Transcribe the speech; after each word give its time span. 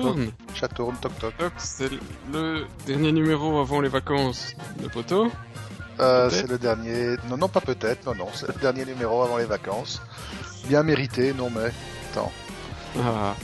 tourne. 0.00 0.32
Ça 0.58 0.68
tourne, 0.68 0.96
toc 0.96 1.18
toc. 1.18 1.34
C'est 1.58 1.90
le 2.32 2.66
dernier 2.86 3.12
numéro 3.12 3.58
avant 3.58 3.80
les 3.80 3.88
vacances 3.88 4.54
de 4.80 4.88
Poto. 4.88 5.30
Euh, 6.00 6.30
c'est 6.30 6.48
le 6.48 6.58
dernier. 6.58 7.16
Non, 7.28 7.36
non, 7.36 7.48
pas 7.48 7.60
peut-être. 7.60 8.06
Non, 8.06 8.14
non, 8.14 8.28
c'est 8.34 8.48
le 8.48 8.54
dernier 8.54 8.84
numéro 8.84 9.22
avant 9.22 9.36
les 9.36 9.44
vacances. 9.44 10.00
Bien 10.66 10.82
mérité, 10.82 11.34
non 11.34 11.50
mais. 11.50 11.70
Attends. 12.10 12.32
Ah. 13.00 13.34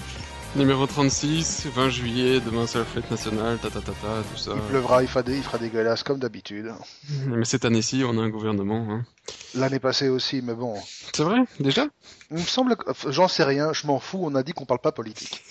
Numéro 0.56 0.86
36, 0.86 1.66
20 1.74 1.88
juillet, 1.90 2.40
demain 2.40 2.66
c'est 2.66 2.78
la 2.78 2.84
fête 2.86 3.10
nationale, 3.10 3.58
ta 3.58 3.68
ta 3.68 3.80
ta 3.80 3.92
ta, 3.92 4.22
tout 4.32 4.38
ça. 4.38 4.52
Il 4.54 4.62
pleuvra, 4.62 5.02
il 5.02 5.08
fera, 5.08 5.22
des, 5.22 5.36
il 5.36 5.42
fera 5.42 5.58
dégueulasse 5.58 6.02
comme 6.02 6.18
d'habitude. 6.18 6.72
Mais 7.26 7.44
cette 7.44 7.66
année-ci, 7.66 8.02
on 8.06 8.18
a 8.18 8.22
un 8.22 8.30
gouvernement. 8.30 8.86
Hein. 8.88 9.04
L'année 9.54 9.78
passée 9.78 10.08
aussi, 10.08 10.40
mais 10.42 10.54
bon. 10.54 10.74
C'est 11.12 11.22
vrai, 11.22 11.40
déjà? 11.60 11.86
Il 12.30 12.38
me 12.38 12.42
semble 12.42 12.76
que. 12.76 12.90
J'en 13.10 13.28
sais 13.28 13.44
rien, 13.44 13.74
je 13.74 13.86
m'en 13.86 14.00
fous, 14.00 14.20
on 14.22 14.34
a 14.34 14.42
dit 14.42 14.52
qu'on 14.52 14.64
parle 14.64 14.80
pas 14.80 14.90
politique. 14.90 15.44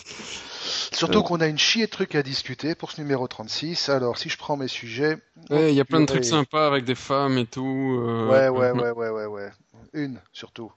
Surtout 0.97 1.19
Euh. 1.19 1.21
qu'on 1.23 1.41
a 1.41 1.47
une 1.47 1.59
chier 1.59 1.85
de 1.85 1.91
trucs 1.91 2.15
à 2.15 2.23
discuter 2.23 2.73
pour 2.73 2.91
ce 2.91 2.99
numéro 3.01 3.27
36. 3.27 3.89
Alors, 3.89 4.17
si 4.17 4.29
je 4.29 4.37
prends 4.37 4.57
mes 4.57 4.67
sujets. 4.67 5.17
Ouais, 5.51 5.71
il 5.71 5.75
y 5.75 5.79
a 5.79 5.85
plein 5.85 5.99
de 6.01 6.05
trucs 6.07 6.25
sympas 6.25 6.65
avec 6.65 6.85
des 6.85 6.95
femmes 6.95 7.37
et 7.37 7.45
tout. 7.45 8.01
euh, 8.03 8.27
Ouais, 8.27 8.49
ouais, 8.49 8.71
ouais, 8.71 8.91
ouais, 8.91 9.09
ouais, 9.09 9.25
ouais. 9.25 9.51
Une, 9.93 10.19
surtout. 10.33 10.71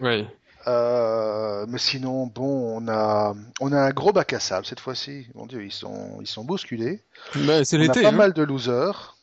Ouais. 0.00 0.26
Euh, 0.66 1.64
mais 1.68 1.78
sinon, 1.78 2.26
bon, 2.26 2.76
on 2.82 2.88
a, 2.88 3.34
on 3.60 3.72
a 3.72 3.78
un 3.78 3.90
gros 3.90 4.12
bac 4.12 4.32
à 4.32 4.40
sable 4.40 4.66
cette 4.66 4.80
fois-ci. 4.80 5.28
Mon 5.36 5.46
Dieu, 5.46 5.64
ils 5.64 5.70
sont, 5.72 6.18
ils 6.20 6.26
sont 6.26 6.42
bousculés. 6.44 7.04
Bah, 7.36 7.64
c'est 7.64 7.76
On 7.76 7.80
a 7.80 7.82
l'été. 7.84 8.02
pas 8.02 8.08
hein. 8.08 8.12
mal 8.12 8.32
de 8.32 8.42
losers. 8.42 9.16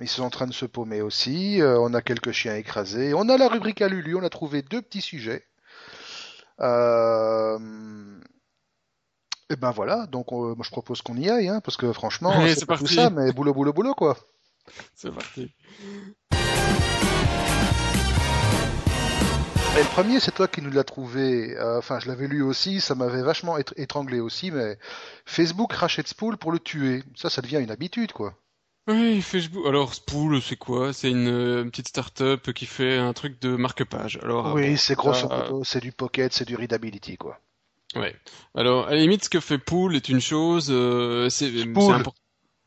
Ils 0.00 0.08
sont 0.08 0.24
en 0.24 0.30
train 0.30 0.46
de 0.48 0.52
se 0.52 0.66
paumer 0.66 1.00
aussi. 1.00 1.62
Euh, 1.62 1.78
on 1.78 1.94
a 1.94 2.02
quelques 2.02 2.32
chiens 2.32 2.56
écrasés. 2.56 3.14
On 3.14 3.28
a 3.28 3.38
la 3.38 3.48
rubrique 3.48 3.80
à 3.82 3.88
Lulu. 3.88 4.16
On 4.16 4.24
a 4.24 4.28
trouvé 4.30 4.62
deux 4.62 4.82
petits 4.82 5.00
sujets. 5.00 5.44
Euh... 6.60 7.58
Et 9.50 9.56
ben 9.56 9.70
voilà. 9.70 10.06
Donc, 10.06 10.32
moi, 10.32 10.54
je 10.62 10.70
propose 10.70 11.02
qu'on 11.02 11.16
y 11.16 11.28
aille, 11.30 11.48
hein, 11.48 11.60
parce 11.60 11.76
que 11.76 11.92
franchement, 11.92 12.30
Allez, 12.34 12.54
c'est 12.54 12.66
pas 12.66 12.76
tout 12.78 12.86
ça, 12.86 13.10
mais 13.10 13.32
boulot, 13.32 13.54
boulot, 13.54 13.72
boulot, 13.72 13.94
quoi. 13.94 14.16
C'est 14.94 15.12
parti. 15.12 15.52
Et 19.78 19.80
le 19.80 19.88
premier, 19.90 20.20
c'est 20.20 20.32
toi 20.34 20.48
qui 20.48 20.62
nous 20.62 20.70
l'as 20.70 20.84
trouvé. 20.84 21.54
Euh, 21.56 21.78
Enfin, 21.78 22.00
je 22.00 22.08
l'avais 22.08 22.26
lu 22.28 22.40
aussi, 22.42 22.80
ça 22.80 22.94
m'avait 22.94 23.22
vachement 23.22 23.58
étr- 23.58 23.74
étranglé 23.76 24.20
aussi, 24.20 24.50
mais 24.50 24.78
Facebook 25.26 25.72
rachète 25.74 26.08
Spool 26.08 26.38
pour 26.38 26.50
le 26.50 26.58
tuer. 26.58 27.02
Ça, 27.14 27.28
ça 27.28 27.42
devient 27.42 27.58
une 27.62 27.70
habitude, 27.70 28.12
quoi. 28.12 28.34
Oui, 28.88 29.20
Facebook. 29.20 29.66
Alors, 29.66 29.92
Spool, 29.94 30.40
c'est 30.40 30.56
quoi? 30.56 30.92
C'est 30.94 31.10
une 31.10 31.28
euh, 31.28 31.64
petite 31.64 31.88
start-up 31.88 32.52
qui 32.52 32.64
fait 32.66 32.96
un 32.96 33.12
truc 33.12 33.38
de 33.42 33.54
marque-page. 33.54 34.18
Alors, 34.22 34.54
oui, 34.54 34.70
bon, 34.70 34.76
c'est 34.78 34.94
grosso 34.94 35.28
modo, 35.28 35.62
c'est 35.64 35.80
du 35.80 35.92
pocket, 35.92 36.32
c'est 36.32 36.46
du 36.46 36.56
readability, 36.56 37.16
quoi. 37.18 37.38
Ouais. 37.96 38.14
Alors, 38.54 38.86
à 38.86 38.90
la 38.90 39.00
limite, 39.00 39.24
ce 39.24 39.30
que 39.30 39.40
fait 39.40 39.58
Pool 39.58 39.96
est 39.96 40.08
une 40.08 40.20
chose. 40.20 40.68
euh, 40.70 41.28
c'est 41.30 41.50
important. 41.62 42.14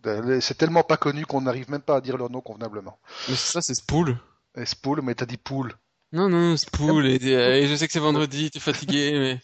Ben, 0.01 0.39
C'est 0.41 0.57
tellement 0.57 0.83
pas 0.83 0.97
connu 0.97 1.25
qu'on 1.25 1.41
n'arrive 1.41 1.69
même 1.69 1.81
pas 1.81 1.97
à 1.97 2.01
dire 2.01 2.17
leur 2.17 2.29
nom 2.29 2.41
convenablement. 2.41 2.97
Mais 3.27 3.35
ça, 3.35 3.61
c'est 3.61 3.75
Spool. 3.75 4.17
Et 4.55 4.65
Spool, 4.65 5.01
mais 5.01 5.15
t'as 5.15 5.25
dit 5.25 5.37
Pool. 5.37 5.73
Non, 6.11 6.27
non, 6.27 6.57
Spool. 6.57 7.05
Et, 7.05 7.17
et 7.23 7.67
je 7.67 7.75
sais 7.75 7.85
que 7.85 7.93
c'est 7.93 7.99
vendredi, 7.99 8.49
t'es 8.49 8.59
fatigué, 8.59 9.11
mais 9.13 9.39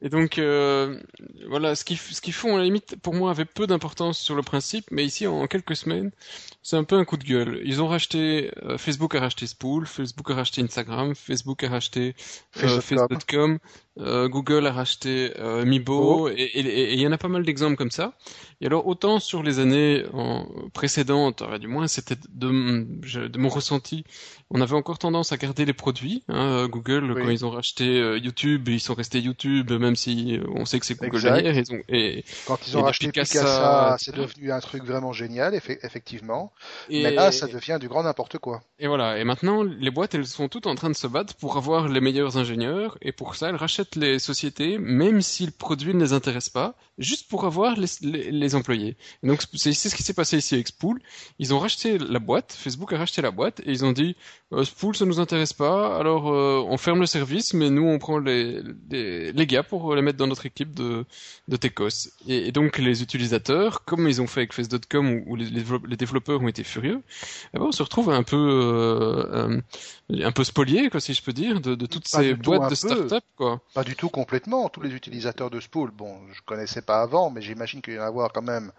et 0.00 0.08
donc 0.08 0.38
euh, 0.38 0.98
voilà, 1.48 1.74
ce 1.74 1.84
qu'ils 1.84 1.98
ce 1.98 2.30
font 2.30 2.54
à 2.54 2.58
la 2.58 2.64
limite 2.64 2.96
pour 3.02 3.14
moi 3.14 3.30
avait 3.30 3.44
peu 3.44 3.66
d'importance 3.66 4.18
sur 4.18 4.34
le 4.34 4.42
principe, 4.42 4.86
mais 4.90 5.04
ici 5.04 5.26
en 5.26 5.46
quelques 5.46 5.76
semaines, 5.76 6.10
c'est 6.62 6.76
un 6.76 6.84
peu 6.84 6.96
un 6.96 7.04
coup 7.04 7.18
de 7.18 7.24
gueule. 7.24 7.60
Ils 7.64 7.82
ont 7.82 7.88
racheté 7.88 8.50
euh, 8.62 8.78
Facebook 8.78 9.14
a 9.16 9.20
racheté 9.20 9.46
Spool, 9.46 9.86
Facebook 9.86 10.30
a 10.30 10.34
racheté 10.34 10.62
Instagram, 10.62 11.14
Facebook 11.14 11.62
a 11.64 11.68
racheté 11.68 12.14
euh, 12.62 12.80
Face.com. 12.80 13.58
Euh, 13.98 14.28
Google 14.28 14.66
a 14.66 14.72
racheté 14.72 15.32
euh, 15.38 15.64
Mibo, 15.64 16.26
Oh. 16.26 16.28
et 16.28 16.50
il 16.94 17.00
y 17.00 17.06
en 17.06 17.12
a 17.12 17.18
pas 17.18 17.28
mal 17.28 17.44
d'exemples 17.44 17.76
comme 17.76 17.90
ça. 17.90 18.12
Et 18.60 18.66
alors 18.66 18.86
autant 18.86 19.20
sur 19.20 19.42
les 19.42 19.58
années 19.60 20.04
en- 20.12 20.46
précédentes, 20.72 21.42
du 21.60 21.68
moins 21.68 21.86
c'était 21.88 22.16
de, 22.32 22.48
mon 23.38 23.48
ressenti, 23.48 24.04
on 24.50 24.60
avait 24.60 24.74
encore 24.74 24.98
tendance 24.98 25.32
à 25.32 25.36
garder 25.36 25.64
les 25.64 25.72
produits. 25.72 26.22
Hein, 26.28 26.36
euh, 26.64 26.68
Google, 26.68 27.12
Oui. 27.12 27.22
quand 27.22 27.28
ils 27.30 27.44
ont 27.44 27.50
racheté 27.50 27.84
euh, 28.00 28.18
YouTube, 28.18 28.68
ils 28.68 28.80
sont 28.80 28.94
restés 28.94 29.20
YouTube, 29.20 29.70
même 29.72 29.94
si 29.96 30.36
euh, 30.38 30.44
on 30.54 30.64
sait 30.64 30.80
que 30.80 30.86
c'est 30.86 30.98
Google 30.98 31.20
derrière. 31.22 31.56
Ils 31.56 31.72
ont, 31.72 31.80
et, 31.88 32.24
Quand 32.46 32.58
ils 32.66 32.76
ont 32.76 32.82
racheté 32.82 33.06
Picasa, 33.08 33.40
Picasa, 33.40 33.96
c'est 33.98 34.14
devenu 34.14 34.50
un 34.52 34.60
truc 34.60 34.84
vraiment 34.84 35.12
génial, 35.12 35.54
effe- 35.54 35.78
effectivement. 35.82 36.52
et, 36.88 37.02
Mais 37.02 37.10
là, 37.12 37.30
ça 37.32 37.46
devient 37.46 37.78
du 37.80 37.88
grand 37.88 38.02
n'importe 38.04 38.38
quoi. 38.38 38.62
et 38.78 38.86
voilà. 38.86 39.18
Et 39.18 39.24
maintenant, 39.24 39.62
les 39.62 39.90
boîtes, 39.90 40.14
elles 40.14 40.26
sont 40.26 40.48
toutes 40.48 40.66
en 40.66 40.74
train 40.74 40.90
de 40.90 40.96
se 40.96 41.06
battre 41.06 41.34
pour 41.36 41.56
avoir 41.56 41.88
les 41.88 42.00
meilleurs 42.00 42.36
ingénieurs. 42.38 42.96
Et 43.02 43.12
pour 43.12 43.34
ça, 43.36 43.48
elles 43.50 43.56
rachètent 43.56 43.87
les 43.96 44.18
sociétés, 44.18 44.78
même 44.78 45.22
si 45.22 45.46
le 45.46 45.52
produit 45.52 45.94
ne 45.94 46.00
les 46.00 46.12
intéresse 46.12 46.48
pas, 46.48 46.76
juste 46.98 47.28
pour 47.28 47.44
avoir 47.44 47.76
les, 47.76 47.86
les, 48.02 48.30
les 48.30 48.54
employés. 48.54 48.96
Et 49.22 49.26
donc, 49.28 49.42
c'est 49.54 49.72
ce 49.72 49.94
qui 49.94 50.02
s'est 50.02 50.14
passé 50.14 50.38
ici 50.38 50.54
avec 50.54 50.68
Spool. 50.68 51.00
Ils 51.38 51.54
ont 51.54 51.58
racheté 51.58 51.98
la 51.98 52.18
boîte, 52.18 52.56
Facebook 52.58 52.92
a 52.92 52.98
racheté 52.98 53.22
la 53.22 53.30
boîte, 53.30 53.60
et 53.60 53.70
ils 53.70 53.84
ont 53.84 53.92
dit, 53.92 54.16
euh, 54.52 54.64
Spool, 54.64 54.96
ça 54.96 55.04
nous 55.04 55.20
intéresse 55.20 55.52
pas, 55.52 55.96
alors 55.98 56.28
euh, 56.32 56.62
on 56.68 56.76
ferme 56.76 57.00
le 57.00 57.06
service, 57.06 57.54
mais 57.54 57.70
nous, 57.70 57.84
on 57.86 57.98
prend 57.98 58.18
les, 58.18 58.60
les, 58.90 59.32
les 59.32 59.46
gars 59.46 59.62
pour 59.62 59.94
les 59.94 60.02
mettre 60.02 60.18
dans 60.18 60.26
notre 60.26 60.46
équipe 60.46 60.74
de, 60.74 61.04
de 61.48 61.56
Tecos. 61.56 62.10
Et, 62.26 62.48
et 62.48 62.52
donc, 62.52 62.78
les 62.78 63.02
utilisateurs, 63.02 63.84
comme 63.84 64.08
ils 64.08 64.20
ont 64.20 64.26
fait 64.26 64.40
avec 64.40 64.52
Face.com, 64.52 65.10
où, 65.26 65.32
où 65.32 65.36
les, 65.36 65.44
les 65.46 65.62
développe- 65.62 65.86
les 65.86 65.96
développeurs 65.96 66.40
ont 66.42 66.48
été 66.48 66.64
furieux, 66.64 67.02
eh 67.54 67.58
ben, 67.58 67.64
on 67.66 67.72
se 67.72 67.82
retrouve 67.82 68.10
un 68.10 68.22
peu, 68.22 68.36
euh, 68.36 69.60
un 70.10 70.32
peu 70.32 70.44
spolié, 70.44 70.90
quoi, 70.90 71.00
si 71.00 71.14
je 71.14 71.22
peux 71.22 71.32
dire, 71.32 71.60
de, 71.60 71.74
de 71.74 71.86
toutes 71.86 72.10
Pas 72.10 72.18
ces 72.22 72.34
boîtes 72.34 72.70
de 72.70 72.74
start-up, 72.74 73.24
quoi. 73.36 73.60
Pas 73.74 73.84
du 73.84 73.94
tout 73.96 74.08
complètement. 74.08 74.68
Tous 74.68 74.80
les 74.80 74.90
utilisateurs 74.94 75.50
de 75.50 75.60
Spool, 75.60 75.90
bon, 75.90 76.18
je 76.32 76.40
connaissais 76.44 76.82
pas 76.88 77.02
avant, 77.02 77.28
mais 77.28 77.42
j'imagine 77.42 77.82
qu'il 77.82 77.94
y 77.94 77.98
en 77.98 78.02
avoir 78.02 78.32
quand 78.32 78.40
même 78.40 78.72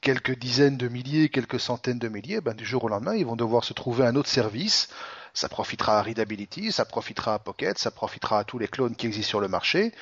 quelques 0.00 0.38
dizaines 0.38 0.76
de 0.76 0.86
milliers, 0.86 1.28
quelques 1.28 1.58
centaines 1.58 1.98
de 1.98 2.06
milliers. 2.06 2.40
Ben, 2.40 2.54
du 2.54 2.64
jour 2.64 2.84
au 2.84 2.88
lendemain, 2.88 3.16
ils 3.16 3.26
vont 3.26 3.34
devoir 3.34 3.64
se 3.64 3.72
trouver 3.72 4.06
un 4.06 4.14
autre 4.14 4.28
service. 4.28 4.88
Ça 5.34 5.48
profitera 5.48 5.98
à 5.98 6.02
Readability, 6.02 6.70
ça 6.70 6.84
profitera 6.84 7.34
à 7.34 7.38
Pocket, 7.40 7.76
ça 7.76 7.90
profitera 7.90 8.38
à 8.38 8.44
tous 8.44 8.60
les 8.60 8.68
clones 8.68 8.94
qui 8.94 9.08
existent 9.08 9.30
sur 9.30 9.40
le 9.40 9.48
marché. 9.48 9.92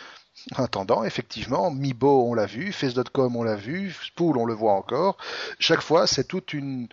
En 0.56 0.64
attendant, 0.64 1.04
effectivement, 1.04 1.70
Mibo, 1.70 2.24
on 2.30 2.32
l'a 2.32 2.46
vu, 2.46 2.72
Face.com, 2.72 3.36
on 3.36 3.42
l'a 3.42 3.56
vu, 3.56 3.92
Spool, 3.92 4.38
on 4.38 4.46
le 4.46 4.54
voit 4.54 4.72
encore. 4.72 5.18
Chaque 5.58 5.82
fois, 5.82 6.06
c'est 6.06 6.24
toute 6.24 6.52
une, 6.52 6.88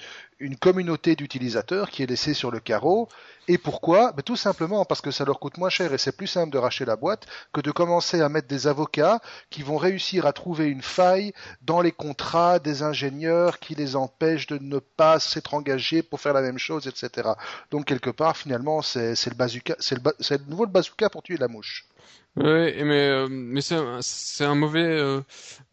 communauté 0.59 1.15
d'utilisateurs 1.15 1.89
qui 1.89 2.03
est 2.03 2.07
laissée 2.07 2.33
sur 2.33 2.51
le 2.51 2.59
carreau. 2.59 3.07
Et 3.47 3.57
pourquoi? 3.57 4.11
Ben, 4.11 4.23
Tout 4.23 4.35
simplement 4.35 4.83
parce 4.83 4.99
que 4.99 5.11
ça 5.11 5.23
leur 5.23 5.39
coûte 5.39 5.57
moins 5.57 5.69
cher 5.69 5.93
et 5.93 5.97
c'est 5.97 6.17
plus 6.17 6.27
simple 6.27 6.51
de 6.51 6.57
racheter 6.57 6.83
la 6.83 6.97
boîte 6.97 7.27
que 7.53 7.61
de 7.61 7.71
commencer 7.71 8.19
à 8.19 8.27
mettre 8.27 8.47
des 8.47 8.67
avocats 8.67 9.21
qui 9.49 9.61
vont 9.61 9.77
réussir 9.77 10.25
à 10.25 10.33
trouver 10.33 10.65
une 10.67 10.81
faille 10.81 11.31
dans 11.61 11.81
les 11.81 11.93
contrats 11.93 12.59
des 12.59 12.83
ingénieurs 12.83 13.59
qui 13.59 13.75
les 13.75 13.95
empêchent 13.95 14.47
de 14.47 14.57
ne 14.57 14.79
pas 14.79 15.19
s'être 15.19 15.53
engagés 15.53 16.03
pour 16.03 16.19
faire 16.19 16.33
la 16.33 16.41
même 16.41 16.59
chose, 16.59 16.87
etc. 16.87 17.29
Donc 17.71 17.85
quelque 17.85 18.09
part, 18.09 18.35
finalement, 18.35 18.81
c'est 18.81 19.13
le 19.27 19.35
le 19.35 20.49
nouveau 20.49 20.65
le 20.65 20.71
bazooka 20.71 21.09
pour 21.09 21.23
tuer 21.23 21.37
la 21.37 21.47
mouche. 21.47 21.85
Ouais, 22.35 22.83
mais 22.83 23.09
euh, 23.09 23.27
mais 23.29 23.61
c'est 23.61 24.43
un 24.43 24.55
mauvais, 24.55 24.81
euh, 24.83 25.21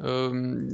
euh, 0.02 0.68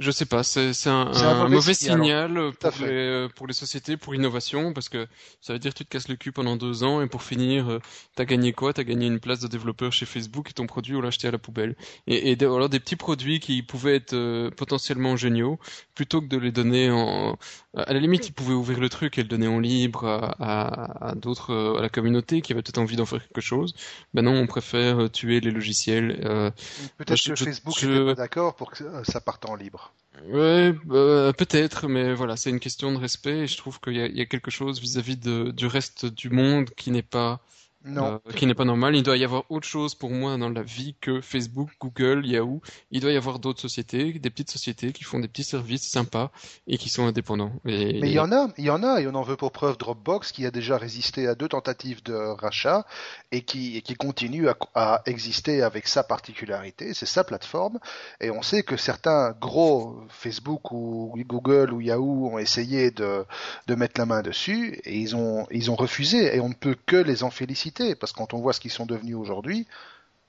je 0.00 0.10
sais 0.10 0.24
pas, 0.26 0.42
c'est 0.42 0.72
un, 0.86 0.92
un 0.92 1.12
un 1.42 1.48
mauvais 1.56 1.74
signal, 1.74 2.52
pour 2.58 2.70
les 2.86 3.28
pour 3.36 3.46
les 3.46 3.52
sociétés, 3.52 3.96
pour 3.98 4.12
l'innovation, 4.14 4.72
parce 4.72 4.88
que 4.88 5.06
ça 5.40 5.52
veut 5.52 5.58
dire 5.58 5.72
que 5.74 5.78
tu 5.78 5.84
te 5.84 5.90
casses 5.90 6.08
le 6.08 6.16
cul 6.16 6.32
pendant 6.32 6.56
deux 6.56 6.82
ans 6.84 7.02
et 7.02 7.06
pour 7.06 7.22
finir, 7.22 7.70
euh, 7.70 7.78
t'as 8.16 8.24
gagné 8.24 8.52
quoi? 8.52 8.72
T'as 8.72 8.82
gagné 8.84 9.06
une 9.06 9.20
place 9.20 9.40
de 9.40 9.46
développeur 9.48 9.92
chez 9.92 10.06
Facebook 10.06 10.50
et 10.50 10.52
ton 10.54 10.66
produit 10.66 10.96
on 10.96 11.02
l'a 11.02 11.08
acheté 11.08 11.28
à 11.28 11.30
la 11.30 11.38
poubelle. 11.38 11.76
Et, 12.06 12.32
et 12.32 12.42
alors 12.44 12.68
des 12.70 12.80
petits 12.80 12.96
produits 12.96 13.40
qui 13.40 13.62
pouvaient 13.62 13.96
être 13.96 14.14
euh, 14.14 14.50
potentiellement 14.50 15.16
géniaux, 15.16 15.58
plutôt 15.94 16.20
que 16.22 16.26
de 16.28 16.38
les 16.38 16.50
donner 16.52 16.90
en, 16.90 17.38
à 17.76 17.92
la 17.92 18.00
limite 18.00 18.26
ils 18.28 18.32
pouvaient 18.32 18.54
ouvrir 18.54 18.80
le 18.80 18.88
truc 18.88 19.18
et 19.18 19.22
le 19.22 19.28
donner 19.28 19.48
en 19.48 19.58
libre 19.60 20.06
à, 20.06 20.34
à, 20.40 21.10
à 21.10 21.14
d'autres, 21.14 21.52
euh, 21.52 21.78
à 21.78 21.82
la 21.82 21.88
communauté 21.90 22.40
qui 22.40 22.52
avait 22.52 22.62
peut-être 22.62 22.78
envie 22.78 22.96
d'en 22.96 23.06
faire 23.06 23.20
quelque 23.22 23.40
chose. 23.42 23.74
Ben 24.14 24.22
non, 24.22 24.32
on 24.34 24.46
préfère 24.46 25.10
tuer 25.12 25.40
les 25.40 25.50
logiciels. 25.50 26.20
Euh, 26.24 26.50
Peut-être 26.96 27.22
que 27.22 27.34
je- 27.36 27.44
Facebook 27.44 27.74
je- 27.78 28.14
d'accord 28.14 28.54
pour 28.56 28.70
que 28.70 28.84
ça 29.04 29.20
parte 29.20 29.44
en 29.46 29.54
libre. 29.54 29.89
Ouais, 30.26 30.72
bah, 30.84 31.32
peut-être, 31.36 31.88
mais 31.88 32.14
voilà, 32.14 32.36
c'est 32.36 32.50
une 32.50 32.60
question 32.60 32.92
de 32.92 32.98
respect 32.98 33.40
et 33.40 33.46
je 33.46 33.56
trouve 33.56 33.80
qu'il 33.80 33.94
y 33.94 34.20
a, 34.20 34.26
quelque 34.26 34.50
chose 34.50 34.80
vis-à-vis 34.80 35.16
du 35.16 35.66
reste 35.66 36.06
du 36.06 36.30
monde 36.30 36.70
qui 36.70 36.90
n'est 36.90 37.02
pas, 37.02 37.40
Non. 37.84 38.20
euh, 38.26 38.32
qui 38.32 38.46
n'est 38.46 38.54
pas 38.54 38.64
normal. 38.66 38.94
Il 38.94 39.02
doit 39.02 39.16
y 39.16 39.24
avoir 39.24 39.44
autre 39.50 39.66
chose 39.66 39.94
pour 39.94 40.10
moi 40.10 40.36
dans 40.36 40.50
la 40.50 40.62
vie 40.62 40.94
que 41.00 41.20
Facebook, 41.20 41.70
Google, 41.80 42.26
Yahoo. 42.26 42.60
Il 42.90 43.00
doit 43.00 43.12
y 43.12 43.16
avoir 43.16 43.38
d'autres 43.38 43.60
sociétés, 43.60 44.12
des 44.12 44.30
petites 44.30 44.50
sociétés 44.50 44.92
qui 44.92 45.04
font 45.04 45.18
des 45.18 45.28
petits 45.28 45.44
services 45.44 45.88
sympas 45.88 46.30
et 46.66 46.76
qui 46.76 46.90
sont 46.90 47.06
indépendants. 47.06 47.52
Et, 47.64 47.98
Mais 48.00 48.08
il 48.10 48.12
y 48.12 48.18
en 48.18 48.32
a, 48.32 48.48
il 48.58 48.64
y 48.64 48.70
en 48.70 48.82
a, 48.82 49.00
et 49.00 49.06
on 49.06 49.14
en 49.14 49.22
veut 49.22 49.36
pour 49.36 49.50
preuve 49.52 49.78
Dropbox 49.78 50.32
qui 50.32 50.44
a 50.44 50.50
déjà 50.50 50.76
résisté 50.76 51.26
à 51.26 51.34
deux 51.34 51.48
tentatives 51.48 52.02
de 52.02 52.12
rachat 52.14 52.84
et 53.32 53.42
qui, 53.42 53.78
et 53.78 53.82
qui 53.82 53.94
continue 53.94 54.48
à, 54.48 54.56
à 54.74 55.02
exister 55.06 55.62
avec 55.62 55.88
sa 55.88 56.02
particularité, 56.02 56.92
c'est 56.92 57.06
sa 57.06 57.24
plateforme. 57.24 57.78
Et 58.20 58.30
on 58.30 58.42
sait 58.42 58.62
que 58.62 58.76
certains 58.76 59.32
gros 59.40 60.00
Facebook 60.10 60.70
ou 60.72 61.14
Google 61.26 61.72
ou 61.72 61.80
Yahoo 61.80 62.28
ont 62.32 62.38
essayé 62.38 62.90
de, 62.90 63.24
de 63.68 63.74
mettre 63.74 63.98
la 63.98 64.06
main 64.06 64.20
dessus 64.22 64.80
et 64.84 64.98
ils 64.98 65.16
ont, 65.16 65.46
ils 65.50 65.70
ont 65.70 65.76
refusé 65.76 66.36
et 66.36 66.40
on 66.40 66.50
ne 66.50 66.54
peut 66.54 66.76
que 66.86 66.96
les 66.96 67.22
en 67.22 67.30
féliciter 67.30 67.69
parce 67.98 68.12
que 68.12 68.18
quand 68.18 68.34
on 68.34 68.40
voit 68.40 68.52
ce 68.52 68.60
qu'ils 68.60 68.70
sont 68.70 68.86
devenus 68.86 69.16
aujourd'hui, 69.16 69.66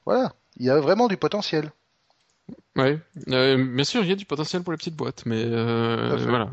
voilà, 0.06 0.34
il 0.58 0.66
y 0.66 0.70
a 0.70 0.80
vraiment 0.80 1.08
du 1.08 1.18
potentiel. 1.18 1.72
Ouais, 2.78 2.98
euh, 3.28 3.62
bien 3.62 3.84
sûr, 3.84 4.02
il 4.02 4.10
y 4.10 4.14
a 4.14 4.16
du 4.16 4.26
potentiel 4.26 4.64
pour 4.64 4.72
les 4.72 4.78
petites 4.78 4.96
boîtes, 4.96 5.26
mais 5.26 5.44
euh, 5.44 6.16
voilà. 6.26 6.52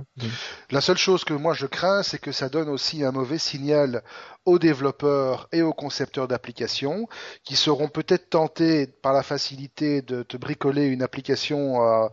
La 0.68 0.80
seule 0.80 0.96
chose 0.96 1.22
que 1.22 1.32
moi 1.32 1.54
je 1.54 1.66
crains, 1.66 2.02
c'est 2.02 2.18
que 2.18 2.32
ça 2.32 2.48
donne 2.48 2.68
aussi 2.68 3.04
un 3.04 3.12
mauvais 3.12 3.38
signal 3.38 4.02
aux 4.44 4.58
développeurs 4.58 5.48
et 5.52 5.62
aux 5.62 5.72
concepteurs 5.72 6.26
d'applications, 6.26 7.06
qui 7.44 7.54
seront 7.54 7.86
peut-être 7.86 8.30
tentés 8.30 8.88
par 8.88 9.12
la 9.12 9.22
facilité 9.22 10.02
de 10.02 10.24
te 10.24 10.36
bricoler 10.36 10.86
une 10.86 11.02
application 11.02 11.84
euh, 11.84 12.08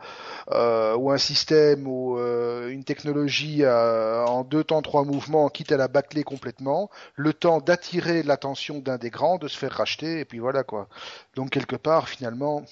euh 0.52 0.96
ou 0.96 1.10
un 1.10 1.18
système 1.18 1.88
ou 1.88 2.20
une 2.20 2.84
technologie 2.84 3.66
en 3.66 4.44
deux 4.44 4.64
temps, 4.64 4.84
trois 4.84 5.04
mouvements, 5.04 5.50
quitte 5.50 5.72
à 5.72 5.78
la 5.78 5.88
bâcler 5.88 6.24
complètement, 6.24 6.92
le 7.16 7.34
temps 7.34 7.60
d'attirer 7.60 8.22
l'attention 8.22 8.80
d'un 8.80 8.98
des 8.98 9.10
grands, 9.10 9.40
de 9.40 9.48
se 9.48 9.58
faire 9.58 9.72
racheter, 9.72 10.20
et 10.20 10.26
puis 10.26 10.38
voilà 10.38 10.64
quoi. 10.64 10.90
Donc 11.36 11.50
quelque 11.50 11.76
part, 11.76 12.08
finalement 12.08 12.64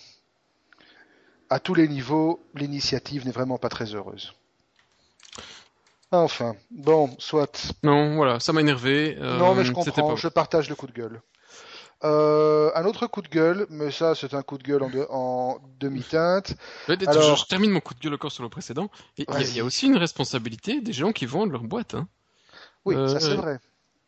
à 1.53 1.59
tous 1.59 1.75
les 1.75 1.87
niveaux, 1.87 2.39
l'initiative 2.55 3.25
n'est 3.25 3.31
vraiment 3.31 3.59
pas 3.59 3.69
très 3.69 3.93
heureuse. 3.93 4.33
Enfin, 6.11 6.55
bon, 6.71 7.15
soit. 7.19 7.73
Non, 7.83 8.15
voilà, 8.15 8.39
ça 8.39 8.53
m'a 8.53 8.61
énervé. 8.61 9.17
Euh, 9.19 9.37
non, 9.37 9.53
mais 9.53 9.63
je 9.63 9.71
comprends, 9.71 10.15
je 10.15 10.27
partage 10.27 10.67
le 10.67 10.75
coup 10.75 10.87
de 10.87 10.93
gueule. 10.93 11.21
Euh, 12.03 12.71
un 12.73 12.85
autre 12.85 13.05
coup 13.05 13.21
de 13.21 13.29
gueule, 13.29 13.67
mais 13.69 13.91
ça 13.91 14.15
c'est 14.15 14.33
un 14.33 14.41
coup 14.41 14.57
de 14.57 14.63
gueule 14.63 14.83
en, 15.09 15.59
demi-teinte. 15.79 16.55
Je 16.87 17.45
termine 17.47 17.69
mon 17.69 17.79
coup 17.79 17.93
de 17.93 17.99
gueule 17.99 18.15
encore 18.15 18.31
sur 18.31 18.43
le 18.43 18.49
précédent. 18.49 18.89
Il 19.17 19.25
y, 19.55 19.59
a 19.59 19.63
aussi 19.63 19.85
une 19.85 19.97
responsabilité 19.97 20.81
des 20.81 20.91
gens 20.91 21.11
qui 21.11 21.27
vendent 21.27 21.51
leur 21.51 21.63
boîte. 21.63 21.93
Hein. 21.93 22.07
Oui, 22.83 22.95
ça 23.07 23.19
c'est 23.19 23.31
euh, 23.31 23.35
vrai. 23.35 23.59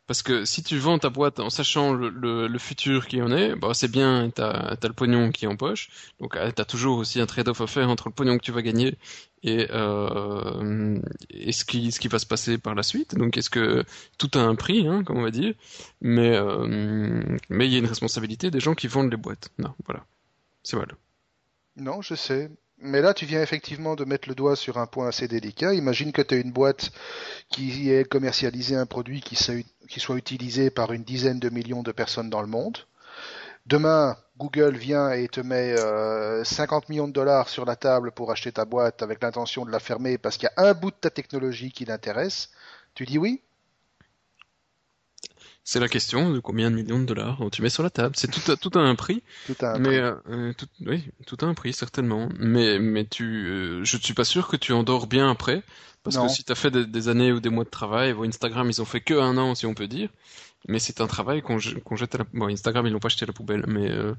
Parce 0.06 0.22
que 0.22 0.44
si 0.44 0.62
tu 0.62 0.78
vends 0.78 0.98
ta 0.98 1.10
boîte 1.10 1.40
en 1.40 1.50
sachant 1.50 1.92
le, 1.92 2.10
le, 2.10 2.46
le 2.46 2.58
futur 2.58 3.08
qui 3.08 3.20
en 3.20 3.32
est, 3.32 3.56
bah 3.56 3.74
c'est 3.74 3.90
bien, 3.90 4.30
t'as 4.32 4.50
as 4.50 4.86
le 4.86 4.92
pognon 4.92 5.32
qui 5.32 5.46
est 5.46 5.48
en 5.48 5.56
poche, 5.56 5.88
donc 6.20 6.36
euh, 6.36 6.50
t'as 6.52 6.64
toujours 6.64 6.98
aussi 6.98 7.20
un 7.20 7.26
trade-off 7.26 7.60
à 7.60 7.66
faire 7.66 7.90
entre 7.90 8.08
le 8.08 8.14
pognon 8.14 8.38
que 8.38 8.44
tu 8.44 8.52
vas 8.52 8.62
gagner 8.62 8.96
et, 9.42 9.66
euh, 9.70 11.00
et 11.30 11.50
ce 11.52 11.64
qui 11.64 11.90
ce 11.90 11.98
qui 11.98 12.08
va 12.08 12.18
se 12.20 12.26
passer 12.26 12.56
par 12.58 12.74
la 12.76 12.84
suite. 12.84 13.16
Donc 13.16 13.36
est-ce 13.36 13.50
que 13.50 13.84
tout 14.18 14.30
a 14.34 14.38
un 14.40 14.54
prix, 14.54 14.86
hein, 14.86 15.02
comme 15.04 15.18
on 15.18 15.22
va 15.22 15.30
dire, 15.32 15.54
mais 16.00 16.36
euh, 16.36 17.22
mais 17.48 17.66
il 17.66 17.72
y 17.72 17.76
a 17.76 17.78
une 17.78 17.86
responsabilité 17.86 18.50
des 18.50 18.60
gens 18.60 18.74
qui 18.74 18.86
vendent 18.86 19.10
les 19.10 19.16
boîtes. 19.16 19.50
Non, 19.58 19.74
voilà, 19.86 20.04
c'est 20.62 20.76
voilà. 20.76 20.92
Non, 21.76 22.00
je 22.02 22.14
sais. 22.14 22.50
Mais 22.78 23.00
là, 23.00 23.14
tu 23.14 23.24
viens 23.24 23.42
effectivement 23.42 23.94
de 23.94 24.04
mettre 24.04 24.28
le 24.28 24.34
doigt 24.34 24.54
sur 24.54 24.76
un 24.78 24.86
point 24.86 25.08
assez 25.08 25.28
délicat. 25.28 25.72
Imagine 25.72 26.12
que 26.12 26.20
tu 26.20 26.34
as 26.34 26.38
une 26.38 26.52
boîte 26.52 26.90
qui 27.48 27.90
est 27.90 28.04
commercialisée 28.04 28.76
un 28.76 28.84
produit 28.84 29.22
qui, 29.22 29.36
soit 29.36 30.16
utilisé 30.16 30.68
par 30.70 30.92
une 30.92 31.02
dizaine 31.02 31.38
de 31.38 31.48
millions 31.48 31.82
de 31.82 31.92
personnes 31.92 32.28
dans 32.28 32.42
le 32.42 32.48
monde. 32.48 32.78
Demain, 33.64 34.16
Google 34.36 34.76
vient 34.76 35.10
et 35.10 35.26
te 35.28 35.40
met 35.40 35.74
50 36.44 36.84
euh, 36.84 36.86
millions 36.90 37.08
de 37.08 37.12
dollars 37.12 37.48
sur 37.48 37.64
la 37.64 37.76
table 37.76 38.12
pour 38.12 38.30
acheter 38.30 38.52
ta 38.52 38.66
boîte 38.66 39.02
avec 39.02 39.22
l'intention 39.22 39.64
de 39.64 39.70
la 39.70 39.80
fermer 39.80 40.18
parce 40.18 40.36
qu'il 40.36 40.48
y 40.56 40.60
a 40.60 40.68
un 40.68 40.74
bout 40.74 40.90
de 40.90 40.96
ta 40.96 41.10
technologie 41.10 41.72
qui 41.72 41.86
l'intéresse. 41.86 42.50
Tu 42.94 43.06
dis 43.06 43.18
oui? 43.18 43.42
C'est 45.66 45.80
la 45.80 45.88
question 45.88 46.30
de 46.30 46.38
combien 46.38 46.70
de 46.70 46.76
millions 46.76 47.00
de 47.00 47.04
dollars 47.04 47.40
tu 47.50 47.60
mets 47.60 47.70
sur 47.70 47.82
la 47.82 47.90
table. 47.90 48.14
C'est 48.16 48.30
tout, 48.30 48.40
tout 48.56 48.78
a 48.78 48.82
un 48.82 48.94
prix. 48.94 49.24
Tout 49.46 49.56
a 49.60 49.74
un 49.74 49.78
mais, 49.80 50.00
prix. 50.00 50.20
Euh, 50.30 50.52
tout, 50.56 50.68
oui, 50.86 51.04
tout 51.26 51.36
a 51.40 51.44
un 51.44 51.54
prix 51.54 51.72
certainement. 51.72 52.28
Mais 52.38 52.78
mais 52.78 53.04
tu, 53.04 53.24
euh, 53.48 53.84
je 53.84 53.96
ne 53.96 54.02
suis 54.02 54.14
pas 54.14 54.24
sûr 54.24 54.46
que 54.46 54.56
tu 54.56 54.72
endors 54.72 55.08
bien 55.08 55.28
après, 55.28 55.64
parce 56.04 56.18
que 56.18 56.28
si 56.28 56.44
tu 56.44 56.52
as 56.52 56.54
fait 56.54 56.70
des, 56.70 57.08
années 57.08 57.32
ou 57.32 57.40
des 57.40 57.50
mois 57.50 57.64
de 57.64 57.68
travail, 57.68 58.12
bon, 58.12 58.28
Instagram 58.28 58.70
ils 58.70 58.80
ont 58.80 58.84
fait 58.84 59.00
que 59.00 59.14
un 59.14 59.36
an 59.38 59.56
si 59.56 59.66
on 59.66 59.74
peut 59.74 59.88
dire, 59.88 60.08
mais 60.68 60.78
c'est 60.78 61.00
un 61.00 61.08
travail 61.08 61.42
qu'on 61.42 61.58
jette 61.58 62.14
à 62.14 62.18
la. 62.18 62.24
Bon, 62.32 62.48
Instagram 62.48 62.86
ils 62.86 62.92
l'ont 62.92 63.00
pas 63.00 63.08
jeté 63.08 63.24
à 63.24 63.26
la 63.26 63.32
poubelle, 63.32 63.64
mais 63.66 63.90
euh, 63.90 64.14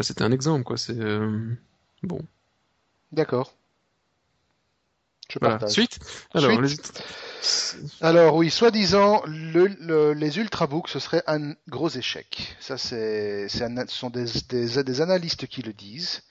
c'était 0.00 0.22
un 0.22 0.30
exemple 0.30 0.62
quoi. 0.62 0.76
C'est 0.76 0.96
euh, 0.96 1.50
bon. 2.04 2.20
D'accord. 3.10 3.52
Je 5.30 5.38
voilà. 5.40 5.66
Suite. 5.68 5.98
Alors, 6.34 6.60
Alors 8.00 8.36
oui, 8.36 8.50
soi-disant, 8.50 9.22
le, 9.26 10.12
les 10.12 10.38
ultrabooks, 10.38 10.88
ce 10.88 10.98
serait 10.98 11.22
un 11.26 11.54
gros 11.68 11.88
échec. 11.88 12.56
Ça, 12.60 12.78
c'est, 12.78 13.48
ce 13.48 13.66
sont 13.88 14.10
des, 14.10 14.26
des, 14.48 15.00
analystes 15.00 15.46
qui 15.46 15.62
le 15.62 15.72
disent. 15.72 16.22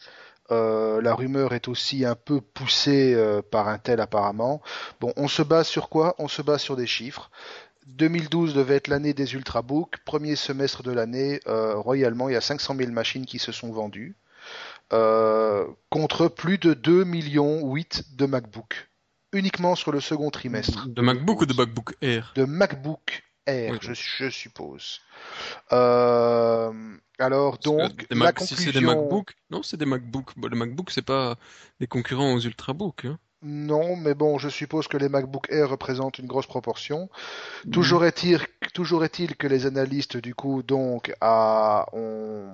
Euh, 0.51 1.01
la 1.01 1.15
rumeur 1.15 1.53
est 1.53 1.67
aussi 1.67 2.05
un 2.05 2.15
peu 2.15 2.41
poussée 2.41 3.13
euh, 3.15 3.41
par 3.41 3.67
un 3.67 3.77
tel 3.77 4.01
apparemment. 4.01 4.61
Bon, 4.99 5.13
on 5.15 5.27
se 5.27 5.41
base 5.41 5.67
sur 5.67 5.89
quoi? 5.89 6.15
On 6.19 6.27
se 6.27 6.41
base 6.41 6.61
sur 6.61 6.75
des 6.75 6.87
chiffres. 6.87 7.31
2012 7.87 8.53
devait 8.53 8.75
être 8.75 8.87
l'année 8.87 9.13
des 9.13 9.33
ultrabooks. 9.33 9.97
Premier 10.05 10.35
semestre 10.35 10.83
de 10.83 10.91
l'année, 10.91 11.39
euh, 11.47 11.75
royalement, 11.75 12.29
il 12.29 12.33
y 12.33 12.37
a 12.37 12.41
500 12.41 12.75
000 12.75 12.91
machines 12.91 13.25
qui 13.25 13.39
se 13.39 13.51
sont 13.51 13.71
vendues. 13.71 14.15
Contre 14.89 16.27
plus 16.27 16.57
de 16.57 16.73
2 16.73 17.03
millions 17.03 17.71
8 17.71 18.15
de 18.15 18.25
MacBook 18.25 18.89
uniquement 19.33 19.75
sur 19.75 19.91
le 19.91 19.99
second 19.99 20.29
trimestre. 20.29 20.87
De 20.87 21.01
MacBook 21.01 21.41
ou 21.41 21.45
de 21.45 21.53
MacBook 21.53 21.95
Air? 22.01 22.33
De 22.35 22.45
MacBook 22.45 23.23
Air, 23.45 23.77
je, 23.81 24.29
suppose. 24.29 25.01
Euh, 25.73 26.71
alors 27.19 27.57
donc, 27.57 28.05
la 28.09 28.31
conclusion... 28.31 28.55
si 28.55 28.63
c'est 28.63 28.71
des 28.71 28.85
MacBook, 28.85 29.35
non, 29.49 29.63
c'est 29.63 29.77
des 29.77 29.85
MacBook. 29.85 30.31
Le 30.41 30.55
MacBook, 30.55 30.91
c'est 30.91 31.01
pas 31.01 31.35
des 31.79 31.87
concurrents 31.87 32.33
aux 32.33 32.39
Ultrabooks. 32.39 33.05
Hein. 33.05 33.19
Non, 33.41 33.97
mais 33.97 34.13
bon, 34.13 34.37
je 34.37 34.47
suppose 34.47 34.87
que 34.87 34.95
les 34.95 35.09
MacBook 35.09 35.47
Air 35.49 35.69
représentent 35.69 36.19
une 36.19 36.27
grosse 36.27 36.47
proportion. 36.47 37.09
Toujours 37.73 38.05
est-il, 38.05 38.39
toujours 38.73 39.03
est-il 39.03 39.35
que 39.35 39.47
les 39.47 39.65
analystes 39.65 40.15
du 40.15 40.33
coup 40.33 40.63
donc 40.63 41.13
a, 41.19 41.87
ont 41.91 42.47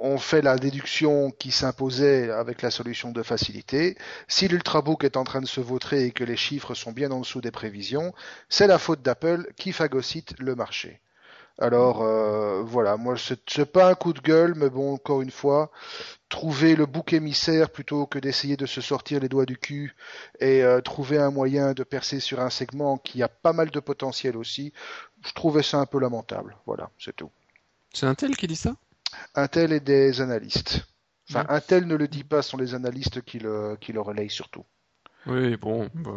on 0.00 0.18
fait 0.18 0.42
la 0.42 0.56
déduction 0.56 1.30
qui 1.30 1.50
s'imposait 1.50 2.30
avec 2.30 2.62
la 2.62 2.70
solution 2.70 3.10
de 3.10 3.22
facilité. 3.22 3.96
Si 4.28 4.48
l'Ultrabook 4.48 5.04
est 5.04 5.16
en 5.16 5.24
train 5.24 5.40
de 5.40 5.46
se 5.46 5.60
vautrer 5.60 6.04
et 6.04 6.10
que 6.10 6.24
les 6.24 6.36
chiffres 6.36 6.74
sont 6.74 6.92
bien 6.92 7.10
en 7.10 7.20
dessous 7.20 7.40
des 7.40 7.50
prévisions, 7.50 8.14
c'est 8.48 8.66
la 8.66 8.78
faute 8.78 9.02
d'Apple 9.02 9.52
qui 9.56 9.72
phagocyte 9.72 10.34
le 10.38 10.54
marché. 10.54 11.00
Alors 11.58 12.02
euh, 12.02 12.62
voilà, 12.64 12.96
moi 12.96 13.14
c'est 13.16 13.64
pas 13.64 13.88
un 13.88 13.94
coup 13.94 14.12
de 14.12 14.20
gueule, 14.20 14.54
mais 14.56 14.68
bon, 14.68 14.94
encore 14.94 15.22
une 15.22 15.30
fois, 15.30 15.70
trouver 16.28 16.74
le 16.74 16.84
bouc 16.84 17.12
émissaire 17.12 17.70
plutôt 17.70 18.06
que 18.06 18.18
d'essayer 18.18 18.56
de 18.56 18.66
se 18.66 18.80
sortir 18.80 19.20
les 19.20 19.28
doigts 19.28 19.46
du 19.46 19.56
cul 19.56 19.94
et 20.40 20.64
euh, 20.64 20.80
trouver 20.80 21.18
un 21.18 21.30
moyen 21.30 21.72
de 21.72 21.84
percer 21.84 22.18
sur 22.18 22.40
un 22.40 22.50
segment 22.50 22.98
qui 22.98 23.22
a 23.22 23.28
pas 23.28 23.52
mal 23.52 23.70
de 23.70 23.78
potentiel 23.78 24.36
aussi, 24.36 24.72
je 25.24 25.32
trouvais 25.32 25.62
ça 25.62 25.78
un 25.78 25.86
peu 25.86 26.00
lamentable. 26.00 26.56
Voilà, 26.66 26.90
c'est 26.98 27.14
tout. 27.14 27.30
C'est 27.92 28.06
un 28.06 28.16
tel 28.16 28.36
qui 28.36 28.48
dit 28.48 28.56
ça? 28.56 28.74
Intel 29.34 29.72
et 29.72 29.80
des 29.80 30.20
analystes. 30.20 30.86
Enfin, 31.30 31.46
Intel 31.48 31.86
ne 31.86 31.94
le 31.94 32.08
dit 32.08 32.24
pas, 32.24 32.42
ce 32.42 32.50
sont 32.50 32.56
les 32.56 32.74
analystes 32.74 33.22
qui 33.22 33.38
le, 33.38 33.76
qui 33.80 33.92
le 33.92 34.00
relayent 34.00 34.30
surtout. 34.30 34.64
Oui, 35.26 35.56
bon. 35.56 35.88
Bah, 35.94 36.10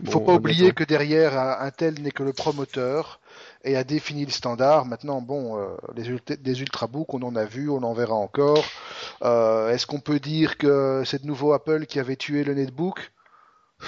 Il 0.00 0.06
ne 0.06 0.10
faut 0.10 0.20
pas 0.20 0.34
oublier 0.34 0.72
que 0.72 0.84
derrière, 0.84 1.38
Intel 1.60 2.00
n'est 2.00 2.10
que 2.10 2.22
le 2.22 2.32
promoteur 2.32 3.20
et 3.64 3.76
a 3.76 3.84
défini 3.84 4.24
le 4.24 4.30
standard. 4.30 4.86
Maintenant, 4.86 5.20
bon, 5.20 5.58
euh, 5.58 5.76
les 5.94 6.36
des 6.36 6.60
ultrabooks, 6.60 7.12
on 7.12 7.22
en 7.22 7.36
a 7.36 7.44
vu, 7.44 7.68
on 7.68 7.82
en 7.82 7.92
verra 7.92 8.14
encore. 8.14 8.64
Euh, 9.22 9.70
est-ce 9.70 9.86
qu'on 9.86 10.00
peut 10.00 10.20
dire 10.20 10.56
que 10.56 11.02
c'est 11.04 11.22
de 11.22 11.26
nouveau 11.26 11.52
Apple 11.52 11.84
qui 11.84 12.00
avait 12.00 12.16
tué 12.16 12.42
le 12.42 12.54
netbook? 12.54 13.12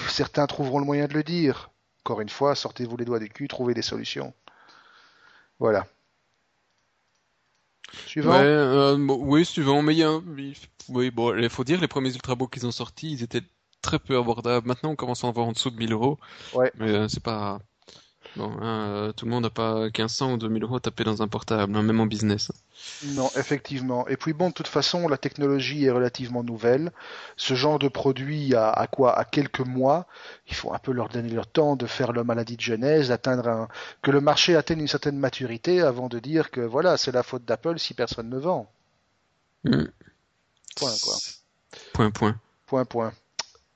Certains 0.08 0.46
trouveront 0.46 0.80
le 0.80 0.86
moyen 0.86 1.06
de 1.06 1.14
le 1.14 1.22
dire. 1.22 1.70
Encore 2.04 2.20
une 2.20 2.28
fois, 2.28 2.54
sortez-vous 2.54 2.96
les 2.98 3.04
doigts 3.04 3.20
du 3.20 3.30
cul, 3.30 3.48
trouvez 3.48 3.72
des 3.72 3.82
solutions. 3.82 4.34
Voilà. 5.58 5.86
Suivant. 8.06 8.34
Euh, 8.34 8.96
oui, 8.96 9.44
suivant. 9.44 9.82
Mais 9.82 9.94
il 9.94 9.98
y 9.98 10.04
a, 10.04 10.20
oui, 10.88 11.10
bon, 11.10 11.36
il 11.36 11.48
faut 11.48 11.64
dire 11.64 11.80
les 11.80 11.88
premiers 11.88 12.12
ultrabooks 12.12 12.52
qu'ils 12.52 12.66
ont 12.66 12.72
sortis, 12.72 13.12
ils 13.12 13.22
étaient 13.22 13.42
très 13.82 13.98
peu 13.98 14.16
abordables. 14.16 14.66
Maintenant, 14.66 14.90
on 14.90 14.96
commence 14.96 15.24
à 15.24 15.26
en 15.26 15.32
voir 15.32 15.46
en 15.46 15.52
dessous 15.52 15.70
de 15.70 15.76
1000 15.76 15.92
euros. 15.92 16.18
Ouais. 16.54 16.72
Mais 16.78 16.90
euh, 16.90 17.08
c'est 17.08 17.22
pas, 17.22 17.60
Bon, 18.36 18.50
hein, 18.60 18.88
euh, 18.88 19.12
tout 19.12 19.26
le 19.26 19.30
monde 19.30 19.44
n'a 19.44 19.50
pas 19.50 19.84
1500 19.84 20.32
ou 20.32 20.36
2000 20.38 20.62
euros 20.62 20.80
tapés 20.80 21.04
dans 21.04 21.22
un 21.22 21.28
portable, 21.28 21.76
hein, 21.76 21.82
même 21.82 22.00
en 22.00 22.06
business. 22.06 22.50
Non, 23.08 23.30
effectivement. 23.36 24.08
Et 24.08 24.16
puis 24.16 24.32
bon, 24.32 24.48
de 24.48 24.54
toute 24.54 24.68
façon, 24.68 25.06
la 25.06 25.18
technologie 25.18 25.84
est 25.84 25.90
relativement 25.90 26.42
nouvelle. 26.42 26.92
Ce 27.36 27.54
genre 27.54 27.78
de 27.78 27.88
produit 27.88 28.54
à 28.54 28.86
quoi? 28.90 29.18
À 29.18 29.24
quelques 29.24 29.60
mois. 29.60 30.06
Il 30.48 30.54
faut 30.54 30.72
un 30.72 30.78
peu 30.78 30.92
leur 30.92 31.08
donner 31.10 31.30
leur 31.30 31.46
temps 31.46 31.76
de 31.76 31.86
faire 31.86 32.12
le 32.12 32.24
maladie 32.24 32.56
de 32.56 32.62
genèse, 32.62 33.08
d'atteindre 33.08 33.48
un... 33.48 33.68
que 34.00 34.10
le 34.10 34.20
marché 34.20 34.56
atteigne 34.56 34.80
une 34.80 34.88
certaine 34.88 35.18
maturité 35.18 35.82
avant 35.82 36.08
de 36.08 36.18
dire 36.18 36.50
que 36.50 36.60
voilà, 36.60 36.96
c'est 36.96 37.12
la 37.12 37.22
faute 37.22 37.44
d'Apple 37.44 37.78
si 37.78 37.92
personne 37.92 38.30
ne 38.30 38.38
vend. 38.38 38.70
Hmm. 39.64 39.84
Point 40.76 40.94
quoi. 41.02 41.14
Point 41.92 42.10
point. 42.10 42.36
Point 42.66 42.84
point. 42.86 43.12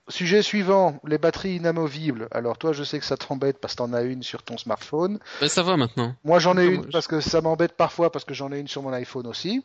Sujet 0.08 0.42
suivant, 0.42 1.00
les 1.04 1.18
batteries 1.18 1.56
inamovibles. 1.56 2.28
Alors 2.30 2.58
toi, 2.58 2.72
je 2.72 2.84
sais 2.84 3.00
que 3.00 3.04
ça 3.04 3.16
t'embête 3.16 3.58
parce 3.58 3.74
que 3.74 3.78
t'en 3.78 3.92
as 3.92 4.02
une 4.02 4.22
sur 4.22 4.44
ton 4.44 4.56
smartphone. 4.56 5.18
Ben, 5.40 5.48
ça 5.48 5.64
va 5.64 5.76
maintenant. 5.76 6.14
Moi, 6.22 6.38
j'en 6.38 6.56
ai 6.56 6.66
une 6.66 6.86
parce 6.86 7.08
que 7.08 7.20
ça 7.20 7.40
m'embête 7.40 7.72
parfois 7.72 8.12
parce 8.12 8.24
que 8.24 8.32
j'en 8.32 8.52
ai 8.52 8.60
une 8.60 8.68
sur 8.68 8.82
mon 8.82 8.92
iPhone 8.92 9.26
aussi. 9.26 9.64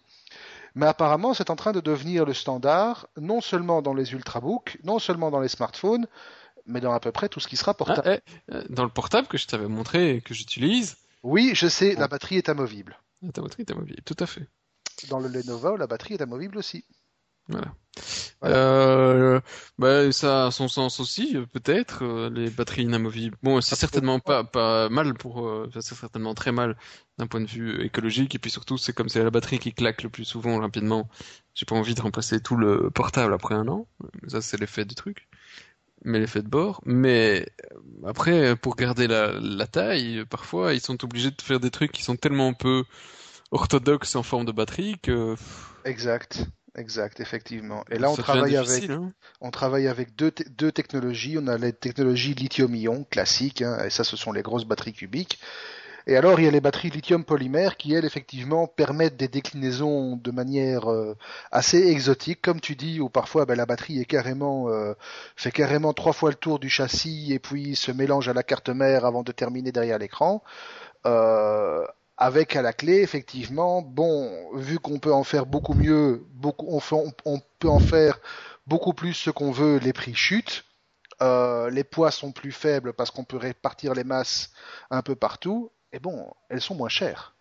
Mais 0.73 0.87
apparemment, 0.87 1.33
c'est 1.33 1.49
en 1.49 1.55
train 1.55 1.73
de 1.73 1.79
devenir 1.79 2.25
le 2.25 2.33
standard, 2.33 3.07
non 3.17 3.41
seulement 3.41 3.81
dans 3.81 3.93
les 3.93 4.13
ultrabooks, 4.13 4.79
non 4.83 4.99
seulement 4.99 5.29
dans 5.29 5.41
les 5.41 5.49
smartphones, 5.49 6.07
mais 6.65 6.79
dans 6.79 6.93
à 6.93 6.99
peu 6.99 7.11
près 7.11 7.29
tout 7.29 7.39
ce 7.39 7.47
qui 7.47 7.57
sera 7.57 7.73
portable. 7.73 8.01
Ah, 8.05 8.33
eh, 8.49 8.55
euh, 8.55 8.63
dans 8.69 8.83
le 8.83 8.89
portable 8.89 9.27
que 9.27 9.37
je 9.37 9.47
t'avais 9.47 9.67
montré 9.67 10.15
et 10.15 10.21
que 10.21 10.33
j'utilise. 10.33 10.97
Oui, 11.23 11.51
je 11.53 11.67
sais, 11.67 11.93
la 11.95 12.07
batterie 12.07 12.37
est 12.37 12.49
amovible. 12.49 12.97
La 13.21 13.29
batterie 13.29 13.63
est 13.63 13.71
amovible, 13.71 14.01
tout 14.05 14.17
à 14.19 14.25
fait. 14.25 14.47
Dans 15.09 15.19
le 15.19 15.27
Lenovo, 15.27 15.75
la 15.77 15.87
batterie 15.87 16.15
est 16.15 16.21
amovible 16.21 16.57
aussi. 16.57 16.85
Voilà. 17.51 17.75
Euh, 18.43 19.39
bah, 19.77 20.11
ça 20.11 20.47
a 20.47 20.51
son 20.51 20.67
sens 20.67 20.99
aussi, 20.99 21.35
peut-être, 21.51 22.03
euh, 22.03 22.29
les 22.29 22.49
batteries 22.49 22.83
inamovibles. 22.83 23.37
Bon, 23.43 23.61
c'est 23.61 23.75
certainement 23.75 24.19
pas, 24.19 24.43
pas 24.43 24.89
mal 24.89 25.13
pour, 25.13 25.45
euh, 25.45 25.69
c'est 25.73 25.95
certainement 25.95 26.33
très 26.33 26.51
mal 26.51 26.77
d'un 27.17 27.27
point 27.27 27.41
de 27.41 27.47
vue 27.47 27.83
écologique, 27.83 28.33
et 28.33 28.39
puis 28.39 28.49
surtout, 28.49 28.77
c'est 28.77 28.93
comme 28.93 29.09
c'est 29.09 29.23
la 29.23 29.29
batterie 29.29 29.59
qui 29.59 29.73
claque 29.73 30.03
le 30.03 30.09
plus 30.09 30.25
souvent 30.25 30.59
rapidement. 30.59 31.09
J'ai 31.53 31.65
pas 31.65 31.75
envie 31.75 31.93
de 31.93 32.01
remplacer 32.01 32.39
tout 32.41 32.55
le 32.55 32.89
portable 32.89 33.33
après 33.33 33.55
un 33.55 33.67
an. 33.67 33.87
Ça, 34.27 34.41
c'est 34.41 34.59
l'effet 34.59 34.85
du 34.85 34.95
truc. 34.95 35.27
Mais 36.03 36.19
l'effet 36.19 36.41
de 36.41 36.47
bord. 36.47 36.81
Mais 36.85 37.47
après, 38.05 38.55
pour 38.55 38.75
garder 38.75 39.07
la, 39.07 39.33
la 39.39 39.67
taille, 39.67 40.25
parfois, 40.25 40.73
ils 40.73 40.81
sont 40.81 41.03
obligés 41.03 41.29
de 41.29 41.41
faire 41.41 41.59
des 41.59 41.69
trucs 41.69 41.91
qui 41.91 42.03
sont 42.03 42.15
tellement 42.15 42.53
peu 42.53 42.85
orthodoxes 43.51 44.15
en 44.15 44.23
forme 44.23 44.45
de 44.45 44.51
batterie 44.51 44.97
que... 45.03 45.35
Exact. 45.85 46.47
Exact, 46.77 47.19
effectivement. 47.19 47.83
Et 47.91 47.97
là, 47.97 48.09
on 48.09 48.15
travaille 48.15 48.55
avec, 48.55 48.89
hein. 48.89 49.11
on 49.41 49.51
travaille 49.51 49.89
avec 49.89 50.15
deux, 50.15 50.31
deux 50.51 50.71
technologies. 50.71 51.37
On 51.37 51.47
a 51.47 51.57
les 51.57 51.73
technologies 51.73 52.33
lithium-ion 52.33 53.05
classiques, 53.09 53.61
hein, 53.61 53.83
et 53.85 53.89
ça, 53.89 54.05
ce 54.05 54.15
sont 54.15 54.31
les 54.31 54.41
grosses 54.41 54.63
batteries 54.63 54.93
cubiques. 54.93 55.39
Et 56.07 56.15
alors, 56.15 56.39
il 56.39 56.45
y 56.45 56.47
a 56.47 56.51
les 56.51 56.61
batteries 56.61 56.89
lithium-polymère 56.89 57.77
qui, 57.77 57.93
elles, 57.93 58.05
effectivement, 58.05 58.67
permettent 58.67 59.17
des 59.17 59.27
déclinaisons 59.27 60.15
de 60.15 60.31
manière 60.31 60.89
euh, 60.89 61.15
assez 61.51 61.89
exotique, 61.89 62.41
comme 62.41 62.59
tu 62.59 62.75
dis, 62.75 62.99
où 63.01 63.09
parfois 63.09 63.45
ben, 63.45 63.55
la 63.55 63.65
batterie 63.65 63.99
est 63.99 64.05
carrément 64.05 64.69
euh, 64.69 64.93
fait 65.35 65.51
carrément 65.51 65.93
trois 65.93 66.13
fois 66.13 66.29
le 66.29 66.35
tour 66.35 66.57
du 66.57 66.69
châssis 66.69 67.33
et 67.33 67.39
puis 67.39 67.75
se 67.75 67.91
mélange 67.91 68.29
à 68.29 68.33
la 68.33 68.43
carte 68.43 68.69
mère 68.69 69.05
avant 69.05 69.23
de 69.23 69.31
terminer 69.31 69.71
derrière 69.71 69.99
l'écran. 69.99 70.41
Euh, 71.05 71.85
avec 72.21 72.55
à 72.55 72.61
la 72.61 72.71
clé 72.71 73.01
effectivement, 73.01 73.81
bon, 73.81 74.55
vu 74.55 74.77
qu'on 74.77 74.99
peut 74.99 75.11
en 75.11 75.23
faire 75.23 75.47
beaucoup 75.47 75.73
mieux, 75.73 76.23
beaucoup, 76.33 76.67
on, 76.69 77.39
peut 77.57 77.67
en 77.67 77.79
faire 77.79 78.19
beaucoup 78.67 78.93
plus 78.93 79.15
ce 79.15 79.31
qu'on 79.31 79.51
veut, 79.51 79.77
les 79.77 79.91
prix 79.91 80.13
chutent. 80.13 80.63
Euh, 81.23 81.71
les 81.71 81.83
poids 81.83 82.11
sont 82.11 82.31
plus 82.31 82.51
faibles 82.51 82.93
parce 82.93 83.09
qu'on 83.09 83.23
peut 83.23 83.37
répartir 83.37 83.95
les 83.95 84.03
masses 84.03 84.51
un 84.91 85.01
peu 85.01 85.15
partout. 85.15 85.71
Et 85.93 85.99
bon, 85.99 86.31
elles 86.49 86.61
sont 86.61 86.75
moins 86.75 86.89
chères. 86.89 87.33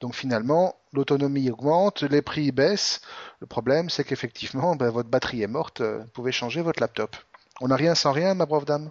Donc 0.00 0.14
finalement, 0.14 0.76
l'autonomie 0.94 1.50
augmente, 1.50 2.02
les 2.02 2.22
prix 2.22 2.52
baissent. 2.52 3.02
Le 3.40 3.46
problème, 3.46 3.90
c'est 3.90 4.02
qu'effectivement, 4.02 4.76
ben, 4.76 4.88
votre 4.88 5.10
batterie 5.10 5.42
est 5.42 5.46
morte. 5.46 5.82
Vous 5.82 6.08
pouvez 6.14 6.32
changer 6.32 6.62
votre 6.62 6.80
laptop. 6.80 7.16
On 7.60 7.68
n'a 7.68 7.76
rien 7.76 7.94
sans 7.94 8.12
rien, 8.12 8.32
ma 8.32 8.46
brave 8.46 8.64
dame? 8.64 8.90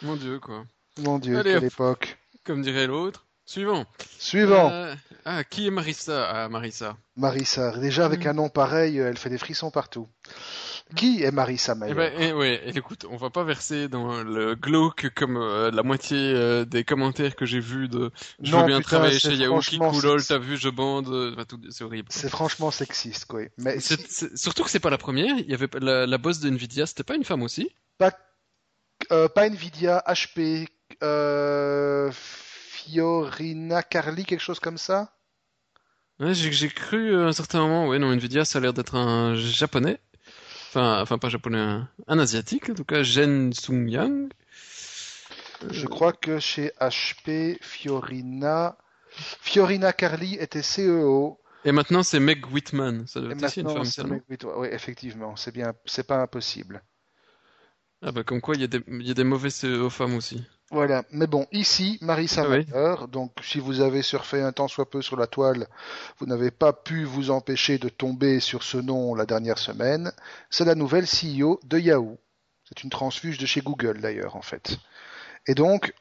Mon 0.00 0.16
Dieu, 0.16 0.40
quoi. 0.40 0.64
Mon 0.96 1.18
Dieu, 1.18 1.42
quelle 1.42 1.64
époque. 1.64 2.16
Comme 2.44 2.62
dirait 2.62 2.86
l'autre. 2.86 3.27
Suivant. 3.48 3.86
Suivant. 4.18 4.70
Euh, 4.70 4.94
ah, 5.24 5.42
qui 5.42 5.66
est 5.66 5.70
Marissa? 5.70 6.28
Ah, 6.30 6.48
Marissa. 6.50 6.98
Marissa. 7.16 7.78
Déjà, 7.78 8.04
avec 8.04 8.26
hmm. 8.26 8.28
un 8.28 8.32
nom 8.34 8.48
pareil, 8.50 8.98
elle 8.98 9.16
fait 9.16 9.30
des 9.30 9.38
frissons 9.38 9.70
partout. 9.70 10.06
Qui 10.94 11.22
est 11.22 11.30
Marissa 11.30 11.74
Mayer 11.74 11.92
eh 11.92 11.94
ben, 11.94 12.12
eh, 12.18 12.32
ouais, 12.34 12.60
écoute, 12.74 13.06
on 13.10 13.16
va 13.16 13.30
pas 13.30 13.44
verser 13.44 13.88
dans 13.88 14.22
le 14.22 14.54
glauque 14.54 15.08
comme 15.14 15.38
euh, 15.38 15.70
la 15.70 15.82
moitié 15.82 16.18
euh, 16.18 16.66
des 16.66 16.84
commentaires 16.84 17.36
que 17.36 17.46
j'ai 17.46 17.60
vus 17.60 17.88
de 17.88 18.10
je 18.42 18.54
veux 18.54 18.66
bien 18.66 18.82
travailler 18.82 19.18
chez 19.18 19.34
Yahoo, 19.34 19.60
qui 19.60 19.78
t'as 19.78 20.38
vu, 20.38 20.58
je 20.58 20.68
bande, 20.68 21.34
c'est 21.70 21.84
horrible. 21.84 22.08
C'est 22.10 22.28
franchement 22.28 22.70
sexiste, 22.70 23.24
quoi. 23.24 23.40
Mais 23.56 23.78
surtout 23.80 24.64
que 24.64 24.70
c'est 24.70 24.78
pas 24.78 24.90
la 24.90 24.98
première. 24.98 25.38
Il 25.38 25.50
y 25.50 25.54
avait 25.54 25.68
la, 25.80 26.06
la 26.06 26.18
boss 26.18 26.40
de 26.40 26.50
Nvidia, 26.50 26.84
c'était 26.84 27.02
pas 27.02 27.14
une 27.14 27.24
femme 27.24 27.42
aussi? 27.42 27.70
Pas, 27.96 28.12
pas 29.08 29.48
Nvidia, 29.48 30.04
HP. 30.06 30.68
Euh 31.02 32.10
Fiorina 32.88 33.82
Carly, 33.82 34.24
quelque 34.24 34.40
chose 34.40 34.60
comme 34.60 34.78
ça? 34.78 35.12
Ouais, 36.20 36.32
j'ai 36.32 36.68
cru 36.68 37.14
à 37.14 37.26
un 37.26 37.32
certain 37.32 37.60
moment, 37.60 37.86
ouais, 37.86 37.98
non, 37.98 38.10
Nvidia, 38.12 38.44
ça 38.44 38.58
a 38.58 38.62
l'air 38.62 38.72
d'être 38.72 38.94
un 38.94 39.34
japonais. 39.34 40.00
Enfin, 40.68 41.02
enfin, 41.02 41.18
pas 41.18 41.28
japonais, 41.28 41.58
un, 41.58 42.18
asiatique, 42.18 42.70
en 42.70 42.74
tout 42.74 42.84
cas, 42.84 43.02
Jen 43.02 43.52
Sung 43.52 43.88
Yang. 43.88 44.32
Je 45.70 45.86
crois 45.86 46.12
que 46.12 46.38
chez 46.38 46.72
HP, 46.80 47.58
Fiorina, 47.60 48.78
Fiorina 49.10 49.92
Carly 49.92 50.34
était 50.36 50.62
CEO. 50.62 51.38
Et 51.64 51.72
maintenant, 51.72 52.02
c'est 52.02 52.20
Meg 52.20 52.46
Whitman. 52.50 53.06
Ça 53.06 53.20
doit 53.20 53.32
être 53.32 53.44
aussi 53.44 53.60
une 53.60 53.68
femme, 53.68 54.20
Oui, 54.56 54.68
effectivement, 54.70 55.36
c'est 55.36 55.52
bien, 55.52 55.74
c'est 55.84 56.06
pas 56.06 56.22
impossible. 56.22 56.82
Ah 58.00 58.12
bah, 58.12 58.24
comme 58.24 58.40
quoi, 58.40 58.54
il 58.54 58.62
y, 58.62 59.04
y, 59.04 59.10
a 59.10 59.14
des 59.14 59.24
mauvais 59.24 59.50
CEO 59.50 59.90
femmes 59.90 60.14
aussi. 60.14 60.42
Voilà, 60.70 61.02
mais 61.10 61.26
bon, 61.26 61.46
ici, 61.50 61.98
Marissa 62.02 62.44
ah 62.74 63.06
donc 63.10 63.32
si 63.42 63.58
vous 63.58 63.80
avez 63.80 64.02
surfé 64.02 64.42
un 64.42 64.52
temps 64.52 64.68
soit 64.68 64.90
peu 64.90 65.00
sur 65.00 65.16
la 65.16 65.26
toile, 65.26 65.66
vous 66.18 66.26
n'avez 66.26 66.50
pas 66.50 66.74
pu 66.74 67.04
vous 67.04 67.30
empêcher 67.30 67.78
de 67.78 67.88
tomber 67.88 68.38
sur 68.38 68.62
ce 68.62 68.76
nom 68.76 69.14
la 69.14 69.24
dernière 69.24 69.56
semaine, 69.56 70.12
c'est 70.50 70.66
la 70.66 70.74
nouvelle 70.74 71.06
CEO 71.06 71.58
de 71.64 71.78
Yahoo. 71.78 72.18
C'est 72.68 72.84
une 72.84 72.90
transfuge 72.90 73.38
de 73.38 73.46
chez 73.46 73.62
Google 73.62 74.02
d'ailleurs, 74.02 74.36
en 74.36 74.42
fait. 74.42 74.76
Et 75.46 75.54
donc, 75.54 75.94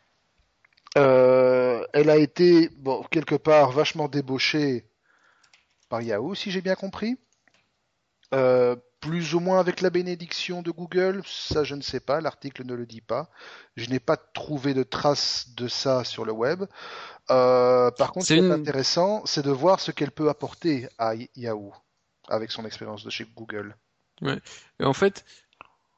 euh, 0.98 1.86
elle 1.94 2.10
a 2.10 2.18
été, 2.18 2.70
bon, 2.76 3.04
quelque 3.10 3.36
part, 3.36 3.72
vachement 3.72 4.10
débauchée 4.10 4.86
par 5.88 6.02
Yahoo, 6.02 6.36
si 6.36 6.52
j'ai 6.52 6.62
bien 6.62 6.76
compris. 6.76 7.18
Euh, 8.34 8.76
plus 9.00 9.36
ou 9.36 9.40
moins 9.40 9.60
avec 9.60 9.82
la 9.82 9.90
bénédiction 9.90 10.62
de 10.62 10.72
Google, 10.72 11.22
ça 11.26 11.64
je 11.64 11.76
ne 11.76 11.82
sais 11.82 12.00
pas, 12.00 12.22
l'article 12.22 12.66
ne 12.66 12.74
le 12.74 12.86
dit 12.86 13.02
pas. 13.02 13.30
Je 13.76 13.90
n'ai 13.90 14.00
pas 14.00 14.18
trouvé 14.18 14.74
de 14.74 14.84
traces 14.84 15.50
de 15.56 15.68
ça 15.68 16.04
sur 16.04 16.26
le 16.26 16.32
web. 16.32 16.64
Euh, 17.30 17.92
par 17.92 18.12
contre, 18.12 18.26
ce 18.26 18.34
qui 18.34 18.40
est 18.40 18.52
intéressant, 18.52 19.24
c'est 19.26 19.44
de 19.44 19.52
voir 19.52 19.80
ce 19.80 19.92
qu'elle 19.92 20.12
peut 20.12 20.30
apporter 20.30 20.88
à 20.98 21.14
Yahoo 21.36 21.74
avec 22.28 22.52
son 22.52 22.66
expérience 22.66 23.04
de 23.04 23.10
chez 23.10 23.28
Google. 23.36 23.76
Ouais. 24.22 24.40
Et 24.80 24.84
en 24.84 24.94
fait, 24.94 25.26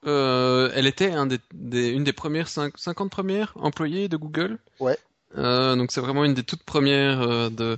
euh, 0.05 0.71
elle 0.73 0.87
était 0.87 1.11
un 1.11 1.25
des, 1.25 1.39
une 1.53 2.03
des 2.03 2.13
premières 2.13 2.49
50 2.49 3.09
premières 3.09 3.53
employées 3.55 4.09
de 4.09 4.17
Google. 4.17 4.59
Ouais. 4.79 4.97
Euh, 5.37 5.75
donc 5.75 5.91
c'est 5.91 6.01
vraiment 6.01 6.25
une 6.25 6.33
des 6.33 6.43
toutes 6.43 6.63
premières 6.63 7.51
de, 7.51 7.77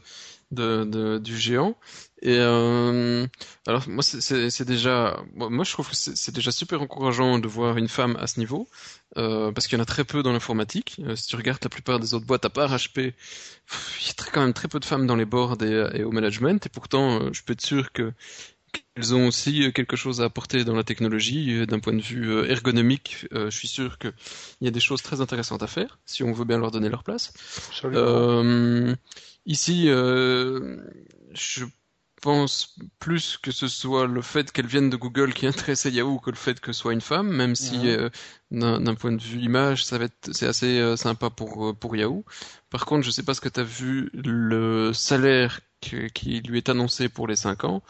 de, 0.51 0.83
de, 0.83 1.17
du 1.17 1.37
géant. 1.37 1.75
Et 2.23 2.37
euh, 2.37 3.25
alors 3.65 3.89
moi 3.89 4.03
c'est 4.03 4.65
déjà 4.65 5.23
moi 5.33 5.63
je 5.63 5.71
trouve 5.71 5.89
que 5.89 5.95
c'est 5.95 6.35
déjà 6.35 6.51
super 6.51 6.81
encourageant 6.81 7.39
de 7.39 7.47
voir 7.47 7.77
une 7.77 7.87
femme 7.87 8.15
à 8.19 8.27
ce 8.27 8.39
niveau 8.39 8.67
euh, 9.17 9.51
parce 9.51 9.67
qu'il 9.67 9.77
y 9.77 9.81
en 9.81 9.83
a 9.83 9.87
très 9.87 10.03
peu 10.03 10.21
dans 10.21 10.31
l'informatique. 10.31 10.97
Euh, 10.99 11.15
si 11.15 11.27
tu 11.27 11.35
regardes 11.35 11.63
la 11.63 11.69
plupart 11.69 11.99
des 11.99 12.13
autres 12.13 12.25
boîtes 12.27 12.45
à 12.45 12.51
part 12.51 12.71
HP, 12.75 12.97
il 12.97 14.07
y 14.07 14.09
a 14.11 14.31
quand 14.31 14.41
même 14.41 14.53
très 14.53 14.67
peu 14.67 14.79
de 14.79 14.85
femmes 14.85 15.07
dans 15.07 15.15
les 15.15 15.25
boards 15.25 15.63
et, 15.63 15.99
et 15.99 16.03
au 16.03 16.11
management 16.11 16.63
et 16.65 16.69
pourtant 16.69 17.21
euh, 17.23 17.29
je 17.33 17.41
peux 17.43 17.53
être 17.53 17.61
sûr 17.61 17.91
que 17.91 18.13
qu'elles 18.95 19.13
ont 19.15 19.27
aussi 19.27 19.73
quelque 19.73 19.97
chose 19.97 20.21
à 20.21 20.25
apporter 20.25 20.63
dans 20.63 20.75
la 20.75 20.83
technologie 20.83 21.65
d'un 21.67 21.79
point 21.79 21.91
de 21.93 22.01
vue 22.01 22.45
ergonomique. 22.49 23.27
je 23.33 23.49
suis 23.49 23.67
sûr 23.67 23.97
qu'il 23.97 24.13
y 24.61 24.67
a 24.67 24.71
des 24.71 24.79
choses 24.79 25.01
très 25.01 25.19
intéressantes 25.19 25.61
à 25.61 25.67
faire 25.67 25.99
si 26.05 26.23
on 26.23 26.31
veut 26.31 26.45
bien 26.45 26.57
leur 26.57 26.71
donner 26.71 26.87
leur 26.87 27.03
place. 27.03 27.33
Ici, 29.45 29.87
je 29.87 31.65
pense 32.21 32.75
plus 32.99 33.37
que 33.37 33.51
ce 33.51 33.67
soit 33.67 34.05
le 34.05 34.21
fait 34.21 34.51
qu'elle 34.51 34.67
vienne 34.67 34.89
de 34.89 34.95
Google 34.95 35.33
qui 35.33 35.47
intéresse 35.47 35.85
Yahoo 35.85 36.19
que 36.19 36.29
le 36.29 36.35
fait 36.35 36.59
que 36.59 36.71
ce 36.71 36.79
soit 36.79 36.93
une 36.93 37.01
femme, 37.01 37.29
même 37.29 37.55
si 37.55 37.89
euh, 37.89 38.09
d'un 38.51 38.95
point 38.95 39.11
de 39.11 39.21
vue 39.21 39.39
image, 39.41 39.83
ça 39.83 39.97
va 39.97 40.05
être 40.05 40.29
c'est 40.31 40.47
assez 40.47 40.79
euh, 40.79 40.95
sympa 40.95 41.29
pour 41.29 41.69
euh, 41.69 41.73
pour 41.73 41.95
Yahoo. 41.95 42.23
Par 42.69 42.85
contre, 42.85 43.03
je 43.03 43.11
sais 43.11 43.23
pas 43.23 43.33
ce 43.33 43.41
que 43.41 43.49
tu 43.49 43.59
as 43.59 43.63
vu 43.63 44.09
le 44.13 44.93
salaire 44.93 45.59
qui 45.81 46.41
lui 46.41 46.59
est 46.59 46.69
annoncé 46.69 47.09
pour 47.09 47.27
les 47.27 47.35
5 47.35 47.63
ans, 47.63 47.81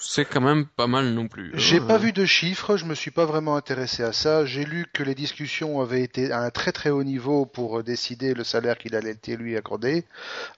c'est 0.00 0.24
quand 0.24 0.40
même 0.40 0.66
pas 0.66 0.86
mal 0.86 1.12
non 1.12 1.28
plus. 1.28 1.52
J'ai 1.54 1.80
pas 1.80 1.98
vu 1.98 2.12
de 2.12 2.24
chiffres, 2.24 2.76
je 2.76 2.84
me 2.84 2.94
suis 2.94 3.10
pas 3.10 3.26
vraiment 3.26 3.56
intéressé 3.56 4.02
à 4.02 4.12
ça. 4.12 4.44
J'ai 4.44 4.64
lu 4.64 4.86
que 4.92 5.02
les 5.02 5.14
discussions 5.14 5.80
avaient 5.80 6.02
été 6.02 6.32
à 6.32 6.40
un 6.40 6.50
très 6.50 6.72
très 6.72 6.90
haut 6.90 7.04
niveau 7.04 7.46
pour 7.46 7.84
décider 7.84 8.34
le 8.34 8.44
salaire 8.44 8.78
qu'il 8.78 8.96
allait 8.96 9.16
lui 9.28 9.56
accorder. 9.56 10.04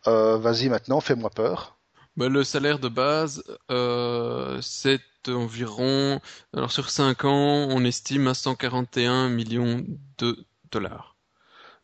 Vas-y 0.06 0.68
maintenant, 0.68 1.00
fais-moi 1.00 1.30
peur. 1.30 1.76
Bah, 2.16 2.28
le 2.28 2.44
salaire 2.44 2.78
de 2.78 2.88
base, 2.88 3.42
euh, 3.70 4.60
c'est 4.60 5.00
environ, 5.28 6.20
alors 6.52 6.70
sur 6.70 6.90
5 6.90 7.24
ans, 7.24 7.68
on 7.70 7.84
estime 7.84 8.28
à 8.28 8.34
141 8.34 9.30
millions 9.30 9.84
de 10.18 10.36
dollars. 10.70 11.16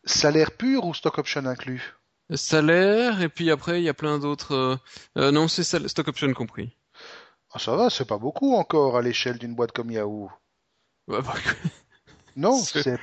Salaire 0.03 0.51
pur 0.51 0.85
ou 0.85 0.93
stock 0.93 1.17
option 1.17 1.45
inclus? 1.45 1.95
Salaire, 2.35 3.21
et 3.23 3.29
puis 3.29 3.49
après, 3.49 3.81
il 3.81 3.85
y 3.85 3.89
a 3.89 3.93
plein 3.95 4.19
d'autres... 4.19 4.53
Euh, 4.53 4.75
euh, 5.17 5.31
non, 5.31 5.47
c'est 5.47 5.63
stock 5.63 6.07
option 6.07 6.31
compris. 6.33 6.75
Ah, 7.51 7.59
ça 7.59 7.75
va, 7.75 7.89
c'est 7.89 8.05
pas 8.05 8.17
beaucoup 8.17 8.55
encore 8.55 8.97
à 8.97 9.01
l'échelle 9.01 9.37
d'une 9.37 9.55
boîte 9.55 9.71
comme 9.71 9.91
Yahoo. 9.91 10.29
Bah, 11.07 11.21
bah 11.21 11.33
non, 12.35 12.55
c'est 12.57 12.99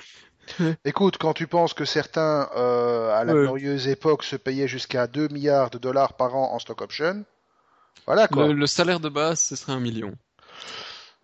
Écoute, 0.84 1.18
quand 1.18 1.32
tu 1.32 1.46
penses 1.46 1.74
que 1.74 1.84
certains, 1.84 2.48
euh, 2.56 3.10
à 3.12 3.24
la 3.24 3.32
glorieuse 3.32 3.88
époque, 3.88 4.22
se 4.22 4.36
payaient 4.36 4.68
jusqu'à 4.68 5.08
2 5.08 5.28
milliards 5.28 5.70
de 5.70 5.78
dollars 5.78 6.12
par 6.12 6.36
an 6.36 6.52
en 6.52 6.58
stock 6.60 6.82
option, 6.82 7.24
voilà 8.06 8.28
quoi. 8.28 8.48
Le, 8.48 8.66
salaire 8.66 9.00
de 9.00 9.08
base, 9.08 9.40
ce 9.40 9.56
serait 9.56 9.72
un 9.72 9.80
million. 9.80 10.14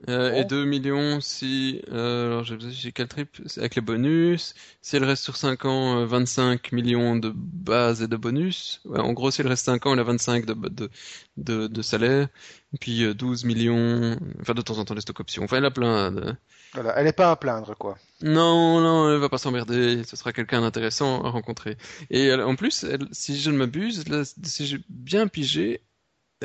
Euh, 0.09 0.31
Bon. 0.33 0.37
Et 0.41 0.45
2 0.45 0.65
millions 0.65 1.21
si, 1.21 1.81
euh, 1.93 2.27
alors 2.27 2.45
j'ai 2.45 2.93
quel 2.93 3.07
trip? 3.09 3.29
Avec 3.57 3.77
les 3.77 3.83
bonus. 3.83 4.55
Si 4.81 4.97
elle 4.97 5.05
reste 5.05 5.23
sur 5.23 5.37
5 5.37 5.65
ans, 5.65 5.99
euh, 6.01 6.07
25 6.07 6.73
millions 6.73 7.17
de 7.17 7.33
base 7.35 8.03
et 8.03 8.09
de 8.09 8.17
bonus. 8.17 8.81
Ouais, 8.85 8.99
en 9.01 9.13
gros, 9.13 9.31
si 9.31 9.41
elle 9.43 9.49
reste 9.49 9.65
5 9.65 9.87
ans, 9.87 9.93
elle 9.93 10.01
a 10.01 10.05
25 10.05 10.45
de, 10.47 10.55
de, 10.55 10.91
de, 11.37 11.67
de 11.69 11.83
salaire. 11.83 12.29
Et 12.75 12.79
puis 12.79 13.05
euh, 13.05 13.15
12 13.15 13.45
millions, 13.45 14.17
enfin 14.41 14.55
de 14.55 14.63
temps 14.63 14.79
en 14.79 14.85
temps 14.85 14.95
des 14.95 15.01
stock 15.03 15.21
options. 15.21 15.45
Enfin, 15.45 15.59
elle 15.59 15.65
a 15.67 15.71
plein 15.71 16.11
de... 16.11 16.35
Voilà, 16.75 16.95
elle 16.99 17.05
n'est 17.05 17.13
pas 17.13 17.31
à 17.31 17.37
plaindre, 17.37 17.77
quoi. 17.77 17.97
Non, 18.23 18.81
non, 18.81 19.11
elle 19.13 19.19
va 19.19 19.29
pas 19.29 19.39
s'emmerder. 19.39 20.05
Ce 20.05 20.17
sera 20.17 20.33
quelqu'un 20.33 20.63
d'intéressant 20.63 21.23
à 21.23 21.29
rencontrer. 21.31 21.77
Et 22.11 22.25
elle- 22.27 22.41
en 22.43 22.57
plus, 22.57 22.85
elle- 22.85 23.09
si 23.13 23.39
je 23.39 23.51
ne 23.51 23.57
m'abuse, 23.59 24.05
si 24.43 24.67
j'ai 24.67 24.79
bien 24.89 25.29
pigé, 25.29 25.83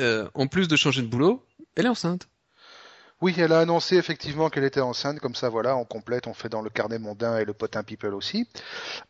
euh, 0.00 0.28
en 0.34 0.46
plus 0.48 0.68
de 0.68 0.76
changer 0.76 1.02
de 1.02 1.06
boulot, 1.08 1.44
elle 1.76 1.86
est 1.86 1.88
enceinte. 1.88 2.28
Oui, 3.20 3.34
elle 3.38 3.52
a 3.52 3.58
annoncé 3.60 3.96
effectivement 3.96 4.48
qu'elle 4.48 4.64
était 4.64 4.80
enceinte, 4.80 5.18
comme 5.18 5.34
ça, 5.34 5.48
voilà, 5.48 5.76
on 5.76 5.84
complète, 5.84 6.26
on 6.28 6.34
fait 6.34 6.48
dans 6.48 6.62
le 6.62 6.70
carnet 6.70 6.98
mondain 7.00 7.38
et 7.38 7.44
le 7.44 7.52
potin 7.52 7.82
people 7.82 8.14
aussi. 8.14 8.48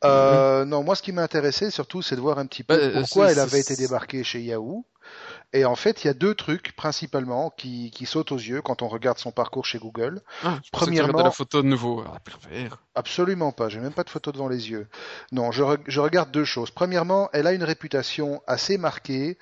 Euh, 0.04 0.64
Non, 0.64 0.82
moi, 0.82 0.94
ce 0.94 1.02
qui 1.02 1.12
m'a 1.12 1.22
intéressé 1.22 1.70
surtout, 1.70 2.00
c'est 2.00 2.16
de 2.16 2.20
voir 2.20 2.38
un 2.38 2.46
petit 2.46 2.64
peu 2.64 2.74
Bah, 2.76 2.82
euh, 2.82 3.00
pourquoi 3.00 3.30
elle 3.32 3.38
avait 3.38 3.60
été 3.60 3.76
débarquée 3.76 4.24
chez 4.24 4.40
Yahoo. 4.40 4.84
Et 5.54 5.64
en 5.64 5.76
fait, 5.76 6.04
il 6.04 6.08
y 6.08 6.10
a 6.10 6.14
deux 6.14 6.34
trucs 6.34 6.76
principalement 6.76 7.50
qui, 7.50 7.90
qui 7.90 8.04
sautent 8.04 8.32
aux 8.32 8.36
yeux 8.38 8.60
quand 8.60 8.82
on 8.82 8.88
regarde 8.88 9.18
son 9.18 9.30
parcours 9.30 9.64
chez 9.64 9.78
Google. 9.78 10.20
Ah, 10.42 10.58
je 10.62 10.70
pensais 10.70 10.84
que 10.86 10.90
Premièrement- 10.96 11.22
la 11.24 11.30
photo 11.30 11.62
de 11.62 11.68
nouveau. 11.68 12.04
Ah, 12.06 12.18
pervers. 12.20 12.78
Absolument 12.94 13.52
pas, 13.52 13.68
j'ai 13.70 13.80
même 13.80 13.92
pas 13.94 14.04
de 14.04 14.10
photo 14.10 14.32
devant 14.32 14.48
les 14.48 14.70
yeux. 14.70 14.86
Non, 15.32 15.50
je, 15.50 15.62
re- 15.62 15.78
je 15.86 16.00
regarde 16.00 16.30
deux 16.30 16.44
choses. 16.44 16.70
Premièrement, 16.70 17.30
elle 17.32 17.46
a 17.46 17.52
une 17.52 17.64
réputation 17.64 18.42
assez 18.46 18.76
marquée 18.76 19.38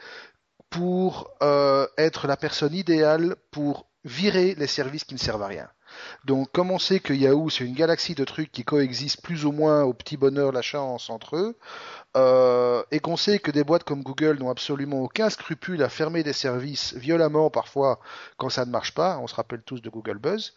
pour 0.70 1.30
euh, 1.42 1.86
être 1.98 2.26
la 2.26 2.36
personne 2.36 2.74
idéale 2.74 3.36
pour 3.50 3.86
virer 4.06 4.54
les 4.54 4.66
services 4.66 5.04
qui 5.04 5.14
ne 5.14 5.18
servent 5.18 5.42
à 5.42 5.48
rien. 5.48 5.68
Donc, 6.24 6.50
comme 6.52 6.70
on 6.70 6.78
sait 6.78 7.00
que 7.00 7.12
Yahoo, 7.12 7.50
c'est 7.50 7.64
une 7.64 7.74
galaxie 7.74 8.14
de 8.14 8.24
trucs 8.24 8.52
qui 8.52 8.64
coexistent 8.64 9.22
plus 9.22 9.44
ou 9.44 9.52
moins 9.52 9.82
au 9.82 9.92
petit 9.92 10.16
bonheur, 10.16 10.52
la 10.52 10.62
chance 10.62 11.10
entre 11.10 11.36
eux, 11.36 11.56
euh, 12.16 12.82
et 12.90 12.98
qu'on 13.00 13.16
sait 13.16 13.38
que 13.38 13.50
des 13.50 13.64
boîtes 13.64 13.84
comme 13.84 14.02
Google 14.02 14.38
n'ont 14.38 14.50
absolument 14.50 15.00
aucun 15.02 15.28
scrupule 15.30 15.82
à 15.82 15.88
fermer 15.88 16.22
des 16.22 16.32
services 16.32 16.94
violemment 16.94 17.50
parfois 17.50 18.00
quand 18.38 18.48
ça 18.48 18.64
ne 18.64 18.70
marche 18.70 18.94
pas, 18.94 19.18
on 19.18 19.26
se 19.26 19.34
rappelle 19.34 19.62
tous 19.62 19.82
de 19.82 19.90
Google 19.90 20.18
Buzz, 20.18 20.54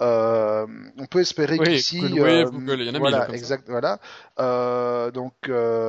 euh, 0.00 0.66
on 0.98 1.06
peut 1.06 1.20
espérer 1.20 1.58
Oui, 1.58 1.68
qu'ici, 1.68 1.98
euh, 2.18 2.44
Google, 2.50 2.80
il 2.80 2.86
y 2.86 2.90
en 2.90 2.94
a 2.94 2.98
mille, 2.98 3.00
voilà, 3.00 3.28
exact, 3.34 3.68
voilà. 3.68 3.98
Euh, 4.40 5.10
donc, 5.10 5.34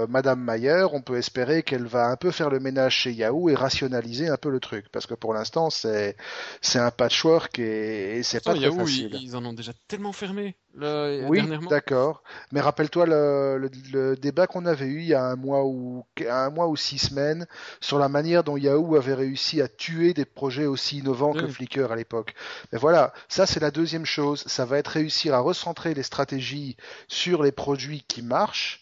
Madame 0.09 0.41
Mayer, 0.43 0.85
on 0.91 1.01
peut 1.01 1.17
espérer 1.17 1.63
qu'elle 1.63 1.85
va 1.85 2.07
un 2.07 2.15
peu 2.15 2.31
faire 2.31 2.49
le 2.49 2.59
ménage 2.59 2.95
chez 2.95 3.11
Yahoo 3.11 3.49
et 3.49 3.55
rationaliser 3.55 4.27
un 4.27 4.37
peu 4.37 4.49
le 4.49 4.59
truc, 4.59 4.89
parce 4.91 5.05
que 5.05 5.13
pour 5.13 5.33
l'instant, 5.33 5.69
c'est 5.69 6.15
c'est 6.61 6.79
un 6.79 6.91
patchwork 6.91 7.59
et, 7.59 8.17
et 8.17 8.23
c'est 8.23 8.43
pas 8.43 8.51
Attends, 8.51 8.59
très 8.59 8.69
Yahoo, 8.69 8.85
facile. 8.85 9.09
ils, 9.13 9.23
ils 9.23 9.35
en 9.35 9.45
ont 9.45 9.53
déjà 9.53 9.73
tellement 9.87 10.11
fermé, 10.13 10.55
là, 10.75 11.09
Oui, 11.27 11.41
d'accord. 11.69 12.23
Mais 12.51 12.61
rappelle-toi 12.61 13.05
le, 13.05 13.57
le- 13.57 13.69
le 13.91 14.15
débat 14.15 14.47
qu'on 14.47 14.65
avait 14.65 14.85
eu 14.87 14.99
il 14.99 15.05
y 15.07 15.12
a 15.12 15.12
un 15.21 15.35
mois 15.35 15.65
ou 15.65 16.05
un 16.29 16.49
mois 16.49 16.67
ou 16.67 16.75
six 16.75 16.97
semaines 16.97 17.45
sur 17.81 17.99
la 17.99 18.09
manière 18.09 18.43
dont 18.43 18.57
Yahoo 18.57 18.95
avait 18.95 19.13
réussi 19.13 19.61
à 19.61 19.67
tuer 19.67 20.13
des 20.13 20.25
projets 20.25 20.65
aussi 20.65 20.99
innovants 20.99 21.33
que 21.33 21.45
Oui. 21.45 21.51
Flickr 21.51 21.91
à 21.91 21.95
l'époque. 21.95 22.33
Mais 22.71 22.79
voilà, 22.79 23.13
ça 23.27 23.45
c'est 23.45 23.59
la 23.59 23.71
deuxième 23.71 24.05
chose. 24.05 24.43
Ça 24.47 24.65
va 24.65 24.77
être 24.77 24.87
réussir 24.87 25.33
à 25.33 25.39
recentrer 25.39 25.93
les 25.93 26.03
stratégies 26.03 26.77
sur 27.07 27.43
les 27.43 27.51
produits 27.51 28.03
qui 28.07 28.21
marchent 28.21 28.79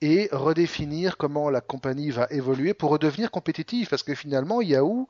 et 0.00 0.28
redéfinir 0.32 1.16
comment 1.16 1.48
la 1.48 1.60
compagnie 1.60 2.10
va 2.10 2.26
évoluer 2.30 2.74
pour 2.74 2.90
redevenir 2.90 3.30
compétitive. 3.30 3.88
Parce 3.88 4.02
que 4.02 4.14
finalement, 4.14 4.60
Yahoo, 4.60 5.08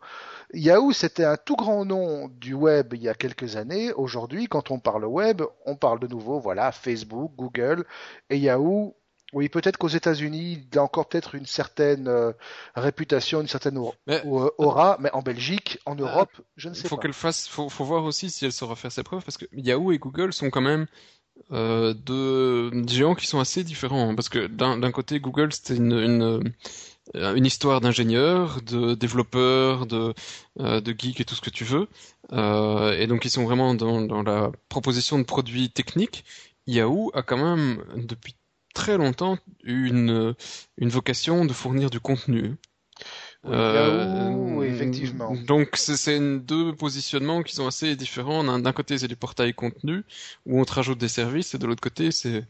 Yahoo, 0.52 0.92
c'était 0.92 1.24
un 1.24 1.36
tout 1.36 1.56
grand 1.56 1.84
nom 1.84 2.28
du 2.28 2.54
web 2.54 2.92
il 2.94 3.02
y 3.02 3.08
a 3.08 3.14
quelques 3.14 3.56
années. 3.56 3.92
Aujourd'hui, 3.92 4.46
quand 4.46 4.70
on 4.70 4.78
parle 4.78 5.04
web, 5.04 5.42
on 5.66 5.76
parle 5.76 6.00
de 6.00 6.06
nouveau, 6.06 6.38
voilà, 6.38 6.72
Facebook, 6.72 7.32
Google 7.36 7.84
et 8.30 8.38
Yahoo. 8.38 8.94
Oui, 9.32 9.48
peut-être 9.48 9.78
qu'aux 9.78 9.88
États-Unis, 9.88 10.66
il 10.72 10.78
a 10.78 10.82
encore 10.82 11.08
peut-être 11.08 11.34
une 11.34 11.46
certaine 11.46 12.06
euh, 12.08 12.32
réputation, 12.74 13.40
une 13.40 13.48
certaine 13.48 13.78
aura, 13.78 13.94
Mais- 14.06 14.22
aura, 14.26 14.98
mais 15.00 15.10
en 15.12 15.22
Belgique, 15.22 15.78
en 15.86 15.94
Europe, 15.94 16.30
je 16.56 16.68
ne 16.68 16.74
Il 16.74 16.78
sais 16.78 16.88
faut 16.88 16.96
pas. 16.96 17.02
qu'elle 17.02 17.12
fasse, 17.14 17.48
faut, 17.48 17.68
faut 17.70 17.84
voir 17.84 18.04
aussi 18.04 18.28
si 18.30 18.44
elle 18.44 18.52
saura 18.52 18.76
faire 18.76 18.92
ses 18.92 19.02
preuves, 19.02 19.24
parce 19.24 19.38
que 19.38 19.46
Yahoo 19.52 19.92
et 19.92 19.98
Google 19.98 20.32
sont 20.34 20.50
quand 20.50 20.60
même 20.60 20.86
euh, 21.50 21.94
deux 21.94 22.70
géants 22.86 23.14
qui 23.14 23.26
sont 23.26 23.40
assez 23.40 23.64
différents. 23.64 24.10
hein, 24.10 24.14
Parce 24.14 24.28
que 24.28 24.46
d'un 24.48 24.92
côté, 24.92 25.18
Google, 25.18 25.50
c'était 25.52 25.76
une, 25.76 25.92
une, 25.92 26.52
euh, 27.16 27.34
une 27.34 27.46
histoire 27.46 27.80
d'ingénieurs, 27.80 28.60
de 28.60 28.94
développeurs, 28.94 29.86
de, 29.86 30.12
euh, 30.60 30.80
de 30.82 30.94
geeks 30.96 31.20
et 31.20 31.24
tout 31.24 31.34
ce 31.34 31.40
que 31.40 31.50
tu 31.50 31.64
veux. 31.64 31.88
Euh, 32.32 32.92
et 32.98 33.06
donc, 33.06 33.24
ils 33.24 33.30
sont 33.30 33.44
vraiment 33.44 33.74
dans, 33.74 34.02
dans 34.02 34.22
la 34.22 34.52
proposition 34.68 35.18
de 35.18 35.24
produits 35.24 35.70
techniques. 35.70 36.24
Yahoo 36.66 37.10
a 37.14 37.22
quand 37.22 37.38
même, 37.38 37.82
depuis 37.96 38.34
très 38.72 38.96
longtemps, 38.98 39.38
une, 39.64 40.34
une 40.78 40.88
vocation 40.88 41.44
de 41.44 41.52
fournir 41.52 41.90
du 41.90 42.00
contenu. 42.00 42.56
Oui, 43.44 43.50
Euh, 43.54 44.28
oui, 44.56 44.66
effectivement. 44.66 45.34
Donc 45.34 45.70
c'est 45.74 46.20
deux 46.38 46.74
positionnements 46.74 47.42
qui 47.42 47.54
sont 47.56 47.66
assez 47.66 47.96
différents. 47.96 48.44
D'un 48.44 48.72
côté 48.72 48.98
c'est 48.98 49.08
du 49.08 49.16
portail 49.16 49.52
contenu 49.52 50.04
où 50.46 50.60
on 50.60 50.64
te 50.64 50.72
rajoute 50.72 50.98
des 50.98 51.08
services 51.08 51.54
et 51.54 51.58
de 51.58 51.66
l'autre 51.66 51.80
côté 51.80 52.12
c'est 52.12 52.44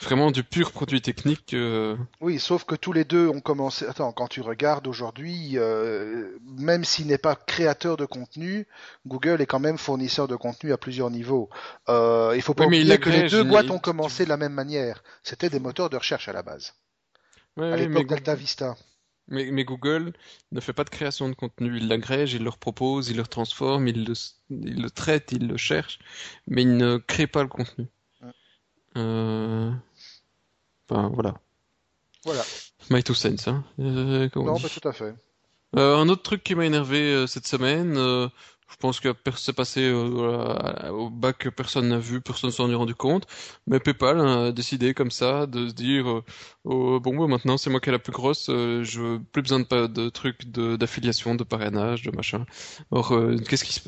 vraiment 0.00 0.30
du 0.30 0.44
pur 0.44 0.72
produit 0.72 1.02
technique. 1.02 1.52
euh, 1.52 1.96
Oui, 2.22 2.38
sauf 2.38 2.64
que 2.64 2.76
tous 2.76 2.92
les 2.94 3.04
deux 3.04 3.28
ont 3.28 3.40
commencé. 3.40 3.84
Attends, 3.86 4.12
quand 4.12 4.28
tu 4.28 4.40
regardes 4.40 4.86
aujourd'hui, 4.86 5.58
euh, 5.58 6.30
même 6.56 6.84
s'il 6.84 7.08
n'est 7.08 7.18
pas 7.18 7.36
créateur 7.36 7.96
de 7.98 8.06
contenu, 8.06 8.66
Google 9.06 9.42
est 9.42 9.46
quand 9.46 9.60
même 9.60 9.76
fournisseur 9.76 10.28
de 10.28 10.36
contenu 10.36 10.72
à 10.72 10.78
plusieurs 10.78 11.10
niveaux. 11.10 11.50
Euh, 11.90 12.32
il 12.36 12.40
faut 12.42 12.54
pas 12.54 12.64
Oui, 12.64 12.70
mais 12.70 12.78
il 12.78 12.82
oublier 12.84 12.98
que 12.98 13.10
les 13.10 13.24
deux 13.28 13.44
boîtes 13.44 13.70
ont 13.70 13.78
commencé 13.78 14.24
de 14.24 14.28
la 14.30 14.36
même 14.38 14.52
manière. 14.54 15.02
C'était 15.22 15.50
des 15.50 15.60
moteurs 15.60 15.90
de 15.90 15.96
recherche 15.96 16.28
à 16.28 16.32
la 16.32 16.42
base, 16.42 16.74
ouais, 17.56 17.66
à 17.66 17.76
mais, 17.76 17.76
l'époque 17.76 18.06
Goo- 18.06 18.14
d'Alta 18.14 18.34
Vista. 18.34 18.76
Mais- 19.28 19.50
mais 19.50 19.64
Google 19.64 20.12
ne 20.52 20.60
fait 20.60 20.72
pas 20.72 20.84
de 20.84 20.90
création 20.90 21.28
de 21.28 21.34
contenu. 21.34 21.76
Il 21.78 21.88
l'agrège, 21.88 22.34
il 22.34 22.42
le 22.44 22.50
propose, 22.50 23.08
il 23.10 23.16
le 23.16 23.26
transforme, 23.26 23.86
il 23.88 24.04
le, 24.04 24.14
il 24.50 24.82
le 24.82 24.90
traite, 24.90 25.32
il 25.32 25.46
le 25.46 25.56
cherche, 25.56 25.98
mais 26.46 26.62
il 26.62 26.76
ne 26.76 26.96
crée 26.98 27.26
pas 27.26 27.42
le 27.42 27.48
contenu. 27.48 27.86
Euh, 28.96 29.70
Enfin 30.90 31.08
voilà. 31.12 31.34
Voilà. 32.24 32.42
My 32.90 33.02
two 33.02 33.14
cents, 33.14 33.46
hein. 33.46 33.64
Euh, 33.78 34.28
Non, 34.36 34.58
pas 34.58 34.68
tout 34.70 34.86
à 34.88 34.92
fait. 34.92 35.14
Euh, 35.76 35.96
un 35.98 36.08
autre 36.08 36.22
truc 36.22 36.42
qui 36.42 36.54
m'a 36.54 36.64
énervé 36.64 36.98
euh, 37.12 37.26
cette 37.26 37.46
semaine, 37.46 37.98
je 38.70 38.76
pense 38.76 39.00
que 39.00 39.14
c'est 39.36 39.54
passé 39.54 39.80
euh, 39.82 40.90
au 40.90 41.08
bac 41.08 41.38
que 41.38 41.48
personne 41.48 41.88
n'a 41.88 41.98
vu, 41.98 42.20
personne 42.20 42.50
s'en 42.50 42.70
est 42.70 42.74
rendu 42.74 42.94
compte, 42.94 43.26
mais 43.66 43.80
PayPal 43.80 44.20
a 44.20 44.52
décidé 44.52 44.92
comme 44.92 45.10
ça 45.10 45.46
de 45.46 45.68
se 45.68 45.72
dire 45.72 46.08
euh, 46.08 46.24
oh, 46.64 47.00
bon 47.00 47.16
bah, 47.16 47.26
maintenant 47.26 47.56
c'est 47.56 47.70
moi 47.70 47.80
qui 47.80 47.88
ai 47.88 47.92
la 47.92 47.98
plus 47.98 48.12
grosse, 48.12 48.48
euh, 48.50 48.84
je 48.84 49.18
plus 49.32 49.42
besoin 49.42 49.60
de 49.60 50.08
trucs 50.10 50.50
d'affiliation, 50.50 51.34
de 51.34 51.44
parrainage, 51.44 52.02
de 52.02 52.10
machin. 52.14 52.44
Or 52.90 53.14
qu'est-ce 53.48 53.64
qui 53.64 53.80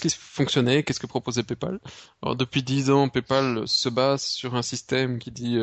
qui 0.00 0.16
fonctionnait, 0.18 0.82
qu'est-ce 0.84 1.00
que 1.00 1.06
proposait 1.06 1.42
PayPal? 1.42 1.80
Alors 2.22 2.36
depuis 2.36 2.62
dix 2.62 2.90
ans, 2.90 3.08
PayPal 3.08 3.66
se 3.66 3.88
base 3.88 4.22
sur 4.22 4.54
un 4.54 4.62
système 4.62 5.18
qui 5.18 5.30
dit 5.30 5.58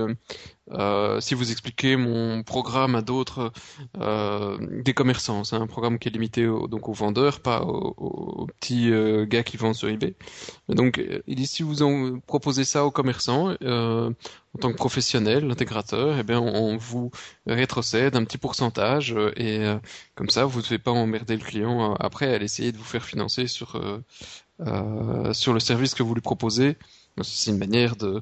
si 1.20 1.34
vous 1.34 1.52
expliquez 1.52 1.96
mon 1.96 2.44
programme 2.44 2.96
à 2.96 3.02
d'autres 3.02 3.52
des 3.96 4.94
commerçants. 4.94 5.44
C'est 5.44 5.56
un 5.56 5.68
programme 5.68 5.98
qui 5.98 6.10
est 6.10 6.12
limité 6.12 6.46
donc 6.46 6.90
aux 6.90 6.94
vendeurs, 6.94 7.40
pas 7.40 7.62
aux 7.62 8.17
petits 8.60 8.92
euh, 8.92 9.26
gars 9.26 9.44
qui 9.44 9.58
vendent 9.58 9.76
sur 9.76 9.90
eBay. 9.90 10.16
Donc, 10.70 11.00
euh, 11.00 11.22
il 11.28 11.36
dit 11.36 11.48
si 11.48 11.64
vous 11.64 11.84
en 11.84 12.20
proposez 12.20 12.64
ça 12.64 12.86
aux 12.86 12.92
commerçants, 12.92 13.56
euh, 13.62 14.10
en 14.56 14.60
tant 14.60 14.72
que 14.72 14.78
professionnel, 14.78 15.48
l'intégrateur, 15.48 16.18
eh 16.20 16.24
bien, 16.24 16.40
on, 16.40 16.78
vous 16.78 17.12
rétrocède 17.46 18.16
un 18.16 18.24
petit 18.24 18.38
pourcentage 18.38 19.14
euh, 19.14 19.32
et 19.36 19.60
euh, 19.66 19.78
comme 20.16 20.30
ça, 20.30 20.46
vous 20.46 20.60
ne 20.60 20.64
devez 20.64 20.80
pas 20.80 20.92
emmerder 20.92 21.36
le 21.36 21.44
client 21.44 21.94
après 21.96 22.34
à 22.34 22.42
essayer 22.42 22.72
de 22.72 22.78
vous 22.78 22.84
faire 22.84 23.06
financer 23.06 23.48
sur 23.48 23.80
sur 25.34 25.54
le 25.54 25.60
service 25.60 25.94
que 25.94 26.04
vous 26.04 26.16
lui 26.16 26.22
proposez. 26.22 26.78
C'est 27.24 27.52
une 27.52 27.58
manière 27.58 27.96
de, 27.96 28.22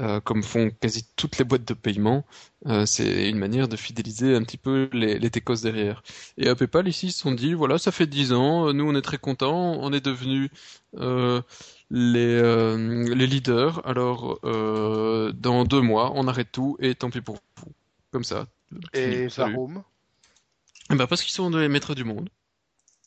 euh, 0.00 0.20
comme 0.20 0.42
font 0.44 0.70
quasi 0.70 1.04
toutes 1.16 1.38
les 1.38 1.44
boîtes 1.44 1.64
de 1.66 1.74
paiement, 1.74 2.24
euh, 2.66 2.86
c'est 2.86 3.28
une 3.28 3.38
manière 3.38 3.66
de 3.68 3.76
fidéliser 3.76 4.34
un 4.36 4.42
petit 4.44 4.56
peu 4.56 4.88
les, 4.92 5.18
les 5.18 5.30
techos 5.30 5.62
derrière. 5.62 6.02
Et 6.36 6.48
à 6.48 6.54
PayPal, 6.54 6.86
ici, 6.86 7.06
ils 7.06 7.12
se 7.12 7.18
sont 7.20 7.32
dit, 7.32 7.54
voilà, 7.54 7.78
ça 7.78 7.90
fait 7.90 8.06
10 8.06 8.32
ans, 8.32 8.68
euh, 8.68 8.72
nous 8.72 8.84
on 8.88 8.94
est 8.94 9.02
très 9.02 9.18
contents, 9.18 9.74
on 9.80 9.92
est 9.92 10.04
devenus 10.04 10.50
euh, 10.96 11.42
les, 11.90 12.40
les 13.14 13.26
leaders, 13.26 13.84
alors 13.86 14.40
dans 14.42 15.64
deux 15.64 15.80
mois, 15.80 16.12
on 16.14 16.28
arrête 16.28 16.52
tout 16.52 16.76
et 16.80 16.94
tant 16.94 17.10
pis 17.10 17.20
pour 17.20 17.36
vous. 17.56 17.72
Comme 18.12 18.24
ça. 18.24 18.46
Et 18.92 19.26
Fini, 19.26 19.30
salut. 19.30 19.52
Varoom 19.52 19.82
Eh 20.92 20.94
ben, 20.94 21.06
parce 21.06 21.22
qu'ils 21.22 21.32
sont 21.32 21.50
les 21.50 21.68
maîtres 21.68 21.94
du 21.94 22.04
monde. 22.04 22.28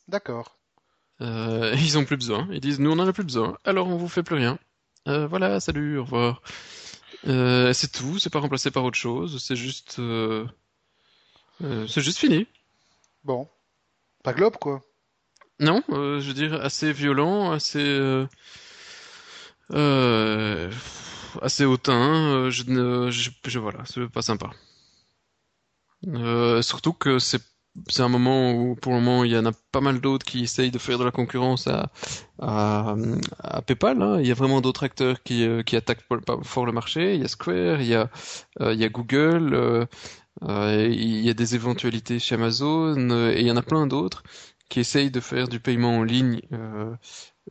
D'accord. 0.08 0.56
Ils 1.20 1.96
ont 1.98 2.04
plus 2.04 2.16
besoin. 2.16 2.48
Ils 2.50 2.60
disent, 2.60 2.80
nous 2.80 2.90
on 2.90 2.98
en 2.98 3.06
a 3.06 3.12
plus 3.12 3.24
besoin, 3.24 3.56
alors 3.64 3.86
on 3.88 3.96
vous 3.96 4.08
fait 4.08 4.22
plus 4.22 4.36
rien. 4.36 4.58
Euh, 5.08 5.26
voilà, 5.26 5.60
salut, 5.60 5.98
au 5.98 6.04
revoir. 6.04 6.42
Euh, 7.26 7.72
c'est 7.72 7.90
tout, 7.92 8.18
c'est 8.18 8.30
pas 8.30 8.40
remplacé 8.40 8.70
par 8.70 8.84
autre 8.84 8.98
chose, 8.98 9.42
c'est 9.42 9.56
juste, 9.56 9.98
euh, 9.98 10.46
euh, 11.62 11.86
c'est 11.86 12.00
juste 12.00 12.18
fini. 12.18 12.46
Bon. 13.24 13.48
Pas 14.24 14.32
Globe, 14.32 14.56
quoi. 14.56 14.80
Non, 15.60 15.82
euh, 15.90 16.20
je 16.20 16.28
veux 16.28 16.34
dire 16.34 16.54
assez 16.62 16.92
violent, 16.92 17.52
assez 17.52 17.80
euh, 17.82 18.26
euh, 19.72 20.70
assez 21.40 21.64
hautain. 21.64 22.34
euh, 22.34 22.50
je 22.50 22.64
ne, 22.64 23.10
je, 23.10 23.30
je- 23.46 23.58
voilà, 23.58 23.84
c'est 23.84 24.06
pas 24.08 24.22
sympa. 24.22 24.50
Euh, 26.06 26.62
surtout 26.62 26.92
que 26.92 27.18
c'est 27.18 27.42
c'est 27.88 28.02
un 28.02 28.08
moment 28.08 28.52
où 28.52 28.74
pour 28.76 28.92
le 28.92 29.00
moment 29.00 29.24
il 29.24 29.32
y 29.32 29.36
en 29.38 29.46
a 29.46 29.52
pas 29.72 29.80
mal 29.80 30.00
d'autres 30.00 30.26
qui 30.26 30.42
essayent 30.44 30.70
de 30.70 30.78
faire 30.78 30.98
de 30.98 31.04
la 31.04 31.10
concurrence 31.10 31.66
à 31.68 31.90
à, 32.40 32.94
à 33.38 33.62
PayPal. 33.62 34.02
hein. 34.02 34.20
Il 34.20 34.26
y 34.26 34.30
a 34.30 34.34
vraiment 34.34 34.60
d'autres 34.60 34.84
acteurs 34.84 35.22
qui 35.22 35.44
euh, 35.46 35.62
qui 35.62 35.76
attaquent 35.76 36.04
fort 36.44 36.66
le 36.66 36.72
marché. 36.72 37.14
Il 37.14 37.22
y 37.22 37.24
a 37.24 37.28
Square, 37.28 37.80
il 37.80 37.88
y 37.88 37.94
a 37.94 38.10
euh, 38.60 38.74
il 38.74 38.80
y 38.80 38.84
a 38.84 38.88
Google. 38.90 39.54
euh, 39.54 39.86
il 40.90 41.20
y 41.24 41.30
a 41.30 41.34
des 41.34 41.54
éventualités 41.54 42.18
chez 42.18 42.34
Amazon 42.36 43.10
et 43.30 43.40
il 43.40 43.46
y 43.46 43.50
en 43.52 43.56
a 43.56 43.62
plein 43.62 43.86
d'autres 43.86 44.22
qui 44.68 44.80
essayent 44.80 45.10
de 45.10 45.20
faire 45.20 45.48
du 45.48 45.60
paiement 45.60 45.98
en 45.98 46.02
ligne, 46.04 46.40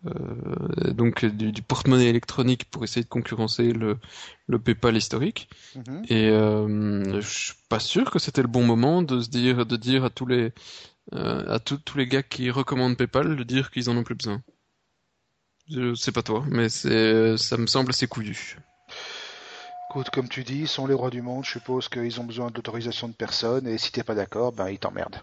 euh, 0.05 0.93
donc 0.93 1.25
du, 1.25 1.51
du 1.51 1.61
porte-monnaie 1.61 2.07
électronique 2.07 2.65
pour 2.65 2.83
essayer 2.83 3.03
de 3.03 3.09
concurrencer 3.09 3.73
le, 3.73 3.97
le 4.47 4.59
PayPal 4.59 4.95
historique. 4.95 5.49
Mhm. 5.75 6.03
Et 6.09 6.29
euh, 6.29 7.21
je 7.21 7.27
suis 7.27 7.53
pas 7.69 7.79
sûr 7.79 8.09
que 8.09 8.19
c'était 8.19 8.41
le 8.41 8.47
bon 8.47 8.63
moment 8.63 9.01
de 9.01 9.21
se 9.21 9.29
dire, 9.29 9.65
de 9.65 9.77
dire 9.77 10.05
à 10.05 10.09
tous 10.09 10.25
les 10.25 10.53
euh, 11.13 11.53
à 11.53 11.59
tous 11.59 11.77
tous 11.77 11.97
les 11.97 12.07
gars 12.07 12.23
qui 12.23 12.49
recommandent 12.49 12.97
PayPal 12.97 13.35
de 13.35 13.43
dire 13.43 13.71
qu'ils 13.71 13.89
en 13.89 13.97
ont 13.97 14.03
plus 14.03 14.15
besoin. 14.15 14.41
Je 15.69 15.93
sais 15.93 16.11
pas 16.11 16.23
toi, 16.23 16.43
mais 16.49 16.69
c'est 16.69 17.37
ça 17.37 17.57
me 17.57 17.67
semble 17.67 17.91
assez 17.91 18.07
couillu. 18.07 18.57
Écoute, 19.89 20.09
comme 20.09 20.29
tu 20.29 20.45
dis, 20.45 20.59
ils 20.59 20.67
sont 20.69 20.87
les 20.87 20.93
rois 20.93 21.09
du 21.09 21.21
monde. 21.21 21.43
Je 21.43 21.51
suppose 21.51 21.89
qu'ils 21.89 22.21
ont 22.21 22.23
besoin 22.23 22.49
de 22.49 22.55
l'autorisation 22.55 23.09
de 23.09 23.13
personne. 23.13 23.67
Et 23.67 23.77
si 23.77 23.91
t'es 23.91 24.03
pas 24.03 24.15
d'accord, 24.15 24.53
ben 24.53 24.69
ils 24.69 24.79
t'emmerdent. 24.79 25.21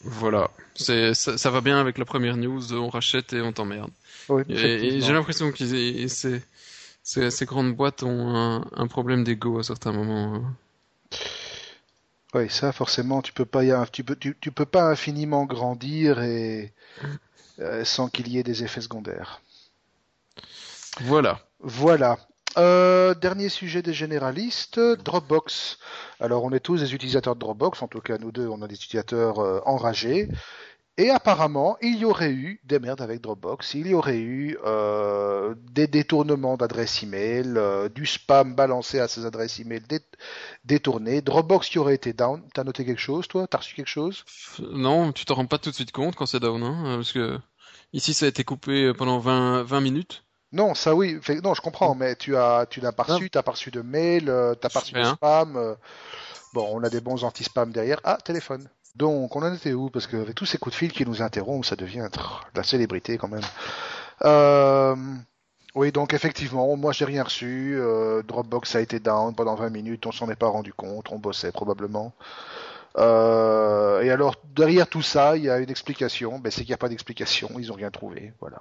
Voilà, 0.00 0.50
c'est 0.76 1.14
ça, 1.14 1.38
ça 1.38 1.50
va 1.50 1.60
bien 1.60 1.78
avec 1.78 1.98
la 1.98 2.04
première 2.04 2.36
news, 2.36 2.72
on 2.74 2.88
rachète 2.88 3.32
et 3.32 3.40
on 3.40 3.52
t'emmerde. 3.52 3.90
Oui, 4.28 4.42
Et, 4.48 5.00
j'ai 5.00 5.12
l'impression 5.12 5.50
que 5.52 5.58
ces, 5.58 6.40
ces, 7.02 7.46
grandes 7.46 7.74
boîtes 7.74 8.02
ont 8.02 8.34
un, 8.36 8.64
un 8.74 8.86
problème 8.86 9.24
d'ego 9.24 9.58
à 9.58 9.62
certains 9.62 9.92
moments. 9.92 10.34
hein. 10.36 10.54
Oui, 12.34 12.50
ça 12.50 12.72
forcément, 12.72 13.22
tu 13.22 13.32
peux 13.32 13.46
pas, 13.46 13.64
y 13.64 13.70
a- 13.72 13.86
tu 13.86 14.04
peux, 14.04 14.16
tu, 14.16 14.36
tu 14.40 14.50
peux 14.52 14.66
pas 14.66 14.90
infiniment 14.90 15.46
grandir 15.46 16.20
et 16.22 16.74
euh, 17.60 17.84
sans 17.84 18.08
qu'il 18.08 18.28
y 18.28 18.38
ait 18.38 18.42
des 18.44 18.64
effets 18.64 18.80
secondaires. 18.82 19.42
Voilà. 21.00 21.40
Voilà. 21.60 22.18
Euh, 22.56 23.14
dernier 23.14 23.48
sujet 23.48 23.82
des 23.82 23.92
généralistes, 23.92 24.78
Dropbox. 24.78 25.78
Alors, 26.20 26.44
on 26.44 26.52
est 26.52 26.60
tous 26.60 26.80
des 26.80 26.94
utilisateurs 26.94 27.34
de 27.34 27.40
Dropbox, 27.40 27.82
en 27.82 27.88
tout 27.88 28.00
cas 28.00 28.18
nous 28.18 28.30
deux, 28.30 28.46
on 28.46 28.62
est 28.64 28.68
des 28.68 28.76
utilisateurs 28.76 29.40
euh, 29.40 29.60
enragés. 29.66 30.28
Et 30.96 31.10
apparemment, 31.10 31.76
il 31.82 31.98
y 31.98 32.04
aurait 32.04 32.30
eu 32.30 32.60
des 32.62 32.78
merdes 32.78 33.00
avec 33.00 33.20
Dropbox. 33.20 33.74
Il 33.74 33.88
y 33.88 33.94
aurait 33.94 34.20
eu 34.20 34.56
euh, 34.64 35.54
des 35.72 35.88
détournements 35.88 36.56
d'adresses 36.56 37.02
email, 37.02 37.54
euh, 37.56 37.88
du 37.88 38.06
spam 38.06 38.54
balancé 38.54 39.00
à 39.00 39.08
ces 39.08 39.26
adresses 39.26 39.58
email 39.58 39.80
dé- 39.88 39.98
détournées. 40.64 41.20
Dropbox 41.20 41.68
qui 41.68 41.80
aurait 41.80 41.96
été 41.96 42.12
down. 42.12 42.42
T'as 42.54 42.62
noté 42.62 42.84
quelque 42.84 43.00
chose, 43.00 43.26
toi? 43.26 43.48
T'as 43.48 43.58
reçu 43.58 43.74
quelque 43.74 43.88
chose? 43.88 44.24
Non, 44.60 45.12
tu 45.12 45.24
t'en 45.24 45.34
rends 45.34 45.46
pas 45.46 45.58
tout 45.58 45.70
de 45.70 45.74
suite 45.74 45.90
compte 45.92 46.14
quand 46.14 46.26
c'est 46.26 46.38
down, 46.40 46.62
hein, 46.62 46.82
parce 46.96 47.12
que 47.12 47.38
ici 47.92 48.14
ça 48.14 48.26
a 48.26 48.28
été 48.28 48.44
coupé 48.44 48.92
pendant 48.94 49.18
20, 49.18 49.64
20 49.64 49.80
minutes. 49.80 50.23
Non, 50.54 50.74
ça 50.74 50.94
oui. 50.94 51.18
Fait- 51.20 51.40
non, 51.42 51.52
je 51.54 51.60
comprends, 51.60 51.94
mais 51.94 52.16
tu 52.16 52.36
as, 52.36 52.64
tu 52.70 52.80
n'as 52.80 52.92
pas 52.92 53.04
reçu, 53.16 53.28
t'as 53.28 53.42
pas 53.42 53.50
reçu 53.52 53.70
de 53.70 53.82
mail, 53.82 54.28
euh, 54.30 54.54
t'as 54.54 54.68
pas 54.70 54.80
reçu 54.80 54.94
de 54.94 54.98
spam. 55.16 55.56
euh. 55.56 55.74
Bon, 56.54 56.68
on 56.72 56.82
a 56.84 56.88
des 56.88 57.00
bons 57.00 57.24
anti-spam 57.24 57.72
derrière. 57.72 58.00
Ah, 58.04 58.16
téléphone. 58.24 58.68
Donc, 58.96 59.34
on 59.34 59.42
en 59.42 59.52
était 59.52 59.72
où? 59.72 59.90
Parce 59.90 60.06
qu'avec 60.06 60.34
tous 60.36 60.46
ces 60.46 60.56
coups 60.58 60.74
de 60.74 60.78
fil 60.78 60.92
qui 60.92 61.04
nous 61.04 61.20
interrompent, 61.20 61.64
ça 61.64 61.74
devient 61.76 62.08
trrr, 62.12 62.46
de 62.54 62.60
la 62.60 62.64
célébrité 62.64 63.18
quand 63.18 63.28
même. 63.28 63.42
Euh, 64.24 64.94
Oui, 65.74 65.90
donc 65.90 66.14
effectivement, 66.14 66.76
moi 66.76 66.92
j'ai 66.92 67.04
rien 67.04 67.24
reçu. 67.24 67.74
euh, 67.76 68.22
Dropbox 68.22 68.76
a 68.76 68.80
été 68.80 69.00
down 69.00 69.34
pendant 69.34 69.56
20 69.56 69.70
minutes, 69.70 70.06
on 70.06 70.12
s'en 70.12 70.30
est 70.30 70.36
pas 70.36 70.46
rendu 70.46 70.72
compte, 70.72 71.06
on 71.10 71.18
bossait 71.18 71.50
probablement. 71.50 72.12
Euh, 72.96 74.00
et 74.02 74.10
alors, 74.12 74.36
derrière 74.54 74.86
tout 74.88 75.02
ça, 75.02 75.36
il 75.36 75.42
y 75.42 75.50
a 75.50 75.58
une 75.58 75.70
explication. 75.70 76.38
Ben, 76.38 76.50
c'est 76.52 76.60
qu'il 76.60 76.68
n'y 76.70 76.74
a 76.74 76.78
pas 76.78 76.88
d'explication, 76.88 77.50
ils 77.58 77.72
ont 77.72 77.74
rien 77.74 77.90
trouvé. 77.90 78.32
Voilà. 78.40 78.58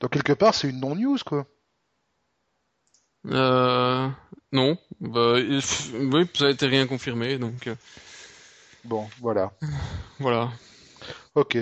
Donc, 0.00 0.10
quelque 0.10 0.32
part, 0.32 0.54
c'est 0.54 0.68
une 0.68 0.80
non-news, 0.80 1.18
quoi. 1.24 1.46
Euh, 3.26 4.08
non, 4.52 4.78
bah, 5.00 5.34
oui, 5.34 5.60
ça 6.34 6.46
a 6.46 6.50
été 6.50 6.66
rien 6.66 6.86
confirmé, 6.86 7.36
donc 7.38 7.66
euh, 7.66 7.74
Bon, 8.84 9.08
voilà. 9.20 9.52
voilà. 10.20 10.50
Ok. 11.34 11.58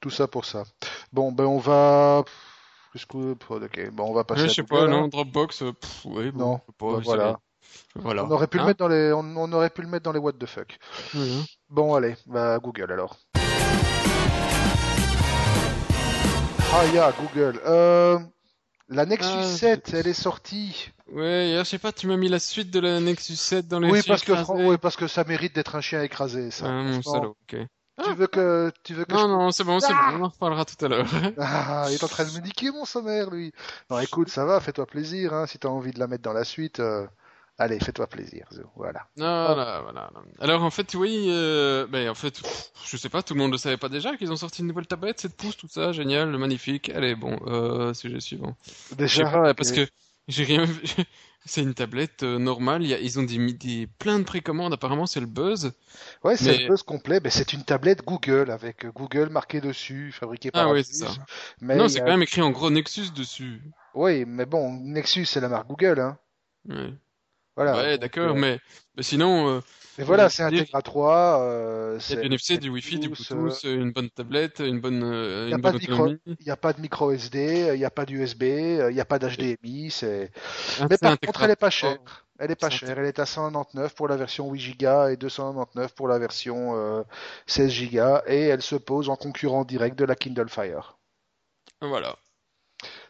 Tout 0.00 0.10
ça 0.10 0.28
pour 0.28 0.44
ça. 0.44 0.64
Bon, 1.12 1.32
ben 1.32 1.44
on 1.44 1.58
va. 1.58 2.24
Jusqu'où 2.94 3.36
Ok, 3.48 3.90
bon, 3.92 4.10
on 4.10 4.14
va 4.14 4.24
passer 4.24 4.42
Ouais, 4.42 4.48
je 4.48 4.54
sais 4.54 4.62
pas, 4.62 4.84
hein. 4.84 4.88
non, 4.88 5.08
Dropbox, 5.08 5.62
euh, 5.62 5.72
pff, 5.72 6.04
ouais, 6.06 6.30
bon, 6.30 6.38
Non, 6.38 6.58
pas, 6.78 6.92
ben 6.92 7.00
voilà. 7.00 7.40
Voilà. 7.94 8.24
On 8.24 8.30
aurait 8.30 8.46
pu 8.46 8.58
le 8.58 8.62
Hein 8.62 8.66
mettre 8.66 8.78
dans 8.78 8.88
les, 8.88 9.12
on, 9.12 9.36
on 9.36 9.52
aurait 9.52 9.70
pu 9.70 9.82
le 9.82 9.88
mettre 9.88 10.04
dans 10.04 10.12
les 10.12 10.18
what 10.18 10.32
the 10.32 10.46
fuck. 10.46 10.78
Hein. 11.14 11.44
Bon, 11.68 11.94
allez, 11.94 12.14
bah 12.26 12.58
Google 12.58 12.92
alors. 12.92 13.18
Ah, 16.70 16.86
ya, 16.86 17.12
Google. 17.12 17.60
Euh, 17.64 18.18
la 18.88 19.06
Nexus 19.06 19.42
Ah, 19.42 19.42
7, 19.42 19.94
elle 19.94 20.06
est 20.06 20.14
sortie. 20.14 20.92
Ouais, 21.10 21.56
je 21.58 21.64
sais 21.64 21.78
pas, 21.78 21.92
tu 21.92 22.06
m'as 22.06 22.16
mis 22.16 22.28
la 22.28 22.38
suite 22.38 22.70
de 22.70 22.80
la 22.80 23.00
Nexus 23.00 23.36
7 23.36 23.66
dans 23.66 23.80
les 23.80 23.88
Oui, 23.90 24.02
parce 24.06 24.22
que, 24.22 24.32
écrasés. 24.32 24.44
fran- 24.44 24.68
oui, 24.68 24.76
parce 24.78 24.96
que 24.96 25.06
ça 25.06 25.24
mérite 25.24 25.54
d'être 25.54 25.74
un 25.74 25.80
chien 25.80 26.02
écrasé, 26.02 26.50
ça. 26.50 26.66
Ah, 26.66 26.82
mon 26.82 27.02
salaud, 27.02 27.36
ok. 27.42 27.56
Tu 28.04 28.12
veux 28.14 28.26
que, 28.26 28.70
tu 28.84 28.94
veux 28.94 29.04
que 29.04 29.12
Non, 29.14 29.22
je- 29.22 29.26
non, 29.28 29.50
c'est 29.50 29.64
bon, 29.64 29.80
c'est 29.80 29.92
Ah 29.92 29.94
bon, 29.94 30.18
on 30.20 30.24
en 30.24 30.28
reparlera 30.28 30.64
tout 30.64 30.84
à 30.84 30.88
l'heure. 30.88 31.06
Ah, 31.38 31.86
il 31.90 31.94
est 31.94 32.04
en 32.04 32.08
train 32.08 32.24
de 32.26 32.30
me 32.30 32.40
niquer 32.40 32.70
mon 32.70 32.84
sommaire, 32.84 33.30
lui. 33.30 33.52
Non, 33.90 33.98
écoute, 34.00 34.28
ça 34.28 34.44
va, 34.44 34.60
fais-toi 34.60 34.86
plaisir, 34.86 35.32
hein, 35.34 35.46
si 35.46 35.58
t'as 35.58 35.68
envie 35.68 35.92
de 35.92 35.98
la 35.98 36.06
mettre 36.06 36.22
dans 36.22 36.32
la 36.32 36.44
suite. 36.44 36.80
euh, 36.80 37.06
Allez, 37.60 37.80
fais-toi 37.80 38.06
plaisir, 38.06 38.46
Zo, 38.52 38.62
voilà. 38.76 39.08
Voilà, 39.16 39.80
voilà. 39.82 40.10
Alors, 40.38 40.62
en 40.62 40.70
fait, 40.70 40.94
oui, 40.94 41.26
euh, 41.28 41.88
ben, 41.88 42.08
en 42.08 42.14
fait, 42.14 42.40
pff, 42.40 42.70
je 42.86 42.96
sais 42.96 43.08
pas, 43.08 43.22
tout 43.22 43.34
le 43.34 43.40
monde 43.40 43.50
le 43.50 43.58
savait 43.58 43.76
pas 43.76 43.88
déjà 43.88 44.16
qu'ils 44.16 44.30
ont 44.30 44.36
sorti 44.36 44.60
une 44.62 44.68
nouvelle 44.68 44.86
tablette, 44.86 45.20
7 45.20 45.36
pouces, 45.36 45.56
tout 45.56 45.66
ça, 45.68 45.90
génial, 45.90 46.28
magnifique. 46.38 46.88
Allez, 46.90 47.16
bon, 47.16 47.36
euh, 47.48 47.92
sujet 47.94 48.20
suivant. 48.20 48.56
Déjà, 48.96 49.24
pas, 49.24 49.54
parce 49.54 49.72
que 49.72 49.88
j'ai 50.28 50.44
rien 50.44 50.64
vu. 50.64 50.82
C'est 51.46 51.62
une 51.62 51.72
tablette 51.72 52.24
euh, 52.24 52.38
normale, 52.38 52.82
il 52.82 52.88
y 52.90 52.94
a, 52.94 52.98
ils 52.98 53.18
ont 53.18 53.22
des, 53.22 53.38
mis 53.38 53.54
des, 53.54 53.86
plein 53.86 54.18
de 54.18 54.24
précommandes, 54.24 54.74
apparemment, 54.74 55.06
c'est 55.06 55.20
le 55.20 55.26
buzz. 55.26 55.72
Ouais, 56.22 56.36
c'est 56.36 56.58
mais- 56.58 56.66
peu 56.68 56.76
ce 56.76 56.84
complet, 56.84 57.20
mais 57.24 57.30
c'est 57.30 57.54
une 57.54 57.64
tablette 57.64 58.04
Google 58.04 58.50
avec 58.50 58.84
euh, 58.84 58.90
Google 58.92 59.30
marqué 59.30 59.60
dessus, 59.62 60.12
fabriquée 60.12 60.50
par 60.50 60.68
Ah 60.68 60.72
oui, 60.72 60.84
c'est 60.84 61.06
ça. 61.06 61.14
Mais 61.62 61.76
non, 61.76 61.88
c'est 61.88 62.00
a- 62.00 62.04
quand 62.04 62.10
même 62.10 62.22
écrit 62.22 62.42
en 62.42 62.50
gros 62.50 62.70
Nexus 62.70 63.12
dessus. 63.16 63.62
Oui, 63.94 64.26
mais 64.26 64.44
bon, 64.44 64.72
Nexus, 64.82 65.24
c'est 65.24 65.40
la 65.40 65.48
marque 65.48 65.68
Google, 65.68 66.00
hein. 66.00 66.18
Ouais, 66.68 66.92
Voilà. 67.58 67.76
ouais 67.76 67.98
d'accord, 67.98 68.36
euh, 68.36 68.40
mais, 68.40 68.60
mais 68.96 69.02
sinon, 69.02 69.48
euh, 69.48 69.60
Mais 69.98 70.04
voilà, 70.04 70.26
euh, 70.26 70.28
c'est 70.28 70.48
dire, 70.48 70.60
Integra 70.60 70.80
3, 70.80 71.42
euh, 71.42 71.98
c'est 71.98 72.20
du 72.20 72.26
NFC, 72.26 72.56
du 72.56 72.68
Wi-Fi, 72.68 73.00
du 73.00 73.08
Bluetooth, 73.08 73.36
Bluetooth, 73.36 73.64
une 73.64 73.90
bonne 73.90 74.10
tablette, 74.10 74.60
une 74.60 74.78
bonne, 74.78 75.02
euh, 75.02 75.46
Il 75.46 75.48
n'y 75.48 75.54
a, 75.54 75.58
pas 75.58 75.72
de 75.72 75.78
micro... 75.78 75.94
autonomie. 75.94 76.20
il 76.38 76.46
y 76.46 76.50
a 76.52 76.56
pas 76.56 76.72
de 76.72 76.80
micro 76.80 77.10
SD, 77.10 77.72
il 77.74 77.78
n'y 77.78 77.84
a 77.84 77.90
pas 77.90 78.06
d'USB, 78.06 78.42
il 78.42 78.94
n'y 78.94 79.00
a 79.00 79.04
pas 79.04 79.18
d'HDMI, 79.18 79.90
c'est... 79.90 80.30
Ah, 80.78 80.86
Mais 80.88 80.98
par 80.98 81.10
un 81.10 81.16
contre, 81.16 81.42
elle 81.42 81.50
est 81.50 81.56
pas 81.56 81.70
chère. 81.70 81.98
Elle 82.38 82.52
est 82.52 82.54
pas 82.54 82.68
un 82.68 82.70
chère. 82.70 82.96
Elle 82.96 83.06
est 83.06 83.18
à 83.18 83.26
199 83.26 83.92
pour 83.96 84.06
la 84.06 84.16
version 84.16 84.48
8 84.48 84.80
Go 84.80 85.08
et 85.08 85.16
299 85.16 85.96
pour 85.96 86.06
la 86.06 86.20
version 86.20 86.76
euh, 86.76 87.02
16 87.48 87.90
Go 87.90 88.18
et 88.28 88.42
elle 88.42 88.62
se 88.62 88.76
pose 88.76 89.08
en 89.08 89.16
concurrent 89.16 89.64
direct 89.64 89.98
de 89.98 90.04
la 90.04 90.14
Kindle 90.14 90.48
Fire. 90.48 90.96
Voilà. 91.80 92.14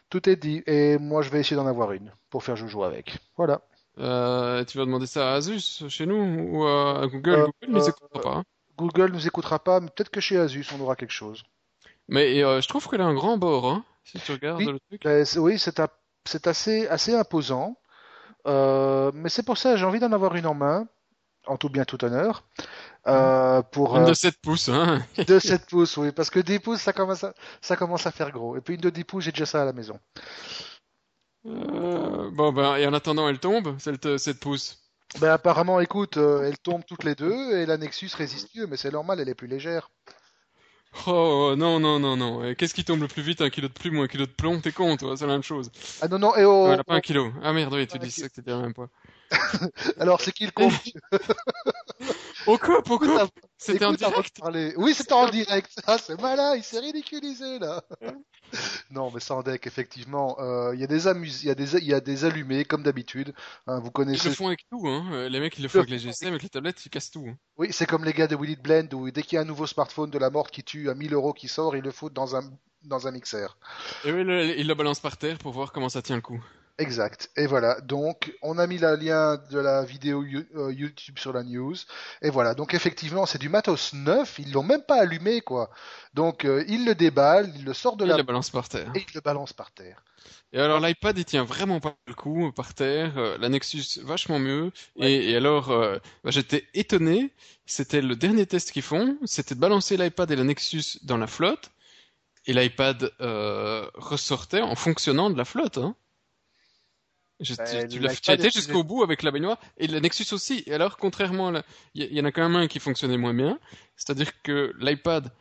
Tout 0.09 0.27
est 0.27 0.37
dit 0.37 0.63
et 0.65 0.97
moi 0.97 1.21
je 1.21 1.29
vais 1.29 1.39
essayer 1.39 1.55
d'en 1.55 1.67
avoir 1.67 1.91
une 1.91 2.11
pour 2.31 2.43
faire 2.43 2.55
joujou 2.55 2.83
avec. 2.83 3.19
Voilà. 3.37 3.61
Euh, 3.99 4.63
tu 4.65 4.77
vas 4.77 4.85
demander 4.85 5.07
ça 5.07 5.31
à 5.31 5.35
Asus 5.35 5.83
chez 5.89 6.05
nous 6.05 6.15
ou 6.51 6.65
à 6.65 7.05
Google? 7.07 7.31
Euh, 7.31 7.45
Google 7.61 7.73
ne 7.73 7.79
euh, 7.81 7.87
écoutera 7.89 8.21
pas. 8.21 8.29
hein. 8.37 8.43
Google 8.77 9.11
nous 9.11 9.27
écoutera 9.27 9.59
pas, 9.59 9.79
mais 9.81 9.87
peut-être 9.87 10.09
que 10.09 10.21
chez 10.21 10.37
Asus 10.37 10.65
on 10.77 10.81
aura 10.81 10.95
quelque 10.95 11.11
chose. 11.11 11.43
Mais 12.07 12.41
euh, 12.43 12.61
je 12.61 12.67
trouve 12.67 12.87
qu'elle 12.87 13.01
a 13.01 13.05
un 13.05 13.13
grand 13.13 13.37
bord, 13.37 13.67
hein, 13.67 13.83
si 14.03 14.19
tu 14.19 14.31
regardes 14.31 14.59
Oui. 14.59 14.65
le 14.67 14.79
truc. 14.89 15.05
Euh, 15.05 15.25
c'est- 15.25 15.39
oui, 15.39 15.59
c'est 15.59 16.47
assez, 16.47 16.87
assez 16.87 17.13
imposant. 17.13 17.77
Euh, 18.47 19.11
mais 19.13 19.27
c'est 19.29 19.43
pour 19.43 19.57
ça 19.57 19.75
j'ai 19.75 19.85
envie 19.85 19.99
d'en 19.99 20.13
avoir 20.13 20.33
une 20.35 20.47
en 20.47 20.53
main, 20.53 20.87
en 21.45 21.57
tout 21.57 21.69
bien 21.69 21.83
tout 21.83 22.03
honneur. 22.05 22.43
Euh, 23.07 23.61
pour 23.61 23.97
Une 23.97 24.03
euh, 24.03 24.07
de 24.09 24.13
7 24.13 24.37
pouces, 24.41 24.69
hein. 24.69 24.99
de 25.27 25.39
7 25.39 25.65
pouces, 25.67 25.97
oui, 25.97 26.11
parce 26.13 26.29
que 26.29 26.39
10 26.39 26.59
pouces 26.59 26.79
ça 26.81 26.93
commence 26.93 27.23
à, 27.25 27.33
ça 27.61 27.75
commence 27.75 28.05
à 28.07 28.11
faire 28.11 28.31
gros. 28.31 28.55
Et 28.55 28.61
puis 28.61 28.75
une 28.75 28.81
de 28.81 28.89
10 28.89 29.03
pouces, 29.03 29.25
j'ai 29.25 29.31
déjà 29.31 29.45
ça 29.45 29.61
à 29.61 29.65
la 29.65 29.73
maison. 29.73 29.99
Euh, 31.45 32.29
bon, 32.31 32.51
ben, 32.51 32.75
et 32.77 32.85
en 32.85 32.93
attendant, 32.93 33.27
elle 33.29 33.39
tombe, 33.39 33.77
de 33.77 34.17
7 34.17 34.39
pouces. 34.39 34.77
Ben 35.19 35.31
apparemment, 35.31 35.79
écoute, 35.79 36.17
euh, 36.17 36.43
elles 36.43 36.59
tombent 36.59 36.85
toutes 36.85 37.03
les 37.03 37.15
deux 37.15 37.57
et 37.57 37.65
la 37.65 37.77
Nexus 37.77 38.11
résiste 38.15 38.55
mieux, 38.55 38.67
mais 38.67 38.77
c'est 38.77 38.91
normal, 38.91 39.19
elle 39.19 39.29
est 39.29 39.35
plus 39.35 39.47
légère. 39.47 39.89
Oh, 41.07 41.53
non, 41.57 41.79
non, 41.79 41.99
non, 41.99 42.17
non. 42.17 42.43
Et 42.43 42.55
Qu'est-ce 42.55 42.73
qui 42.73 42.83
tombe 42.83 43.01
le 43.01 43.07
plus 43.07 43.21
vite, 43.21 43.41
un 43.41 43.49
kilo 43.49 43.67
de 43.67 43.73
plume 43.73 43.99
ou 43.99 44.01
un 44.01 44.07
kilo 44.07 44.25
de 44.25 44.31
plomb? 44.31 44.59
T'es 44.59 44.71
con, 44.71 44.97
toi, 44.97 45.15
c'est 45.15 45.27
la 45.27 45.33
même 45.33 45.43
chose. 45.43 45.71
Ah 46.01 46.07
non, 46.07 46.19
non, 46.19 46.35
et 46.35 46.45
oh, 46.45 46.69
elle 46.71 46.79
a 46.79 46.83
pas 46.83 46.95
un 46.95 47.01
kilo. 47.01 47.31
Ah 47.43 47.53
merde, 47.53 47.73
oui, 47.73 47.87
tu 47.87 47.97
Un 47.97 47.99
dis 47.99 48.11
ça 48.11 48.27
que 48.27 48.33
t'étais 48.35 48.51
à 48.51 48.57
même 48.57 48.73
poids. 48.73 48.89
alors 49.99 50.21
c'est 50.21 50.31
qui 50.31 50.45
le 50.45 50.51
con 50.51 50.69
Au 52.47 52.57
cop, 52.57 52.89
au 52.89 52.97
cop! 52.99 53.29
C'était 53.57 53.85
en 53.85 53.93
direct. 53.93 54.39
Oui, 54.77 54.93
c'était 54.93 55.13
en 55.13 55.29
direct. 55.29 55.71
Ah, 55.85 55.97
c'est 55.97 56.19
malin, 56.19 56.55
il 56.55 56.63
s'est 56.63 56.79
ridiculisé 56.79 57.59
là. 57.59 57.83
non, 58.91 59.11
mais 59.11 59.19
sans 59.19 59.43
deck, 59.43 59.67
effectivement, 59.67 60.37
euh, 60.39 60.73
il 60.73 60.79
y 60.79 60.83
a 60.83 60.87
des 60.87 61.07
amus, 61.07 61.43
il 61.43 61.47
y 61.47 61.51
a 61.51 61.55
des, 61.55 61.75
il 61.75 61.83
y 61.83 61.93
a 61.93 61.99
des 61.99 62.25
allumés 62.25 62.63
comme 62.65 62.81
d'habitude. 62.83 63.33
hein, 63.67 63.79
vous 63.79 63.87
Ils 63.87 63.91
connaissez. 63.91 64.29
le 64.29 64.35
font 64.35 64.47
avec 64.47 64.61
tout, 64.71 64.87
hein. 64.87 65.07
Euh, 65.11 65.29
Les 65.29 65.39
mecs, 65.39 65.57
ils 65.59 65.63
le 65.63 65.67
font 65.67 65.79
avec 65.79 65.89
les 65.91 65.99
GSM, 65.99 66.29
avec 66.29 66.41
les 66.43 66.49
tablettes, 66.49 66.83
ils 66.85 66.89
cassent 66.89 67.11
tout. 67.11 67.25
hein. 67.29 67.35
Oui, 67.57 67.67
c'est 67.71 67.85
comme 67.85 68.05
les 68.05 68.13
gars 68.13 68.27
de 68.27 68.35
Will 68.35 68.51
It 68.51 68.61
Blend 68.61 68.87
où 68.93 69.11
dès 69.11 69.21
qu'il 69.21 69.35
y 69.35 69.37
a 69.37 69.41
un 69.41 69.45
nouveau 69.45 69.67
smartphone 69.67 70.09
de 70.09 70.17
la 70.17 70.29
mort 70.29 70.49
qui 70.49 70.63
tue 70.63 70.89
à 70.89 70.95
1000 70.95 71.13
euros 71.13 71.33
qui 71.33 71.47
sort, 71.49 71.75
ils 71.75 71.83
le 71.83 71.91
foutent 71.91 72.13
dans 72.13 72.35
un 72.35 72.41
dans 72.83 73.07
un 73.07 73.11
mixeur. 73.11 73.57
Et 74.05 74.11
oui, 74.13 74.23
le- 74.23 74.57
ils 74.57 74.65
le 74.65 74.73
balancent 74.73 75.01
par 75.01 75.17
terre 75.17 75.37
pour 75.37 75.51
voir 75.51 75.73
comment 75.73 75.89
ça 75.89 76.01
tient 76.01 76.15
le 76.15 76.21
coup. 76.21 76.41
Exact. 76.79 77.29
Et 77.35 77.45
voilà. 77.45 77.79
Donc, 77.81 78.33
on 78.41 78.57
a 78.57 78.65
mis 78.65 78.77
le 78.79 78.95
lien 78.95 79.37
de 79.51 79.59
la 79.59 79.83
vidéo 79.85 80.23
euh, 80.55 80.71
YouTube 80.73 81.19
sur 81.19 81.33
la 81.33 81.43
news. 81.43 81.75
Et 82.23 82.29
voilà. 82.31 82.55
Donc, 82.55 82.73
effectivement, 82.73 83.25
c'est 83.27 83.37
du 83.37 83.49
matos 83.49 83.93
neuf. 83.93 84.39
Ils 84.39 84.51
l'ont 84.53 84.63
même 84.63 84.81
pas 84.83 85.01
allumé, 85.01 85.41
quoi. 85.41 85.69
Donc, 86.13 86.45
euh, 86.45 86.63
ils 86.67 86.85
le 86.85 86.95
déballent, 86.95 87.51
ils 87.55 87.65
le 87.65 87.73
sortent 87.73 87.99
de 87.99 88.05
Ils 88.05 88.07
la 88.07 88.17
le 88.17 88.23
balancent 88.23 88.49
par 88.49 88.67
terre. 88.69 88.91
et 88.95 88.99
ils 89.07 89.13
le 89.13 89.21
balancent 89.21 89.53
par 89.53 89.71
terre. 89.71 90.03
Et 90.51 90.59
alors 90.59 90.79
l'iPad 90.79 91.17
il 91.17 91.25
tient 91.25 91.43
vraiment 91.43 91.79
pas 91.79 91.95
le 92.07 92.13
coup 92.13 92.51
par 92.51 92.73
terre, 92.73 93.17
euh, 93.17 93.37
la 93.37 93.49
Nexus 93.49 93.99
vachement 94.03 94.39
mieux. 94.39 94.71
Et, 94.97 95.31
et 95.31 95.35
alors 95.37 95.69
euh, 95.71 95.97
bah, 96.23 96.31
j'étais 96.31 96.67
étonné, 96.73 97.33
c'était 97.65 98.01
le 98.01 98.15
dernier 98.15 98.45
test 98.47 98.71
qu'ils 98.71 98.81
font, 98.83 99.17
c'était 99.25 99.55
de 99.55 99.59
balancer 99.59 99.97
l'iPad 99.97 100.29
et 100.31 100.35
la 100.35 100.43
Nexus 100.43 100.99
dans 101.03 101.17
la 101.17 101.27
flotte, 101.27 101.71
et 102.45 102.53
l'iPad 102.53 103.11
euh, 103.21 103.87
ressortait 103.95 104.61
en 104.61 104.75
fonctionnant 104.75 105.29
de 105.29 105.37
la 105.37 105.45
flotte. 105.45 105.77
Hein. 105.77 105.95
Je- 107.39 107.55
Bah, 107.55 107.65
tu, 107.65 107.87
tu 107.87 107.99
l'as- 107.99 108.13
été 108.33 108.49
jusqu'au 108.49 108.83
bout 108.83 109.01
avec 109.03 109.23
la 109.23 109.31
baignoire 109.31 109.57
et 109.77 109.87
la 109.87 109.99
Nexus 110.01 110.33
aussi. 110.33 110.63
Et 110.65 110.73
alors 110.73 110.97
contrairement, 110.97 111.53
il 111.93 112.13
y, 112.13 112.19
en 112.21 112.25
a 112.25 112.31
quand 112.31 112.41
même 112.41 112.55
un 112.57 112.67
qui 112.67 112.79
fonctionnait 112.79 113.17
moins 113.17 113.33
bien, 113.33 113.57
c'est-à-dire 113.95 114.41
que 114.43 114.73
l'iPad 114.79 115.31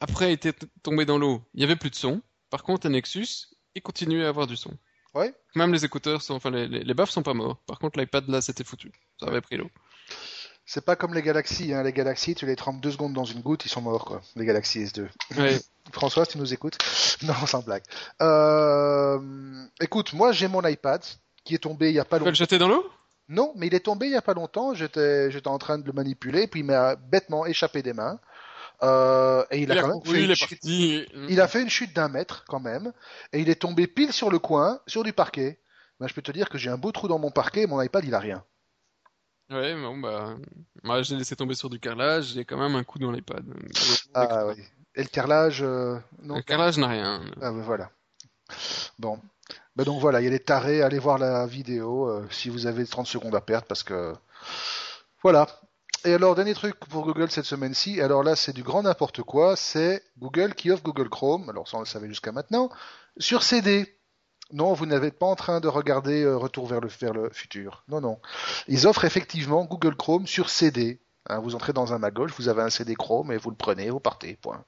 après 0.00 0.32
était 0.32 0.54
tombé 0.82 1.04
dans 1.04 1.18
l'eau, 1.18 1.42
il 1.54 1.60
y 1.60 1.64
avait 1.64 1.76
plus 1.76 1.90
de 1.90 1.94
son. 1.94 2.22
Par 2.50 2.62
contre, 2.62 2.86
la 2.86 2.92
Nexus, 2.92 3.48
il 3.74 3.82
continuait 3.82 4.24
à 4.24 4.28
avoir 4.28 4.46
du 4.46 4.56
son. 4.56 4.72
Ouais. 5.14 5.34
Même 5.54 5.72
les 5.74 5.84
écouteurs 5.84 6.22
sont, 6.22 6.34
enfin 6.34 6.50
les, 6.50 6.66
les, 6.66 6.84
les 6.84 6.94
baffes 6.94 7.10
sont 7.10 7.22
pas 7.22 7.34
morts. 7.34 7.58
Par 7.66 7.78
contre, 7.78 7.98
l'iPad 7.98 8.26
là, 8.28 8.40
c'était 8.40 8.64
foutu. 8.64 8.90
Ça 9.20 9.26
avait 9.26 9.42
pris 9.42 9.58
l'eau. 9.58 9.70
C'est 10.64 10.84
pas 10.84 10.96
comme 10.96 11.12
les 11.12 11.22
Galaxy, 11.22 11.74
hein. 11.74 11.82
Les 11.82 11.92
Galaxy, 11.92 12.34
tu 12.34 12.46
les 12.46 12.56
trempes 12.56 12.80
deux 12.80 12.92
secondes 12.92 13.12
dans 13.12 13.24
une 13.24 13.40
goutte, 13.42 13.64
ils 13.66 13.68
sont 13.68 13.82
morts, 13.82 14.04
quoi. 14.06 14.22
Les 14.36 14.44
Galaxy 14.46 14.78
S2. 14.84 15.06
Ouais. 15.36 15.60
François, 15.92 16.24
tu 16.24 16.38
nous 16.38 16.52
écoutes 16.54 16.78
Non, 17.22 17.34
sans 17.46 17.62
blague. 17.62 17.82
Euh, 18.22 19.18
Écoute, 19.80 20.12
moi, 20.12 20.32
j'ai 20.32 20.48
mon 20.48 20.62
iPad 20.66 21.02
qui 21.44 21.54
est 21.54 21.58
tombé 21.58 21.88
il 21.90 21.94
y 21.94 21.98
a 22.00 22.04
pas 22.04 22.18
Tu 22.18 22.24
vas 22.24 22.30
le 22.30 22.30
longtemps. 22.30 22.34
jeter 22.36 22.58
dans 22.58 22.68
l'eau? 22.68 22.84
Non, 23.28 23.52
mais 23.56 23.66
il 23.68 23.74
est 23.74 23.80
tombé 23.80 24.06
il 24.06 24.12
y 24.12 24.16
a 24.16 24.22
pas 24.22 24.34
longtemps. 24.34 24.74
J'étais, 24.74 25.30
j'étais 25.30 25.48
en 25.48 25.58
train 25.58 25.78
de 25.78 25.86
le 25.86 25.92
manipuler, 25.92 26.46
puis 26.46 26.60
il 26.60 26.66
m'a 26.66 26.96
bêtement 26.96 27.46
échappé 27.46 27.82
des 27.82 27.92
mains. 27.92 28.18
Euh, 28.82 29.44
et 29.50 29.60
il 29.60 29.70
a 29.70 29.74
Il 29.74 29.78
a 29.78 29.82
quand 29.82 29.88
même 29.88 30.04
fait 30.04 30.22
il 30.22 30.28
une 30.30 30.34
chute. 30.34 30.50
parti. 30.50 31.06
Il 31.28 31.40
a 31.40 31.46
fait 31.48 31.62
une 31.62 31.70
chute 31.70 31.94
d'un 31.94 32.08
mètre 32.08 32.44
quand 32.48 32.58
même, 32.60 32.92
et 33.32 33.40
il 33.40 33.48
est 33.48 33.60
tombé 33.60 33.86
pile 33.86 34.12
sur 34.12 34.28
le 34.30 34.38
coin, 34.40 34.80
sur 34.86 35.04
du 35.04 35.12
parquet. 35.12 35.60
Ben, 36.00 36.08
je 36.08 36.14
peux 36.14 36.22
te 36.22 36.32
dire 36.32 36.48
que 36.48 36.58
j'ai 36.58 36.68
un 36.68 36.76
beau 36.78 36.90
trou 36.90 37.06
dans 37.06 37.18
mon 37.20 37.30
parquet, 37.30 37.62
et 37.62 37.66
mon 37.66 37.80
iPad 37.80 38.04
il 38.04 38.14
a 38.14 38.18
rien. 38.18 38.44
Ouais, 39.50 39.74
bon 39.74 39.98
bah, 39.98 40.34
moi 40.82 41.02
j'ai 41.02 41.14
laissé 41.14 41.36
tomber 41.36 41.54
sur 41.54 41.70
du 41.70 41.78
carrelage. 41.78 42.32
J'ai 42.34 42.44
quand 42.44 42.58
même 42.58 42.74
un 42.74 42.82
coup 42.84 42.98
dans 42.98 43.12
l'iPad. 43.12 43.44
Ah 44.14 44.46
oui. 44.48 44.54
Et 44.94 45.02
le 45.02 45.08
carrelage, 45.08 45.62
euh, 45.62 45.96
non. 46.22 46.36
Le 46.36 46.42
carrelage 46.42 46.76
n'a 46.78 46.88
rien. 46.88 47.22
Ah 47.40 47.52
ben 47.52 47.60
voilà. 47.62 47.90
Bon. 48.98 49.20
Ben 49.76 49.84
donc 49.84 50.00
voilà, 50.00 50.20
il 50.20 50.24
y 50.24 50.26
a 50.26 50.30
des 50.30 50.40
tarés, 50.40 50.82
allez 50.82 50.98
voir 50.98 51.18
la 51.18 51.46
vidéo 51.46 52.08
euh, 52.08 52.26
si 52.30 52.50
vous 52.50 52.66
avez 52.66 52.84
30 52.84 53.06
secondes 53.06 53.34
à 53.34 53.40
perdre 53.40 53.66
parce 53.66 53.82
que 53.82 54.14
voilà. 55.22 55.46
Et 56.04 56.12
alors 56.12 56.34
dernier 56.34 56.52
truc 56.52 56.76
pour 56.76 57.04
Google 57.04 57.30
cette 57.30 57.44
semaine-ci, 57.44 58.00
alors 58.00 58.22
là 58.22 58.36
c'est 58.36 58.52
du 58.52 58.62
grand 58.62 58.82
n'importe 58.82 59.22
quoi, 59.22 59.56
c'est 59.56 60.02
Google 60.18 60.54
qui 60.54 60.70
offre 60.70 60.82
Google 60.82 61.08
Chrome, 61.08 61.48
alors 61.48 61.68
ça 61.68 61.76
on 61.76 61.80
le 61.80 61.86
savait 61.86 62.08
jusqu'à 62.08 62.32
maintenant, 62.32 62.70
sur 63.16 63.42
CD. 63.42 63.98
Non, 64.52 64.74
vous 64.74 64.84
n'êtes 64.84 65.18
pas 65.18 65.26
en 65.26 65.36
train 65.36 65.60
de 65.60 65.68
regarder 65.68 66.24
euh, 66.24 66.36
Retour 66.36 66.66
vers 66.66 66.80
le, 66.80 66.88
vers 66.88 67.14
le 67.14 67.30
futur. 67.30 67.84
Non, 67.88 68.02
non. 68.02 68.18
Ils 68.68 68.86
offrent 68.86 69.06
effectivement 69.06 69.64
Google 69.64 69.96
Chrome 69.96 70.26
sur 70.26 70.50
CD. 70.50 71.00
Hein, 71.30 71.38
vous 71.38 71.54
entrez 71.54 71.72
dans 71.72 71.94
un 71.94 71.98
Magoche, 71.98 72.32
vous 72.36 72.48
avez 72.48 72.60
un 72.60 72.68
CD 72.68 72.94
Chrome 72.94 73.32
et 73.32 73.38
vous 73.38 73.48
le 73.48 73.56
prenez, 73.56 73.88
vous 73.88 74.00
partez, 74.00 74.36
point. 74.42 74.62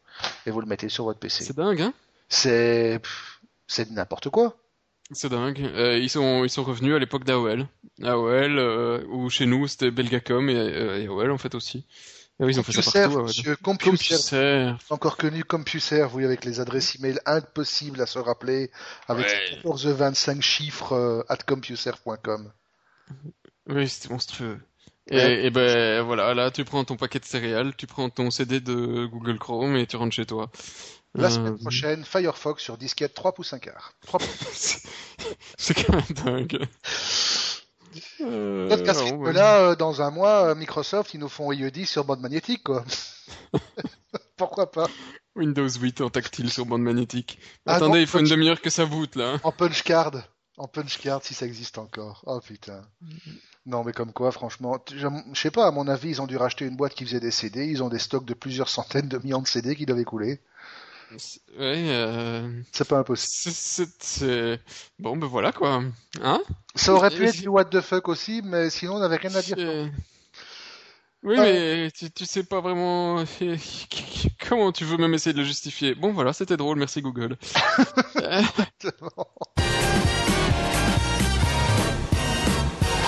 Et 0.46 0.50
vous 0.50 0.60
le 0.60 0.66
mettez 0.66 0.88
sur 0.88 1.04
votre 1.04 1.18
PC. 1.18 1.44
C'est 1.44 1.56
dingue, 1.56 1.82
hein? 1.82 1.92
C'est 2.30 3.00
c'est 3.66 3.90
n'importe 3.90 4.30
quoi. 4.30 4.56
C'est 5.10 5.28
dingue. 5.28 5.60
Euh, 5.60 5.98
ils 5.98 6.08
sont 6.10 6.44
ils 6.44 6.50
sont 6.50 6.64
revenus 6.64 6.94
à 6.94 6.98
l'époque 6.98 7.24
d'AOL. 7.24 7.66
AOL 8.02 8.58
euh, 8.58 9.04
ou 9.08 9.28
chez 9.30 9.46
nous 9.46 9.66
c'était 9.68 9.90
Belgacom 9.90 10.48
et, 10.48 10.54
euh, 10.56 11.00
et 11.02 11.06
AOL 11.06 11.30
en 11.30 11.38
fait 11.38 11.54
aussi. 11.54 11.86
Et 12.40 12.44
oui, 12.44 12.52
ils 12.54 12.58
ont 12.58 12.64
fait 12.64 12.72
ça 12.72 12.82
CompuServe, 12.82 13.12
partout. 13.12 13.26
Monsieur, 13.28 13.56
CompuServe, 13.56 14.18
CompuServe. 14.18 14.78
encore 14.90 15.16
connu 15.16 15.44
CompuServe, 15.44 16.16
oui, 16.16 16.24
avec 16.24 16.44
les 16.44 16.58
adresses 16.58 16.96
email 16.96 17.20
impossibles 17.26 18.00
à 18.00 18.06
se 18.06 18.18
rappeler, 18.18 18.72
avec 19.06 19.26
Ouais. 19.26 19.60
14-25 19.62 20.40
chiffres 20.40 20.92
euh, 20.94 21.22
at 21.28 21.36
compuserve.com. 21.36 22.50
Oui, 23.68 23.88
c'était 23.88 24.12
monstrueux. 24.12 24.58
Et, 25.10 25.16
Ouais. 25.16 25.44
et 25.46 25.50
ben 25.50 26.02
voilà, 26.02 26.34
là 26.34 26.50
tu 26.50 26.64
prends 26.64 26.82
ton 26.84 26.96
paquet 26.96 27.20
de 27.20 27.24
céréales, 27.26 27.76
tu 27.76 27.86
prends 27.86 28.08
ton 28.10 28.30
CD 28.32 28.58
de 28.60 29.04
Google 29.06 29.38
Chrome 29.38 29.76
et 29.76 29.86
tu 29.86 29.94
rentres 29.96 30.14
chez 30.16 30.26
toi. 30.26 30.50
La 31.14 31.28
Euh, 31.28 31.30
semaine 31.30 31.58
prochaine, 31.58 32.04
Firefox 32.04 32.62
sur 32.62 32.76
disquette 32.76 33.14
3 33.14 33.32
pouces 33.32 33.52
1 33.52 33.58
quart. 33.60 33.92
3 34.06 34.20
pouces. 34.20 34.38
c'est 34.52 34.82
c'est 35.58 35.74
quand 35.86 35.94
même 35.94 36.24
dingue. 36.24 36.66
Euh, 38.20 38.68
Sauf 38.68 38.82
qu'à 38.82 38.94
ce 38.94 39.04
non, 39.04 39.04
rythme-là, 39.22 39.58
euh, 39.70 39.76
dans 39.76 40.02
un 40.02 40.10
mois, 40.10 40.46
euh, 40.50 40.54
Microsoft, 40.54 41.14
ils 41.14 41.20
nous 41.20 41.28
font 41.28 41.52
IE10 41.52 41.86
sur 41.86 42.04
bande 42.04 42.20
magnétique, 42.20 42.64
quoi. 42.64 42.84
Pourquoi 44.36 44.70
pas? 44.70 44.88
Windows 45.36 45.68
8 45.68 46.00
en 46.00 46.10
tactile 46.10 46.50
sur 46.50 46.66
bande 46.66 46.82
magnétique. 46.82 47.38
Ah 47.66 47.74
Attendez, 47.76 47.92
non, 47.92 48.00
il 48.00 48.06
faut 48.06 48.18
une 48.18 48.28
demi-heure 48.28 48.60
que 48.60 48.70
ça 48.70 48.84
boot 48.86 49.14
là. 49.16 49.34
hein. 49.34 49.40
En 49.44 49.52
punch 49.52 49.82
card. 49.82 50.12
En 50.56 50.68
punch 50.68 50.98
card, 50.98 51.20
si 51.24 51.34
ça 51.34 51.46
existe 51.46 51.78
encore. 51.78 52.22
Oh 52.26 52.40
putain. 52.40 52.82
Non, 53.66 53.82
mais 53.84 53.92
comme 53.92 54.12
quoi, 54.12 54.30
franchement, 54.32 54.78
je 54.92 55.08
sais 55.34 55.50
pas, 55.50 55.66
à 55.66 55.70
mon 55.70 55.88
avis, 55.88 56.10
ils 56.10 56.22
ont 56.22 56.26
dû 56.26 56.36
racheter 56.36 56.64
une 56.66 56.76
boîte 56.76 56.94
qui 56.94 57.04
faisait 57.04 57.20
des 57.20 57.30
CD, 57.30 57.66
ils 57.66 57.82
ont 57.82 57.88
des 57.88 57.98
stocks 57.98 58.24
de 58.26 58.34
plusieurs 58.34 58.68
centaines 58.68 59.08
de 59.08 59.18
millions 59.18 59.42
de 59.42 59.48
CD 59.48 59.74
qui 59.74 59.86
doivent 59.86 60.00
écouler. 60.00 60.40
C'est- 61.18 61.40
Ouais, 61.58 61.84
euh, 61.88 62.48
C'est 62.72 62.88
pas 62.88 62.98
impossible. 62.98 63.88
bon, 64.98 65.16
ben 65.16 65.26
voilà 65.26 65.52
quoi. 65.52 65.82
Hein? 66.22 66.42
Ça 66.74 66.92
aurait 66.94 67.10
pu 67.10 67.24
Et 67.24 67.28
être 67.28 67.40
du 67.40 67.48
what 67.48 67.66
the 67.66 67.80
fuck 67.80 68.08
aussi, 68.08 68.42
mais 68.44 68.70
sinon 68.70 68.96
on 68.96 68.98
n'avait 69.00 69.16
rien 69.16 69.34
à 69.34 69.42
dire. 69.42 69.56
C'est- 69.56 69.90
Oui, 71.22 71.36
Euh. 71.38 71.84
mais 71.84 71.90
tu, 71.90 72.10
tu 72.10 72.26
sais 72.26 72.44
pas 72.44 72.60
vraiment 72.60 73.24
comment 74.48 74.72
tu 74.72 74.84
veux 74.84 74.98
même 74.98 75.14
essayer 75.14 75.32
de 75.32 75.38
le 75.38 75.44
justifier. 75.44 75.94
Bon, 75.94 76.12
voilà, 76.12 76.32
c'était 76.34 76.56
drôle, 76.58 76.78
merci 76.78 77.00
Google. 77.00 77.36
Euh, 78.22 78.42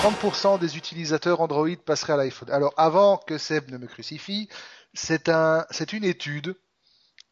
30% 0.01 0.59
des 0.59 0.77
utilisateurs 0.77 1.41
Android 1.41 1.67
passeraient 1.85 2.13
à 2.13 2.17
l'iPhone. 2.17 2.49
Alors, 2.51 2.73
avant 2.77 3.17
que 3.17 3.37
Seb 3.37 3.69
ne 3.71 3.77
me 3.77 3.87
crucifie, 3.87 4.47
c'est 4.93 5.27
un, 5.29 5.65
c'est 5.71 5.91
une 5.93 6.03
étude, 6.03 6.55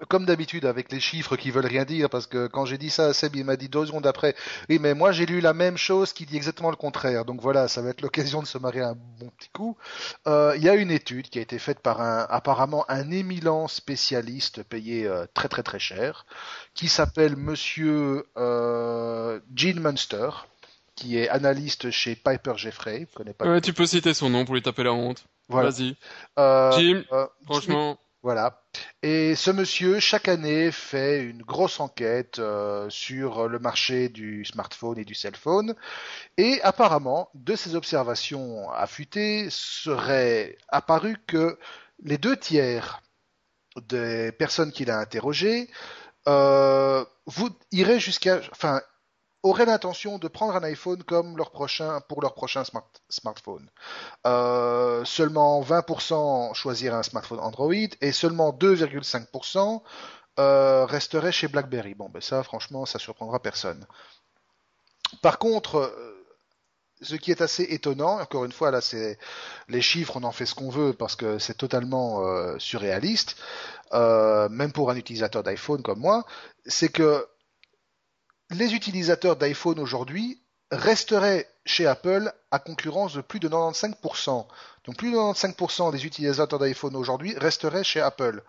comme 0.09 0.25
d'habitude 0.25 0.65
avec 0.65 0.91
les 0.91 0.99
chiffres 0.99 1.35
qui 1.35 1.51
veulent 1.51 1.65
rien 1.65 1.85
dire, 1.85 2.09
parce 2.09 2.27
que 2.27 2.47
quand 2.47 2.65
j'ai 2.65 2.77
dit 2.77 2.89
ça 2.89 3.07
à 3.07 3.13
Seb, 3.13 3.35
il 3.35 3.45
m'a 3.45 3.55
dit 3.55 3.69
deux 3.69 3.85
secondes 3.85 4.05
après, 4.07 4.35
oui, 4.69 4.77
mais 4.79 4.93
moi 4.93 5.11
j'ai 5.11 5.25
lu 5.25 5.39
la 5.39 5.53
même 5.53 5.77
chose 5.77 6.13
qui 6.13 6.25
dit 6.25 6.35
exactement 6.35 6.69
le 6.69 6.75
contraire. 6.75 7.25
Donc 7.25 7.41
voilà, 7.41 7.67
ça 7.67 7.81
va 7.81 7.89
être 7.89 8.01
l'occasion 8.01 8.41
de 8.41 8.47
se 8.47 8.57
marier 8.57 8.81
un 8.81 8.95
bon 9.19 9.29
petit 9.37 9.49
coup. 9.49 9.77
Euh, 10.27 10.53
Il 10.57 10.63
y 10.63 10.69
a 10.69 10.75
une 10.75 10.91
étude 10.91 11.29
qui 11.29 11.39
a 11.39 11.41
été 11.41 11.59
faite 11.59 11.79
par 11.79 12.01
un, 12.01 12.27
apparemment 12.29 12.85
un 12.89 13.09
éminent 13.11 13.67
spécialiste 13.67 14.63
payé 14.63 15.07
euh, 15.07 15.25
très 15.33 15.47
très 15.47 15.63
très 15.63 15.79
cher, 15.79 16.25
qui 16.73 16.87
s'appelle 16.87 17.35
Monsieur 17.35 18.25
euh, 18.37 19.39
Gene 19.55 19.79
Munster 19.79 20.29
qui 20.95 21.17
est 21.17 21.29
analyste 21.29 21.91
chez 21.91 22.15
Piper 22.15 22.53
Jeffrey. 22.55 23.07
Je 23.11 23.15
connais 23.15 23.33
pas. 23.33 23.45
ouais, 23.45 23.61
tu 23.61 23.73
peux 23.73 23.85
citer 23.85 24.13
son 24.13 24.29
nom 24.29 24.45
pour 24.45 24.55
lui 24.55 24.61
taper 24.61 24.83
la 24.83 24.93
honte. 24.93 25.25
Voilà. 25.49 25.69
Vas-y. 25.69 25.95
Euh, 26.39 26.71
Jim, 26.71 27.03
euh, 27.11 27.27
franchement, 27.43 27.99
Voilà. 28.25 28.59
Et 29.03 29.35
ce 29.35 29.51
monsieur, 29.51 29.99
chaque 29.99 30.27
année, 30.29 30.71
fait 30.71 31.21
une 31.21 31.43
grosse 31.43 31.79
enquête 31.79 32.39
euh, 32.39 32.89
sur 32.89 33.47
le 33.47 33.59
marché 33.59 34.09
du 34.09 34.43
smartphone 34.45 34.97
et 34.97 35.05
du 35.05 35.13
cellphone. 35.13 35.75
Et 36.37 36.59
apparemment, 36.63 37.29
de 37.35 37.55
ses 37.55 37.75
observations 37.75 38.71
affûtées, 38.71 39.49
serait 39.51 40.57
apparu 40.69 41.17
que 41.27 41.59
les 42.01 42.17
deux 42.17 42.35
tiers 42.35 43.03
des 43.89 44.31
personnes 44.31 44.71
qu'il 44.71 44.89
a 44.89 44.97
interrogées 44.97 45.69
euh, 46.27 47.05
iraient 47.71 47.99
jusqu'à, 47.99 48.41
auraient 49.45 49.65
l'intention 49.67 50.17
de 50.17 50.27
prendre 50.27 50.55
un 50.55 50.63
iPhone 50.63 51.03
comme 51.03 51.37
leur 51.37 51.51
prochain 51.51 52.01
pour 52.09 52.21
leur 52.21 52.33
prochain 52.33 52.63
smart- 52.63 52.89
smartphone. 53.09 53.69
Euh, 54.25 55.05
seulement 55.05 55.61
20% 55.61 56.53
choisiraient 56.55 56.95
un 56.95 57.03
smartphone 57.03 57.39
Android 57.39 57.73
et 58.01 58.11
seulement 58.11 58.51
2,5% 58.51 59.83
euh, 60.39 60.85
resteraient 60.85 61.31
chez 61.31 61.47
BlackBerry. 61.47 61.93
Bon, 61.93 62.09
ben 62.09 62.21
ça, 62.21 62.41
franchement, 62.41 62.87
ça 62.87 62.97
surprendra 62.97 63.39
personne. 63.39 63.85
Par 65.21 65.37
contre, 65.37 65.75
euh, 65.77 66.25
ce 67.01 67.13
qui 67.13 67.29
est 67.29 67.41
assez 67.41 67.63
étonnant, 67.63 68.19
encore 68.19 68.45
une 68.45 68.51
fois, 68.51 68.71
là, 68.71 68.81
c'est 68.81 69.19
les 69.67 69.81
chiffres, 69.81 70.17
on 70.17 70.23
en 70.23 70.31
fait 70.31 70.47
ce 70.47 70.55
qu'on 70.55 70.69
veut 70.69 70.93
parce 70.93 71.15
que 71.15 71.37
c'est 71.37 71.53
totalement 71.57 72.23
surréaliste, 72.57 73.35
même 73.93 74.71
pour 74.73 74.89
un 74.89 74.95
utilisateur 74.95 75.43
d'iPhone 75.43 75.83
comme 75.83 75.99
moi, 75.99 76.25
c'est 76.65 76.89
que 76.89 77.27
les 78.51 78.73
utilisateurs 78.73 79.35
d'iPhone 79.35 79.79
aujourd'hui 79.79 80.41
resteraient 80.71 81.47
chez 81.65 81.87
Apple 81.87 82.31
à 82.51 82.59
concurrence 82.59 83.13
de 83.13 83.21
plus 83.21 83.39
de 83.39 83.49
95%. 83.49 84.47
Donc 84.85 84.97
plus 84.97 85.11
de 85.11 85.17
95% 85.17 85.91
des 85.91 86.05
utilisateurs 86.05 86.59
d'iPhone 86.59 86.95
aujourd'hui 86.95 87.35
resteraient 87.37 87.83
chez 87.83 88.01
Apple. 88.01 88.43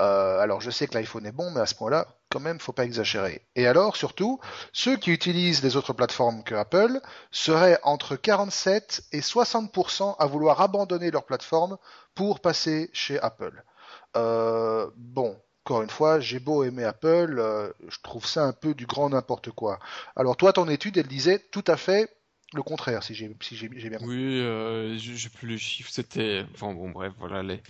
Euh, 0.00 0.38
alors 0.38 0.60
je 0.60 0.70
sais 0.70 0.86
que 0.86 0.94
l'iPhone 0.94 1.26
est 1.26 1.32
bon, 1.32 1.50
mais 1.50 1.60
à 1.60 1.66
ce 1.66 1.74
point-là, 1.74 2.06
quand 2.30 2.40
même, 2.40 2.60
faut 2.60 2.72
pas 2.72 2.84
exagérer. 2.84 3.42
Et 3.56 3.66
alors, 3.66 3.96
surtout, 3.96 4.38
ceux 4.72 4.96
qui 4.96 5.10
utilisent 5.10 5.62
les 5.62 5.76
autres 5.76 5.92
plateformes 5.92 6.44
que 6.44 6.54
Apple 6.54 7.00
seraient 7.30 7.80
entre 7.82 8.16
47 8.16 9.02
et 9.12 9.20
60% 9.20 10.16
à 10.18 10.26
vouloir 10.26 10.60
abandonner 10.60 11.10
leur 11.10 11.24
plateforme 11.24 11.78
pour 12.14 12.40
passer 12.40 12.90
chez 12.92 13.18
Apple. 13.20 13.64
Euh, 14.16 14.88
bon, 14.96 15.36
encore 15.68 15.82
une 15.82 15.90
fois, 15.90 16.18
j'ai 16.18 16.40
beau 16.40 16.64
aimer 16.64 16.84
Apple, 16.84 17.36
euh, 17.38 17.70
je 17.90 17.98
trouve 18.02 18.24
ça 18.24 18.44
un 18.44 18.54
peu 18.54 18.72
du 18.72 18.86
grand 18.86 19.10
n'importe 19.10 19.50
quoi. 19.50 19.78
Alors 20.16 20.34
toi, 20.34 20.54
ton 20.54 20.66
étude, 20.66 20.96
elle 20.96 21.06
disait 21.06 21.40
tout 21.50 21.64
à 21.66 21.76
fait 21.76 22.08
le 22.54 22.62
contraire, 22.62 23.02
si 23.02 23.14
j'ai 23.14 23.30
si 23.42 23.54
j'ai 23.54 23.68
bien 23.68 23.98
compris. 23.98 24.16
Oui, 24.16 24.40
euh, 24.40 24.96
j'ai 24.96 25.28
plus 25.28 25.46
les 25.46 25.58
chiffres. 25.58 25.90
C'était, 25.92 26.46
enfin 26.54 26.72
bon, 26.72 26.88
bref, 26.88 27.12
voilà. 27.18 27.42
Les... 27.42 27.60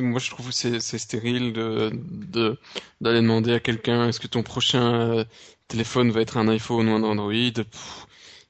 Moi, 0.00 0.18
je 0.18 0.30
trouve 0.30 0.46
que 0.46 0.54
c'est, 0.54 0.80
c'est 0.80 0.96
stérile 0.96 1.52
de, 1.52 1.90
de 1.92 2.58
d'aller 3.02 3.20
demander 3.20 3.52
à 3.52 3.60
quelqu'un 3.60 4.08
est-ce 4.08 4.18
que 4.18 4.28
ton 4.28 4.42
prochain 4.42 5.18
euh, 5.18 5.24
téléphone 5.68 6.10
va 6.12 6.22
être 6.22 6.38
un 6.38 6.48
iPhone 6.48 6.88
ou 6.88 6.92
un 6.92 7.02
Android? 7.02 7.34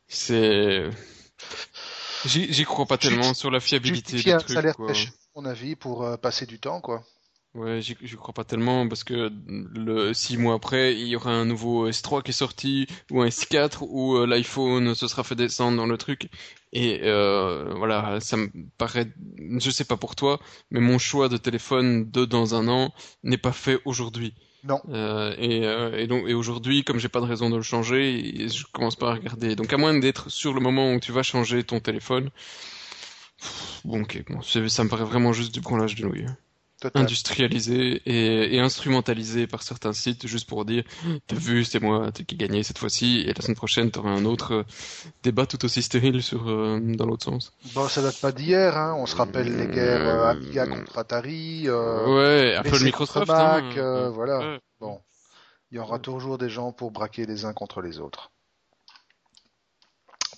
c'est, 0.07 0.89
j'y, 2.25 2.65
crois 2.65 2.87
pas 2.87 2.99
tellement 2.99 3.35
sur 3.35 3.51
la 3.51 3.59
fiabilité 3.59 4.19
du 4.19 4.23
truc. 4.23 4.49
Ça 4.49 4.61
a 4.61 4.63
l'air 4.63 4.77
mon 5.37 5.45
avis, 5.45 5.77
pour 5.77 6.03
euh, 6.03 6.17
passer 6.17 6.47
du 6.47 6.59
temps, 6.59 6.81
quoi. 6.81 7.05
Ouais, 7.57 7.81
j'y 7.81 8.17
crois 8.17 8.35
pas 8.35 8.45
tellement 8.45 8.87
parce 8.87 9.03
que 9.03 9.33
le 9.49 10.13
six 10.13 10.37
mois 10.37 10.55
après, 10.55 10.95
il 10.95 11.07
y 11.07 11.17
aura 11.17 11.31
un 11.31 11.47
nouveau 11.47 11.89
S3 11.89 12.23
qui 12.23 12.31
est 12.31 12.35
sorti 12.35 12.87
ou 13.11 13.23
un 13.23 13.29
S4 13.29 13.79
où 13.81 14.17
euh, 14.17 14.27
l'iPhone 14.27 14.95
se 14.95 15.09
sera 15.09 15.25
fait 15.25 15.37
descendre 15.37 15.79
dans 15.79 15.87
le 15.87 15.97
truc 15.97 16.29
et 16.75 17.01
euh, 17.05 17.73
voilà, 17.75 18.21
ça 18.21 18.37
me 18.37 18.51
paraît, 18.77 19.11
je 19.59 19.71
sais 19.71 19.87
pas 19.87 19.97
pour 19.97 20.17
toi, 20.17 20.39
mais 20.71 20.81
mon 20.81 20.99
choix 20.99 21.31
de 21.31 21.39
téléphone 21.39 22.11
de 22.11 22.27
dans 22.27 22.55
un 22.55 22.69
an 22.69 22.93
n'est 23.25 23.39
pas 23.39 23.53
fait 23.53 23.79
aujourd'hui. 23.87 24.35
Non. 24.65 24.83
Euh, 24.91 25.35
et, 25.39 25.65
euh, 25.65 25.97
et, 25.97 26.07
donc 26.07 26.29
et 26.29 26.35
aujourd'hui, 26.35 26.85
comme 26.85 26.99
j'ai 26.99 27.09
pas 27.09 27.21
de 27.21 27.27
raison 27.27 27.49
de 27.49 27.57
le 27.57 27.63
changer, 27.63 28.49
je 28.49 28.65
commence 28.71 28.97
pas 28.97 29.13
à 29.13 29.15
regarder. 29.15 29.57
Donc 29.57 29.73
à 29.73 29.79
moins 29.79 29.99
d'être 29.99 30.29
sur 30.29 30.53
le 30.53 30.61
moment 30.61 30.93
où 30.93 31.01
tu 31.01 31.11
vas 31.11 31.23
changer 31.23 31.65
ton 31.65 31.81
téléphone, 31.81 32.29
bon 33.87 34.03
ok, 34.03 34.25
bon, 34.29 34.43
ça 34.43 34.85
me 34.85 34.91
paraît 34.91 35.05
vraiment 35.05 35.33
juste 35.33 35.55
du 35.55 35.63
branlage 35.63 35.95
de 35.95 36.05
nouilles 36.05 36.27
industrialisé 36.95 38.03
et, 38.05 38.57
et, 38.57 38.61
instrumentalisé 38.61 39.47
par 39.47 39.63
certains 39.63 39.95
sites 39.95 40.27
juste 40.27 40.47
pour 40.47 40.65
dire 40.67 40.85
t'as 41.27 41.37
vu 41.37 41.65
c'est 41.65 41.81
moi 41.81 42.13
qui 42.13 42.37
gagnais 42.37 42.63
cette 42.63 42.79
fois-ci 42.79 43.21
et 43.21 43.33
la 43.33 43.41
semaine 43.41 43.57
prochaine 43.57 43.91
t'auras 43.91 44.11
un 44.11 44.27
autre 44.27 44.53
euh, 44.53 44.63
débat 45.23 45.47
tout 45.47 45.65
aussi 45.65 45.83
stérile 45.83 46.23
sur 46.23 46.49
euh, 46.51 46.79
dans 46.81 47.07
l'autre 47.07 47.25
sens. 47.25 47.53
Bon 47.75 47.89
ça 47.89 48.03
date 48.03 48.21
pas 48.21 48.31
d'hier 48.31 48.77
hein. 48.77 48.95
on 48.99 49.07
se 49.07 49.17
rappelle 49.17 49.57
les 49.57 49.67
guerres 49.69 50.07
euh, 50.07 50.31
Amiga 50.31 50.67
contre 50.67 50.99
Atari. 50.99 51.69
ouais 51.71 52.55
Apple 52.57 52.85
Microsoft. 52.85 53.27
Mac, 53.27 53.77
hein. 53.79 54.11
voilà 54.11 54.59
bon 54.79 55.01
il 55.71 55.77
y 55.77 55.79
aura 55.79 55.99
toujours 55.99 56.37
des 56.37 56.51
gens 56.51 56.73
pour 56.73 56.91
braquer 56.91 57.25
les 57.25 57.45
uns 57.45 57.55
contre 57.55 57.81
les 57.81 58.01
autres. 58.01 58.31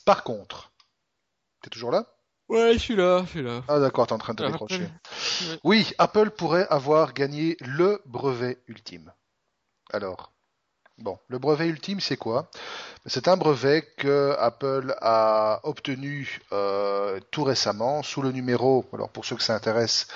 Par 0.05 0.23
contre 0.23 0.71
t'es 1.63 1.71
toujours 1.71 1.91
là? 1.91 2.07
Ouais, 2.49 2.73
je 2.75 2.79
suis 2.79 2.97
là, 2.97 3.23
je 3.25 3.31
suis 3.31 3.43
là. 3.43 3.63
Ah 3.69 3.79
d'accord, 3.79 4.07
t'es 4.07 4.15
en 4.15 4.19
train 4.19 4.33
de 4.33 4.39
te 4.39 4.43
ah, 4.43 4.51
décrocher. 4.51 4.89
Oui, 5.65 5.93
Apple 5.99 6.31
pourrait 6.31 6.67
avoir 6.71 7.13
gagné 7.13 7.57
le 7.61 8.01
brevet 8.07 8.59
ultime. 8.69 9.13
Alors, 9.93 10.33
bon, 10.97 11.19
le 11.29 11.39
brevet 11.39 11.67
ultime, 11.69 12.01
c'est 12.01 12.17
quoi? 12.17 12.51
C'est 13.05 13.29
un 13.29 13.37
brevet 13.37 13.87
que 13.99 14.35
Apple 14.39 14.95
a 15.03 15.61
obtenu 15.65 16.41
euh, 16.53 17.21
tout 17.31 17.45
récemment 17.45 18.03
sous 18.03 18.23
le 18.23 18.33
numéro, 18.33 18.87
alors 18.95 19.11
pour 19.11 19.27
ceux 19.27 19.37
que 19.37 19.43
ça 19.43 19.55
intéresse, 19.55 20.07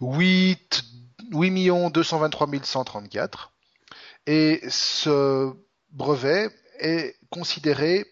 8, 0.00 0.82
8 1.30 1.90
223 1.90 2.48
134. 2.62 3.52
Et 4.26 4.62
ce 4.68 5.52
brevet 5.90 6.48
est 6.78 7.16
considéré 7.30 8.06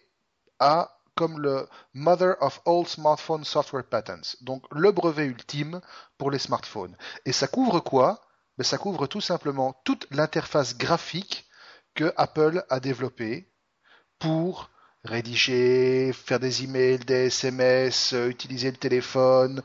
à 0.59 0.94
comme 1.15 1.39
le 1.39 1.67
Mother 1.93 2.35
of 2.41 2.61
All 2.65 2.85
Smartphone 2.85 3.43
Software 3.43 3.85
Patents, 3.85 4.35
donc 4.41 4.63
le 4.71 4.91
brevet 4.91 5.25
ultime 5.25 5.81
pour 6.17 6.29
les 6.31 6.39
smartphones. 6.39 6.95
Et 7.25 7.31
ça 7.31 7.47
couvre 7.47 7.79
quoi? 7.79 8.21
Ben, 8.57 8.63
Ça 8.63 8.77
couvre 8.77 9.07
tout 9.07 9.21
simplement 9.21 9.75
toute 9.83 10.07
l'interface 10.11 10.77
graphique 10.77 11.47
que 11.93 12.13
Apple 12.17 12.63
a 12.69 12.79
développée 12.79 13.49
pour 14.19 14.69
rédiger, 15.03 16.11
faire 16.13 16.39
des 16.39 16.63
emails, 16.63 16.99
des 16.99 17.27
SMS, 17.27 18.13
euh, 18.13 18.27
utiliser 18.27 18.71
le 18.71 18.77
téléphone, 18.77 19.61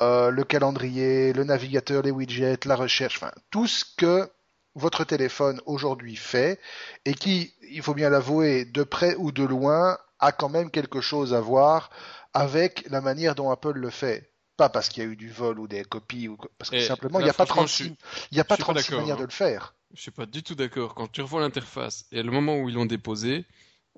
euh, 0.00 0.30
le 0.30 0.44
calendrier, 0.44 1.32
le 1.32 1.44
navigateur, 1.44 2.02
les 2.02 2.10
widgets, 2.10 2.60
la 2.64 2.76
recherche, 2.76 3.16
enfin 3.16 3.32
tout 3.50 3.66
ce 3.66 3.84
que 3.96 4.30
votre 4.74 5.04
téléphone 5.04 5.60
aujourd'hui 5.66 6.16
fait 6.16 6.60
et 7.04 7.14
qui, 7.14 7.54
il 7.70 7.82
faut 7.82 7.94
bien 7.94 8.10
l'avouer, 8.10 8.64
de 8.64 8.82
près 8.82 9.14
ou 9.16 9.32
de 9.32 9.44
loin, 9.44 9.98
a 10.24 10.32
quand 10.32 10.48
même 10.48 10.70
quelque 10.70 11.00
chose 11.00 11.34
à 11.34 11.40
voir 11.40 11.90
avec 12.32 12.84
la 12.90 13.00
manière 13.00 13.34
dont 13.34 13.50
Apple 13.50 13.78
le 13.78 13.90
fait. 13.90 14.30
Pas 14.56 14.68
parce 14.68 14.88
qu'il 14.88 15.02
y 15.02 15.06
a 15.06 15.08
eu 15.08 15.16
du 15.16 15.30
vol 15.30 15.58
ou 15.58 15.66
des 15.66 15.84
copies, 15.84 16.28
ou 16.28 16.38
parce 16.58 16.70
que 16.70 16.80
simplement 16.80 17.18
il 17.18 17.24
n'y 17.24 17.30
a 17.30 17.34
pas 17.34 17.46
36, 17.46 17.92
il 18.30 18.40
a 18.40 18.44
pas 18.44 18.56
36 18.56 18.94
manières 18.94 19.16
de 19.16 19.24
le 19.24 19.30
faire. 19.30 19.74
Je 19.94 20.00
suis 20.00 20.10
pas 20.12 20.26
du 20.26 20.42
tout 20.42 20.54
d'accord. 20.54 20.94
Quand 20.94 21.10
tu 21.10 21.22
revois 21.22 21.40
l'interface 21.40 22.06
et 22.12 22.22
le 22.22 22.30
moment 22.30 22.58
où 22.58 22.68
ils 22.68 22.76
l'ont 22.76 22.86
déposé, 22.86 23.44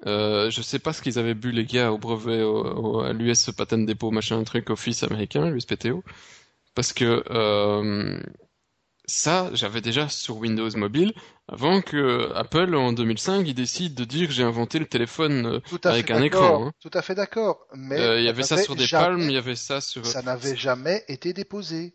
euh, 0.06 0.50
je 0.50 0.62
sais 0.62 0.78
pas 0.78 0.94
ce 0.94 1.02
qu'ils 1.02 1.18
avaient 1.18 1.34
bu 1.34 1.52
les 1.52 1.64
gars 1.64 1.92
au 1.92 1.98
brevet, 1.98 2.40
à 3.06 3.12
l'US 3.12 3.50
Patent 3.56 3.84
Depot, 3.84 4.10
machin, 4.10 4.42
truc 4.44 4.70
office 4.70 5.02
américain, 5.02 5.50
l'USPTO, 5.50 6.02
parce 6.74 6.94
que 6.94 7.22
euh, 7.30 8.20
ça, 9.06 9.50
j'avais 9.52 9.80
déjà 9.80 10.08
sur 10.08 10.36
Windows 10.38 10.70
Mobile, 10.76 11.12
avant 11.48 11.80
que 11.80 12.32
Apple, 12.34 12.74
en 12.74 12.92
2005, 12.92 13.46
il 13.46 13.54
décide 13.54 13.94
de 13.94 14.04
dire 14.04 14.30
j'ai 14.30 14.42
inventé 14.42 14.78
le 14.78 14.86
téléphone 14.86 15.46
euh, 15.46 15.78
avec 15.84 16.10
un 16.10 16.22
écran. 16.22 16.66
Hein. 16.66 16.72
Tout 16.80 16.90
à 16.92 17.02
fait 17.02 17.14
d'accord. 17.14 17.66
Mais 17.74 18.00
euh, 18.00 18.18
il 18.18 18.24
y 18.24 18.28
avait 18.28 18.42
ça 18.42 18.56
sur 18.56 18.74
des 18.74 18.88
palmes, 18.88 19.20
il 19.20 19.32
y 19.32 19.36
avait 19.36 19.54
ça 19.54 19.80
sur. 19.80 20.04
Ça 20.04 20.22
n'avait 20.22 20.56
jamais 20.56 21.04
été 21.08 21.32
déposé. 21.32 21.94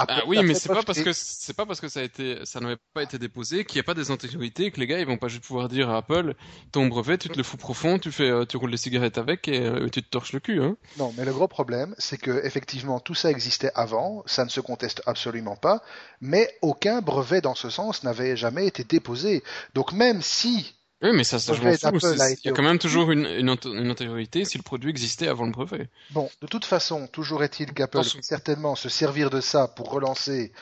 Ah 0.00 0.22
oui, 0.28 0.38
mais 0.44 0.54
c'est 0.54 0.68
pas 0.68 0.84
parce 0.84 1.02
que 1.02 1.12
c'est 1.12 1.56
pas 1.56 1.66
parce 1.66 1.80
que 1.80 1.88
ça 1.88 1.98
a 1.98 2.02
été, 2.04 2.38
ça 2.44 2.60
n'avait 2.60 2.76
pas 2.94 3.02
été 3.02 3.18
déposé 3.18 3.64
qu'il 3.64 3.78
n'y 3.78 3.80
a 3.80 3.82
pas 3.82 3.94
des 3.94 4.12
antériorités 4.12 4.70
que 4.70 4.78
les 4.78 4.86
gars 4.86 5.00
ils 5.00 5.06
vont 5.06 5.16
pas 5.16 5.26
juste 5.26 5.42
pouvoir 5.42 5.68
dire 5.68 5.90
à 5.90 5.96
Apple 5.96 6.34
ton 6.70 6.86
brevet 6.86 7.18
tu 7.18 7.28
te 7.28 7.36
le 7.36 7.42
fous 7.42 7.56
profond, 7.56 7.98
tu 7.98 8.12
fais, 8.12 8.30
euh, 8.30 8.44
tu 8.44 8.56
roules 8.56 8.70
des 8.70 8.76
cigarettes 8.76 9.18
avec 9.18 9.48
et 9.48 9.60
euh, 9.60 9.88
tu 9.88 10.00
te 10.02 10.08
torches 10.08 10.32
le 10.32 10.38
cul. 10.38 10.62
Hein. 10.62 10.76
Non, 10.98 11.12
mais 11.16 11.24
le 11.24 11.32
gros 11.32 11.48
problème 11.48 11.96
c'est 11.98 12.16
que 12.16 12.44
effectivement 12.44 13.00
tout 13.00 13.16
ça 13.16 13.30
existait 13.30 13.72
avant, 13.74 14.22
ça 14.26 14.44
ne 14.44 14.50
se 14.50 14.60
conteste 14.60 15.02
absolument 15.06 15.56
pas, 15.56 15.82
mais 16.20 16.48
aucun 16.62 17.00
brevet 17.00 17.40
dans 17.40 17.56
ce 17.56 17.68
sens 17.68 18.04
n'avait 18.04 18.36
jamais 18.36 18.68
été 18.68 18.84
déposé. 18.84 19.42
Donc 19.74 19.92
même 19.92 20.22
si 20.22 20.77
oui, 21.00 21.10
mais 21.12 21.22
ça, 21.22 21.38
ça 21.38 21.54
je 21.54 21.62
m'en 21.62 21.72
fous. 21.74 22.06
Il 22.42 22.46
y 22.46 22.48
a 22.48 22.52
quand 22.52 22.62
même 22.62 22.78
toujours 22.78 23.12
une, 23.12 23.24
une, 23.26 23.50
antériorité 23.50 24.44
si 24.44 24.58
le 24.58 24.64
produit 24.64 24.90
existait 24.90 25.28
avant 25.28 25.46
le 25.46 25.52
brevet. 25.52 25.88
Bon, 26.10 26.28
de 26.42 26.46
toute 26.48 26.64
façon, 26.64 27.06
toujours 27.06 27.44
est-il 27.44 27.72
qu'Apple 27.72 27.98
va 27.98 28.02
certainement 28.20 28.74
se 28.74 28.88
servir 28.88 29.30
de 29.30 29.40
ça 29.40 29.68
pour 29.68 29.90
relancer 29.90 30.52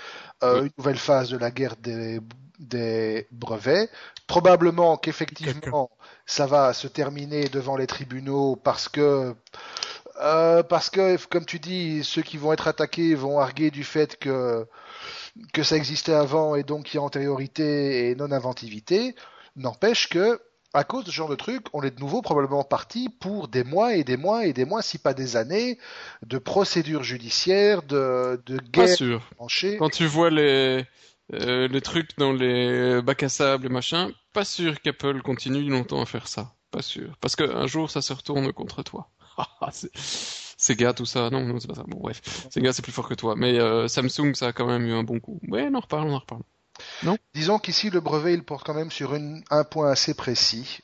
euh, 0.42 0.64
une 0.64 0.70
nouvelle 0.77 0.99
phase 0.99 1.31
de 1.31 1.38
la 1.38 1.51
guerre 1.51 1.77
des, 1.77 2.20
des 2.59 3.27
brevets. 3.31 3.88
Probablement 4.27 4.99
qu'effectivement, 4.99 5.90
ça 6.27 6.46
va 6.46 6.75
se 6.75 6.87
terminer 6.87 7.49
devant 7.49 7.77
les 7.77 7.87
tribunaux 7.87 8.57
parce 8.57 8.88
que 8.90 9.35
euh, 10.20 10.62
parce 10.62 10.90
que, 10.90 11.22
comme 11.27 11.44
tu 11.44 11.59
dis, 11.59 12.03
ceux 12.03 12.22
qui 12.22 12.37
vont 12.38 12.53
être 12.53 12.68
attaqués 12.68 13.14
vont 13.14 13.38
arguer 13.38 13.70
du 13.70 13.85
fait 13.85 14.18
que 14.18 14.66
que 15.53 15.62
ça 15.62 15.77
existait 15.77 16.14
avant 16.14 16.57
et 16.57 16.62
donc 16.62 16.92
il 16.92 16.96
y 16.96 16.99
a 16.99 17.03
antériorité 17.03 18.11
et 18.11 18.14
non-inventivité. 18.14 19.14
N'empêche 19.57 20.09
que, 20.09 20.40
à 20.75 20.85
cause 20.85 21.04
de 21.04 21.11
ce 21.11 21.15
genre 21.17 21.29
de 21.31 21.35
truc, 21.35 21.67
on 21.73 21.83
est 21.83 21.90
de 21.90 22.00
nouveau 22.00 22.23
probablement 22.23 22.65
parti 22.65 23.09
pour 23.09 23.48
des 23.48 23.65
mois 23.65 23.94
et 23.94 24.04
des 24.04 24.17
mois 24.17 24.46
et 24.46 24.52
des 24.52 24.65
mois, 24.65 24.83
si 24.83 24.98
pas 24.98 25.15
des 25.15 25.37
années, 25.37 25.79
de 26.25 26.38
procédures 26.38 27.02
judiciaires, 27.02 27.83
de, 27.83 28.40
de 28.46 28.59
guerres. 28.59 28.87
Pas 28.87 28.94
sûr. 28.94 29.31
Quand 29.79 29.88
tu 29.88 30.07
vois 30.07 30.31
les, 30.31 30.85
euh, 31.33 31.69
les 31.69 31.81
trucs 31.81 32.17
dans 32.19 32.33
les 32.33 33.00
bacs 33.02 33.23
à 33.23 33.29
sable 33.29 33.67
et 33.67 33.71
machin, 33.71 34.11
pas 34.33 34.44
sûr 34.44 34.81
qu'Apple 34.81 35.23
continue 35.23 35.69
longtemps 35.71 36.02
à 36.02 36.07
faire 36.07 36.29
ça. 36.29 36.52
Pas 36.71 36.83
sûr. 36.83 37.17
Parce 37.21 37.37
qu'un 37.37 37.67
jour, 37.67 37.90
ça 37.90 38.02
se 38.02 38.13
retourne 38.13 38.52
contre 38.52 38.83
toi. 38.83 39.09
c'est 39.73 40.77
gars 40.77 40.92
tout 40.92 41.07
ça. 41.07 41.31
Non, 41.31 41.40
non, 41.40 41.59
c'est 41.59 41.69
pas 41.69 41.75
ça. 41.75 41.85
Bon, 41.87 41.98
bref. 42.00 42.21
gars 42.57 42.73
c'est 42.73 42.83
plus 42.83 42.92
fort 42.92 43.09
que 43.09 43.15
toi. 43.15 43.35
Mais 43.37 43.59
euh, 43.59 43.88
Samsung, 43.88 44.35
ça 44.35 44.48
a 44.48 44.52
quand 44.52 44.67
même 44.67 44.87
eu 44.87 44.92
un 44.92 45.02
bon 45.02 45.21
coup. 45.21 45.40
Ouais, 45.48 45.69
on 45.71 45.75
en 45.75 45.81
reparle, 45.81 46.09
on 46.09 46.15
en 46.15 46.19
reparle. 46.19 46.42
Non. 47.02 47.16
Disons 47.35 47.58
qu'ici 47.58 47.90
le 47.90 48.00
brevet 48.00 48.35
il 48.35 48.42
porte 48.42 48.66
quand 48.66 48.74
même 48.74 48.90
sur 48.90 49.14
une, 49.14 49.42
un 49.50 49.64
point 49.64 49.90
assez 49.90 50.14
précis, 50.14 50.81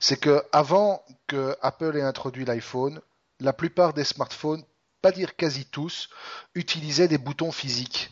c'est 0.00 0.18
que 0.18 0.42
avant 0.52 1.02
que 1.26 1.56
Apple 1.62 1.96
ait 1.96 2.02
introduit 2.02 2.44
l'iPhone, 2.44 3.00
la 3.40 3.52
plupart 3.52 3.92
des 3.92 4.04
smartphones, 4.04 4.62
pas 5.02 5.12
dire 5.12 5.36
quasi 5.36 5.66
tous, 5.66 6.08
utilisaient 6.54 7.08
des 7.08 7.18
boutons 7.18 7.52
physiques. 7.52 8.10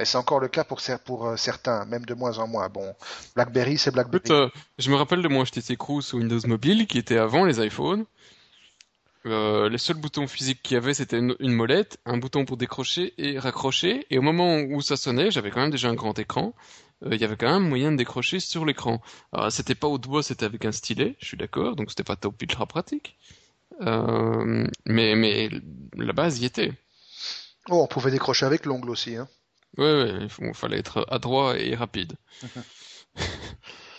Et 0.00 0.04
c'est 0.04 0.18
encore 0.18 0.40
le 0.40 0.48
cas 0.48 0.64
pour, 0.64 0.80
pour 1.04 1.26
euh, 1.26 1.36
certains, 1.36 1.84
même 1.84 2.04
de 2.04 2.14
moins 2.14 2.38
en 2.38 2.48
moins. 2.48 2.68
Bon, 2.68 2.94
BlackBerry, 3.36 3.78
c'est 3.78 3.92
BlackBerry. 3.92 4.24
Euh, 4.30 4.48
je 4.78 4.90
me 4.90 4.96
rappelle 4.96 5.22
de 5.22 5.28
mon 5.28 5.44
HTC 5.44 5.76
Cruise 5.76 6.04
sous 6.04 6.18
Windows 6.18 6.40
Mobile, 6.46 6.88
qui 6.88 6.98
était 6.98 7.18
avant 7.18 7.44
les 7.44 7.64
iPhones. 7.64 8.04
Euh, 9.26 9.68
les 9.68 9.78
seuls 9.78 9.96
boutons 9.96 10.26
physiques 10.26 10.62
qu'il 10.62 10.74
y 10.74 10.76
avait, 10.76 10.94
c'était 10.94 11.18
une, 11.18 11.52
molette, 11.52 11.98
un 12.04 12.18
bouton 12.18 12.44
pour 12.44 12.56
décrocher 12.56 13.14
et 13.18 13.38
raccrocher. 13.38 14.06
Et 14.10 14.18
au 14.18 14.22
moment 14.22 14.58
où 14.60 14.80
ça 14.82 14.96
sonnait, 14.96 15.30
j'avais 15.30 15.50
quand 15.50 15.60
même 15.60 15.70
déjà 15.70 15.88
un 15.88 15.94
grand 15.94 16.18
écran. 16.18 16.54
Il 17.10 17.20
y 17.20 17.24
avait 17.24 17.36
quand 17.36 17.52
même 17.52 17.68
moyen 17.68 17.92
de 17.92 17.96
décrocher 17.96 18.40
sur 18.40 18.64
l'écran. 18.64 19.02
Alors, 19.32 19.50
c'était 19.50 19.74
pas 19.74 19.88
au 19.88 19.98
doigt, 19.98 20.22
c'était 20.22 20.46
avec 20.46 20.64
un 20.64 20.72
stylet, 20.72 21.16
je 21.18 21.26
suis 21.26 21.36
d'accord, 21.36 21.76
donc 21.76 21.90
c'était 21.90 22.04
pas 22.04 22.16
top 22.16 22.40
ultra 22.40 22.66
pratique. 22.66 23.18
mais, 23.80 24.68
mais 24.86 25.50
la 25.96 26.12
base 26.12 26.40
y 26.40 26.46
était. 26.46 26.72
Oh, 27.70 27.82
on 27.82 27.86
pouvait 27.86 28.10
décrocher 28.10 28.46
avec 28.46 28.66
l'ongle 28.66 28.90
aussi, 28.90 29.16
hein. 29.16 29.28
Ouais, 29.76 30.02
ouais, 30.02 30.28
il 30.40 30.54
fallait 30.54 30.78
être 30.78 31.04
adroit 31.10 31.58
et 31.58 31.74
rapide. 31.74 32.12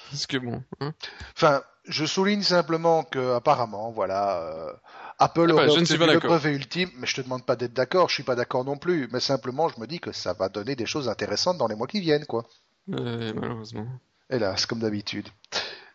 Parce 0.09 0.27
que 0.27 0.37
bon. 0.37 0.63
Hein. 0.79 0.93
Enfin, 1.35 1.63
je 1.83 2.05
souligne 2.05 2.43
simplement 2.43 3.03
que 3.03 3.33
apparemment, 3.33 3.91
voilà, 3.91 4.79
euh, 5.21 5.25
Apple 5.25 5.47
ah 5.51 5.53
bah, 5.53 5.67
aurait 5.67 6.13
le 6.13 6.19
brevet 6.19 6.53
ultime, 6.53 6.89
mais 6.97 7.07
je 7.07 7.15
te 7.15 7.21
demande 7.21 7.45
pas 7.45 7.55
d'être 7.55 7.73
d'accord, 7.73 8.09
je 8.09 8.15
suis 8.15 8.23
pas 8.23 8.35
d'accord 8.35 8.65
non 8.65 8.77
plus, 8.77 9.07
mais 9.11 9.19
simplement 9.19 9.69
je 9.69 9.79
me 9.79 9.87
dis 9.87 9.99
que 9.99 10.11
ça 10.11 10.33
va 10.33 10.49
donner 10.49 10.75
des 10.75 10.85
choses 10.85 11.09
intéressantes 11.09 11.57
dans 11.57 11.67
les 11.67 11.75
mois 11.75 11.87
qui 11.87 12.01
viennent, 12.01 12.25
quoi. 12.25 12.45
Ouais, 12.87 13.33
malheureusement. 13.33 13.87
Hélas, 14.29 14.65
comme 14.65 14.79
d'habitude. 14.79 15.27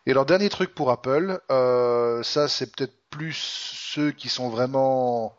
Et 0.05 0.11
alors 0.11 0.25
dernier 0.25 0.49
truc 0.49 0.73
pour 0.73 0.89
Apple, 0.89 1.39
euh, 1.51 2.23
ça 2.23 2.47
c'est 2.47 2.75
peut-être 2.75 2.95
plus 3.11 3.35
ceux 3.35 4.11
qui 4.11 4.29
sont 4.29 4.49
vraiment 4.49 5.35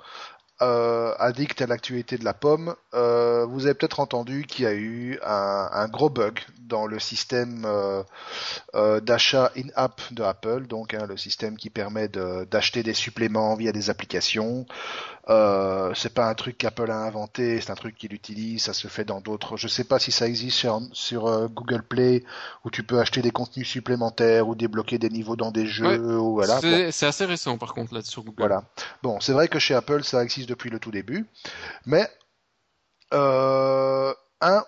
euh, 0.63 1.13
addict 1.19 1.61
à 1.61 1.67
l'actualité 1.67 2.17
de 2.17 2.25
la 2.25 2.35
pomme, 2.35 2.75
euh, 2.95 3.45
vous 3.45 3.67
avez 3.67 3.75
peut-être 3.75 4.01
entendu 4.01 4.45
qu'il 4.47 4.65
y 4.65 4.69
a 4.69 4.75
eu 4.75 5.19
un, 5.25 5.89
gros 5.89 6.09
bug 6.09 6.39
dans 6.61 6.87
le 6.87 6.99
système 6.99 7.67
euh, 7.67 9.01
d'achat 9.01 9.51
in-app 9.57 10.01
de 10.13 10.23
Apple, 10.23 10.67
donc 10.69 10.95
hein, 10.95 11.07
le 11.09 11.17
système 11.17 11.57
qui 11.57 11.69
permet 11.69 12.09
d'acheter 12.09 12.83
des 12.83 12.95
suppléments 12.95 13.57
via 13.57 13.73
des 13.73 13.91
applications. 13.91 14.65
Euh, 15.29 15.95
c'est 15.95 16.13
pas 16.13 16.29
un 16.29 16.35
truc 16.35 16.59
qu'Apple 16.59 16.91
a 16.91 16.99
inventé, 16.99 17.61
c'est 17.61 17.71
un 17.71 17.77
truc 17.77 17.97
qu'il 17.97 18.13
utilise, 18.13 18.63
ça 18.65 18.73
se 18.73 18.89
fait 18.89 19.05
dans 19.05 19.21
d'autres. 19.21 19.57
Je 19.57 19.69
sais 19.69 19.85
pas 19.85 19.99
si 19.99 20.11
ça 20.11 20.27
existe 20.27 20.57
sur, 20.57 20.81
sur 20.93 21.49
Google 21.51 21.83
Play 21.83 22.25
où 22.65 22.71
tu 22.71 22.83
peux 22.83 22.99
acheter 22.99 23.23
des 23.23 23.31
contenus 23.31 23.69
supplémentaires 23.69 24.49
ou 24.49 24.55
débloquer 24.55 24.99
des 24.99 25.11
niveaux 25.11 25.37
dans 25.37 25.53
des 25.53 25.67
jeux. 25.67 26.19
ou 26.19 26.35
voilà. 26.35 26.61
C'est 26.91 27.07
assez 27.07 27.25
récent 27.25 27.57
par 27.59 27.73
contre 27.73 27.95
là 27.95 28.03
sur 28.03 28.23
Google. 28.23 28.37
Voilà. 28.39 28.65
Bon, 29.03 29.21
c'est 29.21 29.33
vrai 29.33 29.49
que 29.49 29.59
chez 29.59 29.75
Apple 29.75 30.03
ça 30.03 30.25
existe 30.25 30.49
depuis 30.49 30.71
le 30.71 30.81
tout 30.81 30.91
début, 30.91 31.27
mais 31.87 32.09
euh, 33.13 34.13
un 34.41 34.65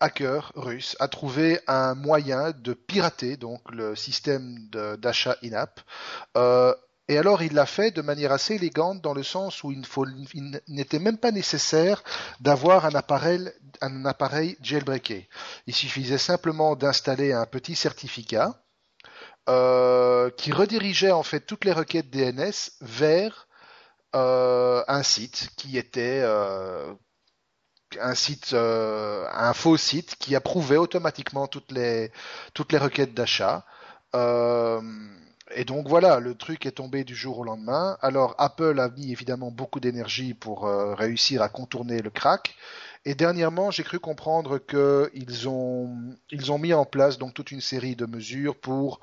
hacker 0.00 0.52
russe 0.54 0.96
a 1.00 1.08
trouvé 1.08 1.60
un 1.66 1.94
moyen 1.94 2.52
de 2.52 2.74
pirater 2.74 3.36
donc 3.36 3.60
le 3.70 3.96
système 3.96 4.56
d'achat 4.98 5.36
in-app. 5.42 5.80
Euh, 6.36 6.74
et 7.08 7.18
alors 7.18 7.42
il 7.42 7.54
l'a 7.54 7.66
fait 7.66 7.90
de 7.90 8.02
manière 8.02 8.32
assez 8.32 8.54
élégante 8.54 9.00
dans 9.00 9.14
le 9.14 9.22
sens 9.22 9.62
où 9.62 9.72
il, 9.72 10.60
n'était 10.68 10.98
même 10.98 11.18
pas 11.18 11.30
nécessaire 11.30 12.02
d'avoir 12.40 12.86
un 12.86 12.94
appareil, 12.94 13.52
un 13.80 14.12
jailbreaké. 14.60 15.28
Il 15.66 15.74
suffisait 15.74 16.18
simplement 16.18 16.74
d'installer 16.74 17.32
un 17.32 17.46
petit 17.46 17.76
certificat 17.76 18.60
euh, 19.48 20.30
qui 20.30 20.52
redirigeait 20.52 21.12
en 21.12 21.22
fait 21.22 21.40
toutes 21.40 21.64
les 21.64 21.72
requêtes 21.72 22.10
DNS 22.10 22.52
vers 22.80 23.46
euh, 24.16 24.82
un 24.88 25.02
site 25.02 25.50
qui 25.56 25.78
était 25.78 26.20
euh, 26.22 26.94
un 28.00 28.14
site, 28.14 28.52
euh, 28.54 29.26
un 29.32 29.52
faux 29.52 29.76
site 29.76 30.16
qui 30.16 30.34
approuvait 30.34 30.76
automatiquement 30.76 31.46
toutes 31.46 31.70
les 31.72 32.10
toutes 32.54 32.72
les 32.72 32.78
requêtes 32.78 33.14
d'achat. 33.14 33.64
Et 35.54 35.64
donc 35.64 35.88
voilà, 35.88 36.20
le 36.20 36.34
truc 36.34 36.66
est 36.66 36.72
tombé 36.72 37.04
du 37.04 37.14
jour 37.14 37.38
au 37.38 37.44
lendemain. 37.44 37.96
Alors 38.00 38.34
Apple 38.38 38.78
a 38.80 38.88
mis 38.88 39.12
évidemment 39.12 39.50
beaucoup 39.50 39.80
d'énergie 39.80 40.34
pour 40.34 40.68
réussir 40.68 41.42
à 41.42 41.48
contourner 41.48 42.02
le 42.02 42.10
crack. 42.10 42.56
Et 43.04 43.14
dernièrement, 43.14 43.70
j'ai 43.70 43.84
cru 43.84 44.00
comprendre 44.00 44.58
qu'ils 44.58 45.48
ont, 45.48 45.96
ils 46.32 46.50
ont 46.50 46.58
mis 46.58 46.74
en 46.74 46.84
place 46.84 47.18
donc 47.18 47.34
toute 47.34 47.52
une 47.52 47.60
série 47.60 47.94
de 47.94 48.04
mesures 48.04 48.56
pour 48.56 48.98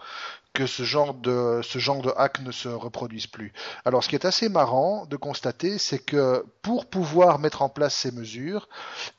que 0.52 0.68
ce 0.68 0.84
genre 0.84 1.14
de 1.14 1.62
ce 1.64 1.80
genre 1.80 2.02
de 2.02 2.12
hack 2.18 2.42
ne 2.42 2.52
se 2.52 2.68
reproduise 2.68 3.28
plus. 3.28 3.54
Alors 3.86 4.04
ce 4.04 4.10
qui 4.10 4.16
est 4.16 4.26
assez 4.26 4.50
marrant 4.50 5.06
de 5.06 5.16
constater, 5.16 5.78
c'est 5.78 6.00
que 6.00 6.46
pour 6.62 6.86
pouvoir 6.86 7.40
mettre 7.40 7.62
en 7.62 7.70
place 7.70 7.96
ces 7.96 8.12
mesures, 8.12 8.68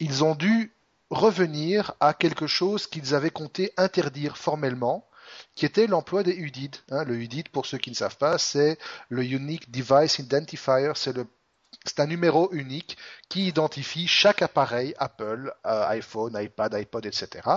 ils 0.00 0.22
ont 0.22 0.34
dû 0.34 0.74
revenir 1.08 1.94
à 2.00 2.12
quelque 2.12 2.46
chose 2.46 2.86
qu'ils 2.86 3.14
avaient 3.14 3.30
compté 3.30 3.72
interdire 3.78 4.36
formellement, 4.36 5.06
qui 5.54 5.66
était 5.66 5.86
l'emploi 5.86 6.22
des 6.22 6.34
UDID. 6.34 6.76
Hein, 6.90 7.04
le 7.04 7.16
UDID, 7.16 7.48
pour 7.48 7.66
ceux 7.66 7.78
qui 7.78 7.90
ne 7.90 7.94
savent 7.94 8.16
pas, 8.16 8.38
c'est 8.38 8.78
le 9.08 9.24
Unique 9.24 9.70
Device 9.70 10.18
Identifier, 10.18 10.92
c'est 10.94 12.00
un 12.00 12.06
numéro 12.06 12.52
unique 12.52 12.96
qui 13.28 13.48
identifie 13.48 14.06
chaque 14.06 14.42
appareil 14.42 14.94
Apple, 14.98 15.52
euh, 15.66 15.86
iPhone, 15.88 16.36
iPad, 16.40 16.74
iPod, 16.74 17.06
etc. 17.06 17.48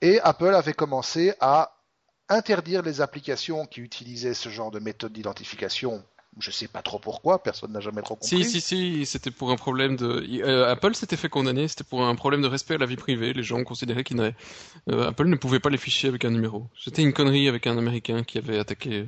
Et 0.00 0.20
Apple 0.20 0.54
avait 0.54 0.74
commencé 0.74 1.34
à 1.40 1.72
interdire 2.28 2.82
les 2.82 3.00
applications 3.00 3.66
qui 3.66 3.80
utilisaient 3.80 4.34
ce 4.34 4.48
genre 4.48 4.70
de 4.70 4.78
méthode 4.78 5.12
d'identification. 5.12 6.04
Je 6.38 6.50
sais 6.50 6.68
pas 6.68 6.82
trop 6.82 6.98
pourquoi, 6.98 7.42
personne 7.42 7.72
n'a 7.72 7.80
jamais 7.80 8.02
trop 8.02 8.14
compris. 8.14 8.44
Si, 8.44 8.44
si, 8.44 8.60
si, 8.60 9.06
c'était 9.06 9.30
pour 9.30 9.50
un 9.50 9.56
problème 9.56 9.96
de. 9.96 10.22
Euh, 10.42 10.70
Apple 10.70 10.94
s'était 10.94 11.16
fait 11.16 11.30
condamner, 11.30 11.66
c'était 11.66 11.84
pour 11.84 12.04
un 12.04 12.14
problème 12.14 12.42
de 12.42 12.46
respect 12.46 12.74
à 12.74 12.78
la 12.78 12.84
vie 12.84 12.96
privée. 12.96 13.32
Les 13.32 13.42
gens 13.42 13.64
considéraient 13.64 14.04
qu'Apple 14.04 14.34
euh, 14.90 15.08
Apple 15.08 15.26
ne 15.28 15.36
pouvait 15.36 15.60
pas 15.60 15.70
les 15.70 15.78
ficher 15.78 16.08
avec 16.08 16.26
un 16.26 16.30
numéro. 16.30 16.66
C'était 16.78 17.02
une 17.02 17.14
connerie 17.14 17.48
avec 17.48 17.66
un 17.66 17.78
Américain 17.78 18.22
qui 18.22 18.36
avait 18.36 18.58
attaqué. 18.58 19.06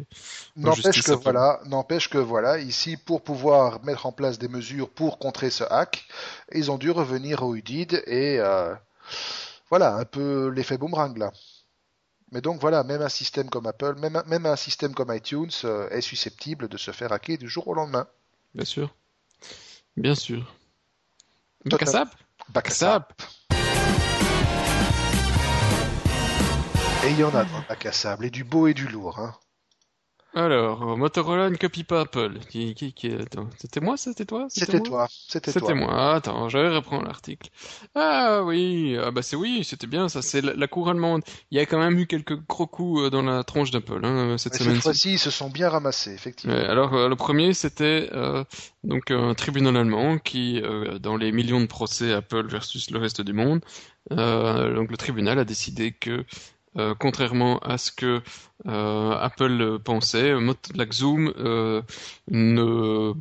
N'empêche 0.56 1.02
que 1.02 1.12
voilà, 1.12 1.60
n'empêche 1.66 2.08
que 2.08 2.18
voilà, 2.18 2.58
ici 2.58 2.96
pour 2.96 3.22
pouvoir 3.22 3.84
mettre 3.84 4.06
en 4.06 4.12
place 4.12 4.38
des 4.38 4.48
mesures 4.48 4.88
pour 4.88 5.18
contrer 5.18 5.50
ce 5.50 5.64
hack, 5.64 6.06
ils 6.54 6.70
ont 6.70 6.78
dû 6.78 6.90
revenir 6.90 7.42
au 7.42 7.54
UDID 7.54 8.04
et 8.06 8.38
euh, 8.40 8.74
voilà 9.68 9.96
un 9.96 10.04
peu 10.06 10.48
l'effet 10.48 10.78
boomerang 10.78 11.16
là. 11.18 11.32
Mais 12.30 12.40
donc 12.42 12.60
voilà, 12.60 12.84
même 12.84 13.00
un 13.00 13.08
système 13.08 13.48
comme 13.48 13.66
Apple, 13.66 13.94
même, 13.98 14.22
même 14.26 14.44
un 14.44 14.56
système 14.56 14.94
comme 14.94 15.14
iTunes 15.14 15.50
euh, 15.64 15.88
est 15.88 16.02
susceptible 16.02 16.68
de 16.68 16.76
se 16.76 16.90
faire 16.90 17.12
hacker 17.12 17.38
du 17.38 17.48
jour 17.48 17.66
au 17.68 17.74
lendemain. 17.74 18.06
Bien 18.54 18.66
sûr. 18.66 18.94
Bien 19.96 20.14
sûr. 20.14 20.54
Bac 21.64 21.82
à 21.82 23.08
Et 27.04 27.10
il 27.10 27.18
y 27.18 27.24
en 27.24 27.34
a 27.34 27.44
dans 27.44 27.62
bac 27.68 27.86
à 27.86 27.92
sable, 27.92 28.26
et 28.26 28.30
du 28.30 28.44
beau 28.44 28.66
et 28.66 28.74
du 28.74 28.86
lourd. 28.86 29.18
Hein. 29.18 29.34
Alors, 30.38 30.96
Motorola 30.96 31.50
ne 31.50 31.56
copie 31.56 31.82
pas 31.82 32.02
Apple. 32.02 32.38
Qui, 32.48 32.72
qui, 32.72 32.92
qui... 32.92 33.10
C'était 33.56 33.80
moi, 33.80 33.96
c'était 33.96 34.24
toi 34.24 34.46
C'était 34.48 34.78
toi. 34.78 35.08
C'était 35.10 35.50
toi. 35.50 35.60
C'était 35.60 35.74
moi. 35.74 36.14
Attends, 36.14 36.48
je 36.48 36.58
vais 36.58 36.68
reprendre 36.76 37.06
l'article. 37.06 37.50
Ah 37.96 38.42
oui, 38.44 38.96
ah 39.02 39.10
bah 39.10 39.22
c'est 39.22 39.34
oui, 39.34 39.64
c'était 39.64 39.88
bien. 39.88 40.08
Ça, 40.08 40.22
c'est 40.22 40.40
la, 40.40 40.68
cour 40.68 40.90
allemande. 40.90 41.22
Il 41.50 41.58
y 41.58 41.60
a 41.60 41.66
quand 41.66 41.80
même 41.80 41.98
eu 41.98 42.06
quelques 42.06 42.36
gros 42.46 42.68
coups 42.68 43.02
euh, 43.02 43.10
dans 43.10 43.22
la 43.22 43.42
tronche 43.42 43.72
d'Apple 43.72 43.98
hein, 44.04 44.38
cette 44.38 44.54
semaine. 44.54 44.74
Cette 44.74 44.84
fois-ci, 44.84 45.14
ils 45.14 45.18
se 45.18 45.32
sont 45.32 45.50
bien 45.50 45.70
ramassés, 45.70 46.12
effectivement. 46.12 46.54
alors, 46.54 46.94
euh, 46.94 47.08
le 47.08 47.16
premier, 47.16 47.52
c'était 47.52 48.08
euh, 48.12 48.44
donc 48.84 49.10
un 49.10 49.34
tribunal 49.34 49.76
allemand 49.76 50.18
qui, 50.18 50.62
dans 51.00 51.16
les 51.16 51.32
millions 51.32 51.60
de 51.60 51.66
procès 51.66 52.12
Apple 52.12 52.46
versus 52.46 52.92
le 52.92 53.00
reste 53.00 53.22
du 53.22 53.32
monde, 53.32 53.60
donc 54.10 54.90
le 54.90 54.96
tribunal 54.96 55.40
a 55.40 55.44
décidé 55.44 55.90
que 55.90 56.24
euh, 56.78 56.94
contrairement 56.96 57.58
à 57.58 57.76
ce 57.76 57.90
que 57.90 58.22
euh, 58.66 59.10
Apple 59.20 59.78
pensait, 59.82 60.32
la 60.74 60.86
Zoom 60.92 61.32
euh, 61.38 61.82
ne 62.30 63.12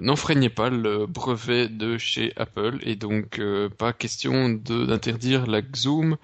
n'enfreignait 0.00 0.48
pas 0.48 0.70
le 0.70 1.06
brevet 1.06 1.68
de 1.68 1.98
chez 1.98 2.32
Apple 2.36 2.78
et 2.82 2.94
donc 2.94 3.40
pas 3.78 3.92
question 3.92 4.48
d'interdire 4.48 5.46
la 5.46 5.60
Zoom 5.74 6.16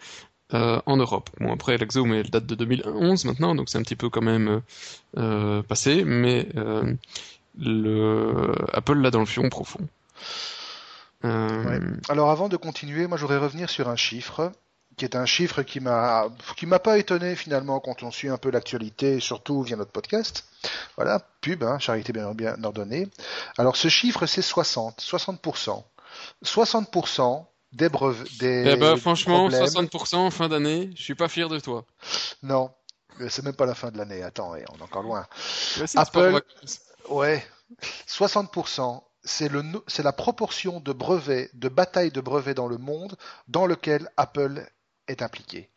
en 0.53 0.97
Europe. 0.97 1.31
Bon 1.41 1.53
après 1.53 1.79
la 1.79 1.87
Zoom 1.89 2.13
elle 2.13 2.31
date 2.31 2.47
de 2.47 2.55
2011 2.55 3.25
maintenant 3.25 3.55
donc 3.55 3.69
c'est 3.69 3.79
un 3.79 3.83
petit 3.83 3.97
peu 3.97 4.09
quand 4.11 4.23
même 4.23 4.63
passé 5.69 6.05
mais 6.05 6.49
le 7.59 8.53
Apple 8.73 8.99
l'a 8.99 9.11
dans 9.11 9.21
le 9.21 9.27
fion 9.27 9.49
profond. 9.49 9.87
Alors 11.23 12.31
avant 12.31 12.49
de 12.49 12.57
continuer, 12.57 13.07
moi 13.07 13.17
je 13.17 13.23
voudrais 13.23 13.39
revenir 13.39 13.71
sur 13.71 13.89
un 13.89 13.97
chiffre 13.97 14.53
qui 15.01 15.07
est 15.07 15.17
un 15.17 15.25
chiffre 15.25 15.63
qui 15.63 15.81
m'a 15.81 16.29
qui 16.59 16.67
m'a 16.67 16.79
pas 16.79 16.99
étonné 16.99 17.35
finalement 17.35 17.81
quand 17.81 18.03
on 18.03 18.11
suit 18.11 18.29
un 18.29 18.37
peu 18.37 18.51
l'actualité, 18.51 19.19
surtout 19.19 19.63
via 19.63 19.75
notre 19.75 19.93
podcast. 19.93 20.45
Voilà, 20.97 21.21
pub, 21.41 21.65
hein, 21.65 21.79
charité 21.79 22.13
bien, 22.13 22.35
bien 22.35 22.63
ordonnée. 22.63 23.09
Alors 23.57 23.77
ce 23.77 23.89
chiffre 23.89 24.27
c'est 24.27 24.43
60, 24.43 25.01
60%. 25.01 25.83
60% 26.45 27.47
des 27.73 27.89
brevets, 27.89 28.39
des 28.41 28.73
Eh 28.73 28.77
ben, 28.77 28.97
franchement, 28.97 29.49
problèmes. 29.49 29.65
60% 29.65 30.17
en 30.17 30.31
fin 30.31 30.49
d'année, 30.51 30.91
je 30.95 31.03
suis 31.03 31.15
pas 31.15 31.29
fier 31.29 31.49
de 31.49 31.59
toi. 31.59 31.87
Non, 32.43 32.71
c'est 33.31 33.43
même 33.43 33.57
pas 33.57 33.65
la 33.65 33.75
fin 33.75 33.91
de 33.91 33.97
l'année. 33.97 34.23
Attends, 34.23 34.53
ouais, 34.53 34.67
on 34.71 34.81
est 34.81 34.83
encore 34.83 35.03
loin. 35.03 35.27
Ouais, 35.79 35.87
Apple-. 35.97 36.43
Ouais, 37.09 37.43
60%, 38.07 39.03
c'est 39.25 39.49
le 39.49 39.63
c'est 39.87 40.03
la 40.03 40.13
proportion 40.13 40.79
de 40.79 40.93
brevets, 40.93 41.49
de 41.55 41.71
batailles 41.71 42.13
de 42.13 42.21
brevets 42.21 42.55
dans 42.55 42.69
le 42.69 42.77
monde 42.77 43.17
dans 43.49 43.65
lequel 43.65 44.11
Apple 44.19 44.69
est 45.11 45.23
impliqué. 45.23 45.69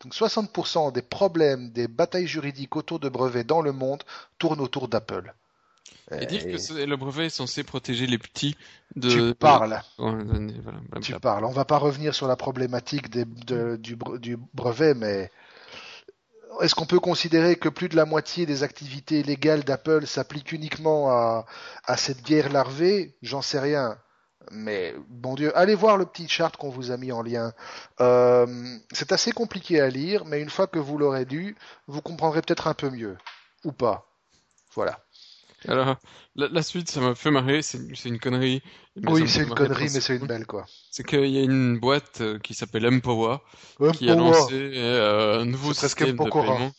Donc 0.00 0.14
60% 0.14 0.92
des 0.92 1.02
problèmes, 1.02 1.70
des 1.70 1.88
batailles 1.88 2.28
juridiques 2.28 2.76
autour 2.76 3.00
de 3.00 3.08
brevets 3.08 3.44
dans 3.46 3.62
le 3.62 3.72
monde 3.72 4.02
tournent 4.38 4.60
autour 4.60 4.88
d'Apple. 4.88 5.34
Et 6.20 6.26
dire 6.26 6.42
Et 6.42 6.48
que 6.48 6.72
le 6.84 6.96
brevet 6.96 7.26
est 7.26 7.30
censé 7.30 7.64
protéger 7.64 8.06
les 8.06 8.18
petits 8.18 8.56
de... 8.96 9.08
tu 9.10 9.34
parles, 9.34 9.58
voilà, 9.58 9.84
tu 11.00 11.14
parles. 11.14 11.44
On 11.44 11.50
va 11.52 11.64
pas 11.64 11.78
revenir 11.78 12.14
sur 12.14 12.26
la 12.28 12.36
problématique 12.36 13.10
des- 13.10 13.24
de- 13.24 13.76
du, 13.76 13.96
bre- 13.96 14.18
du 14.18 14.36
brevet, 14.54 14.94
mais 14.94 15.30
est-ce 16.60 16.74
qu'on 16.74 16.86
peut 16.86 17.00
considérer 17.00 17.56
que 17.56 17.68
plus 17.68 17.88
de 17.88 17.96
la 17.96 18.04
moitié 18.04 18.44
des 18.46 18.62
activités 18.62 19.22
légales 19.22 19.64
d'Apple 19.64 20.06
s'appliquent 20.06 20.52
uniquement 20.52 21.10
à, 21.10 21.46
à 21.84 21.96
cette 21.96 22.22
guerre 22.22 22.50
larvée? 22.52 23.16
J'en 23.22 23.42
sais 23.42 23.60
rien. 23.60 23.98
Mais 24.50 24.94
bon 25.08 25.34
Dieu, 25.34 25.56
allez 25.56 25.74
voir 25.74 25.96
le 25.96 26.06
petit 26.06 26.28
chart 26.28 26.56
qu'on 26.56 26.70
vous 26.70 26.90
a 26.90 26.96
mis 26.96 27.12
en 27.12 27.22
lien. 27.22 27.52
Euh, 28.00 28.46
c'est 28.92 29.12
assez 29.12 29.32
compliqué 29.32 29.80
à 29.80 29.88
lire, 29.88 30.24
mais 30.24 30.40
une 30.40 30.50
fois 30.50 30.66
que 30.66 30.78
vous 30.78 30.98
l'aurez 30.98 31.24
lu, 31.24 31.56
vous 31.86 32.02
comprendrez 32.02 32.42
peut-être 32.42 32.66
un 32.66 32.74
peu 32.74 32.90
mieux. 32.90 33.16
Ou 33.64 33.72
pas. 33.72 34.06
Voilà. 34.74 35.00
Alors, 35.66 35.96
la, 36.36 36.48
la 36.48 36.62
suite, 36.62 36.88
ça 36.88 37.00
m'a 37.00 37.16
fait 37.16 37.32
marrer, 37.32 37.62
c'est 37.62 37.80
c'est 37.96 38.08
une 38.08 38.20
connerie. 38.20 38.62
oui, 38.96 39.28
c'est 39.28 39.42
une 39.42 39.54
connerie, 39.54 39.90
mais 39.92 40.00
c'est 40.00 40.16
une 40.16 40.26
belle, 40.26 40.46
quoi. 40.46 40.66
C'est 40.90 41.04
qu'il 41.04 41.26
y 41.26 41.38
a 41.38 41.42
une 41.42 41.78
boîte 41.78 42.20
euh, 42.20 42.38
qui 42.38 42.54
s'appelle 42.54 42.86
Empower 42.86 43.38
Hop, 43.80 43.96
qui 43.96 44.08
a 44.08 44.14
lancé 44.14 44.54
euh, 44.54 45.40
un 45.40 45.44
nouveau 45.44 45.74
système 45.74 46.16
de 46.16 46.30
paiement. 46.30 46.72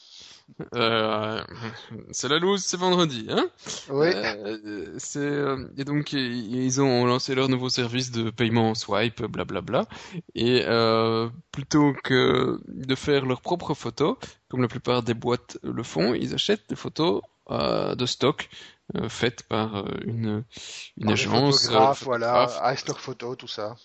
Euh, 0.76 1.42
c'est 2.12 2.28
la 2.28 2.40
loose, 2.40 2.64
c'est 2.64 2.78
vendredi, 2.78 3.28
hein? 3.30 3.50
Oui. 3.90 4.08
Euh, 4.14 4.94
c'est 4.98 5.20
euh, 5.20 5.68
et 5.78 5.84
donc 5.86 6.14
ils 6.14 6.82
ont 6.82 7.06
lancé 7.06 7.36
leur 7.36 7.50
nouveau 7.50 7.70
service 7.70 8.12
de 8.12 8.30
paiement 8.30 8.76
swipe, 8.76 9.24
blablabla. 9.24 9.88
Et 10.36 10.64
euh, 10.66 11.30
plutôt 11.52 11.94
que 12.04 12.60
de 12.68 12.96
faire 12.96 13.26
leurs 13.26 13.42
propres 13.42 13.74
photos, 13.74 14.18
comme 14.50 14.62
la 14.62 14.68
plupart 14.68 15.04
des 15.04 15.14
boîtes 15.14 15.58
le 15.64 15.84
font, 15.84 16.14
ils 16.14 16.34
achètent 16.34 16.68
des 16.70 16.76
photos 16.76 17.22
de 17.50 18.06
stock 18.06 18.50
faites 19.08 19.44
par 19.44 19.86
une 20.04 20.44
une 20.98 21.12
Par 21.14 21.14
agence, 21.14 21.68
photographes, 21.68 22.02
euh, 22.02 22.06
voilà, 22.06 22.48
photographe. 22.48 22.74
iStock 22.76 22.98
Photo, 22.98 23.36
tout 23.36 23.48
ça. 23.48 23.76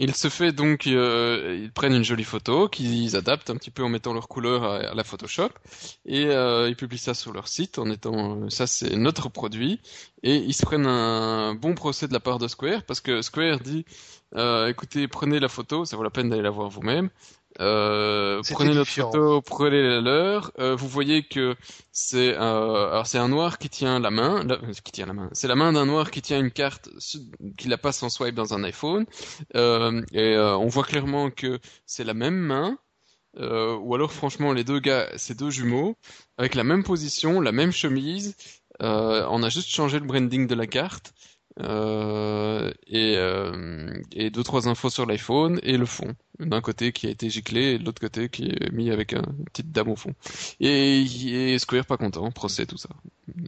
Il 0.00 0.14
se 0.14 0.28
fait 0.28 0.52
donc, 0.52 0.86
euh, 0.86 1.58
ils 1.60 1.72
prennent 1.72 1.94
une 1.94 2.04
jolie 2.04 2.22
photo, 2.22 2.68
qu'ils 2.68 3.16
adaptent 3.16 3.50
un 3.50 3.56
petit 3.56 3.72
peu 3.72 3.82
en 3.82 3.88
mettant 3.88 4.14
leur 4.14 4.28
couleur 4.28 4.62
à, 4.62 4.94
la 4.94 5.02
Photoshop, 5.02 5.50
et 6.06 6.26
euh, 6.26 6.68
ils 6.68 6.76
publient 6.76 6.98
ça 6.98 7.14
sur 7.14 7.32
leur 7.32 7.48
site 7.48 7.80
en 7.80 7.90
étant, 7.90 8.42
euh, 8.42 8.48
ça 8.48 8.68
c'est 8.68 8.94
notre 8.94 9.28
produit, 9.28 9.80
et 10.22 10.36
ils 10.36 10.54
se 10.54 10.64
prennent 10.64 10.86
un 10.86 11.54
bon 11.54 11.74
procès 11.74 12.06
de 12.06 12.12
la 12.12 12.20
part 12.20 12.38
de 12.38 12.46
Square, 12.46 12.84
parce 12.84 13.00
que 13.00 13.22
Square 13.22 13.58
dit, 13.58 13.84
euh, 14.36 14.68
écoutez, 14.68 15.08
prenez 15.08 15.40
la 15.40 15.48
photo, 15.48 15.84
ça 15.84 15.96
vaut 15.96 16.04
la 16.04 16.10
peine 16.10 16.28
d'aller 16.28 16.42
la 16.42 16.50
voir 16.50 16.68
vous-même, 16.68 17.10
euh, 17.60 18.42
prenez 18.50 18.74
notre 18.74 18.90
photo, 18.92 19.42
prenez 19.42 19.82
la 19.82 20.00
leur, 20.00 20.52
euh, 20.58 20.76
vous 20.76 20.86
voyez 20.88 21.22
que 21.24 21.56
c'est, 21.92 22.34
euh, 22.36 22.90
alors 22.90 23.06
c'est 23.06 23.18
un 23.18 23.28
noir 23.28 23.58
qui 23.58 23.68
tient 23.68 23.98
la 23.98 24.10
main, 24.10 24.44
la- 24.44 24.58
qui 24.84 24.92
tient 24.92 25.06
la 25.06 25.12
main, 25.14 25.28
c'est 25.32 25.48
la 25.48 25.56
main 25.56 25.72
d'un 25.72 25.86
noir 25.86 26.10
qui 26.10 26.22
tient 26.22 26.38
une 26.38 26.50
carte, 26.52 26.88
qui 27.56 27.68
la 27.68 27.78
passe 27.78 28.02
en 28.02 28.10
swipe 28.10 28.34
dans 28.34 28.54
un 28.54 28.62
iPhone, 28.64 29.06
euh, 29.56 30.02
et 30.12 30.34
euh, 30.36 30.56
on 30.56 30.68
voit 30.68 30.84
clairement 30.84 31.30
que 31.30 31.58
c'est 31.86 32.04
la 32.04 32.14
même 32.14 32.36
main, 32.36 32.78
euh, 33.38 33.76
ou 33.76 33.94
alors 33.94 34.12
franchement 34.12 34.52
les 34.52 34.64
deux 34.64 34.80
gars, 34.80 35.08
c'est 35.16 35.36
deux 35.38 35.50
jumeaux, 35.50 35.96
avec 36.38 36.54
la 36.54 36.64
même 36.64 36.84
position, 36.84 37.40
la 37.40 37.52
même 37.52 37.72
chemise, 37.72 38.36
euh, 38.82 39.26
on 39.30 39.42
a 39.42 39.48
juste 39.48 39.68
changé 39.70 39.98
le 39.98 40.06
branding 40.06 40.46
de 40.46 40.54
la 40.54 40.66
carte, 40.66 41.12
euh, 41.60 42.70
et, 42.86 43.14
euh, 43.16 43.92
et 44.12 44.30
deux 44.30 44.42
trois 44.44 44.68
infos 44.68 44.90
sur 44.90 45.06
l'iPhone 45.06 45.58
et 45.62 45.76
le 45.76 45.86
fond 45.86 46.14
d'un 46.38 46.60
côté 46.60 46.92
qui 46.92 47.06
a 47.06 47.10
été 47.10 47.28
giclé 47.30 47.72
et 47.72 47.78
de 47.78 47.84
l'autre 47.84 48.00
côté 48.00 48.28
qui 48.28 48.48
est 48.50 48.70
mis 48.72 48.90
avec 48.90 49.12
un- 49.12 49.22
une 49.38 49.44
petite 49.46 49.72
dame 49.72 49.88
au 49.88 49.96
fond 49.96 50.14
et, 50.60 51.02
et 51.52 51.58
Square 51.58 51.84
pas 51.86 51.96
content 51.96 52.30
procès 52.30 52.66
tout 52.66 52.78
ça 52.78 52.90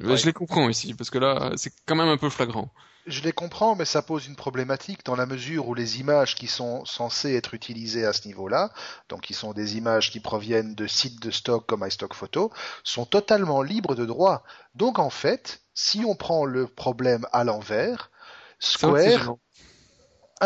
Ouais. 0.02 0.16
je 0.16 0.26
les 0.26 0.32
comprends 0.34 0.68
ici 0.68 0.92
parce 0.94 1.08
que 1.08 1.18
là 1.18 1.52
c'est 1.56 1.72
quand 1.86 1.94
même 1.96 2.08
un 2.08 2.18
peu 2.18 2.28
flagrant 2.30 2.70
Je 3.06 3.22
les 3.22 3.32
comprends, 3.32 3.74
mais 3.76 3.86
ça 3.86 4.02
pose 4.02 4.26
une 4.26 4.36
problématique 4.36 5.04
dans 5.06 5.16
la 5.16 5.24
mesure 5.24 5.66
où 5.68 5.74
les 5.74 6.00
images 6.00 6.34
qui 6.34 6.46
sont 6.48 6.84
censées 6.84 7.34
être 7.34 7.54
utilisées 7.54 8.04
à 8.04 8.12
ce 8.12 8.28
niveau-là, 8.28 8.70
donc 9.08 9.22
qui 9.22 9.32
sont 9.32 9.52
des 9.54 9.78
images 9.78 10.10
qui 10.12 10.20
proviennent 10.20 10.74
de 10.74 10.86
sites 10.86 11.20
de 11.22 11.30
stock 11.30 11.64
comme 11.66 11.82
iStock 11.86 12.12
Photo, 12.12 12.52
sont 12.84 13.06
totalement 13.06 13.62
libres 13.62 13.94
de 13.94 14.04
droit. 14.04 14.42
Donc 14.74 14.98
en 14.98 15.08
fait, 15.10 15.62
si 15.80 16.04
on 16.04 16.14
prend 16.14 16.44
le 16.44 16.66
problème 16.66 17.26
à 17.32 17.42
l'envers, 17.42 18.10
Square. 18.58 19.36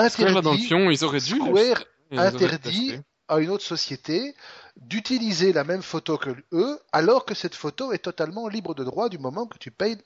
Square 0.08 0.42
dans 0.42 0.52
le 0.52 0.56
interdit, 0.56 0.66
fion 0.66 0.90
ils 0.90 1.04
auraient 1.04 1.20
dû 1.20 1.34
Square 1.40 1.84
interdit. 2.12 3.00
À 3.28 3.38
une 3.38 3.50
autre 3.50 3.64
société 3.64 4.34
d'utiliser 4.76 5.52
la 5.52 5.64
même 5.64 5.82
photo 5.82 6.18
que 6.18 6.30
eux, 6.52 6.80
alors 6.92 7.24
que 7.24 7.34
cette 7.34 7.54
photo 7.54 7.92
est 7.92 7.98
totalement 7.98 8.48
libre 8.48 8.74
de 8.74 8.84
droit 8.84 9.08
du 9.08 9.18
moment 9.18 9.46
que 9.46 9.58
tu 9.58 9.70
payes 9.70 9.98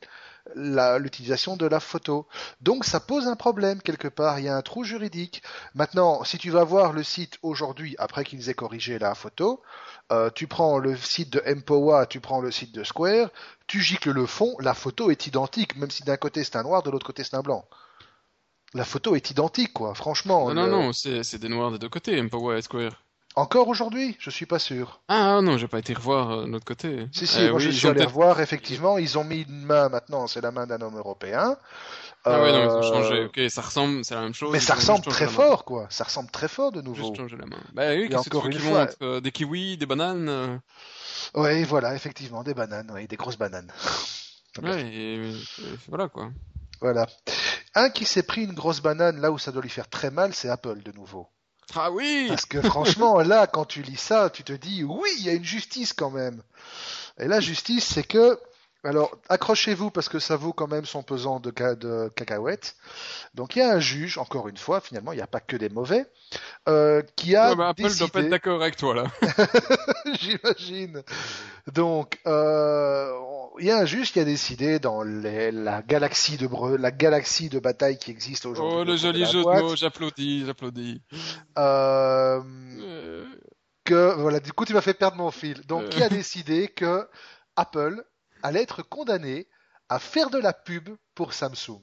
l'utilisation 0.54 1.56
de 1.56 1.66
la 1.66 1.80
photo. 1.80 2.26
Donc 2.60 2.84
ça 2.84 3.00
pose 3.00 3.26
un 3.26 3.36
problème 3.36 3.82
quelque 3.82 4.08
part, 4.08 4.38
il 4.38 4.46
y 4.46 4.48
a 4.48 4.56
un 4.56 4.62
trou 4.62 4.84
juridique. 4.84 5.42
Maintenant, 5.74 6.24
si 6.24 6.38
tu 6.38 6.50
vas 6.50 6.64
voir 6.64 6.92
le 6.92 7.02
site 7.02 7.38
aujourd'hui, 7.42 7.96
après 7.98 8.24
qu'ils 8.24 8.48
aient 8.48 8.54
corrigé 8.54 8.98
la 8.98 9.14
photo, 9.14 9.62
euh, 10.12 10.30
tu 10.34 10.46
prends 10.46 10.78
le 10.78 10.96
site 10.96 11.30
de 11.30 11.42
Empowa, 11.46 12.06
tu 12.06 12.20
prends 12.20 12.40
le 12.40 12.50
site 12.50 12.72
de 12.74 12.84
Square, 12.84 13.30
tu 13.66 13.80
gicles 13.80 14.10
le 14.12 14.26
fond, 14.26 14.54
la 14.60 14.74
photo 14.74 15.10
est 15.10 15.26
identique, 15.26 15.76
même 15.76 15.90
si 15.90 16.02
d'un 16.02 16.16
côté 16.16 16.44
c'est 16.44 16.56
un 16.56 16.62
noir, 16.62 16.82
de 16.82 16.90
l'autre 16.90 17.06
côté 17.06 17.24
c'est 17.24 17.36
un 17.36 17.42
blanc. 17.42 17.66
La 18.74 18.84
photo 18.84 19.16
est 19.16 19.30
identique, 19.30 19.72
quoi. 19.72 19.94
Franchement, 19.94 20.48
non 20.48 20.54
non 20.54 20.64
le- 20.66 20.70
non 20.70 20.92
c'est 20.92 21.38
des 21.38 21.48
noirs 21.48 21.70
des 21.72 21.78
deux 21.78 21.88
côtés 21.88 22.20
Empower 22.20 22.58
et 22.58 22.62
Square 22.62 23.02
encore 23.38 23.68
aujourd'hui, 23.68 24.16
je 24.18 24.30
suis 24.30 24.46
pas 24.46 24.58
sûr. 24.58 25.00
ah 25.08 25.40
non 25.42 25.58
j'ai 25.58 25.68
pas 25.68 25.78
été 25.78 25.94
revoir 25.94 26.30
euh, 26.30 26.44
de 26.46 26.50
l'autre 26.50 26.64
côté 26.64 27.06
Si, 27.12 27.26
si, 27.26 27.38
Eh 27.40 27.48
moi 27.50 27.58
oui, 27.58 27.64
je 27.64 27.70
suis 27.70 27.88
allé 27.88 28.04
revoir, 28.04 28.40
effectivement, 28.40 28.98
ils 28.98 29.16
ont 29.18 29.24
mis 29.24 29.42
une 29.42 29.62
main 29.62 29.88
maintenant, 29.88 30.26
c'est 30.26 30.40
la 30.40 30.50
main 30.50 30.66
d'un 30.66 30.80
homme 30.80 30.96
européen. 30.96 31.56
ah 32.24 32.42
ouais 32.42 32.52
non 32.52 32.64
ils 32.64 32.68
ont 32.70 32.78
Euh, 32.78 32.82
changé 32.82 33.24
ok 33.24 33.40
ça 33.50 33.62
ressemble 33.62 34.04
c'est 34.04 34.14
la 34.14 34.22
même 34.22 34.34
chose 34.34 34.52
Mais 34.52 34.60
ça 34.60 34.74
ressemble 34.74 35.04
très 35.04 35.28
fort, 35.28 35.64
quoi. 35.64 35.86
Ça 35.90 36.04
ressemble 36.04 36.30
très 36.30 36.48
fort 36.48 36.72
de 36.72 36.80
nouveau. 36.82 37.04
Juste 37.04 37.16
changer 37.16 37.36
la 37.36 37.46
main. 37.46 37.62
Bah 37.74 37.94
oui, 37.94 38.08
qu'est-ce 38.08 38.28
que 38.28 38.48
tu 38.48 39.04
euh, 39.04 39.20
Des 39.20 39.30
kiwis, 39.32 39.76
des 39.76 39.86
bananes 39.86 40.28
euh, 40.28 40.56
Oui, 41.34 41.64
voilà, 41.64 41.94
effectivement, 41.94 42.42
des 42.42 42.54
bananes, 42.54 42.90
oui, 42.94 43.06
des 43.06 43.16
grosses 43.16 43.38
bananes. 43.38 43.72
Ouais, 44.62 44.82
et, 44.82 45.14
et 45.14 45.32
voilà 45.88 46.08
quoi. 46.08 46.30
Voilà. 46.80 47.06
Un 47.76 47.90
qui 47.90 48.04
s'est 48.04 48.24
pris 48.24 48.42
une 48.42 48.54
grosse 48.54 48.80
banane 48.80 49.20
là 49.20 49.30
où 49.30 49.38
ça 49.38 49.52
doit 49.52 49.62
lui 49.62 49.68
faire 49.70 49.88
très 49.88 50.10
mal, 50.10 50.34
c'est 50.34 50.48
Apple 50.48 50.82
de 50.82 50.90
nouveau. 50.90 51.28
Ah 51.74 51.90
oui 51.90 52.26
Parce 52.28 52.46
que 52.46 52.60
franchement, 52.62 53.18
là, 53.22 53.46
quand 53.46 53.64
tu 53.64 53.82
lis 53.82 53.96
ça, 54.00 54.30
tu 54.30 54.42
te 54.44 54.52
dis, 54.52 54.84
oui, 54.84 55.08
il 55.18 55.26
y 55.26 55.28
a 55.28 55.34
une 55.34 55.44
justice 55.44 55.92
quand 55.92 56.10
même. 56.10 56.42
Et 57.20 57.26
la 57.26 57.40
justice, 57.40 57.84
c'est 57.84 58.04
que, 58.04 58.38
alors, 58.84 59.10
accrochez-vous 59.28 59.90
parce 59.90 60.08
que 60.08 60.18
ça 60.18 60.36
vaut 60.36 60.52
quand 60.52 60.68
même 60.68 60.86
son 60.86 61.02
pesant 61.02 61.40
de, 61.40 61.52
ca- 61.56 61.74
de 61.74 62.10
cacahuètes. 62.14 62.76
Donc, 63.34 63.56
il 63.56 63.58
y 63.58 63.62
a 63.62 63.72
un 63.72 63.80
juge, 63.80 64.18
encore 64.18 64.48
une 64.48 64.56
fois, 64.56 64.80
finalement, 64.80 65.12
il 65.12 65.16
n'y 65.16 65.22
a 65.22 65.26
pas 65.26 65.40
que 65.40 65.56
des 65.56 65.68
mauvais, 65.68 66.06
euh, 66.68 67.02
qui 67.16 67.34
a 67.36 67.54
Ouais, 67.54 67.64
Apple 67.64 67.82
doit 67.98 68.08
pas 68.08 68.20
être 68.20 68.28
d'accord 68.30 68.62
avec 68.62 68.76
toi 68.76 68.94
là. 68.94 69.04
j'imagine. 70.20 71.02
Donc, 71.72 72.18
euh, 72.26 73.10
il 73.60 73.66
y 73.66 73.70
a 73.70 73.78
un 73.78 73.84
juge 73.84 74.12
qui 74.12 74.20
a 74.20 74.24
décidé 74.24 74.78
dans 74.78 75.02
les- 75.02 75.50
la 75.52 75.82
galaxie 75.82 76.36
de 76.36 76.46
bre- 76.46 76.76
la 76.76 76.90
galaxie 76.90 77.48
de 77.48 77.58
bataille 77.58 77.98
qui 77.98 78.10
existe 78.10 78.46
aujourd'hui. 78.46 78.76
Oh 78.80 78.84
le 78.84 78.96
joli 78.96 79.24
jeu 79.24 79.40
de 79.42 79.60
mots, 79.62 79.76
j'applaudis, 79.76 80.44
j'applaudis. 80.46 81.02
euh, 81.58 82.40
Euh, 82.80 83.24
que 83.84 84.14
voilà, 84.16 84.40
du 84.40 84.52
coup 84.52 84.64
tu 84.64 84.74
m'as 84.74 84.80
fait 84.80 84.94
perdre 84.94 85.16
mon 85.16 85.30
fil. 85.30 85.60
Donc 85.66 85.84
Euh. 85.84 85.88
qui 85.88 86.02
a 86.02 86.08
décidé 86.08 86.68
que 86.68 87.08
Apple 87.56 88.04
allait 88.42 88.62
être 88.62 88.82
condamné 88.82 89.48
à 89.88 89.98
faire 89.98 90.30
de 90.30 90.38
la 90.38 90.52
pub 90.52 90.90
pour 91.14 91.32
Samsung? 91.32 91.82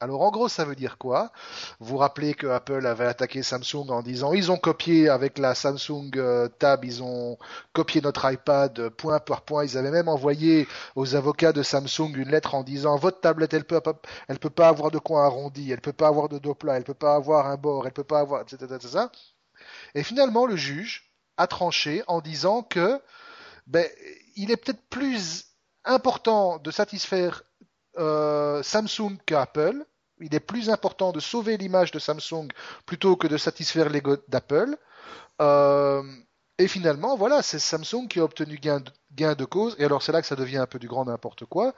Alors 0.00 0.22
en 0.22 0.30
gros, 0.30 0.48
ça 0.48 0.64
veut 0.64 0.74
dire 0.74 0.98
quoi? 0.98 1.32
Vous 1.78 1.86
vous 1.86 1.96
rappelez 1.96 2.34
que 2.34 2.46
Apple 2.48 2.84
avait 2.86 3.06
attaqué 3.06 3.42
Samsung 3.42 3.88
en 3.90 4.02
disant 4.02 4.32
ils 4.32 4.50
ont 4.50 4.56
copié 4.56 5.08
avec 5.08 5.38
la 5.38 5.54
Samsung 5.54 6.10
euh, 6.16 6.48
Tab, 6.48 6.84
ils 6.84 7.02
ont 7.02 7.38
copié 7.72 8.00
notre 8.00 8.30
iPad 8.30 8.78
euh, 8.78 8.90
point 8.90 9.20
par 9.20 9.42
point. 9.42 9.64
Ils 9.64 9.78
avaient 9.78 9.90
même 9.90 10.08
envoyé 10.08 10.66
aux 10.96 11.14
avocats 11.14 11.52
de 11.52 11.62
Samsung 11.62 12.12
une 12.16 12.28
lettre 12.28 12.54
en 12.54 12.64
disant 12.64 12.96
votre 12.96 13.20
tablette 13.20 13.54
elle 13.54 13.64
peut 13.64 13.80
peut 13.80 14.50
pas 14.50 14.68
avoir 14.68 14.90
de 14.90 14.98
coin 14.98 15.24
arrondi, 15.24 15.70
elle 15.70 15.80
peut 15.80 15.92
pas 15.92 16.08
avoir 16.08 16.28
de 16.28 16.38
dos 16.38 16.54
plat, 16.54 16.76
elle 16.76 16.84
peut 16.84 16.94
pas 16.94 17.14
avoir 17.14 17.46
un 17.46 17.56
bord, 17.56 17.86
elle 17.86 17.92
peut 17.92 18.04
pas 18.04 18.20
avoir 18.20 18.42
etc. 18.42 18.66
Et 19.94 20.02
finalement, 20.02 20.46
le 20.46 20.56
juge 20.56 21.12
a 21.36 21.46
tranché 21.46 22.02
en 22.08 22.20
disant 22.20 22.62
que 22.62 23.00
ben, 23.66 23.86
il 24.36 24.50
est 24.50 24.56
peut-être 24.56 24.82
plus 24.90 25.46
important 25.84 26.58
de 26.58 26.70
satisfaire 26.70 27.42
euh, 27.98 28.62
Samsung 28.62 29.16
qu'Apple. 29.26 29.84
il 30.20 30.34
est 30.34 30.40
plus 30.40 30.70
important 30.70 31.12
de 31.12 31.20
sauver 31.20 31.56
l'image 31.56 31.90
de 31.90 31.98
Samsung 31.98 32.48
plutôt 32.86 33.16
que 33.16 33.26
de 33.26 33.36
satisfaire 33.36 33.88
l'ego 33.88 34.16
d'Apple. 34.28 34.76
Euh, 35.40 36.02
et 36.58 36.68
finalement, 36.68 37.16
voilà, 37.16 37.42
c'est 37.42 37.58
Samsung 37.58 38.06
qui 38.08 38.20
a 38.20 38.24
obtenu 38.24 38.58
gain 38.58 38.80
de, 39.34 39.44
cause. 39.44 39.74
Et 39.78 39.84
alors, 39.84 40.02
c'est 40.02 40.12
là 40.12 40.20
que 40.20 40.26
ça 40.26 40.36
devient 40.36 40.58
un 40.58 40.66
peu 40.66 40.78
du 40.78 40.86
grand 40.86 41.04
n'importe 41.04 41.44
quoi. 41.46 41.74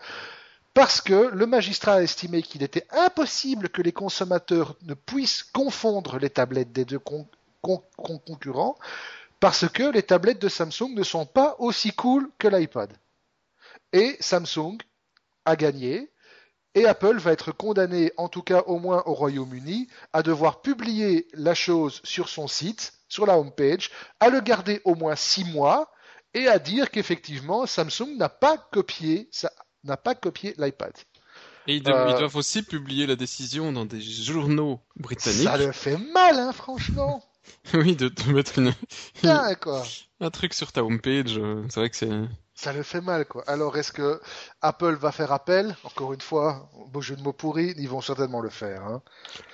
Parce 0.75 1.01
que 1.01 1.31
le 1.33 1.47
magistrat 1.47 1.95
a 1.95 2.03
estimé 2.03 2.43
qu'il 2.43 2.63
était 2.63 2.87
impossible 2.91 3.71
que 3.71 3.81
les 3.81 3.93
consommateurs 3.93 4.77
ne 4.83 4.93
puissent 4.93 5.43
confondre 5.43 6.19
les 6.19 6.29
tablettes 6.29 6.73
des 6.73 6.85
deux 6.85 6.99
con- 6.99 7.27
con- 7.63 7.83
con- 7.97 8.19
concurrents, 8.19 8.77
parce 9.41 9.67
que 9.67 9.85
les 9.85 10.03
tablettes 10.03 10.41
de 10.41 10.49
Samsung 10.51 10.93
ne 10.95 11.03
sont 11.03 11.25
pas 11.25 11.57
aussi 11.59 11.93
cool 11.93 12.31
que 12.39 12.49
l'iPad. 12.49 12.93
Et 13.95 14.19
Samsung 14.21 14.77
a 15.47 15.57
gagné, 15.57 16.11
et 16.75 16.85
Apple 16.87 17.17
va 17.19 17.33
être 17.33 17.53
condamné, 17.53 18.13
en 18.19 18.29
tout 18.29 18.43
cas 18.43 18.63
au 18.67 18.79
moins 18.79 19.03
au 19.07 19.15
Royaume-Uni, 19.15 19.89
à 20.13 20.23
devoir 20.23 20.61
publier 20.61 21.27
la 21.33 21.55
chose 21.55 22.03
sur 22.05 22.29
son 22.29 22.49
site, 22.49 22.93
sur 23.09 23.25
la 23.25 23.39
homepage, 23.39 23.91
à 24.21 24.29
le 24.29 24.41
garder 24.41 24.83
au 24.85 24.95
moins 24.95 25.17
six 25.17 25.45
mois, 25.45 25.91
et 26.35 26.49
à 26.49 26.59
dire 26.59 26.91
qu'effectivement 26.91 27.65
Samsung 27.65 28.17
n'a 28.19 28.29
pas 28.29 28.59
copié 28.59 29.29
ça 29.33 29.51
n'a 29.85 29.97
pas 29.97 30.15
copié 30.15 30.55
l'iPad. 30.59 30.93
Et 31.69 31.77
ils, 31.77 31.83
doivent- 31.83 32.09
Euh, 32.09 32.11
ils 32.11 32.19
doivent 32.19 32.37
aussi 32.37 32.63
publier 32.63 33.07
la 33.07 33.17
décision 33.17 33.73
dans 33.73 33.87
des 33.87 34.01
journaux 34.01 34.81
britanniques. 34.97 35.45
Ça 35.45 35.57
le 35.57 35.73
fait 35.73 35.97
mal, 36.13 36.39
hein, 36.39 36.53
franchement. 36.53 37.25
Oui, 37.75 37.95
de 37.97 38.09
te 38.09 38.29
mettre 38.29 38.59
une, 38.59 38.75
Putain, 39.15 39.55
quoi. 39.55 39.85
un 40.21 40.31
truc 40.31 40.53
sur 40.53 40.73
ta 40.73 40.85
homepage. 40.85 41.39
euh, 41.39 41.65
C'est 41.71 41.79
vrai 41.81 41.91
que 41.91 41.97
c'est. 41.97 42.11
Ça 42.59 42.73
le 42.73 42.83
fait 42.83 43.03
mal, 43.03 43.27
quoi. 43.27 43.45
Alors, 43.47 43.77
est-ce 43.77 43.93
que 43.93 44.19
Apple 44.63 44.95
va 44.97 45.13
faire 45.13 45.31
appel? 45.31 45.77
Encore 45.85 46.15
une 46.15 46.21
fois, 46.23 46.71
beau 46.89 47.03
jeu 47.03 47.15
de 47.15 47.23
mots 47.23 47.35
pourri, 47.35 47.75
ils 47.77 47.89
vont 47.89 48.01
certainement 48.01 48.41
le 48.41 48.49
faire. 48.49 48.83
Hein. 48.85 49.03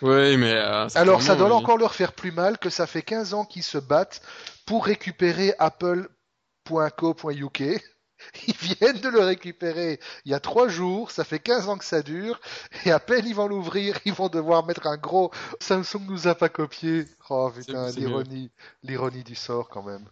Ouais, 0.02 0.36
mais. 0.36 0.52
euh, 0.52 0.86
Alors, 0.94 1.20
ça 1.20 1.34
doit 1.34 1.48
oui. 1.48 1.52
encore 1.54 1.78
leur 1.78 1.94
faire 1.94 2.12
plus 2.12 2.30
mal 2.30 2.58
que 2.58 2.70
ça 2.70 2.86
fait 2.86 3.02
15 3.02 3.34
ans 3.34 3.44
qu'ils 3.44 3.64
se 3.64 3.78
battent 3.78 4.22
pour 4.66 4.86
récupérer 4.86 5.52
apple.co.uk. 6.68 7.60
Ils 8.46 8.54
viennent 8.54 9.00
de 9.00 9.08
le 9.08 9.18
récupérer 9.18 9.98
il 10.24 10.30
y 10.30 10.34
a 10.34 10.38
trois 10.38 10.68
jours, 10.68 11.10
ça 11.10 11.24
fait 11.24 11.40
15 11.40 11.68
ans 11.68 11.76
que 11.76 11.84
ça 11.84 12.02
dure, 12.02 12.40
et 12.84 12.92
à 12.92 13.00
peine 13.00 13.26
ils 13.26 13.34
vont 13.34 13.48
l'ouvrir, 13.48 13.98
ils 14.04 14.12
vont 14.12 14.28
devoir 14.28 14.64
mettre 14.64 14.86
un 14.86 14.96
gros 14.96 15.32
Samsung 15.60 16.02
nous 16.08 16.28
a 16.28 16.36
pas 16.36 16.48
copié. 16.48 17.04
Oh 17.30 17.50
putain, 17.52 17.90
l'ironie, 17.90 18.52
l'ironie 18.84 19.24
du 19.24 19.34
sort 19.34 19.68
quand 19.68 19.82
même. 19.82 20.06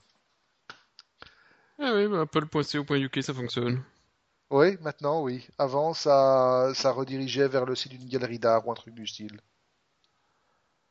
Ah 1.81 1.93
oui, 1.95 2.07
bah, 2.09 2.21
apple.co.uk 2.23 3.23
ça 3.23 3.35
fonctionne. 3.35 3.83
Oui, 4.51 4.77
maintenant 4.81 5.23
oui. 5.23 5.47
Avant 5.59 5.95
ça, 5.95 6.73
ça 6.75 6.91
redirigeait 6.93 7.49
vers 7.49 7.65
le 7.65 7.75
site 7.75 7.93
d'une 7.93 8.09
galerie 8.09 8.39
d'art 8.39 8.67
ou 8.67 8.73
un 8.73 8.75
truc 8.75 8.95
du 8.95 9.07
style. 9.07 9.41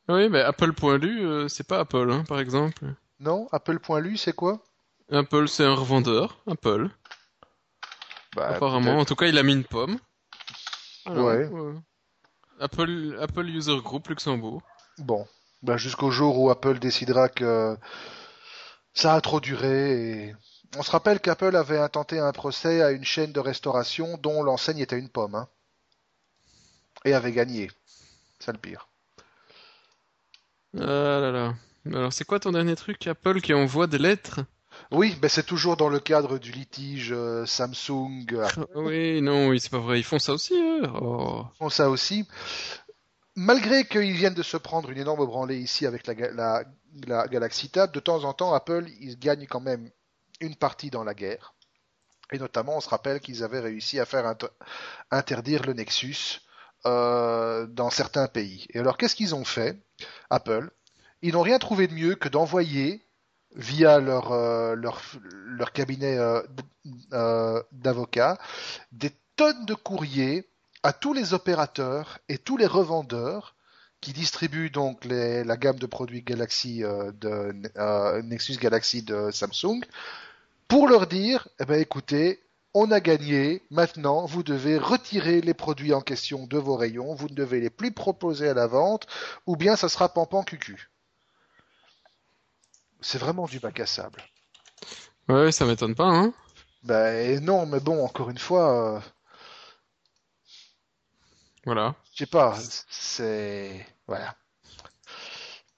Ah 0.07 0.13
Oui, 0.15 0.29
mais 0.29 0.41
apple.lu, 0.41 1.25
euh, 1.25 1.47
c'est 1.47 1.67
pas 1.67 1.79
Apple, 1.79 2.09
hein, 2.11 2.23
par 2.27 2.39
exemple. 2.39 2.85
Non, 3.19 3.47
Apple.lu 3.51 4.17
c'est 4.17 4.33
quoi? 4.33 4.63
Apple, 5.11 5.47
c'est 5.47 5.65
un 5.65 5.75
revendeur, 5.75 6.41
Apple. 6.47 6.89
Bah, 8.35 8.47
Apparemment, 8.49 8.97
en 8.99 9.05
tout 9.05 9.15
cas, 9.15 9.27
il 9.27 9.37
a 9.37 9.43
mis 9.43 9.53
une 9.53 9.65
pomme. 9.65 9.99
Alors, 11.05 11.27
Ouais. 11.27 11.49
euh, 11.51 11.75
Apple, 12.59 13.17
Apple 13.19 13.45
User 13.47 13.77
Group 13.81 14.07
Luxembourg. 14.07 14.61
Bon, 14.99 15.27
bah, 15.61 15.77
jusqu'au 15.77 16.09
jour 16.11 16.39
où 16.39 16.49
Apple 16.49 16.79
décidera 16.79 17.29
que 17.29 17.77
ça 18.93 19.13
a 19.15 19.21
trop 19.21 19.39
duré. 19.39 20.27
Et... 20.29 20.35
On 20.78 20.84
se 20.84 20.91
rappelle 20.91 21.20
qu'Apple 21.20 21.55
avait 21.55 21.80
intenté 21.80 22.20
un 22.20 22.32
procès 22.32 22.82
à 22.82 22.91
une 22.91 23.03
chaîne 23.03 23.32
de 23.32 23.39
restauration 23.39 24.17
dont 24.17 24.43
l'enseigne 24.43 24.80
était 24.80 24.99
une 24.99 25.09
pomme. 25.09 25.36
hein. 25.36 25.47
Et 27.05 27.13
avait 27.13 27.32
gagné. 27.32 27.72
C'est 28.39 28.51
le 28.51 28.57
pire. 28.57 28.88
Ah 30.78 31.20
là 31.20 31.32
là. 31.32 31.53
Alors, 31.86 32.13
c'est 32.13 32.26
quoi 32.26 32.39
ton 32.39 32.51
dernier 32.51 32.76
truc? 32.76 33.07
Apple 33.07 33.41
qui 33.41 33.53
envoie 33.53 33.88
des 33.88 33.97
lettres? 33.97 34.41
Oui, 34.91 35.15
ben 35.22 35.28
c'est 35.30 35.45
toujours 35.45 35.76
dans 35.78 35.89
le 35.89 35.99
cadre 35.99 36.38
du 36.38 36.51
litige 36.51 37.11
euh, 37.11 37.45
Samsung. 37.45 38.26
Oui, 38.76 39.22
non, 39.22 39.47
oui, 39.47 39.59
c'est 39.59 39.72
pas 39.72 39.80
vrai. 39.80 39.99
Ils 39.99 40.03
font 40.03 40.20
ça 40.20 40.34
aussi, 40.34 40.53
eux. 40.53 40.84
Oh. 41.01 41.45
font 41.57 41.70
ça 41.70 41.89
aussi. 41.89 42.28
Malgré 43.36 43.86
qu'ils 43.86 44.13
viennent 44.13 44.34
de 44.34 44.43
se 44.43 44.57
prendre 44.57 44.89
une 44.89 44.97
énorme 44.97 45.26
branlée 45.26 45.57
ici 45.57 45.86
avec 45.86 46.05
la, 46.07 46.63
la 47.07 47.28
Galaxy 47.28 47.70
Tab, 47.70 47.91
de 47.91 47.99
temps 47.99 48.24
en 48.24 48.34
temps, 48.34 48.53
Apple, 48.53 48.86
ils 48.99 49.17
gagnent 49.17 49.47
quand 49.47 49.61
même 49.61 49.89
une 50.39 50.55
partie 50.55 50.89
dans 50.89 51.03
la 51.03 51.13
guerre. 51.13 51.53
Et 52.31 52.37
notamment, 52.37 52.77
on 52.77 52.81
se 52.81 52.89
rappelle 52.89 53.19
qu'ils 53.19 53.43
avaient 53.43 53.59
réussi 53.59 53.99
à 53.99 54.05
faire 54.05 54.25
inter- 54.27 54.47
interdire 55.09 55.63
le 55.65 55.73
Nexus 55.73 56.41
euh, 56.85 57.65
dans 57.67 57.89
certains 57.89 58.27
pays. 58.27 58.67
Et 58.73 58.79
alors, 58.79 58.97
qu'est-ce 58.97 59.15
qu'ils 59.15 59.33
ont 59.35 59.45
fait, 59.45 59.77
Apple? 60.29 60.69
Ils 61.21 61.33
n'ont 61.33 61.41
rien 61.41 61.59
trouvé 61.59 61.87
de 61.87 61.93
mieux 61.93 62.15
que 62.15 62.29
d'envoyer 62.29 63.03
via 63.55 63.99
leur, 63.99 64.31
euh, 64.31 64.75
leur, 64.75 65.01
leur 65.23 65.71
cabinet 65.73 66.17
euh, 67.11 67.61
d'avocats 67.71 68.37
des 68.91 69.11
tonnes 69.35 69.65
de 69.65 69.73
courriers 69.73 70.47
à 70.83 70.93
tous 70.93 71.13
les 71.13 71.33
opérateurs 71.33 72.19
et 72.29 72.37
tous 72.37 72.57
les 72.57 72.67
revendeurs 72.67 73.55
qui 74.01 74.13
distribuent 74.13 74.69
donc 74.69 75.03
les- 75.03 75.43
la 75.43 75.57
gamme 75.57 75.79
de 75.79 75.87
produits 75.87 76.21
Galaxy 76.21 76.81
de 76.83 78.21
Nexus 78.21 78.57
Galaxy 78.57 79.01
de 79.01 79.29
Samsung 79.31 79.81
pour 80.70 80.88
leur 80.88 81.07
dire 81.07 81.49
eh 81.59 81.65
ben 81.65 81.82
écoutez 81.82 82.41
on 82.74 82.91
a 82.91 83.01
gagné 83.01 83.63
maintenant 83.72 84.26
vous 84.26 84.43
devez 84.43 84.78
retirer 84.78 85.41
les 85.41 85.53
produits 85.53 85.93
en 85.93 86.01
question 86.01 86.47
de 86.47 86.57
vos 86.57 86.78
rayons 86.78 87.13
vous 87.15 87.28
ne 87.28 87.34
devez 87.36 87.59
les 87.59 87.70
plus 87.70 87.91
proposer 87.91 88.47
à 88.47 88.53
la 88.53 88.67
vente 88.67 89.07
ou 89.47 89.57
bien 89.57 89.76
ça 89.76 89.89
sera 89.89 90.13
pampan 90.13 90.43
cucu 90.43 90.89
c'est 93.01 93.17
vraiment 93.17 93.47
du 93.47 93.59
bac 93.59 93.80
à 93.82 93.86
sable 93.86 94.24
Ouais, 95.28 95.51
ça 95.51 95.65
m'étonne 95.65 95.93
pas, 95.95 96.07
hein. 96.09 96.34
ben 96.84 97.43
non 97.43 97.65
mais 97.65 97.80
bon 97.80 98.03
encore 98.03 98.30
une 98.32 98.39
fois 98.39 98.95
euh, 98.95 98.99
Voilà. 101.65 101.95
Je 102.13 102.20
sais 102.20 102.26
pas, 102.26 102.57
c'est 102.89 103.86
voilà. 104.07 104.36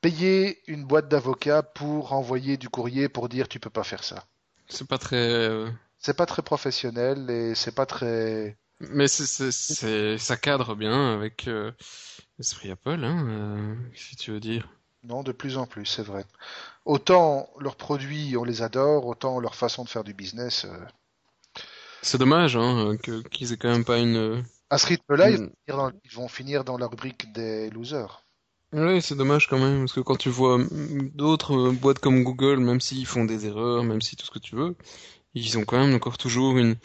Payer 0.01 0.61
une 0.67 0.85
boîte 0.85 1.09
d'avocats 1.09 1.63
pour 1.63 2.13
envoyer 2.13 2.57
du 2.57 2.69
courrier 2.69 3.09
pour 3.09 3.29
dire 3.29 3.47
tu 3.47 3.59
peux 3.59 3.69
pas 3.69 3.83
faire 3.83 4.03
ça. 4.03 4.25
C'est 4.71 4.87
pas 4.87 4.97
très... 4.97 5.17
euh, 5.17 5.69
C'est 5.99 6.17
pas 6.17 6.25
très 6.25 6.41
professionnel 6.41 7.29
et 7.29 7.55
c'est 7.55 7.73
pas 7.73 7.85
très. 7.85 8.57
Mais 8.79 9.07
c'est, 9.07 10.17
ça 10.17 10.37
cadre 10.37 10.75
bien 10.75 11.13
avec 11.13 11.47
euh, 11.47 11.71
l'esprit 12.39 12.71
Apple, 12.71 13.03
hein, 13.03 13.27
euh, 13.27 13.75
si 13.95 14.15
tu 14.15 14.31
veux 14.31 14.39
dire. 14.39 14.67
Non, 15.03 15.21
de 15.21 15.31
plus 15.31 15.57
en 15.57 15.67
plus, 15.67 15.85
c'est 15.85 16.01
vrai. 16.01 16.25
Autant 16.85 17.49
leurs 17.59 17.75
produits, 17.77 18.37
on 18.37 18.43
les 18.43 18.61
adore, 18.63 19.07
autant 19.07 19.39
leur 19.39 19.55
façon 19.55 19.83
de 19.83 19.89
faire 19.89 20.03
du 20.03 20.13
business. 20.13 20.65
euh, 20.65 20.77
C'est 22.01 22.17
dommage, 22.17 22.55
hein, 22.57 22.95
qu'ils 23.31 23.53
aient 23.53 23.57
quand 23.57 23.71
même 23.71 23.85
pas 23.85 23.99
une... 23.99 24.43
À 24.71 24.79
ce 24.79 24.87
rythme-là, 24.87 25.29
une- 25.29 25.51
ils 26.03 26.11
vont 26.15 26.27
finir 26.27 26.63
dans 26.63 26.77
la 26.79 26.87
rubrique 26.87 27.31
des 27.31 27.69
losers. 27.69 28.25
Ouais, 28.73 29.01
c'est 29.01 29.15
dommage 29.17 29.47
quand 29.47 29.59
même, 29.59 29.79
parce 29.81 29.93
que 29.93 29.99
quand 29.99 30.15
tu 30.15 30.29
vois 30.29 30.57
mm, 30.57 31.11
d'autres 31.13 31.53
euh, 31.69 31.71
boîtes 31.73 31.99
comme 31.99 32.23
Google, 32.23 32.59
même 32.59 32.79
s'ils 32.79 33.05
font 33.05 33.25
des 33.25 33.45
erreurs, 33.45 33.83
même 33.83 34.01
si 34.01 34.15
tout 34.15 34.25
ce 34.25 34.31
que 34.31 34.39
tu 34.39 34.55
veux, 34.55 34.75
ils 35.35 35.57
ont 35.57 35.65
quand 35.65 35.79
même 35.79 35.95
encore 35.95 36.17
toujours 36.17 36.57
une, 36.57 36.77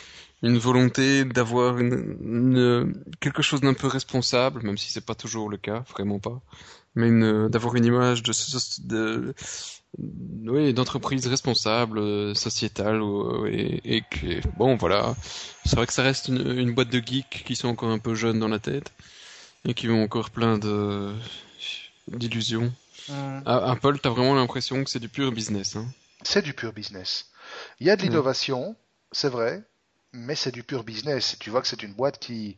une 0.42 0.58
volonté 0.58 1.24
d'avoir 1.24 1.78
une, 1.78 2.16
une- 2.22 3.04
quelque 3.20 3.42
chose 3.42 3.60
d'un 3.62 3.74
peu 3.74 3.88
responsable, 3.88 4.62
même 4.64 4.78
si 4.78 4.92
c'est 4.92 5.06
pas 5.06 5.14
toujours 5.16 5.50
le 5.50 5.58
cas, 5.58 5.84
vraiment 5.92 6.20
pas, 6.20 6.42
mais 6.96 7.08
une, 7.08 7.48
d'avoir 7.48 7.76
une 7.76 7.86
image 7.86 8.22
de, 8.24 8.32
de, 8.88 9.34
oui, 9.98 10.74
d'entreprise 10.74 11.26
responsable, 11.26 11.98
euh, 11.98 12.34
sociétale, 12.34 13.00
et 13.52 14.02
que, 14.10 14.46
bon, 14.56 14.76
voilà, 14.76 15.14
c'est 15.64 15.76
vrai 15.76 15.86
que 15.86 15.92
ça 15.92 16.02
reste 16.02 16.28
une, 16.28 16.58
une 16.58 16.74
boîte 16.74 16.88
de 16.90 17.00
geeks 17.04 17.44
qui 17.44 17.56
sont 17.56 17.68
encore 17.68 17.90
un 17.90 17.98
peu 17.98 18.14
jeunes 18.14 18.38
dans 18.38 18.48
la 18.48 18.58
tête, 18.58 18.92
et 19.66 19.74
qui 19.74 19.88
ont 19.90 20.02
encore 20.02 20.30
plein 20.30 20.58
de, 20.58 21.14
d'illusions. 22.08 22.72
À 23.44 23.70
Apple, 23.70 23.98
t'as 23.98 24.10
vraiment 24.10 24.34
l'impression 24.34 24.82
que 24.82 24.90
c'est 24.90 24.98
du 25.00 25.08
pur 25.08 25.30
business. 25.32 25.76
Hein. 25.76 25.86
C'est 26.22 26.42
du 26.42 26.54
pur 26.54 26.72
business. 26.72 27.30
Il 27.80 27.86
y 27.86 27.90
a 27.90 27.96
de 27.96 28.02
Mm. 28.02 28.06
l'innovation, 28.06 28.76
c'est 29.12 29.28
vrai, 29.28 29.62
mais 30.12 30.34
c'est 30.34 30.50
du 30.52 30.62
pur 30.64 30.82
business. 30.82 31.36
Tu 31.38 31.50
vois 31.50 31.60
que 31.62 31.68
c'est 31.68 31.82
une 31.82 31.94
boîte 31.94 32.18
qui... 32.18 32.56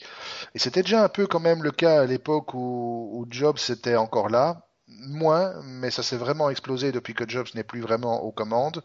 Et 0.54 0.58
c'était 0.58 0.82
déjà 0.82 1.04
un 1.04 1.08
peu 1.08 1.26
quand 1.26 1.40
même 1.40 1.62
le 1.62 1.70
cas 1.72 2.00
à 2.02 2.06
l'époque 2.06 2.54
où, 2.54 3.10
où 3.14 3.26
Jobs 3.30 3.58
était 3.68 3.96
encore 3.96 4.28
là. 4.30 4.64
Moins, 4.86 5.60
mais 5.64 5.90
ça 5.90 6.02
s'est 6.02 6.16
vraiment 6.16 6.48
explosé 6.48 6.92
depuis 6.92 7.12
que 7.12 7.28
Jobs 7.28 7.48
n'est 7.54 7.62
plus 7.64 7.82
vraiment 7.82 8.22
aux 8.22 8.32
commandes. 8.32 8.82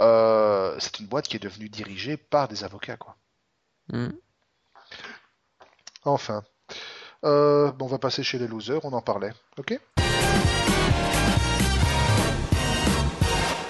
Euh, 0.00 0.76
c'est 0.78 1.00
une 1.00 1.06
boîte 1.06 1.26
qui 1.26 1.34
est 1.36 1.40
devenue 1.42 1.68
dirigée 1.68 2.16
par 2.16 2.46
des 2.46 2.62
avocats, 2.62 2.96
quoi. 2.96 3.16
Mm. 3.92 4.10
Enfin. 6.04 6.44
Euh, 7.24 7.72
bon, 7.72 7.86
on 7.86 7.88
va 7.88 7.98
passer 7.98 8.22
chez 8.22 8.38
les 8.38 8.46
losers, 8.46 8.84
on 8.84 8.92
en 8.92 9.00
parlait. 9.00 9.32
Ok 9.58 9.78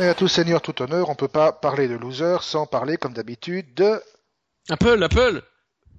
Et 0.01 0.09
à 0.09 0.15
tout 0.15 0.27
seigneur, 0.27 0.61
tout 0.61 0.83
honneur, 0.83 1.09
on 1.09 1.15
peut 1.15 1.29
pas 1.29 1.53
parler 1.53 1.87
de 1.87 1.95
losers 1.95 2.43
sans 2.43 2.67
parler, 2.67 2.97
comme 2.97 3.13
d'habitude, 3.13 3.75
de 3.75 4.03
Apple, 4.69 5.01
Apple 5.05 5.43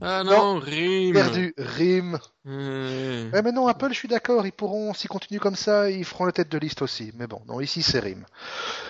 Ah 0.01 0.21
Non, 0.25 0.55
non, 0.55 0.59
RIM. 0.59 1.13
Perdu, 1.13 1.53
RIM. 1.57 2.19
Ouais. 2.43 3.29
Ouais, 3.31 3.41
mais 3.41 3.53
non, 3.53 3.67
Apple, 3.67 3.87
je 3.89 3.99
suis 3.99 4.09
d'accord, 4.09 4.45
ils 4.45 4.51
pourront, 4.51 4.93
s'ils 4.93 5.09
continuent 5.09 5.39
comme 5.39 5.55
ça, 5.55 5.89
ils 5.89 6.03
feront 6.03 6.25
la 6.25 6.33
tête 6.33 6.49
de 6.49 6.57
liste 6.57 6.81
aussi. 6.81 7.13
Mais 7.15 7.25
bon, 7.25 7.41
non, 7.47 7.61
ici 7.61 7.81
c'est 7.81 7.99
RIM. 7.99 8.25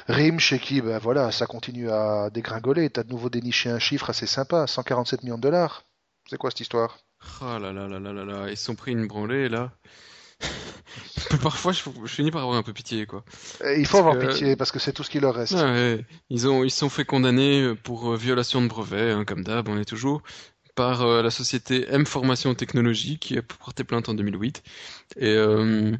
RIM, 0.07 0.39
chez 0.39 0.57
qui, 0.57 0.81
ben 0.81 0.97
voilà, 0.97 1.31
ça 1.31 1.45
continue 1.45 1.91
à 1.91 2.31
dégringoler. 2.31 2.89
T'as 2.89 3.03
de 3.03 3.09
nouveau 3.11 3.29
déniché 3.29 3.69
un 3.69 3.79
chiffre 3.79 4.09
assez 4.09 4.25
sympa, 4.25 4.65
147 4.65 5.21
millions 5.21 5.37
de 5.37 5.43
dollars. 5.43 5.83
C'est 6.27 6.37
quoi 6.37 6.49
cette 6.49 6.61
histoire? 6.61 6.97
Oh 7.41 7.57
là 7.59 7.71
là 7.73 7.87
là 7.87 7.99
là 7.99 8.13
là 8.13 8.25
là, 8.25 8.49
ils 8.49 8.57
se 8.57 8.65
sont 8.65 8.75
pris 8.75 8.91
une 8.91 9.07
branlée 9.07 9.49
là. 9.49 9.71
Parfois, 11.41 11.71
je, 11.71 11.81
je 12.03 12.07
finis 12.11 12.31
par 12.31 12.41
avoir 12.43 12.57
un 12.57 12.63
peu 12.63 12.73
pitié, 12.73 13.05
quoi. 13.05 13.23
Euh, 13.61 13.75
Il 13.77 13.85
faut 13.85 13.97
avoir 13.97 14.17
que- 14.17 14.27
pitié 14.27 14.55
parce 14.55 14.71
que 14.71 14.79
c'est 14.79 14.93
tout 14.93 15.03
ce 15.03 15.09
qui 15.09 15.19
leur 15.19 15.35
reste. 15.35 15.53
Ouais. 15.53 16.05
Ils 16.29 16.47
ont, 16.47 16.63
ils 16.63 16.71
sont 16.71 16.89
fait 16.89 17.05
condamner 17.05 17.73
pour 17.83 18.11
euh, 18.13 18.17
violation 18.17 18.61
de 18.61 18.67
brevet, 18.67 19.11
hein, 19.11 19.25
comme 19.25 19.43
d'hab, 19.43 19.67
on 19.69 19.77
est 19.79 19.85
toujours, 19.85 20.21
par 20.75 21.01
euh, 21.01 21.21
la 21.21 21.31
société 21.31 21.85
M 21.89 22.05
Formation 22.05 22.53
Technologie 22.53 23.17
qui 23.17 23.37
a 23.37 23.41
porté 23.41 23.83
plainte 23.83 24.07
en 24.09 24.13
2008. 24.13 24.61
Et 25.17 25.27
euh, 25.27 25.91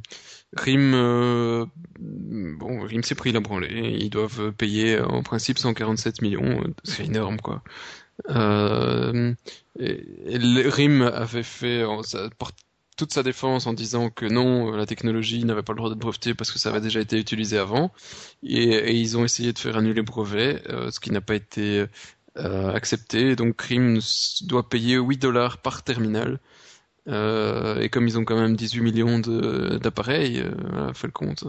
RIM, 0.55 0.93
euh, 0.93 1.65
bon, 1.99 2.81
RIM 2.85 3.01
s'est 3.03 3.15
pris 3.15 3.31
la 3.31 3.39
branlée. 3.39 3.97
Ils 3.99 4.09
doivent 4.09 4.51
payer 4.51 4.95
euh, 4.95 5.05
en 5.07 5.23
principe 5.23 5.57
147 5.57 6.21
millions. 6.21 6.63
C'est 6.83 7.05
énorme, 7.05 7.39
quoi. 7.39 7.63
Euh, 8.29 9.33
RIM 9.77 11.01
avait 11.01 11.43
fait 11.43 11.83
toute 12.97 13.11
sa 13.13 13.23
défense 13.23 13.67
en 13.67 13.73
disant 13.73 14.09
que 14.09 14.25
non, 14.25 14.71
la 14.71 14.85
technologie 14.85 15.43
n'avait 15.43 15.63
pas 15.63 15.73
le 15.73 15.77
droit 15.77 15.89
d'être 15.89 15.99
brevetée 15.99 16.33
parce 16.33 16.51
que 16.51 16.59
ça 16.59 16.69
avait 16.69 16.81
déjà 16.81 17.01
été 17.01 17.19
utilisé 17.19 17.57
avant. 17.57 17.91
Et, 18.43 18.95
ils 18.95 19.17
ont 19.17 19.25
essayé 19.25 19.53
de 19.53 19.59
faire 19.59 19.77
annuler 19.77 19.95
le 19.95 20.03
brevet, 20.03 20.61
euh, 20.69 20.91
ce 20.91 20.99
qui 20.99 21.11
n'a 21.11 21.21
pas 21.21 21.35
été 21.35 21.85
euh, 22.37 22.73
accepté. 22.73 23.35
Donc 23.35 23.61
RIM 23.61 23.99
doit 24.43 24.67
payer 24.69 24.95
8 24.97 25.17
dollars 25.17 25.57
par 25.59 25.83
terminal. 25.83 26.39
Et 27.07 27.89
comme 27.89 28.07
ils 28.07 28.17
ont 28.17 28.25
quand 28.25 28.39
même 28.39 28.55
18 28.55 28.81
millions 28.81 29.19
d'appareils, 29.19 30.43
voilà, 30.71 30.93
fais 30.93 31.07
le 31.07 31.13
compte. 31.13 31.43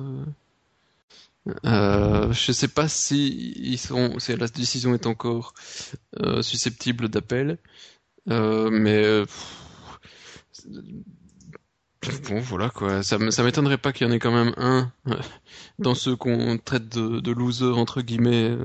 Euh. 1.64 2.32
Je 2.32 2.52
sais 2.52 2.68
pas 2.68 2.88
si 2.88 3.52
ils 3.56 3.78
sont, 3.78 4.18
si 4.18 4.34
la 4.36 4.48
décision 4.48 4.94
est 4.94 5.06
encore 5.06 5.54
euh, 6.20 6.42
susceptible 6.42 7.08
d'appel, 7.08 7.58
euh, 8.28 8.70
mais 8.70 9.24
bon 12.28 12.40
voilà 12.40 12.70
quoi. 12.70 13.02
Ça, 13.02 13.18
m'étonnerait 13.18 13.78
pas 13.78 13.92
qu'il 13.92 14.06
y 14.06 14.10
en 14.10 14.12
ait 14.12 14.18
quand 14.18 14.32
même 14.32 14.52
un 14.56 14.92
euh, 15.08 15.14
dans 15.78 15.94
ceux 15.94 16.16
qu'on 16.16 16.58
traite 16.58 16.88
de, 16.88 17.20
de 17.20 17.32
losers 17.32 17.76
entre 17.78 18.02
guillemets 18.02 18.56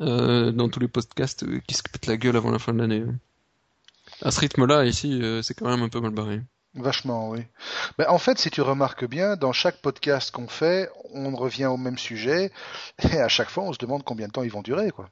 euh, 0.00 0.52
dans 0.52 0.68
tous 0.68 0.80
les 0.80 0.88
podcasts 0.88 1.44
qui 1.66 1.74
se 1.74 1.82
pètent 1.82 2.06
la 2.06 2.16
gueule 2.16 2.36
avant 2.36 2.50
la 2.50 2.58
fin 2.58 2.72
de 2.72 2.78
l'année. 2.78 3.04
À 4.22 4.30
ce 4.30 4.40
rythme-là, 4.40 4.84
ici, 4.84 5.22
c'est 5.42 5.54
quand 5.54 5.68
même 5.68 5.82
un 5.82 5.88
peu 5.88 6.00
mal 6.00 6.12
barré. 6.12 6.40
Vachement, 6.74 7.30
oui. 7.30 7.46
Ben, 7.98 8.06
en 8.08 8.18
fait, 8.18 8.38
si 8.38 8.50
tu 8.50 8.60
remarques 8.60 9.04
bien, 9.04 9.36
dans 9.36 9.52
chaque 9.52 9.80
podcast 9.80 10.32
qu'on 10.32 10.48
fait, 10.48 10.90
on 11.12 11.34
revient 11.36 11.66
au 11.66 11.76
même 11.76 11.98
sujet, 11.98 12.52
et 12.98 13.18
à 13.18 13.28
chaque 13.28 13.50
fois, 13.50 13.64
on 13.64 13.72
se 13.72 13.78
demande 13.78 14.02
combien 14.02 14.26
de 14.26 14.32
temps 14.32 14.42
ils 14.42 14.50
vont 14.50 14.62
durer, 14.62 14.90
quoi. 14.90 15.08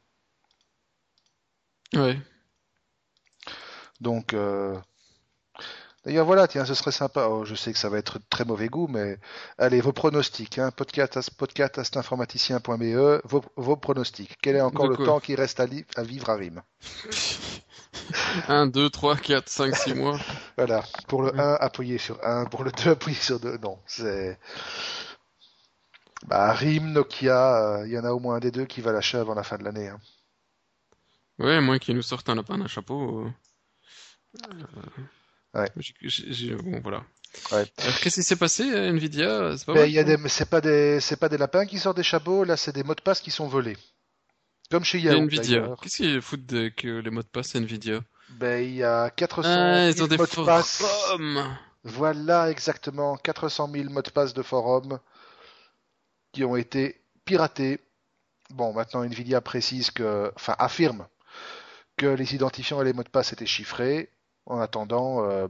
Ouais. 1.94 2.18
Donc, 4.00 4.34
euh, 4.34 4.76
d'ailleurs, 6.05 6.26
voilà, 6.26 6.46
tiens, 6.48 6.64
ce 6.64 6.74
serait 6.74 6.92
sympa. 6.92 7.26
Oh, 7.28 7.44
je 7.44 7.55
sais 7.55 7.72
que 7.72 7.78
ça 7.78 7.88
va 7.88 7.98
être 7.98 8.18
de 8.18 8.24
très 8.30 8.44
mauvais 8.44 8.68
goût, 8.68 8.86
mais 8.88 9.18
allez, 9.59 9.80
vos 9.80 9.92
pronostics, 9.92 10.59
hein, 10.59 10.70
podcast, 10.70 11.30
podcast.informaticien.be, 11.36 13.20
vos, 13.24 13.44
vos 13.57 13.76
pronostics. 13.76 14.36
Quel 14.42 14.57
est 14.57 14.61
encore 14.61 14.88
le 14.88 14.96
temps 14.96 15.20
qui 15.20 15.34
reste 15.34 15.61
à, 15.61 15.66
vivre 16.03 16.30
à 16.30 16.34
Rime? 16.34 16.62
1, 18.48 18.66
2, 18.66 18.90
3, 18.90 19.16
4, 19.16 19.48
5, 19.48 19.76
6 19.76 19.94
mois. 19.94 20.18
Voilà. 20.57 20.82
Pour 21.09 21.22
le 21.22 21.32
Ouais. 21.32 21.40
1, 21.40 21.55
appuyez 21.61 21.98
sur 21.98 22.18
1. 22.24 22.46
Pour 22.46 22.64
le 22.64 22.72
2, 22.72 22.90
appuyez 22.92 23.18
sur 23.18 23.38
2. 23.40 23.59
Non, 23.59 23.78
c'est... 23.86 24.38
Bah, 26.26 26.53
Rime, 26.53 26.92
Nokia, 26.92 27.78
euh, 27.80 27.86
il 27.86 27.92
y 27.92 27.98
en 27.98 28.05
a 28.05 28.12
au 28.12 28.20
moins 28.20 28.36
un 28.36 28.40
des 28.40 28.50
deux 28.53 28.64
qui 28.64 28.80
va 28.80 28.92
lâcher 28.92 29.18
avant 29.18 29.34
la 29.34 29.42
fin 29.42 29.59
de 29.59 29.64
l'année. 29.64 29.88
hein. 29.88 29.98
Ouais, 31.38 31.61
moins 31.61 31.78
qu'ils 31.78 31.96
nous 31.96 32.03
sortent 32.03 32.28
un 32.28 32.34
lapin 32.36 32.59
d'un 32.59 32.68
chapeau. 32.68 33.26
euh, 33.26 33.30
Ouais. 35.55 35.68
j'ai- 35.76 35.94
j'ai- 36.03 36.32
j'ai- 36.32 36.55
bon, 36.55 36.80
voilà. 36.82 37.05
Ouais. 37.50 37.64
Alors, 37.78 37.98
qu'est-ce 38.00 38.16
qui 38.16 38.22
s'est 38.22 38.36
passé 38.36 38.64
Nvidia? 38.64 39.57
C'est 39.57 39.64
pas 39.66 39.74
Ben, 39.74 39.80
pas 40.50 40.61
des, 40.61 41.00
c'est 41.00 41.16
pas 41.16 41.28
des 41.28 41.38
lapins 41.38 41.66
qui 41.66 41.78
sortent 41.78 41.96
des 41.96 42.03
chapeaux, 42.03 42.44
là, 42.44 42.57
c'est 42.57 42.72
des 42.74 42.82
mots 42.82 42.94
de 42.94 43.00
passe 43.00 43.20
qui 43.20 43.30
sont 43.30 43.48
volés. 43.48 43.76
Comme 44.70 44.84
chez 44.84 44.98
Yahoo, 45.00 45.22
Nvidia. 45.22 45.74
Qu'est-ce 45.82 45.96
qu'ils 45.98 46.22
foutent 46.22 46.46
de- 46.46 46.68
que 46.68 46.98
les 47.00 47.11
mots 47.11 47.22
de 47.22 47.26
passe 47.28 47.55
Nvidia? 47.55 48.00
Ben, 48.30 48.62
il 48.64 48.74
y 48.76 48.82
a 48.82 49.11
400 49.11 49.50
Ah, 49.50 49.92
000 49.92 49.96
ils 49.96 50.03
ont 50.03 50.07
des 50.07 50.16
mots 50.16 50.26
de 50.26 50.44
passe. 50.46 50.82
Voilà, 51.84 52.50
exactement. 52.50 53.16
400 53.16 53.68
000 53.70 53.90
mots 53.90 54.03
de 54.03 54.11
passe 54.11 54.32
de 54.34 54.42
forum 54.42 54.98
qui 56.32 56.44
ont 56.44 56.57
été 56.57 57.00
piratés. 57.24 57.80
Bon, 58.50 58.72
maintenant, 58.72 59.03
Nvidia 59.03 59.40
précise 59.40 59.90
que, 59.90 60.32
enfin, 60.36 60.55
affirme 60.59 61.07
que 61.96 62.07
les 62.07 62.34
identifiants 62.34 62.80
et 62.80 62.84
les 62.84 62.92
mots 62.92 63.03
de 63.03 63.09
passe 63.09 63.32
étaient 63.32 63.46
chiffrés. 63.46 64.11
En 64.47 64.61
attendant, 64.61 65.24
euh, 65.24 65.47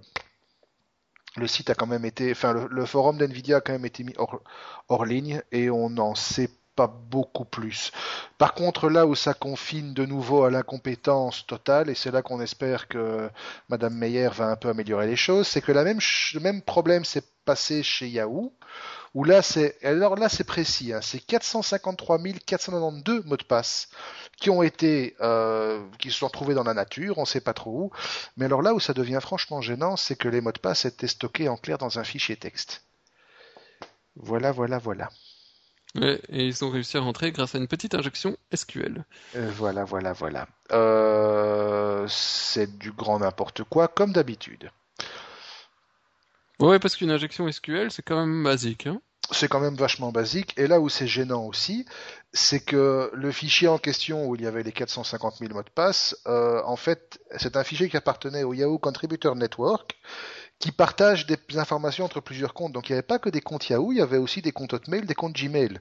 le 1.36 1.46
site 1.46 1.70
a 1.70 1.74
quand 1.74 1.86
même 1.86 2.04
été, 2.04 2.34
le, 2.70 2.86
forum 2.86 3.18
d'Nvidia 3.18 3.58
a 3.58 3.60
quand 3.60 3.72
même 3.72 3.86
été 3.86 4.04
mis 4.04 4.14
hors, 4.18 5.04
ligne 5.04 5.42
et 5.50 5.70
on 5.70 5.90
n'en 5.90 6.14
sait 6.14 6.50
pas 6.76 6.86
beaucoup 6.86 7.44
plus. 7.44 7.92
Par 8.38 8.54
contre, 8.54 8.88
là 8.88 9.06
où 9.06 9.14
ça 9.14 9.34
confine 9.34 9.94
de 9.94 10.06
nouveau 10.06 10.44
à 10.44 10.50
l'incompétence 10.50 11.46
totale, 11.46 11.90
et 11.90 11.94
c'est 11.94 12.10
là 12.10 12.22
qu'on 12.22 12.40
espère 12.40 12.88
que 12.88 13.30
Madame 13.68 13.94
Meyer 13.94 14.28
va 14.32 14.46
un 14.46 14.56
peu 14.56 14.68
améliorer 14.68 15.06
les 15.06 15.16
choses, 15.16 15.46
c'est 15.46 15.60
que 15.60 15.72
la 15.72 15.84
le 15.84 16.40
même 16.40 16.62
problème 16.62 17.04
s'est 17.04 17.24
passé 17.44 17.82
chez 17.82 18.08
Yahoo, 18.08 18.52
où 19.14 19.24
là 19.24 19.42
c'est, 19.42 19.82
alors 19.84 20.16
là 20.16 20.28
c'est 20.28 20.44
précis, 20.44 20.92
hein, 20.92 21.00
c'est 21.02 21.20
453 21.20 22.18
492 22.46 23.24
mots 23.24 23.36
de 23.36 23.44
passe 23.44 23.88
qui 24.40 24.50
ont 24.50 24.62
été, 24.62 25.14
euh, 25.20 25.82
qui 25.98 26.10
se 26.10 26.18
sont 26.18 26.26
retrouvés 26.26 26.54
dans 26.54 26.64
la 26.64 26.74
nature, 26.74 27.18
on 27.18 27.24
sait 27.24 27.40
pas 27.40 27.54
trop 27.54 27.70
où, 27.70 27.90
mais 28.36 28.46
alors 28.46 28.62
là 28.62 28.74
où 28.74 28.80
ça 28.80 28.94
devient 28.94 29.20
franchement 29.20 29.60
gênant, 29.60 29.96
c'est 29.96 30.16
que 30.16 30.28
les 30.28 30.40
mots 30.40 30.52
de 30.52 30.58
passe 30.58 30.84
étaient 30.84 31.06
stockés 31.06 31.48
en 31.48 31.56
clair 31.56 31.78
dans 31.78 31.98
un 31.98 32.04
fichier 32.04 32.36
texte. 32.36 32.82
Voilà, 34.16 34.52
voilà, 34.52 34.78
voilà. 34.78 35.08
Ouais, 35.94 36.20
et 36.30 36.46
ils 36.46 36.64
ont 36.64 36.70
réussi 36.70 36.96
à 36.96 37.00
rentrer 37.00 37.32
grâce 37.32 37.54
à 37.54 37.58
une 37.58 37.68
petite 37.68 37.94
injection 37.94 38.36
SQL. 38.54 39.04
Euh, 39.36 39.50
voilà, 39.54 39.84
voilà, 39.84 40.12
voilà. 40.12 40.48
Euh, 40.72 42.06
c'est 42.08 42.78
du 42.78 42.92
grand 42.92 43.18
n'importe 43.18 43.62
quoi, 43.64 43.88
comme 43.88 44.12
d'habitude. 44.12 44.70
Ouais, 46.62 46.78
parce 46.78 46.94
qu'une 46.94 47.10
injection 47.10 47.50
SQL, 47.50 47.90
c'est 47.90 48.02
quand 48.02 48.14
même 48.14 48.44
basique, 48.44 48.86
hein. 48.86 49.00
C'est 49.32 49.48
quand 49.48 49.58
même 49.58 49.74
vachement 49.74 50.12
basique. 50.12 50.54
Et 50.56 50.68
là 50.68 50.78
où 50.78 50.88
c'est 50.88 51.08
gênant 51.08 51.44
aussi, 51.46 51.86
c'est 52.32 52.60
que 52.60 53.10
le 53.12 53.32
fichier 53.32 53.66
en 53.66 53.78
question 53.78 54.28
où 54.28 54.36
il 54.36 54.42
y 54.42 54.46
avait 54.46 54.62
les 54.62 54.70
450 54.70 55.38
000 55.38 55.52
mots 55.54 55.64
de 55.64 55.70
passe, 55.70 56.16
euh, 56.28 56.62
en 56.64 56.76
fait, 56.76 57.18
c'est 57.36 57.56
un 57.56 57.64
fichier 57.64 57.88
qui 57.88 57.96
appartenait 57.96 58.44
au 58.44 58.52
Yahoo 58.52 58.78
Contributor 58.78 59.34
Network, 59.34 59.98
qui 60.60 60.70
partage 60.70 61.26
des 61.26 61.36
informations 61.56 62.04
entre 62.04 62.20
plusieurs 62.20 62.54
comptes. 62.54 62.72
Donc 62.72 62.88
il 62.88 62.92
n'y 62.92 62.98
avait 62.98 63.06
pas 63.06 63.18
que 63.18 63.28
des 63.28 63.40
comptes 63.40 63.68
Yahoo, 63.68 63.90
il 63.90 63.98
y 63.98 64.02
avait 64.02 64.18
aussi 64.18 64.40
des 64.40 64.52
comptes 64.52 64.72
Hotmail, 64.72 65.04
des 65.04 65.16
comptes 65.16 65.34
Gmail. 65.34 65.80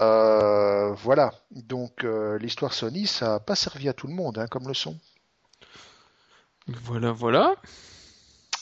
Euh, 0.00 0.94
voilà. 0.94 1.34
Donc 1.50 2.04
euh, 2.04 2.38
l'histoire 2.38 2.72
Sony, 2.72 3.06
ça 3.06 3.28
n'a 3.28 3.40
pas 3.40 3.54
servi 3.54 3.86
à 3.86 3.92
tout 3.92 4.06
le 4.06 4.14
monde, 4.14 4.38
hein, 4.38 4.46
comme 4.46 4.66
leçon. 4.66 4.98
Voilà, 6.68 7.12
voilà. 7.12 7.56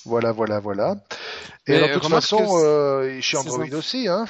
Voilà, 0.04 0.32
voilà, 0.32 0.60
voilà. 0.60 0.96
Et 1.66 1.78
de 1.80 1.94
toute 1.94 2.08
façon, 2.08 2.46
euh, 2.62 3.20
chez 3.20 3.36
Android 3.36 3.64
infos- 3.64 3.76
aussi, 3.76 4.08
hein. 4.08 4.26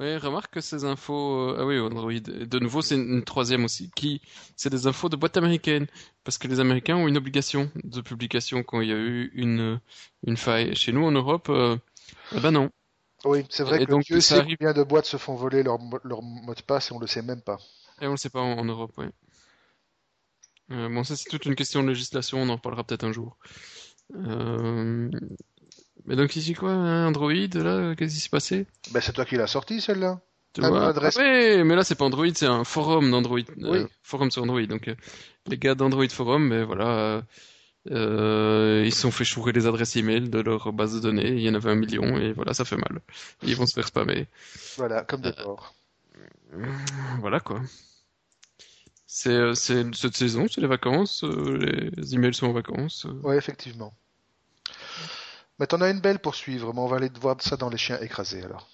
Ouais, 0.00 0.16
remarque 0.16 0.54
que 0.54 0.60
ces 0.60 0.84
infos, 0.84 1.50
euh, 1.50 1.56
ah 1.60 1.66
oui, 1.66 1.78
Android. 1.78 2.12
De 2.12 2.58
nouveau, 2.58 2.80
c'est 2.80 2.96
une 2.96 3.22
troisième 3.22 3.64
aussi, 3.64 3.90
qui, 3.94 4.22
c'est 4.56 4.70
des 4.70 4.86
infos 4.86 5.08
de 5.10 5.16
boîte 5.16 5.36
américaine. 5.36 5.86
Parce 6.24 6.38
que 6.38 6.48
les 6.48 6.60
Américains 6.60 6.96
ont 6.96 7.06
une 7.08 7.16
obligation 7.18 7.70
de 7.84 8.00
publication 8.00 8.62
quand 8.62 8.80
il 8.80 8.88
y 8.88 8.92
a 8.92 8.96
eu 8.96 9.30
une, 9.34 9.80
une 10.26 10.36
faille. 10.36 10.74
Chez 10.74 10.92
nous, 10.92 11.04
en 11.04 11.12
Europe, 11.12 11.48
euh, 11.50 11.76
eh 12.34 12.40
ben 12.40 12.50
non. 12.52 12.70
Oui, 13.24 13.44
c'est 13.50 13.62
vrai 13.62 13.82
Et 13.82 13.86
que 13.86 13.90
donc, 13.90 14.02
Dieu 14.04 14.20
sait 14.20 14.38
arrive- 14.38 14.56
combien 14.56 14.72
de 14.72 14.82
boîtes 14.82 15.06
se 15.06 15.16
font 15.18 15.34
voler 15.34 15.62
leur, 15.62 15.78
leur 16.04 16.22
mot 16.22 16.54
de 16.54 16.62
passe 16.62 16.90
et 16.90 16.94
on 16.94 16.98
le 16.98 17.06
sait 17.06 17.22
même 17.22 17.42
pas. 17.42 17.58
Et 18.00 18.06
on 18.06 18.12
le 18.12 18.16
sait 18.16 18.30
pas 18.30 18.40
en, 18.40 18.58
en 18.58 18.64
Europe, 18.64 18.96
ouais. 18.98 19.10
Euh, 20.70 20.88
bon, 20.88 21.04
ça, 21.04 21.16
c'est 21.16 21.28
toute 21.28 21.44
une 21.44 21.54
question 21.54 21.82
de 21.82 21.88
législation, 21.88 22.38
on 22.38 22.48
en 22.48 22.56
reparlera 22.56 22.82
peut-être 22.82 23.04
un 23.04 23.12
jour. 23.12 23.36
Euh, 24.14 25.10
mais 26.06 26.16
donc, 26.16 26.34
ici, 26.36 26.54
quoi, 26.54 26.72
Android, 26.72 27.32
là, 27.32 27.94
qu'est-ce 27.94 28.14
qui 28.14 28.20
s'est 28.20 28.28
passé? 28.28 28.66
Ben, 28.92 29.00
c'est 29.00 29.12
toi 29.12 29.24
qui 29.24 29.36
l'as 29.36 29.46
sorti, 29.46 29.80
celle-là. 29.80 30.20
Tu 30.54 30.60
Ah, 30.62 30.68
vois? 30.68 30.88
adresse- 30.88 31.16
Ah 31.18 31.22
ouais, 31.22 31.64
mais 31.64 31.74
là, 31.76 31.82
c'est 31.84 31.94
pas 31.94 32.04
Android, 32.04 32.26
c'est 32.34 32.46
un 32.46 32.64
forum 32.64 33.10
d'Android. 33.10 33.38
euh, 33.38 33.84
Oui. 33.84 33.86
forum 34.02 34.30
sur 34.30 34.42
Android. 34.42 34.62
Donc, 34.66 34.88
euh, 34.88 34.94
les 35.46 35.56
gars 35.58 35.74
d'Android 35.74 36.08
Forum, 36.08 36.50
ben 36.50 36.64
voilà, 36.64 37.22
euh, 37.90 38.82
ils 38.84 38.92
se 38.94 39.00
sont 39.00 39.10
fait 39.10 39.24
chourer 39.24 39.52
les 39.52 39.66
adresses 39.66 39.96
email 39.96 40.28
de 40.28 40.40
leur 40.40 40.72
base 40.72 40.94
de 40.94 41.00
données. 41.00 41.28
Il 41.30 41.40
y 41.40 41.48
en 41.48 41.54
avait 41.54 41.70
un 41.70 41.74
million, 41.74 42.18
et 42.18 42.32
voilà, 42.32 42.52
ça 42.54 42.64
fait 42.66 42.76
mal. 42.76 43.00
Ils 43.42 43.56
vont 43.56 43.66
se 43.66 43.72
faire 43.72 43.86
spammer. 43.86 44.26
Voilà, 44.76 45.04
comme 45.04 45.22
des 45.22 45.32
porcs. 45.32 45.74
Voilà, 47.20 47.40
quoi. 47.40 47.60
C'est 49.06 49.54
cette 49.54 50.16
saison, 50.16 50.46
c'est 50.50 50.60
les 50.60 50.66
vacances, 50.66 51.22
les 51.24 52.14
emails 52.14 52.34
sont 52.34 52.46
en 52.46 52.52
vacances. 52.52 53.06
Oui, 53.22 53.36
effectivement. 53.36 53.92
Mais 55.58 55.66
t'en 55.66 55.80
as 55.80 55.90
une 55.90 56.00
belle 56.00 56.18
pour 56.18 56.34
suivre, 56.34 56.72
mais 56.72 56.80
on 56.80 56.86
va 56.86 56.96
aller 56.96 57.10
voir 57.20 57.36
ça 57.40 57.56
dans 57.56 57.68
les 57.68 57.78
chiens 57.78 57.98
écrasés 58.00 58.42
alors. 58.42 58.68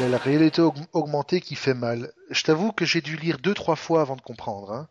la 0.00 0.18
réalité 0.18 0.60
augmentée 0.92 1.40
qui 1.40 1.54
fait 1.54 1.74
mal. 1.74 2.12
Je 2.30 2.42
t'avoue 2.42 2.72
que 2.72 2.84
j'ai 2.84 3.00
dû 3.00 3.16
lire 3.16 3.38
deux 3.38 3.54
trois 3.54 3.76
fois 3.76 4.00
avant 4.00 4.16
de 4.16 4.20
comprendre. 4.20 4.72
Hein. 4.72 4.88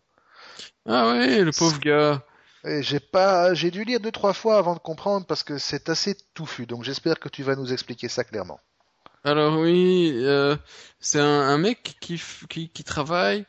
Ah 0.87 1.09
ouais, 1.09 1.43
le 1.43 1.51
pauvre 1.51 1.79
gars. 1.79 2.23
J'ai 2.63 3.01
pas, 3.01 3.53
j'ai 3.53 3.69
dû 3.69 3.83
lire 3.83 3.99
deux 3.99 4.11
trois 4.11 4.33
fois 4.33 4.57
avant 4.57 4.73
de 4.73 4.79
comprendre 4.79 5.25
parce 5.25 5.43
que 5.43 5.57
c'est 5.57 5.89
assez 5.89 6.15
touffu. 6.33 6.65
Donc 6.65 6.83
j'espère 6.83 7.19
que 7.19 7.29
tu 7.29 7.43
vas 7.43 7.55
nous 7.55 7.73
expliquer 7.73 8.07
ça 8.07 8.23
clairement. 8.23 8.59
Alors 9.25 9.59
oui, 9.59 10.13
euh, 10.15 10.55
c'est 10.99 11.19
un, 11.19 11.57
mec 11.57 11.95
qui, 12.01 12.21
qui, 12.49 12.69
qui 12.69 12.83
travaille 12.83 13.45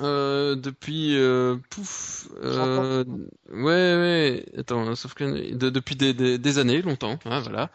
euh, 0.00 0.54
depuis 0.54 1.16
euh, 1.16 1.56
pouf 1.70 2.28
euh, 2.42 3.04
ouais 3.50 3.64
ouais 3.64 4.46
attends 4.58 4.94
sauf 4.94 5.14
que 5.14 5.54
depuis 5.54 5.96
des, 5.96 6.12
des, 6.12 6.58
années 6.58 6.82
longtemps 6.82 7.18
hein, 7.24 7.40
voilà 7.40 7.70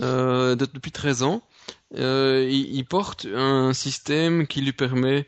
euh, 0.00 0.54
depuis 0.56 0.92
13 0.92 1.22
ans 1.22 1.42
euh, 1.96 2.46
il, 2.48 2.76
il, 2.76 2.84
porte 2.84 3.26
un 3.34 3.72
système 3.72 4.46
qui 4.46 4.60
lui 4.60 4.72
permet 4.72 5.26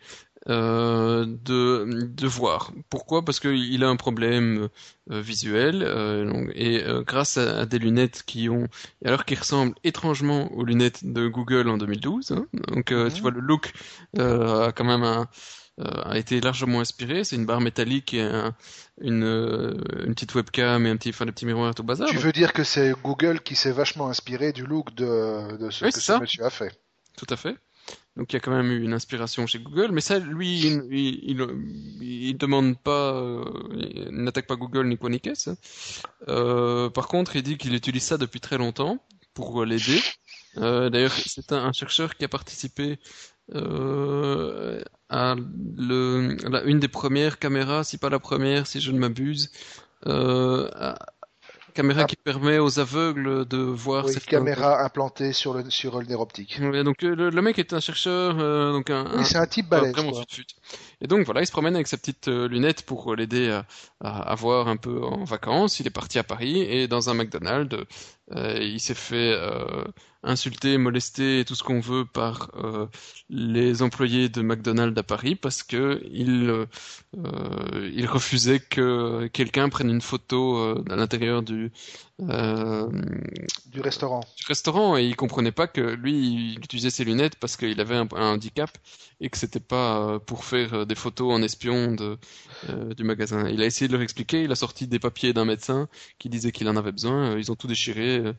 euh, 0.49 1.27
de, 1.27 2.07
de 2.07 2.27
voir. 2.29 2.73
Pourquoi? 2.89 3.25
Parce 3.25 3.41
qu'il 3.41 3.83
a 3.83 3.89
un 3.89 3.97
problème 3.97 4.69
visuel 5.09 5.83
euh, 5.83 6.47
et 6.55 6.85
euh, 6.85 7.03
grâce 7.03 7.37
à, 7.37 7.67
des 7.67 7.81
lunettes 7.81 8.23
qui 8.25 8.49
ont, 8.49 8.69
alors 9.05 9.25
qui 9.25 9.35
ressemblent 9.35 9.75
étrangement 9.83 10.53
aux 10.53 10.65
lunettes 10.65 11.05
de 11.05 11.27
Google 11.27 11.69
en 11.69 11.79
2012. 11.79 12.31
Hein, 12.31 12.47
donc 12.69 12.93
mhm. 12.93 13.13
tu 13.13 13.23
vois 13.23 13.33
le 13.33 13.41
look 13.41 13.73
a 14.19 14.71
quand 14.71 14.85
même 14.85 15.03
un, 15.03 15.27
a 15.79 16.17
été 16.17 16.41
largement 16.41 16.81
inspiré. 16.81 17.25
C'est 17.25 17.37
une 17.37 17.47
barre 17.47 17.61
métallique 17.61 18.15
et 18.15 18.23
une, 19.01 19.25
une 20.05 20.15
petite 20.15 20.35
webcam 20.35 20.87
et 20.87 20.91
un 20.91 20.97
petit, 20.97 21.11
enfin, 21.11 21.27
des 21.27 21.33
petits 21.33 21.47
miroirs 21.47 21.75
tout 21.75 21.83
bazar. 21.83 22.09
Tu 22.09 22.17
veux 22.17 22.33
dire 22.33 22.53
que 22.53 22.65
c'est 22.65 22.93
Google 23.03 23.41
qui 23.41 23.57
s'est 23.57 23.73
vachement 23.73 24.09
inspiré 24.09 24.53
du 24.53 24.65
look 24.65 24.95
de, 24.95 25.57
de 25.59 25.71
ce 25.71 25.85
que 25.85 25.91
ce 25.91 26.21
monsieur 26.21 26.45
a 26.45 26.51
fait 26.51 26.73
Tout 27.17 27.27
à 27.29 27.37
fait. 27.37 27.57
Donc 28.17 28.33
il 28.33 28.37
y 28.37 28.39
a 28.39 28.41
quand 28.41 28.51
même 28.53 28.71
eu 28.71 28.83
une 28.83 28.95
inspiration 28.95 29.47
chez 29.47 29.59
Google, 29.59 29.91
mais 29.93 30.01
ça, 30.01 30.19
lui, 30.19 30.59
il, 30.59 30.83
il, 30.91 31.47
il, 32.01 32.39
demande 32.39 32.79
pas, 32.79 33.15
euh, 33.15 33.45
il 33.75 34.09
n'attaque 34.11 34.47
pas 34.47 34.57
Google 34.57 34.87
ni 34.87 34.97
quoi 34.97 35.11
ni 35.11 35.21
qu'est-ce. 35.21 35.51
Euh, 36.29 36.89
par 36.89 37.09
contre, 37.09 37.37
il 37.37 37.43
dit 37.43 37.59
qu'il 37.59 37.75
utilise 37.75 38.03
ça 38.03 38.17
depuis 38.17 38.41
très 38.41 38.57
longtemps 38.57 39.05
pour 39.35 39.67
l'aider. 39.67 40.01
Euh, 40.57 40.89
D'ailleurs, 40.89 41.13
c'est 41.13 41.53
un, 41.53 41.73
chercheur 41.73 42.17
qui 42.17 42.25
a 42.25 42.29
participé 42.29 42.99
euh, 43.55 44.83
à 45.09 45.37
le, 45.77 46.37
la, 46.49 46.63
une 46.65 46.81
des 46.81 46.89
premières 46.89 47.39
caméras, 47.39 47.85
si 47.85 47.99
pas 47.99 48.11
la 48.11 48.19
première, 48.19 48.67
si 48.67 48.81
je 48.81 48.91
ne 48.91 48.99
m'abuse, 48.99 49.51
euh, 50.07 50.69
caméra 51.77 52.03
ah. 52.03 52.07
qui 52.07 52.17
permet 52.17 52.59
aux 52.59 52.81
aveugles 52.81 53.47
de 53.47 53.59
voir. 53.59 54.07
Oui, 54.07 54.15
caméra 54.27 54.83
implantée 54.85 55.33
sur 55.33 55.55
le 55.55 55.71
sur 55.71 55.99
le 56.01 56.07
nerf 56.07 56.21
optique. 56.21 56.61
donc 56.61 57.05
euh, 57.05 57.31
le, 57.31 57.43
mec 57.43 57.59
est 57.59 57.73
un 57.73 57.81
chercheur, 57.81 58.37
euh, 58.41 58.73
donc 58.73 58.91
un. 58.91 59.05
Oui, 59.19 59.25
c'est 59.25 59.37
un 59.37 59.47
type 59.47 59.69
balèze. 59.69 59.95
Et 61.01 61.07
donc 61.07 61.27
voilà, 61.27 61.43
il 61.43 61.47
se 61.47 61.53
promène 61.53 61.75
avec 61.75 61.87
sa 61.87 61.99
petite 61.99 62.29
euh, 62.29 62.49
lunette 62.49 62.83
pour 62.83 63.15
l'aider 63.15 63.51
à, 63.51 63.67
à, 64.01 64.35
voir 64.35 64.69
un 64.69 64.79
peu 64.79 65.05
en 65.05 65.25
vacances. 65.25 65.79
Il 65.79 65.87
est 65.87 65.91
parti 65.91 66.19
à 66.19 66.25
Paris 66.25 66.63
et 66.63 66.89
dans 66.89 67.11
un 67.11 67.15
McDonald's, 67.15 67.77
euh, 68.33 68.59
il 68.61 68.81
s'est 68.81 68.95
fait 68.95 69.39
euh, 70.27 70.31
insulter, 70.31 70.79
molester, 70.79 71.45
tout 71.47 71.55
ce 71.55 71.63
qu'on 71.63 71.81
veut 71.81 72.05
par 72.05 72.51
euh, 72.57 72.87
les 73.29 73.83
employés 73.83 74.29
de 74.29 74.43
McDonald's 74.43 74.99
à 74.99 75.03
Paris 75.03 75.35
parce 75.37 75.63
que 75.63 76.01
il, 76.11 76.67
il 77.93 78.07
refusait 78.07 78.61
que 78.61 79.27
quelqu'un 79.33 79.69
prenne 79.69 79.91
une 79.91 80.01
photo 80.01 80.59
à 80.91 80.97
l'intérieur 80.97 81.43
du 81.43 81.73
du 82.19 83.81
restaurant. 83.81 84.21
Du 84.37 84.45
restaurant 84.47 84.97
et 84.97 85.05
il 85.05 85.17
comprenait 85.17 85.53
pas 85.53 85.67
que 85.67 85.81
lui 85.81 86.53
il 86.53 86.59
utilisait 86.59 86.91
ses 86.91 87.05
lunettes 87.05 87.37
parce 87.37 87.57
qu'il 87.57 87.79
avait 87.81 87.97
un, 87.97 88.09
handicap 88.13 88.71
et 89.21 89.29
que 89.29 89.37
c'était 89.37 89.61
pas 89.61 90.19
pour 90.21 90.45
faire 90.45 90.87
des 90.87 90.95
photos 90.95 91.35
en 91.35 91.43
espion 91.43 91.93
de, 91.93 92.19
du 92.95 93.05
magasin. 93.05 93.49
Il 93.49 93.63
a 93.63 93.67
essayé 93.67 93.89
de 93.89 93.93
leur 93.93 94.03
expliquer, 94.03 94.43
il 94.43 94.53
a 94.53 94.57
sorti 94.57 94.87
des 94.87 94.99
papiers 94.99 95.33
d'un 95.33 95.45
médecin 95.45 95.89
qui 96.19 96.29
disait 96.29 96.53
qu'il 96.53 96.69
en 96.69 96.77
avait 96.77 96.93
besoin, 96.93 97.37
ils 97.39 97.53
ont 97.53 97.57
tout 97.57 97.67
déchiré 97.67 98.19
euh, 98.19 98.33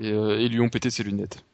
euh, 0.00 0.38
et, 0.38 0.48
lui 0.48 0.60
ont 0.60 0.68
pété 0.68 0.90
ses 0.90 1.02
lunettes. 1.02 1.44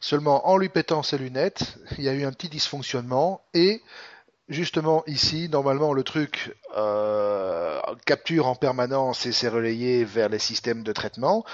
Seulement, 0.00 0.48
en 0.48 0.56
lui 0.58 0.68
pétant 0.68 1.02
ses 1.02 1.18
lunettes, 1.18 1.78
il 1.98 2.04
y 2.04 2.08
a 2.08 2.14
eu 2.14 2.24
un 2.24 2.32
petit 2.32 2.48
dysfonctionnement 2.48 3.42
et 3.54 3.82
justement 4.48 5.02
ici, 5.06 5.48
normalement, 5.48 5.92
le 5.92 6.02
truc 6.02 6.56
euh, 6.76 7.80
capture 8.06 8.46
en 8.46 8.54
permanence 8.54 9.26
et 9.26 9.32
s'est 9.32 9.48
relayé 9.48 10.04
vers 10.04 10.28
les 10.28 10.38
systèmes 10.38 10.82
de 10.82 10.92
traitement. 10.92 11.44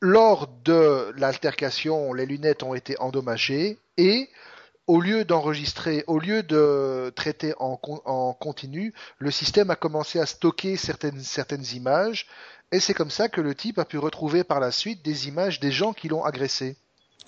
Lors 0.00 0.48
de 0.64 1.12
l'altercation, 1.16 2.12
les 2.12 2.26
lunettes 2.26 2.62
ont 2.62 2.74
été 2.74 2.98
endommagées 3.00 3.78
et 3.96 4.30
au 4.86 5.00
lieu 5.00 5.24
d'enregistrer, 5.24 6.04
au 6.06 6.18
lieu 6.18 6.42
de 6.42 7.12
traiter 7.14 7.54
en, 7.60 7.78
en, 8.06 8.32
continu, 8.32 8.94
le 9.18 9.30
système 9.30 9.70
a 9.70 9.76
commencé 9.76 10.18
à 10.18 10.26
stocker 10.26 10.76
certaines, 10.76 11.20
certaines 11.20 11.66
images 11.74 12.26
et 12.72 12.80
c'est 12.80 12.94
comme 12.94 13.10
ça 13.10 13.28
que 13.28 13.40
le 13.40 13.54
type 13.54 13.78
a 13.78 13.84
pu 13.84 13.98
retrouver 13.98 14.42
par 14.42 14.58
la 14.58 14.70
suite 14.70 15.04
des 15.04 15.28
images 15.28 15.60
des 15.60 15.70
gens 15.70 15.92
qui 15.92 16.08
l'ont 16.08 16.24
agressé. 16.24 16.76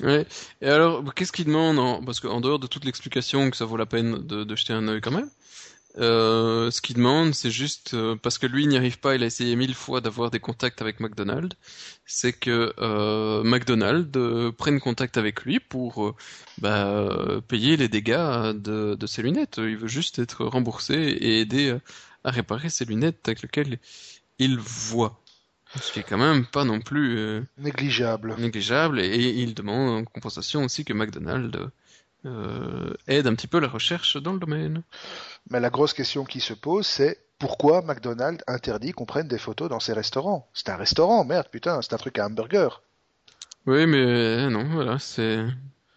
Ouais. 0.03 0.27
Et 0.61 0.69
alors, 0.69 1.15
qu'est-ce 1.15 1.33
qu'il 1.33 1.45
demande 1.45 2.05
Parce 2.05 2.19
qu'en 2.21 2.41
dehors 2.41 2.59
de 2.59 2.67
toute 2.67 2.85
l'explication 2.85 3.51
que 3.51 3.57
ça 3.57 3.65
vaut 3.65 3.77
la 3.77 3.87
peine 3.87 4.19
de, 4.19 4.57
jeter 4.57 4.73
un 4.73 4.89
œil 4.89 5.01
quand 5.01 5.13
même, 5.13 5.31
euh, 5.99 6.71
ce 6.71 6.81
qu'il 6.81 6.97
demande, 6.97 7.35
c'est 7.35 7.51
juste 7.51 7.95
euh, 7.95 8.17
parce 8.17 8.39
que 8.39 8.47
lui 8.47 8.65
il 8.65 8.69
n'y 8.69 8.79
arrive 8.79 8.99
pas, 8.99 9.15
il 9.15 9.23
a 9.23 9.27
essayé 9.27 9.55
mille 9.57 9.75
fois 9.75 10.01
d'avoir 10.01 10.31
des 10.31 10.41
contacts 10.41 10.81
avec 10.81 11.01
McDonald's, 11.01 11.55
c'est 12.07 12.33
que 12.33 12.73
euh, 12.79 13.43
McDonald's 13.45 14.11
euh, 14.17 14.53
prenne 14.53 14.81
contact 14.81 15.19
avec 15.19 15.43
lui 15.43 15.61
pour 15.61 16.07
euh, 16.07 16.15
bah, 16.59 17.41
payer 17.49 17.77
les 17.77 17.89
dégâts 17.89 18.53
de, 18.55 18.95
de, 18.95 19.07
ses 19.07 19.23
lunettes. 19.23 19.59
Il 19.59 19.77
veut 19.77 19.89
juste 19.89 20.19
être 20.19 20.45
remboursé 20.47 20.95
et 20.95 21.41
aider 21.41 21.77
à 22.25 22.31
réparer 22.31 22.71
ses 22.71 22.85
lunettes 22.87 23.29
avec 23.29 23.43
lesquelles 23.43 23.79
il 24.39 24.59
voit. 24.59 25.22
Ce 25.81 25.93
qui 25.93 26.01
est 26.01 26.03
quand 26.03 26.19
même 26.19 26.45
pas 26.45 26.65
non 26.65 26.81
plus 26.81 27.17
euh, 27.19 27.43
négligeable. 27.59 28.35
Négligeable 28.39 29.01
et, 29.01 29.17
il 29.17 29.55
demande 29.55 30.03
en 30.03 30.05
compensation 30.05 30.65
aussi 30.65 30.85
que 30.85 30.93
McDonald's 30.93 31.59
euh, 32.27 32.93
aide 33.09 33.27
un 33.27 33.35
petit 33.35 33.47
peu 33.47 33.59
la 33.59 33.69
recherche 33.69 34.17
dans 34.17 34.33
le 34.33 34.39
domaine. 34.39 34.83
Mais 35.51 35.61
la 35.61 35.71
grosse 35.71 35.95
question 35.95 36.25
qui 36.25 36.41
se 36.41 36.53
pose, 36.53 36.87
c'est 36.87 37.19
pourquoi 37.39 37.83
McDonald's 37.83 38.45
interdit 38.47 38.93
qu'on 38.93 39.07
prenne 39.07 39.29
des 39.29 39.39
photos 39.39 39.69
dans 39.69 39.81
ses 39.81 39.93
restaurants? 39.93 40.49
C'est 40.53 40.69
un 40.69 40.77
restaurant, 40.77 41.25
merde, 41.25 41.49
putain, 41.51 41.81
c'est 41.83 41.95
un 41.95 41.99
truc 41.99 42.19
à 42.19 42.27
hamburger. 42.27 42.83
Oui, 43.67 43.87
mais 43.87 43.99
euh, 43.99 44.51
non, 44.51 44.65
voilà, 44.65 44.99
c'est 44.99 45.45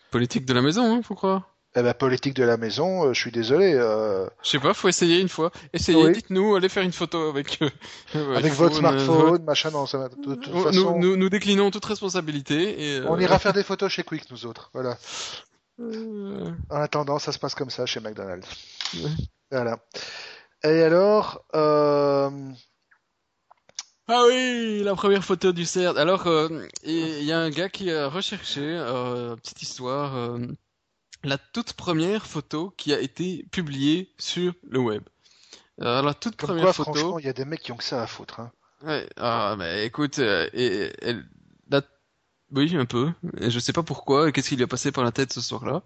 politique 0.09 0.45
de 0.45 0.53
la 0.53 0.61
maison, 0.61 0.95
hein, 0.95 1.01
faut 1.03 1.15
croire. 1.15 1.54
Eh 1.77 1.81
ben, 1.81 1.93
politique 1.93 2.33
de 2.35 2.43
la 2.43 2.55
maison, 2.55 3.03
euh, 3.03 3.13
je 3.13 3.19
suis 3.19 3.31
désolé. 3.31 3.73
Euh... 3.73 4.25
Je 4.41 4.51
sais 4.51 4.59
pas, 4.59 4.73
faut 4.73 4.87
essayer 4.87 5.19
une 5.19 5.27
fois. 5.27 5.51
Essayez, 5.73 6.09
dites-nous, 6.09 6.55
allez 6.55 6.69
faire 6.69 6.83
une 6.83 6.93
photo 6.93 7.27
avec. 7.27 7.61
Euh, 7.61 8.35
avec 8.37 8.53
votre 8.53 8.77
smartphone, 8.77 9.43
machin, 9.43 9.71
non, 9.71 9.85
ça 9.85 9.97
va. 9.97 10.07
De, 10.07 10.15
toute 10.15 10.47
nous, 10.47 10.63
façon... 10.63 10.97
nous, 10.97 11.17
nous, 11.17 11.29
déclinons 11.29 11.71
toute 11.71 11.83
responsabilité 11.83 12.81
et. 12.81 12.99
Euh, 12.99 13.09
On 13.09 13.19
ira 13.19 13.39
faire 13.39 13.51
des 13.51 13.63
photos 13.63 13.91
chez 13.91 14.03
Quick, 14.03 14.31
nous 14.31 14.45
autres. 14.45 14.69
Voilà. 14.73 14.97
En 15.77 16.79
attendant, 16.79 17.19
ça 17.19 17.33
se 17.33 17.39
passe 17.39 17.55
comme 17.55 17.69
ça 17.69 17.85
chez 17.85 17.99
McDonald's. 17.99 18.47
Voilà. 19.51 19.77
Et 20.63 20.81
alors. 20.81 21.43
Euh... 21.55 22.29
Ah 24.07 24.23
oui, 24.27 24.81
la 24.81 24.95
première 24.95 25.25
photo 25.25 25.51
du 25.51 25.65
CERD. 25.65 25.97
Alors, 25.97 26.29
il 26.83 27.23
y, 27.23 27.33
a 27.33 27.39
un 27.39 27.49
gars 27.49 27.69
qui 27.69 27.91
a 27.91 28.07
recherché, 28.07 28.61
petite 29.41 29.63
histoire, 29.63 30.37
la 31.25 31.37
toute 31.37 31.73
première 31.73 32.25
photo 32.25 32.73
qui 32.77 32.93
a 32.93 32.99
été 32.99 33.45
publiée 33.51 34.11
sur 34.17 34.53
le 34.69 34.79
web. 34.79 35.03
Alors, 35.81 36.03
la 36.03 36.13
toute 36.13 36.37
première 36.37 36.73
photo. 36.73 36.93
Franchement, 36.93 37.19
il 37.19 37.25
y 37.25 37.29
a 37.29 37.33
des 37.33 37.45
mecs 37.45 37.61
qui 37.61 37.71
ont 37.71 37.77
que 37.77 37.83
ça 37.83 38.01
à 38.01 38.07
foutre. 38.07 38.39
Hein. 38.39 38.51
Ouais, 38.83 39.07
ah, 39.17 39.55
mais 39.57 39.85
écoute, 39.85 40.19
euh, 40.19 40.47
et. 40.53 40.91
Oui, 42.51 42.75
un 42.75 42.85
peu. 42.85 43.11
Et 43.41 43.49
je 43.49 43.59
sais 43.59 43.73
pas 43.73 43.83
pourquoi, 43.83 44.31
qu'est-ce 44.31 44.49
qui 44.49 44.55
lui 44.55 44.63
a 44.63 44.67
passé 44.67 44.91
par 44.91 45.03
la 45.03 45.11
tête 45.11 45.33
ce 45.33 45.41
soir-là. 45.41 45.81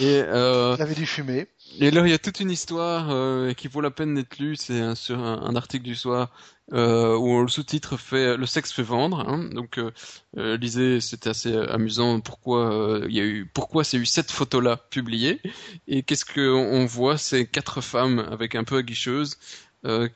Et 0.00 0.22
euh... 0.26 0.74
Il 0.76 0.82
avait 0.82 0.94
du 0.94 1.06
fumer. 1.06 1.46
Et 1.78 1.90
là, 1.90 2.02
il 2.04 2.10
y 2.10 2.12
a 2.12 2.18
toute 2.18 2.40
une 2.40 2.50
histoire 2.50 3.10
euh, 3.10 3.52
qui 3.52 3.68
vaut 3.68 3.80
la 3.80 3.90
peine 3.90 4.14
d'être 4.14 4.38
lue. 4.38 4.56
C'est 4.56 4.94
sur 4.96 5.20
un, 5.20 5.54
article 5.54 5.84
du 5.84 5.94
soir 5.94 6.30
euh, 6.72 7.16
où 7.16 7.40
le 7.40 7.48
sous-titre 7.48 7.96
fait 7.96 8.36
"Le 8.36 8.46
sexe 8.46 8.72
fait 8.72 8.82
vendre". 8.82 9.20
Hein. 9.28 9.48
Donc, 9.52 9.78
euh, 9.78 9.92
euh 10.36 10.56
lisez, 10.56 11.00
c'était 11.00 11.30
assez 11.30 11.56
amusant. 11.56 12.20
Pourquoi 12.20 13.00
il 13.08 13.14
y 13.14 13.20
a 13.20 13.24
eu, 13.24 13.46
pourquoi 13.46 13.84
c'est 13.84 13.96
eu 13.96 14.06
cette 14.06 14.32
photo-là 14.32 14.76
publiée 14.76 15.40
Et 15.86 16.02
qu'est-ce 16.02 16.24
qu'on 16.24 16.84
voit 16.84 17.16
C'est 17.16 17.46
quatre 17.46 17.80
femmes 17.80 18.18
avec 18.18 18.54
un 18.56 18.64
peu 18.64 18.78
aguicheuse 18.78 19.38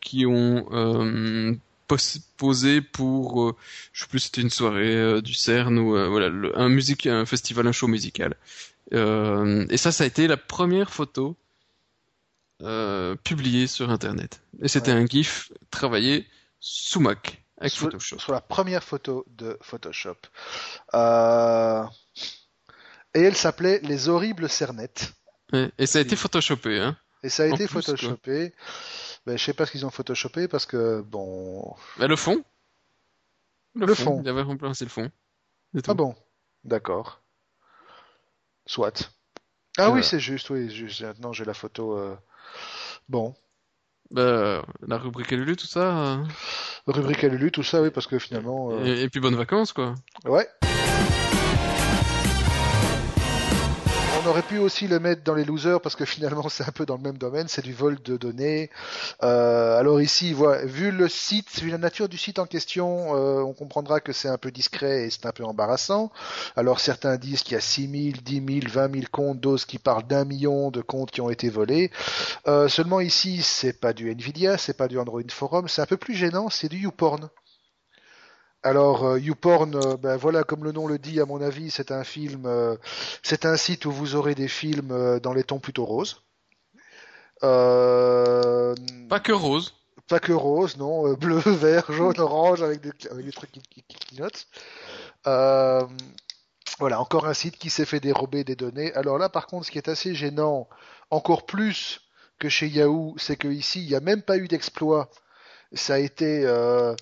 qui 0.01 0.27
ont 0.27 0.67
posé 2.37 2.81
pour, 2.81 3.57
je 3.93 4.01
sais 4.03 4.09
plus, 4.09 4.19
c'était 4.21 4.41
une 4.43 4.51
soirée 4.51 5.21
du 5.23 5.35
CERN 5.35 5.79
ou 5.79 5.91
voilà, 6.11 6.31
un 6.57 6.69
musique, 6.69 7.07
un 7.07 7.27
festival, 7.27 7.67
un 7.67 7.73
show 7.73 7.87
musical. 7.89 8.35
Euh, 8.95 9.67
et 9.71 9.77
ça, 9.77 9.91
ça 9.93 10.05
a 10.05 10.07
été 10.07 10.27
la 10.29 10.37
première 10.37 10.91
photo 10.93 11.37
euh, 12.63 13.15
publiée 13.17 13.67
sur 13.67 13.91
Internet. 13.91 14.41
Et 14.63 14.69
c'était 14.69 14.93
Ouais. 14.93 14.99
un 14.99 15.07
GIF 15.07 15.53
travaillé 15.71 16.27
sous 16.61 17.01
Mac 17.01 17.43
avec 17.59 17.73
Sur- 17.73 17.85
Photoshop. 17.87 18.19
Sur 18.19 18.33
la 18.33 18.41
première 18.41 18.83
photo 18.83 19.25
de 19.29 19.59
Photoshop. 19.61 20.17
Euh, 20.95 21.85
Et 23.15 23.21
elle 23.23 23.37
s'appelait 23.37 23.81
Les 23.83 24.09
horribles 24.09 24.49
cernettes. 24.49 25.13
Ouais. 25.53 25.71
Et 25.79 25.87
ça 25.87 25.99
a 25.99 26.03
été 26.03 26.17
photoshopé, 26.17 26.81
hein. 26.81 26.97
Et 27.23 27.29
ça 27.29 27.45
a 27.45 27.47
En 27.49 27.55
été 27.55 27.67
plus, 27.67 27.83
quoi. 27.83 27.95
Ben, 29.27 29.37
je 29.37 29.45
sais 29.45 29.55
pas 29.55 29.67
ce 29.67 29.73
qu'ils 29.73 29.85
ont 29.85 29.91
photoshopé 29.91 30.47
parce 30.49 30.67
que 30.67 31.01
bon. 31.03 31.75
Bah, 31.99 32.07
le 32.07 32.17
fond. 32.17 32.43
Le 33.75 33.95
fond. 33.95 34.21
Il 34.23 34.29
avait 34.29 34.43
remplacé 34.43 34.85
le 34.85 34.91
fond. 34.91 35.11
Ah 35.89 35.95
bon, 35.95 36.15
d'accord. 36.65 37.21
Soit. 38.67 39.11
Ah 39.79 39.83
Et 39.83 39.87
oui, 39.87 39.91
voilà. 39.91 40.03
c'est 40.05 40.21
juste. 40.21 40.49
Oui, 40.51 40.71
juste. 40.71 41.03
Maintenant 41.03 41.33
j'ai 41.33 41.45
la 41.45 41.55
photo. 41.55 41.99
euh, 41.99 42.17
Bon. 43.09 43.35
Bah, 44.11 44.65
la 44.87 44.99
rubrique 44.99 45.33
Lulu, 45.33 45.57
tout 45.57 45.67
ça. 45.67 46.15
euh, 46.15 46.25
Rubrique 46.87 47.25
à 47.25 47.29
Lulu, 47.29 47.51
tout 47.51 47.65
ça, 47.65 47.83
oui, 47.83 47.91
parce 47.91 48.07
que 48.07 48.19
finalement. 48.21 48.71
euh, 48.71 48.85
et, 48.85 49.03
et 49.03 49.09
puis 49.11 49.19
bonnes 49.21 49.35
vacances, 49.35 49.73
quoi. 49.73 49.97
Ouais. 50.25 50.49
On 54.27 54.31
aurait 54.31 54.43
pu 54.43 54.59
aussi 54.59 54.89
le 54.89 54.99
mettre 54.99 55.23
dans 55.23 55.37
les 55.37 55.45
losers 55.45 55.81
parce 55.81 55.95
que 55.95 56.05
finalement 56.05 56.49
c'est 56.49 56.67
un 56.67 56.73
peu 56.73 56.85
dans 56.85 56.97
le 56.97 57.01
même 57.01 57.17
domaine, 57.17 57.47
c'est 57.47 57.63
du 57.63 57.73
vol 57.73 57.97
de 58.03 58.17
données. 58.17 58.71
Euh, 59.23 59.79
alors 59.79 60.01
ici, 60.01 60.35
vu 60.65 60.91
le 60.91 61.09
site, 61.09 61.61
vu 61.61 61.71
la 61.71 61.79
nature 61.79 62.09
du 62.09 62.19
site 62.19 62.41
en 62.41 62.47
question, 62.47 63.15
euh, 63.15 63.41
on 63.43 63.53
comprendra 63.53 64.01
que 64.01 64.13
c'est 64.13 64.29
un 64.29 64.37
peu 64.37 64.51
discret 64.51 65.05
et 65.05 65.11
c'est 65.11 65.27
un 65.27 65.31
peu 65.31 65.45
embarrassant. 65.45 66.11
Alors 66.57 66.81
certains 66.81 67.17
disent 67.19 67.45
qu'il 67.45 67.53
y 67.53 67.57
a 67.57 67.61
6 67.61 68.15
000, 68.15 68.21
10 68.25 68.63
000, 68.63 68.73
20 68.73 68.93
000 68.95 69.05
comptes, 69.13 69.39
d'autres 69.39 69.65
qui 69.65 69.79
parlent 69.79 70.09
d'un 70.09 70.25
million 70.25 70.73
de 70.73 70.81
comptes 70.81 71.13
qui 71.13 71.21
ont 71.21 71.31
été 71.31 71.49
volés. 71.49 71.93
Euh, 72.49 72.67
seulement 72.67 72.99
ici, 72.99 73.43
c'est 73.43 73.79
pas 73.81 73.93
du 73.93 74.11
Nvidia, 74.11 74.59
c'est 74.59 74.77
pas 74.77 74.89
du 74.89 74.99
Android 74.99 75.23
Forum, 75.31 75.69
c'est 75.69 75.83
un 75.83 75.87
peu 75.87 75.99
plus 75.99 76.15
gênant, 76.15 76.51
c'est 76.51 76.69
du 76.69 76.79
YouPorn. 76.79 77.31
Alors, 78.67 79.05
euh, 79.05 79.19
YouPorn, 79.21 79.75
euh, 79.77 79.97
ben 79.97 80.17
voilà, 80.17 80.43
comme 80.43 80.65
le 80.65 80.73
nom 80.73 80.87
le 80.89 80.99
dit, 80.99 81.21
à 81.21 81.25
mon 81.27 81.41
avis, 81.41 81.71
c'est 81.71 81.93
un 81.93 82.03
film, 82.05 82.47
euh, 82.47 82.77
c'est 83.23 83.45
un 83.47 83.57
site 83.57 83.85
où 83.87 83.93
vous 83.93 84.17
aurez 84.17 84.35
des 84.35 84.49
films 84.49 85.21
dans 85.23 85.33
les 85.33 85.45
tons 85.45 85.61
plutôt 85.61 85.85
roses. 85.85 86.23
Euh, 87.45 88.75
Pas 89.09 89.21
que 89.21 89.33
rose. 89.33 89.75
pas 90.09 90.19
que 90.21 90.33
rose, 90.33 90.77
non, 90.79 91.13
bleu, 91.23 91.39
vert, 91.39 91.91
jaune, 91.93 92.19
orange, 92.19 92.63
avec 92.63 92.81
des, 92.81 92.91
avec 93.11 93.25
des 93.27 93.33
trucs 93.33 93.53
qui, 93.53 93.61
qui- 93.61 93.83
qui 93.83 93.99
clignotent. 93.99 94.47
Euh, 95.27 95.83
voilà, 96.79 97.01
encore 97.01 97.27
un 97.27 97.35
site 97.35 97.59
qui 97.59 97.71
s'est 97.71 97.85
fait 97.87 98.01
dérober 98.01 98.45
des 98.45 98.57
données. 98.57 98.93
Alors 98.95 99.19
là, 99.19 99.29
par 99.29 99.47
contre, 99.47 99.67
ce 99.67 99.71
qui 99.71 99.79
est 99.79 99.89
assez 99.89 100.15
gênant, 100.15 100.69
encore 101.11 101.47
plus 101.47 102.01
que 102.39 102.49
chez 102.49 102.67
Yahoo, 102.69 103.15
c'est 103.19 103.37
que 103.37 103.49
ici, 103.49 103.83
il 103.83 103.89
n'y 103.89 103.95
a 103.95 104.01
même 104.01 104.23
pas 104.23 104.37
eu 104.39 104.49
d'exploit. 104.49 105.09
Ça 105.73 105.95
a 105.95 105.99
été, 105.99 106.43
euh, 106.45 106.95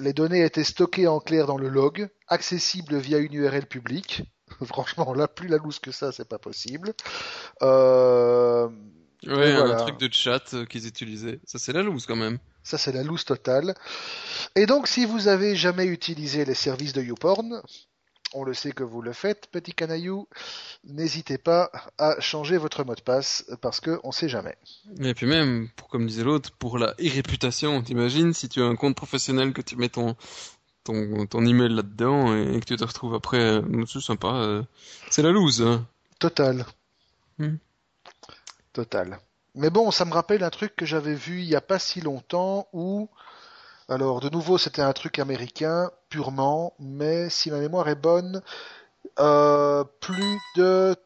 les 0.00 0.12
données 0.12 0.44
étaient 0.44 0.64
stockées 0.64 1.06
en 1.06 1.20
clair 1.20 1.46
dans 1.46 1.58
le 1.58 1.68
log, 1.68 2.08
accessibles 2.28 2.98
via 2.98 3.18
une 3.18 3.32
URL 3.34 3.66
publique. 3.66 4.22
Franchement, 4.64 5.14
là, 5.14 5.28
plus 5.28 5.48
la 5.48 5.58
loose 5.58 5.78
que 5.78 5.92
ça, 5.92 6.12
c'est 6.12 6.28
pas 6.28 6.38
possible. 6.38 6.92
Euh, 7.62 8.68
Ouais, 9.26 9.52
voilà. 9.56 9.74
un 9.74 9.84
truc 9.84 9.98
de 9.98 10.08
chat 10.12 10.54
euh, 10.54 10.64
qu'ils 10.64 10.86
utilisaient. 10.86 11.40
Ça, 11.44 11.58
c'est 11.58 11.72
la 11.72 11.82
loose, 11.82 12.06
quand 12.06 12.14
même. 12.14 12.38
Ça, 12.62 12.78
c'est 12.78 12.92
la 12.92 13.02
loose 13.02 13.24
totale. 13.24 13.74
Et 14.54 14.66
donc, 14.66 14.86
si 14.86 15.04
vous 15.06 15.26
avez 15.26 15.56
jamais 15.56 15.86
utilisé 15.86 16.44
les 16.44 16.54
services 16.54 16.92
de 16.92 17.02
YouPorn, 17.02 17.60
on 18.34 18.44
le 18.44 18.54
sait 18.54 18.72
que 18.72 18.82
vous 18.82 19.00
le 19.02 19.12
faites, 19.12 19.48
petit 19.50 19.72
canaillou, 19.72 20.28
n'hésitez 20.84 21.38
pas 21.38 21.70
à 21.98 22.20
changer 22.20 22.58
votre 22.58 22.84
mot 22.84 22.94
de 22.94 23.00
passe 23.00 23.44
parce 23.60 23.80
que 23.80 23.98
on 24.04 24.12
sait 24.12 24.28
jamais. 24.28 24.56
Et 25.00 25.14
puis 25.14 25.26
même, 25.26 25.68
pour, 25.76 25.88
comme 25.88 26.06
disait 26.06 26.24
l'autre, 26.24 26.50
pour 26.58 26.78
la 26.78 26.88
e-réputation, 27.00 27.82
t'imagines 27.82 28.34
si 28.34 28.48
tu 28.48 28.60
as 28.62 28.66
un 28.66 28.76
compte 28.76 28.96
professionnel 28.96 29.52
que 29.52 29.62
tu 29.62 29.76
mets 29.76 29.88
ton, 29.88 30.16
ton, 30.84 31.26
ton 31.26 31.44
email 31.44 31.74
là-dedans 31.74 32.34
et 32.36 32.60
que 32.60 32.64
tu 32.64 32.76
te 32.76 32.84
retrouves 32.84 33.14
après, 33.14 33.40
euh, 33.40 33.84
c'est 33.86 34.00
sympa, 34.00 34.28
euh, 34.28 34.62
c'est 35.10 35.22
la 35.22 35.30
loose. 35.30 35.62
hein. 35.62 35.86
Total. 36.18 36.66
Hmm. 37.38 37.56
Total. 38.72 39.18
Mais 39.54 39.70
bon, 39.70 39.90
ça 39.90 40.04
me 40.04 40.12
rappelle 40.12 40.44
un 40.44 40.50
truc 40.50 40.76
que 40.76 40.86
j'avais 40.86 41.14
vu 41.14 41.40
il 41.40 41.48
y 41.48 41.56
a 41.56 41.60
pas 41.60 41.78
si 41.78 42.00
longtemps 42.00 42.68
où, 42.72 43.08
alors 43.88 44.20
de 44.20 44.28
nouveau, 44.28 44.58
c'était 44.58 44.82
un 44.82 44.92
truc 44.92 45.18
américain 45.18 45.90
purement, 46.08 46.74
mais 46.78 47.30
si 47.30 47.50
ma 47.50 47.58
mémoire 47.58 47.88
est 47.88 47.94
bonne, 47.94 48.42
euh, 49.18 49.84
plus 50.00 50.38
de 50.56 50.96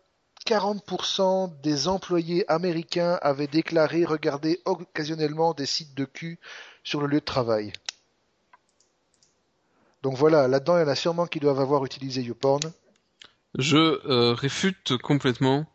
40% 0.47 1.61
des 1.63 1.89
employés 1.89 2.51
américains 2.51 3.19
avaient 3.23 3.47
déclaré 3.47 4.05
regarder 4.05 4.61
occasionnellement 4.65 5.55
des 5.55 5.67
sites 5.67 5.95
de 5.95 6.05
cul 6.05 6.39
sur 6.85 7.01
le 7.01 7.07
lieu 7.07 7.21
de 7.21 7.25
travail. 7.25 7.73
Donc 10.03 10.17
voilà, 10.17 10.49
là-dedans, 10.49 10.77
il 10.79 10.81
y 10.81 10.85
en 10.85 10.89
a 10.89 10.97
sûrement 10.97 11.27
qui 11.27 11.39
doivent 11.39 11.61
avoir 11.61 11.85
utilisé 11.85 12.23
YouPorn. 12.23 12.61
Je 13.57 13.77
euh, 13.77 14.35
réfute 14.35 14.97
complètement. 14.97 15.67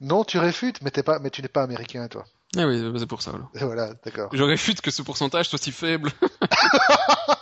Non, 0.00 0.24
tu 0.24 0.38
réfutes, 0.38 0.82
mais, 0.82 0.90
t'es 0.90 1.02
pas, 1.02 1.18
mais 1.18 1.30
tu 1.30 1.40
n'es 1.40 1.48
pas 1.48 1.62
américain, 1.62 2.06
toi. 2.08 2.26
Ah 2.56 2.66
oui, 2.66 2.92
c'est 2.98 3.06
pour 3.06 3.22
ça 3.22 3.32
alors. 3.32 3.50
Voilà, 3.54 3.94
d'accord. 4.04 4.30
Je 4.32 4.42
réfute 4.42 4.80
que 4.80 4.90
ce 4.90 5.02
pourcentage 5.02 5.48
soit 5.48 5.58
si 5.58 5.72
faible. 5.72 6.12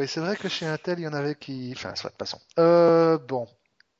Oui, 0.00 0.08
c'est 0.08 0.20
vrai 0.20 0.34
que 0.36 0.48
chez 0.48 0.64
Intel, 0.66 0.98
il 0.98 1.02
y 1.02 1.08
en 1.08 1.12
avait 1.12 1.34
qui... 1.34 1.74
Enfin, 1.76 1.94
soit, 1.94 2.10
passons. 2.16 2.40
Euh, 2.58 3.18
bon. 3.18 3.46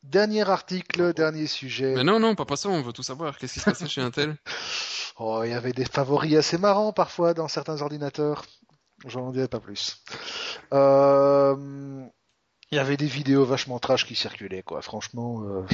Dernier 0.02 0.48
article, 0.48 1.12
dernier 1.12 1.46
sujet. 1.46 1.92
Mais 1.94 2.04
non, 2.04 2.18
non, 2.18 2.34
pas 2.34 2.56
ça, 2.56 2.70
on 2.70 2.80
veut 2.80 2.94
tout 2.94 3.02
savoir. 3.02 3.36
Qu'est-ce 3.36 3.52
qui 3.54 3.60
se 3.60 3.66
passait 3.66 3.86
chez 3.86 4.00
Intel? 4.00 4.36
Oh, 5.22 5.42
il 5.44 5.50
y 5.50 5.52
avait 5.52 5.74
des 5.74 5.84
favoris 5.84 6.34
assez 6.34 6.56
marrants 6.56 6.94
parfois 6.94 7.34
dans 7.34 7.46
certains 7.46 7.82
ordinateurs. 7.82 8.46
J'en 9.06 9.30
dirai 9.32 9.48
pas 9.48 9.60
plus. 9.60 10.02
Euh, 10.72 11.54
Il 12.70 12.76
y 12.76 12.78
avait 12.78 12.96
des 12.96 13.04
vidéos 13.06 13.44
vachement 13.44 13.78
trash 13.78 14.06
qui 14.06 14.14
circulaient, 14.14 14.62
quoi. 14.62 14.80
Franchement. 14.80 15.42
euh, 15.42 15.66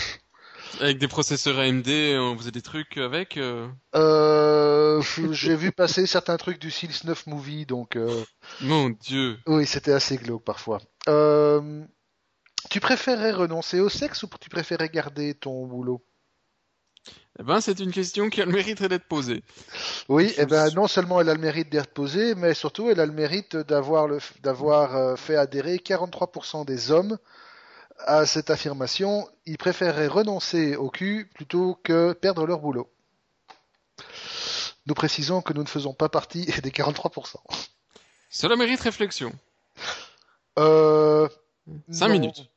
Avec 0.80 0.98
des 0.98 1.08
processeurs 1.08 1.58
AMD, 1.58 1.88
on 2.18 2.36
faisait 2.36 2.50
des 2.50 2.62
trucs 2.62 2.96
avec. 2.98 3.36
euh, 3.36 3.68
Euh, 3.94 5.00
J'ai 5.32 5.56
vu 5.56 5.72
passer 5.72 6.06
certains 6.06 6.36
trucs 6.36 6.58
du 6.60 6.70
Seals 6.70 7.04
9 7.04 7.26
Movie, 7.26 7.66
donc 7.66 7.96
euh, 7.96 8.24
Mon 8.60 8.90
Dieu. 8.90 9.38
oui, 9.46 9.66
c'était 9.66 9.92
assez 9.92 10.16
glauque 10.16 10.44
parfois. 10.44 10.80
Tu 12.68 12.80
préférais 12.80 13.32
renoncer 13.32 13.80
au 13.80 13.88
sexe 13.88 14.22
ou 14.24 14.28
tu 14.40 14.48
préférais 14.50 14.88
garder 14.88 15.34
ton 15.34 15.66
boulot? 15.66 16.04
Eh 17.38 17.42
ben, 17.44 17.60
c'est 17.60 17.78
une 17.80 17.92
question 17.92 18.28
qui 18.30 18.40
a 18.42 18.46
le 18.46 18.52
mérite 18.52 18.82
d'être 18.82 19.06
posée. 19.06 19.44
Oui, 20.08 20.34
eh 20.38 20.46
ben 20.46 20.70
non 20.74 20.88
seulement 20.88 21.20
elle 21.20 21.28
a 21.28 21.34
le 21.34 21.40
mérite 21.40 21.70
d'être 21.70 21.92
posée, 21.92 22.34
mais 22.34 22.54
surtout 22.54 22.90
elle 22.90 22.98
a 22.98 23.06
le 23.06 23.12
mérite 23.12 23.56
d'avoir 23.56 24.08
le 24.08 24.18
d'avoir 24.42 25.16
fait 25.18 25.36
adhérer 25.36 25.76
43% 25.78 26.64
des 26.64 26.90
hommes 26.90 27.18
à 28.00 28.26
cette 28.26 28.50
affirmation. 28.50 29.28
Ils 29.46 29.58
préféreraient 29.58 30.06
renoncer 30.06 30.76
au 30.76 30.90
cul 30.90 31.30
plutôt 31.34 31.78
que 31.82 32.12
perdre 32.12 32.46
leur 32.46 32.60
boulot. 32.60 32.90
Nous 34.86 34.94
précisons 34.94 35.42
que 35.42 35.52
nous 35.52 35.62
ne 35.62 35.68
faisons 35.68 35.94
pas 35.94 36.08
partie 36.08 36.44
des 36.62 36.70
43%. 36.70 37.36
Cela 38.30 38.56
mérite 38.56 38.80
réflexion. 38.80 39.32
Euh, 40.58 41.28
5 41.90 42.08
non. 42.08 42.12
minutes. 42.12 42.50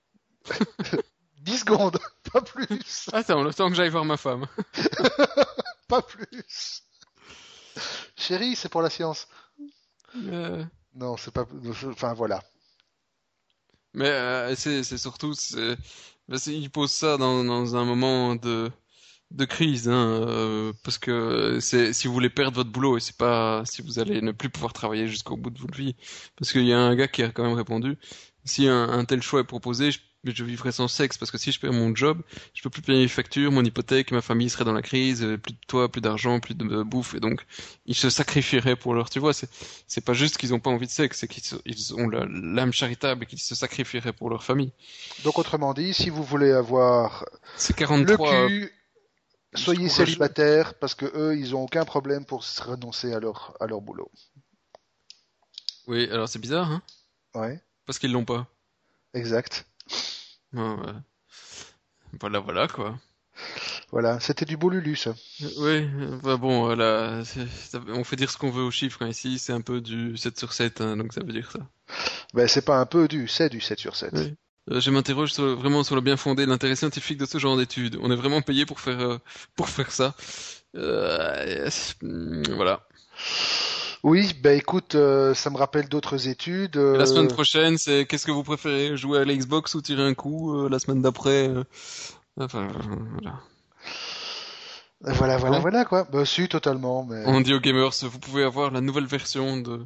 10 1.42 1.60
secondes, 1.60 1.98
pas 2.34 2.42
plus, 2.42 3.10
Attends, 3.14 3.42
le 3.44 3.54
temps 3.54 3.70
que 3.70 3.76
j'aille 3.76 3.90
voir 3.90 4.06
ma 4.06 4.18
femme. 4.18 4.46
pas 5.88 6.02
plus. 6.02 6.84
Chérie, 8.18 8.56
c'est 8.56 8.70
pour 8.70 8.82
la 8.82 8.90
science. 8.90 9.28
Euh, 10.16 10.64
Non, 10.96 11.16
c'est 11.18 11.32
pas. 11.32 11.46
Enfin 11.88 12.14
voilà. 12.14 12.44
Mais 13.94 14.08
euh, 14.08 14.56
c'est 14.56 14.84
surtout, 14.98 15.34
c'est, 15.34 15.76
parce 16.30 16.44
qu'il 16.44 16.70
pose 16.70 16.92
ça 16.92 17.18
dans, 17.18 17.44
dans 17.44 17.76
un 17.76 17.86
moment 17.86 18.36
de, 18.36 18.72
crise, 19.48 19.90
hein, 19.90 20.24
euh, 20.28 20.74
parce 20.84 20.98
que 20.98 21.60
c'est 21.60 21.94
si 21.94 22.08
vous 22.08 22.14
voulez 22.14 22.30
perdre 22.30 22.56
votre 22.58 22.72
boulot 22.72 22.98
et 22.98 23.00
c'est 23.00 23.18
pas 23.18 23.64
si 23.66 23.82
vous 23.82 24.00
allez 24.00 24.22
ne 24.22 24.32
plus 24.32 24.50
pouvoir 24.50 24.74
travailler 24.74 25.08
jusqu'au 25.08 25.38
bout 25.38 25.50
de 25.50 25.60
votre 25.60 25.76
vie, 25.78 25.96
parce 26.38 26.52
qu'il 26.52 26.66
y 26.66 26.74
a 26.74 26.80
un 26.80 26.96
gars 26.96 27.08
qui 27.08 27.24
a 27.24 27.30
quand 27.32 27.44
même 27.44 27.54
répondu, 27.54 27.98
si 28.46 28.68
un, 28.68 29.06
tel 29.06 29.22
choix 29.22 29.42
est 29.42 29.44
proposé, 29.44 29.92
je 30.26 30.44
vivrai 30.44 30.72
sans 30.72 30.88
sexe, 30.88 31.18
parce 31.18 31.32
que 31.32 31.38
si 31.38 31.52
je 31.52 31.60
perds 31.60 31.72
mon 31.74 31.96
job, 31.96 32.22
je 32.54 32.62
peux 32.62 32.70
plus 32.70 32.82
payer 32.82 33.02
les 33.04 33.08
factures, 33.08 33.52
mon 33.52 33.64
hypothèque, 33.64 34.12
ma 34.12 34.22
famille 34.22 34.50
serait 34.50 34.66
dans 34.66 34.74
la 34.74 34.82
crise, 34.82 35.24
euh, 35.24 35.38
plus 35.38 35.54
de 35.54 35.58
toit, 35.68 35.90
plus 35.90 36.02
d'argent, 36.02 36.40
plus 36.42 36.56
de 36.56 36.66
euh, 36.66 36.84
bouffe, 36.84 37.14
et 37.16 37.20
donc 37.20 37.46
ils 37.86 37.96
se 37.96 38.10
sacrifieraient 38.10 38.76
pour 38.76 38.94
leur, 38.94 39.10
tu 39.10 39.20
vois, 39.20 39.34
c'est 39.34 39.50
c'est 39.88 40.02
pas 40.04 40.14
juste 40.14 40.38
qu'ils 40.38 40.54
ont 40.54 40.60
pas 40.60 40.70
envie 40.70 40.88
de 40.88 40.92
sexe, 40.92 41.20
c'est 41.20 41.28
qu'ils 41.28 41.44
ils 41.66 41.94
ont 41.96 42.10
l'âme 42.10 42.74
charitable 42.74 43.24
et 43.24 43.28
qu'ils 43.28 43.40
se 43.40 43.56
sacrifieraient 43.56 44.14
pour 44.14 44.30
leur 44.30 44.44
famille. 44.44 44.72
Donc 45.24 45.40
autrement 45.40 45.74
dit, 45.74 45.94
si 45.94 46.10
vous 46.10 46.24
voulez 46.24 46.52
avoir 46.52 47.26
C'est 47.56 47.74
le 47.74 47.78
43. 47.78 48.48
cul, 48.48 48.72
soyez 49.56 49.88
je 49.88 49.94
trouve- 49.94 50.06
célibataire 50.06 50.74
parce 50.76 50.96
que 50.96 51.06
eux, 51.16 51.38
ils 51.38 51.56
ont 51.56 51.64
aucun 51.64 51.86
problème 51.86 52.26
pour 52.26 52.44
se 52.44 52.62
renoncer 52.62 53.14
à 53.14 53.20
leur 53.20 53.56
à 53.62 53.68
leur 53.68 53.82
boulot. 53.82 54.12
Oui, 55.88 56.08
alors 56.12 56.30
c'est 56.30 56.40
bizarre, 56.40 56.72
hein? 56.72 56.82
Ouais, 57.36 57.60
Parce 57.86 58.00
qu'ils 58.00 58.12
l'ont 58.12 58.26
pas. 58.26 58.48
exact. 59.14 59.66
Voilà, 60.54 62.40
voilà, 62.40 62.68
quoi. 62.68 62.98
Voilà, 63.92 64.20
c'était 64.20 64.46
du 64.46 64.58
beau 64.58 64.70
Lulu, 64.70 64.96
ça. 64.96 65.14
Oui, 65.58 65.88
bah 66.24 66.38
bon, 66.38 66.66
voilà, 66.66 67.24
on 67.88 68.04
fait 68.04 68.16
dire 68.16 68.30
ce 68.30 68.38
qu'on 68.38 68.52
veut 68.52 68.64
aux 68.64 68.72
chiffres, 68.72 69.02
hein. 69.04 69.08
ici 69.08 69.40
c'est 69.40 69.54
un 69.54 69.62
peu 69.62 69.82
du 69.82 70.18
7 70.18 70.38
sur 70.38 70.54
7, 70.54 70.82
hein, 70.82 70.98
donc 70.98 71.14
ça 71.14 71.22
veut 71.22 71.34
dire 71.34 71.52
ça. 71.52 71.60
Ben 72.34 72.48
c'est 72.48 72.64
pas 72.64 72.78
un 72.78 72.86
peu 72.86 73.08
du, 73.08 73.28
c'est 73.28 73.50
du 73.50 73.62
7 73.62 73.80
sur 73.80 73.96
7. 73.96 74.12
Oui. 74.14 74.36
Euh, 74.72 74.80
je 74.80 74.92
m'interroge 74.92 75.34
vraiment 75.40 75.84
sur 75.84 75.96
le 75.96 76.02
bien 76.02 76.18
fondé 76.18 76.46
de 76.46 76.52
l'intérêt 76.52 76.76
scientifique 76.76 77.18
de 77.18 77.26
ce 77.26 77.38
genre 77.40 77.58
d'études. 77.58 77.98
On 78.02 78.12
est 78.12 78.16
vraiment 78.16 78.42
payé 78.42 78.66
pour 78.66 78.80
faire, 78.80 79.00
euh, 79.00 79.18
pour 79.56 79.70
faire 79.70 79.92
ça. 79.92 80.14
Euh, 80.76 81.70
voilà. 82.52 82.86
Oui, 84.04 84.34
bah 84.42 84.54
écoute, 84.54 84.96
euh, 84.96 85.34
ça 85.34 85.50
me 85.50 85.58
rappelle 85.58 85.90
d'autres 85.90 86.28
études. 86.28 86.78
La 86.78 87.06
semaine 87.06 87.28
prochaine, 87.28 87.78
c'est 87.78 88.06
qu'est-ce 88.06 88.26
que 88.26 88.32
vous 88.32 88.44
préférez, 88.44 88.96
jouer 88.96 89.20
à 89.20 89.26
l'Xbox 89.26 89.76
ou 89.76 89.82
tirer 89.82 90.04
un 90.04 90.14
coup 90.14 90.68
La 90.70 90.80
semaine 90.80 91.02
d'après, 91.02 91.52
enfin 92.38 92.68
voilà. 93.12 93.40
Voilà, 95.02 95.38
voilà, 95.38 95.60
voilà 95.60 95.86
quoi. 95.86 96.06
Bah 96.12 96.26
si, 96.26 96.48
totalement. 96.50 97.06
Mais... 97.06 97.24
On 97.26 97.40
dit 97.40 97.54
aux 97.54 97.60
gamers, 97.60 97.92
vous 98.02 98.20
pouvez 98.20 98.44
avoir 98.44 98.72
la 98.72 98.82
nouvelle 98.82 99.06
version 99.06 99.58
de 99.58 99.86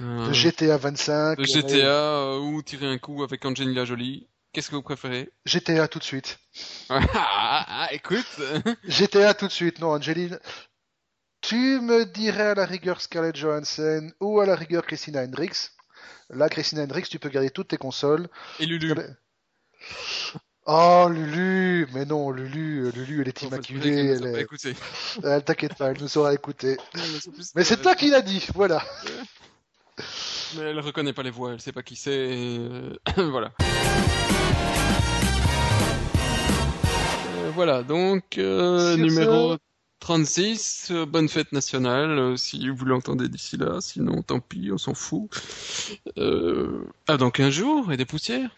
euh, 0.00 0.32
GTA 0.32 0.76
25. 0.76 1.38
De 1.38 1.44
GTA 1.44 1.76
euh, 1.76 2.38
ou 2.38 2.62
tirer 2.62 2.86
un 2.86 2.98
coup 2.98 3.22
avec 3.22 3.44
Angelina 3.44 3.84
Jolie. 3.84 4.28
Qu'est-ce 4.52 4.70
que 4.70 4.76
vous 4.76 4.82
préférez? 4.82 5.30
GTA 5.44 5.88
tout 5.88 5.98
de 5.98 6.04
suite. 6.04 6.38
Ah, 6.90 7.00
ah, 7.14 7.66
ah, 7.68 7.88
écoute. 7.92 8.26
GTA 8.84 9.34
tout 9.34 9.46
de 9.46 9.52
suite. 9.52 9.78
Non, 9.80 9.88
Angelina. 9.88 10.38
Tu 11.48 11.80
me 11.80 12.04
dirais 12.04 12.48
à 12.48 12.54
la 12.54 12.66
rigueur 12.66 13.00
Scarlett 13.00 13.34
Johansson 13.34 14.12
ou 14.20 14.38
à 14.40 14.44
la 14.44 14.54
rigueur 14.54 14.84
Christina 14.84 15.22
Hendricks. 15.22 15.70
Là, 16.28 16.50
Christina 16.50 16.82
Hendricks, 16.82 17.08
tu 17.08 17.18
peux 17.18 17.30
garder 17.30 17.48
toutes 17.48 17.68
tes 17.68 17.78
consoles. 17.78 18.28
Et 18.60 18.66
Lulu. 18.66 18.92
Oh, 20.66 21.08
Lulu 21.10 21.88
Mais 21.94 22.04
non, 22.04 22.32
Lulu, 22.32 22.90
Lulu, 22.92 23.22
elle 23.22 23.28
est 23.28 23.40
immaculée. 23.40 24.08
Elle, 24.08 24.26
est... 24.26 24.46
elle 25.24 25.42
t'inquiète 25.42 25.74
pas, 25.76 25.92
elle 25.92 26.02
nous 26.02 26.08
saura 26.08 26.34
écouter. 26.34 26.76
Mais 27.54 27.64
c'est 27.64 27.80
toi 27.80 27.94
qui 27.94 28.10
l'as 28.10 28.20
dit, 28.20 28.46
voilà. 28.54 28.84
Mais 30.54 30.64
elle 30.64 30.80
reconnaît 30.80 31.14
pas 31.14 31.22
les 31.22 31.30
voix, 31.30 31.54
elle 31.54 31.62
sait 31.62 31.72
pas 31.72 31.82
qui 31.82 31.96
c'est. 31.96 32.10
Euh, 32.10 32.94
voilà. 33.16 33.52
Euh, 37.38 37.50
voilà, 37.54 37.82
donc 37.82 38.36
euh, 38.36 38.98
numéro 38.98 39.56
36, 40.00 40.92
bonne 41.08 41.28
fête 41.28 41.52
nationale, 41.52 42.38
si 42.38 42.68
vous 42.68 42.84
l'entendez 42.84 43.28
d'ici 43.28 43.56
là, 43.56 43.80
sinon 43.80 44.22
tant 44.22 44.40
pis, 44.40 44.70
on 44.72 44.78
s'en 44.78 44.94
fout. 44.94 45.28
Ah, 47.06 47.16
dans 47.16 47.30
15 47.30 47.50
jours, 47.52 47.92
et 47.92 47.96
des 47.96 48.04
poussières 48.04 48.50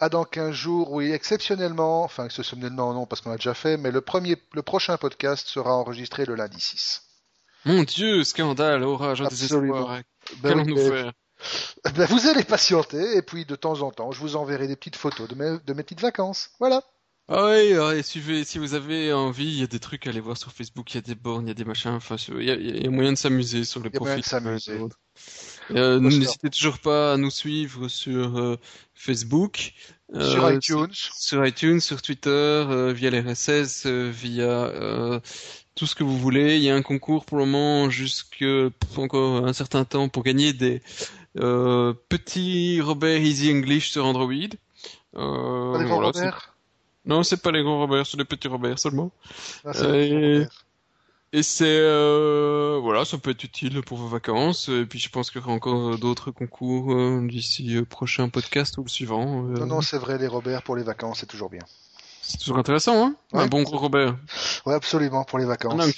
Ah, 0.00 0.08
dans 0.08 0.24
15 0.24 0.52
jours, 0.52 0.92
oui, 0.92 1.12
exceptionnellement, 1.12 2.02
enfin 2.02 2.24
exceptionnellement 2.24 2.92
non, 2.94 3.06
parce 3.06 3.20
qu'on 3.20 3.30
l'a 3.30 3.36
déjà 3.36 3.54
fait, 3.54 3.76
mais 3.76 3.90
le, 3.90 4.00
premier, 4.00 4.36
le 4.52 4.62
prochain 4.62 4.96
podcast 4.96 5.46
sera 5.46 5.74
enregistré 5.74 6.24
le 6.24 6.34
lundi 6.34 6.60
6. 6.60 7.02
Mon 7.64 7.84
Dieu, 7.84 8.24
scandale, 8.24 8.82
orage, 8.82 9.22
désespoir. 9.22 10.00
Ben 10.42 10.50
Qu'allons-nous 10.50 10.76
faire? 10.76 11.12
Ben, 11.94 12.06
Vous 12.06 12.26
allez 12.26 12.44
patienter, 12.44 13.16
et 13.16 13.22
puis 13.22 13.44
de 13.44 13.56
temps 13.56 13.82
en 13.82 13.90
temps, 13.90 14.12
je 14.12 14.20
vous 14.20 14.36
enverrai 14.36 14.66
des 14.66 14.76
petites 14.76 14.96
photos 14.96 15.28
de 15.28 15.34
mes, 15.34 15.58
de 15.64 15.72
mes 15.72 15.82
petites 15.82 16.00
vacances. 16.00 16.50
Voilà. 16.58 16.82
Ah 17.34 17.46
oui, 17.46 17.72
ah, 17.74 18.02
suivez, 18.02 18.44
si 18.44 18.58
vous 18.58 18.74
avez 18.74 19.10
envie, 19.14 19.46
il 19.46 19.60
y 19.60 19.62
a 19.62 19.66
des 19.66 19.78
trucs 19.78 20.06
à 20.06 20.10
aller 20.10 20.20
voir 20.20 20.36
sur 20.36 20.52
Facebook, 20.52 20.92
il 20.92 20.96
y 20.96 20.98
a 20.98 21.00
des 21.00 21.14
bornes, 21.14 21.46
il 21.46 21.48
y 21.48 21.52
a 21.52 21.54
des 21.54 21.64
machins, 21.64 21.92
enfin, 21.92 22.16
il 22.38 22.44
y 22.44 22.86
a, 22.86 22.90
moyen 22.90 23.12
de 23.12 23.16
s'amuser 23.16 23.64
sur 23.64 23.82
les 23.82 23.88
profils. 23.88 24.16
Il 24.16 24.18
y 24.18 24.20
de 24.20 24.26
s'amuser. 24.26 24.80
Euh, 25.70 25.98
N'hésitez 25.98 26.50
toujours 26.50 26.78
pas 26.78 27.14
à 27.14 27.16
nous 27.16 27.30
suivre 27.30 27.88
sur 27.88 28.38
euh, 28.38 28.58
Facebook, 28.92 29.72
euh, 30.14 30.30
sur 30.30 30.52
iTunes, 30.52 30.92
sur, 30.92 31.14
sur, 31.14 31.46
iTunes, 31.46 31.80
sur 31.80 32.02
Twitter, 32.02 32.28
euh, 32.28 32.92
via 32.92 33.10
l'RSS, 33.10 33.86
via 33.86 34.70
tout 35.74 35.86
ce 35.86 35.94
que 35.94 36.04
vous 36.04 36.18
voulez. 36.18 36.56
Il 36.58 36.62
y 36.62 36.68
a 36.68 36.74
un 36.74 36.82
concours 36.82 37.24
pour 37.24 37.38
le 37.38 37.46
moment 37.46 37.88
jusque 37.88 38.44
encore 38.96 39.46
un 39.46 39.54
certain 39.54 39.86
temps 39.86 40.10
pour 40.10 40.22
gagner 40.22 40.52
des 40.52 40.82
euh, 41.38 41.94
petits 42.10 42.80
Robert 42.82 43.20
Easy 43.20 43.50
English 43.50 43.90
sur 43.90 44.04
Android. 44.04 44.32
Euh, 45.14 45.86
Robert 45.88 46.51
Non, 47.04 47.22
c'est 47.22 47.42
pas 47.42 47.50
les 47.50 47.62
grands 47.62 47.78
Robert, 47.78 48.06
c'est 48.06 48.16
les 48.16 48.24
petits 48.24 48.48
Robert 48.48 48.78
seulement. 48.78 49.10
Ah, 49.64 49.72
et... 49.94 50.46
et 51.32 51.42
c'est 51.42 51.64
euh, 51.66 52.78
voilà, 52.80 53.04
ça 53.04 53.18
peut 53.18 53.30
être 53.30 53.42
utile 53.42 53.82
pour 53.82 53.98
vos 53.98 54.08
vacances. 54.08 54.68
Et 54.68 54.86
puis 54.86 54.98
je 54.98 55.08
pense 55.08 55.30
qu'il 55.30 55.40
y 55.40 55.44
aura 55.44 55.52
encore 55.52 55.98
d'autres 55.98 56.30
concours 56.30 56.92
euh, 56.92 57.26
d'ici 57.28 57.76
euh, 57.76 57.84
prochain 57.84 58.28
podcast 58.28 58.78
ou 58.78 58.84
le 58.84 58.88
suivant. 58.88 59.42
Non, 59.42 59.66
non, 59.66 59.80
c'est 59.80 59.98
vrai, 59.98 60.18
les 60.18 60.28
Robert 60.28 60.62
pour 60.62 60.76
les 60.76 60.84
vacances, 60.84 61.20
c'est 61.20 61.26
toujours 61.26 61.50
bien. 61.50 61.64
C'est 62.22 62.38
toujours 62.38 62.58
intéressant, 62.58 63.04
hein 63.04 63.16
Un 63.32 63.48
bon 63.48 63.62
gros 63.62 63.78
Robert. 63.78 64.16
Ouais, 64.64 64.74
absolument, 64.74 65.24
pour 65.24 65.38
les 65.38 65.44
vacances. 65.44 65.74
En 65.74 65.88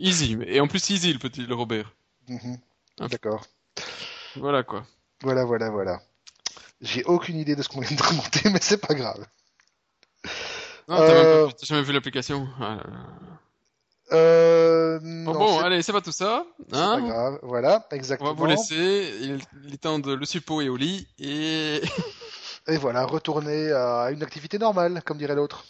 Easy. 0.00 0.38
Et 0.46 0.60
en 0.60 0.68
plus 0.68 0.90
easy, 0.90 1.12
le 1.12 1.18
petit 1.18 1.44
le 1.44 1.54
Robert. 1.54 1.92
Mhm. 2.28 2.58
Ah. 3.00 3.08
D'accord. 3.08 3.44
Voilà, 4.36 4.62
quoi. 4.62 4.84
Voilà, 5.22 5.44
voilà, 5.44 5.70
voilà. 5.70 6.00
J'ai 6.80 7.02
aucune 7.04 7.36
idée 7.36 7.56
de 7.56 7.62
ce 7.62 7.68
qu'on 7.68 7.80
vient 7.80 7.96
de 7.96 8.02
remonter, 8.02 8.48
mais 8.52 8.60
c'est 8.62 8.78
pas 8.78 8.94
grave. 8.94 9.26
Non, 10.88 10.96
t'as 10.96 11.02
euh... 11.02 11.50
jamais 11.62 11.82
vu 11.82 11.92
l'application. 11.92 12.48
Ah 12.60 12.78
euh... 14.12 14.98
Bon, 15.02 15.32
bon 15.32 15.58
allez, 15.58 15.82
c'est 15.82 15.92
pas 15.92 16.00
tout 16.00 16.12
ça. 16.12 16.46
Hein 16.46 16.66
c'est 16.72 16.80
pas 16.80 17.00
grave, 17.00 17.38
voilà, 17.42 17.86
exactement. 17.90 18.30
On 18.30 18.34
va 18.34 18.38
vous 18.38 18.46
laisser. 18.46 19.12
Il 19.20 19.74
est 19.74 19.76
temps 19.76 19.98
de 19.98 20.14
le 20.14 20.24
suppos 20.24 20.62
et 20.62 20.68
au 20.68 20.76
lit. 20.76 21.06
Et... 21.18 21.82
Et 22.68 22.76
voilà, 22.76 23.04
retourner 23.06 23.72
à 23.72 24.10
une 24.10 24.22
activité 24.22 24.58
normale, 24.58 25.02
comme 25.04 25.16
dirait 25.16 25.34
l'autre. 25.34 25.64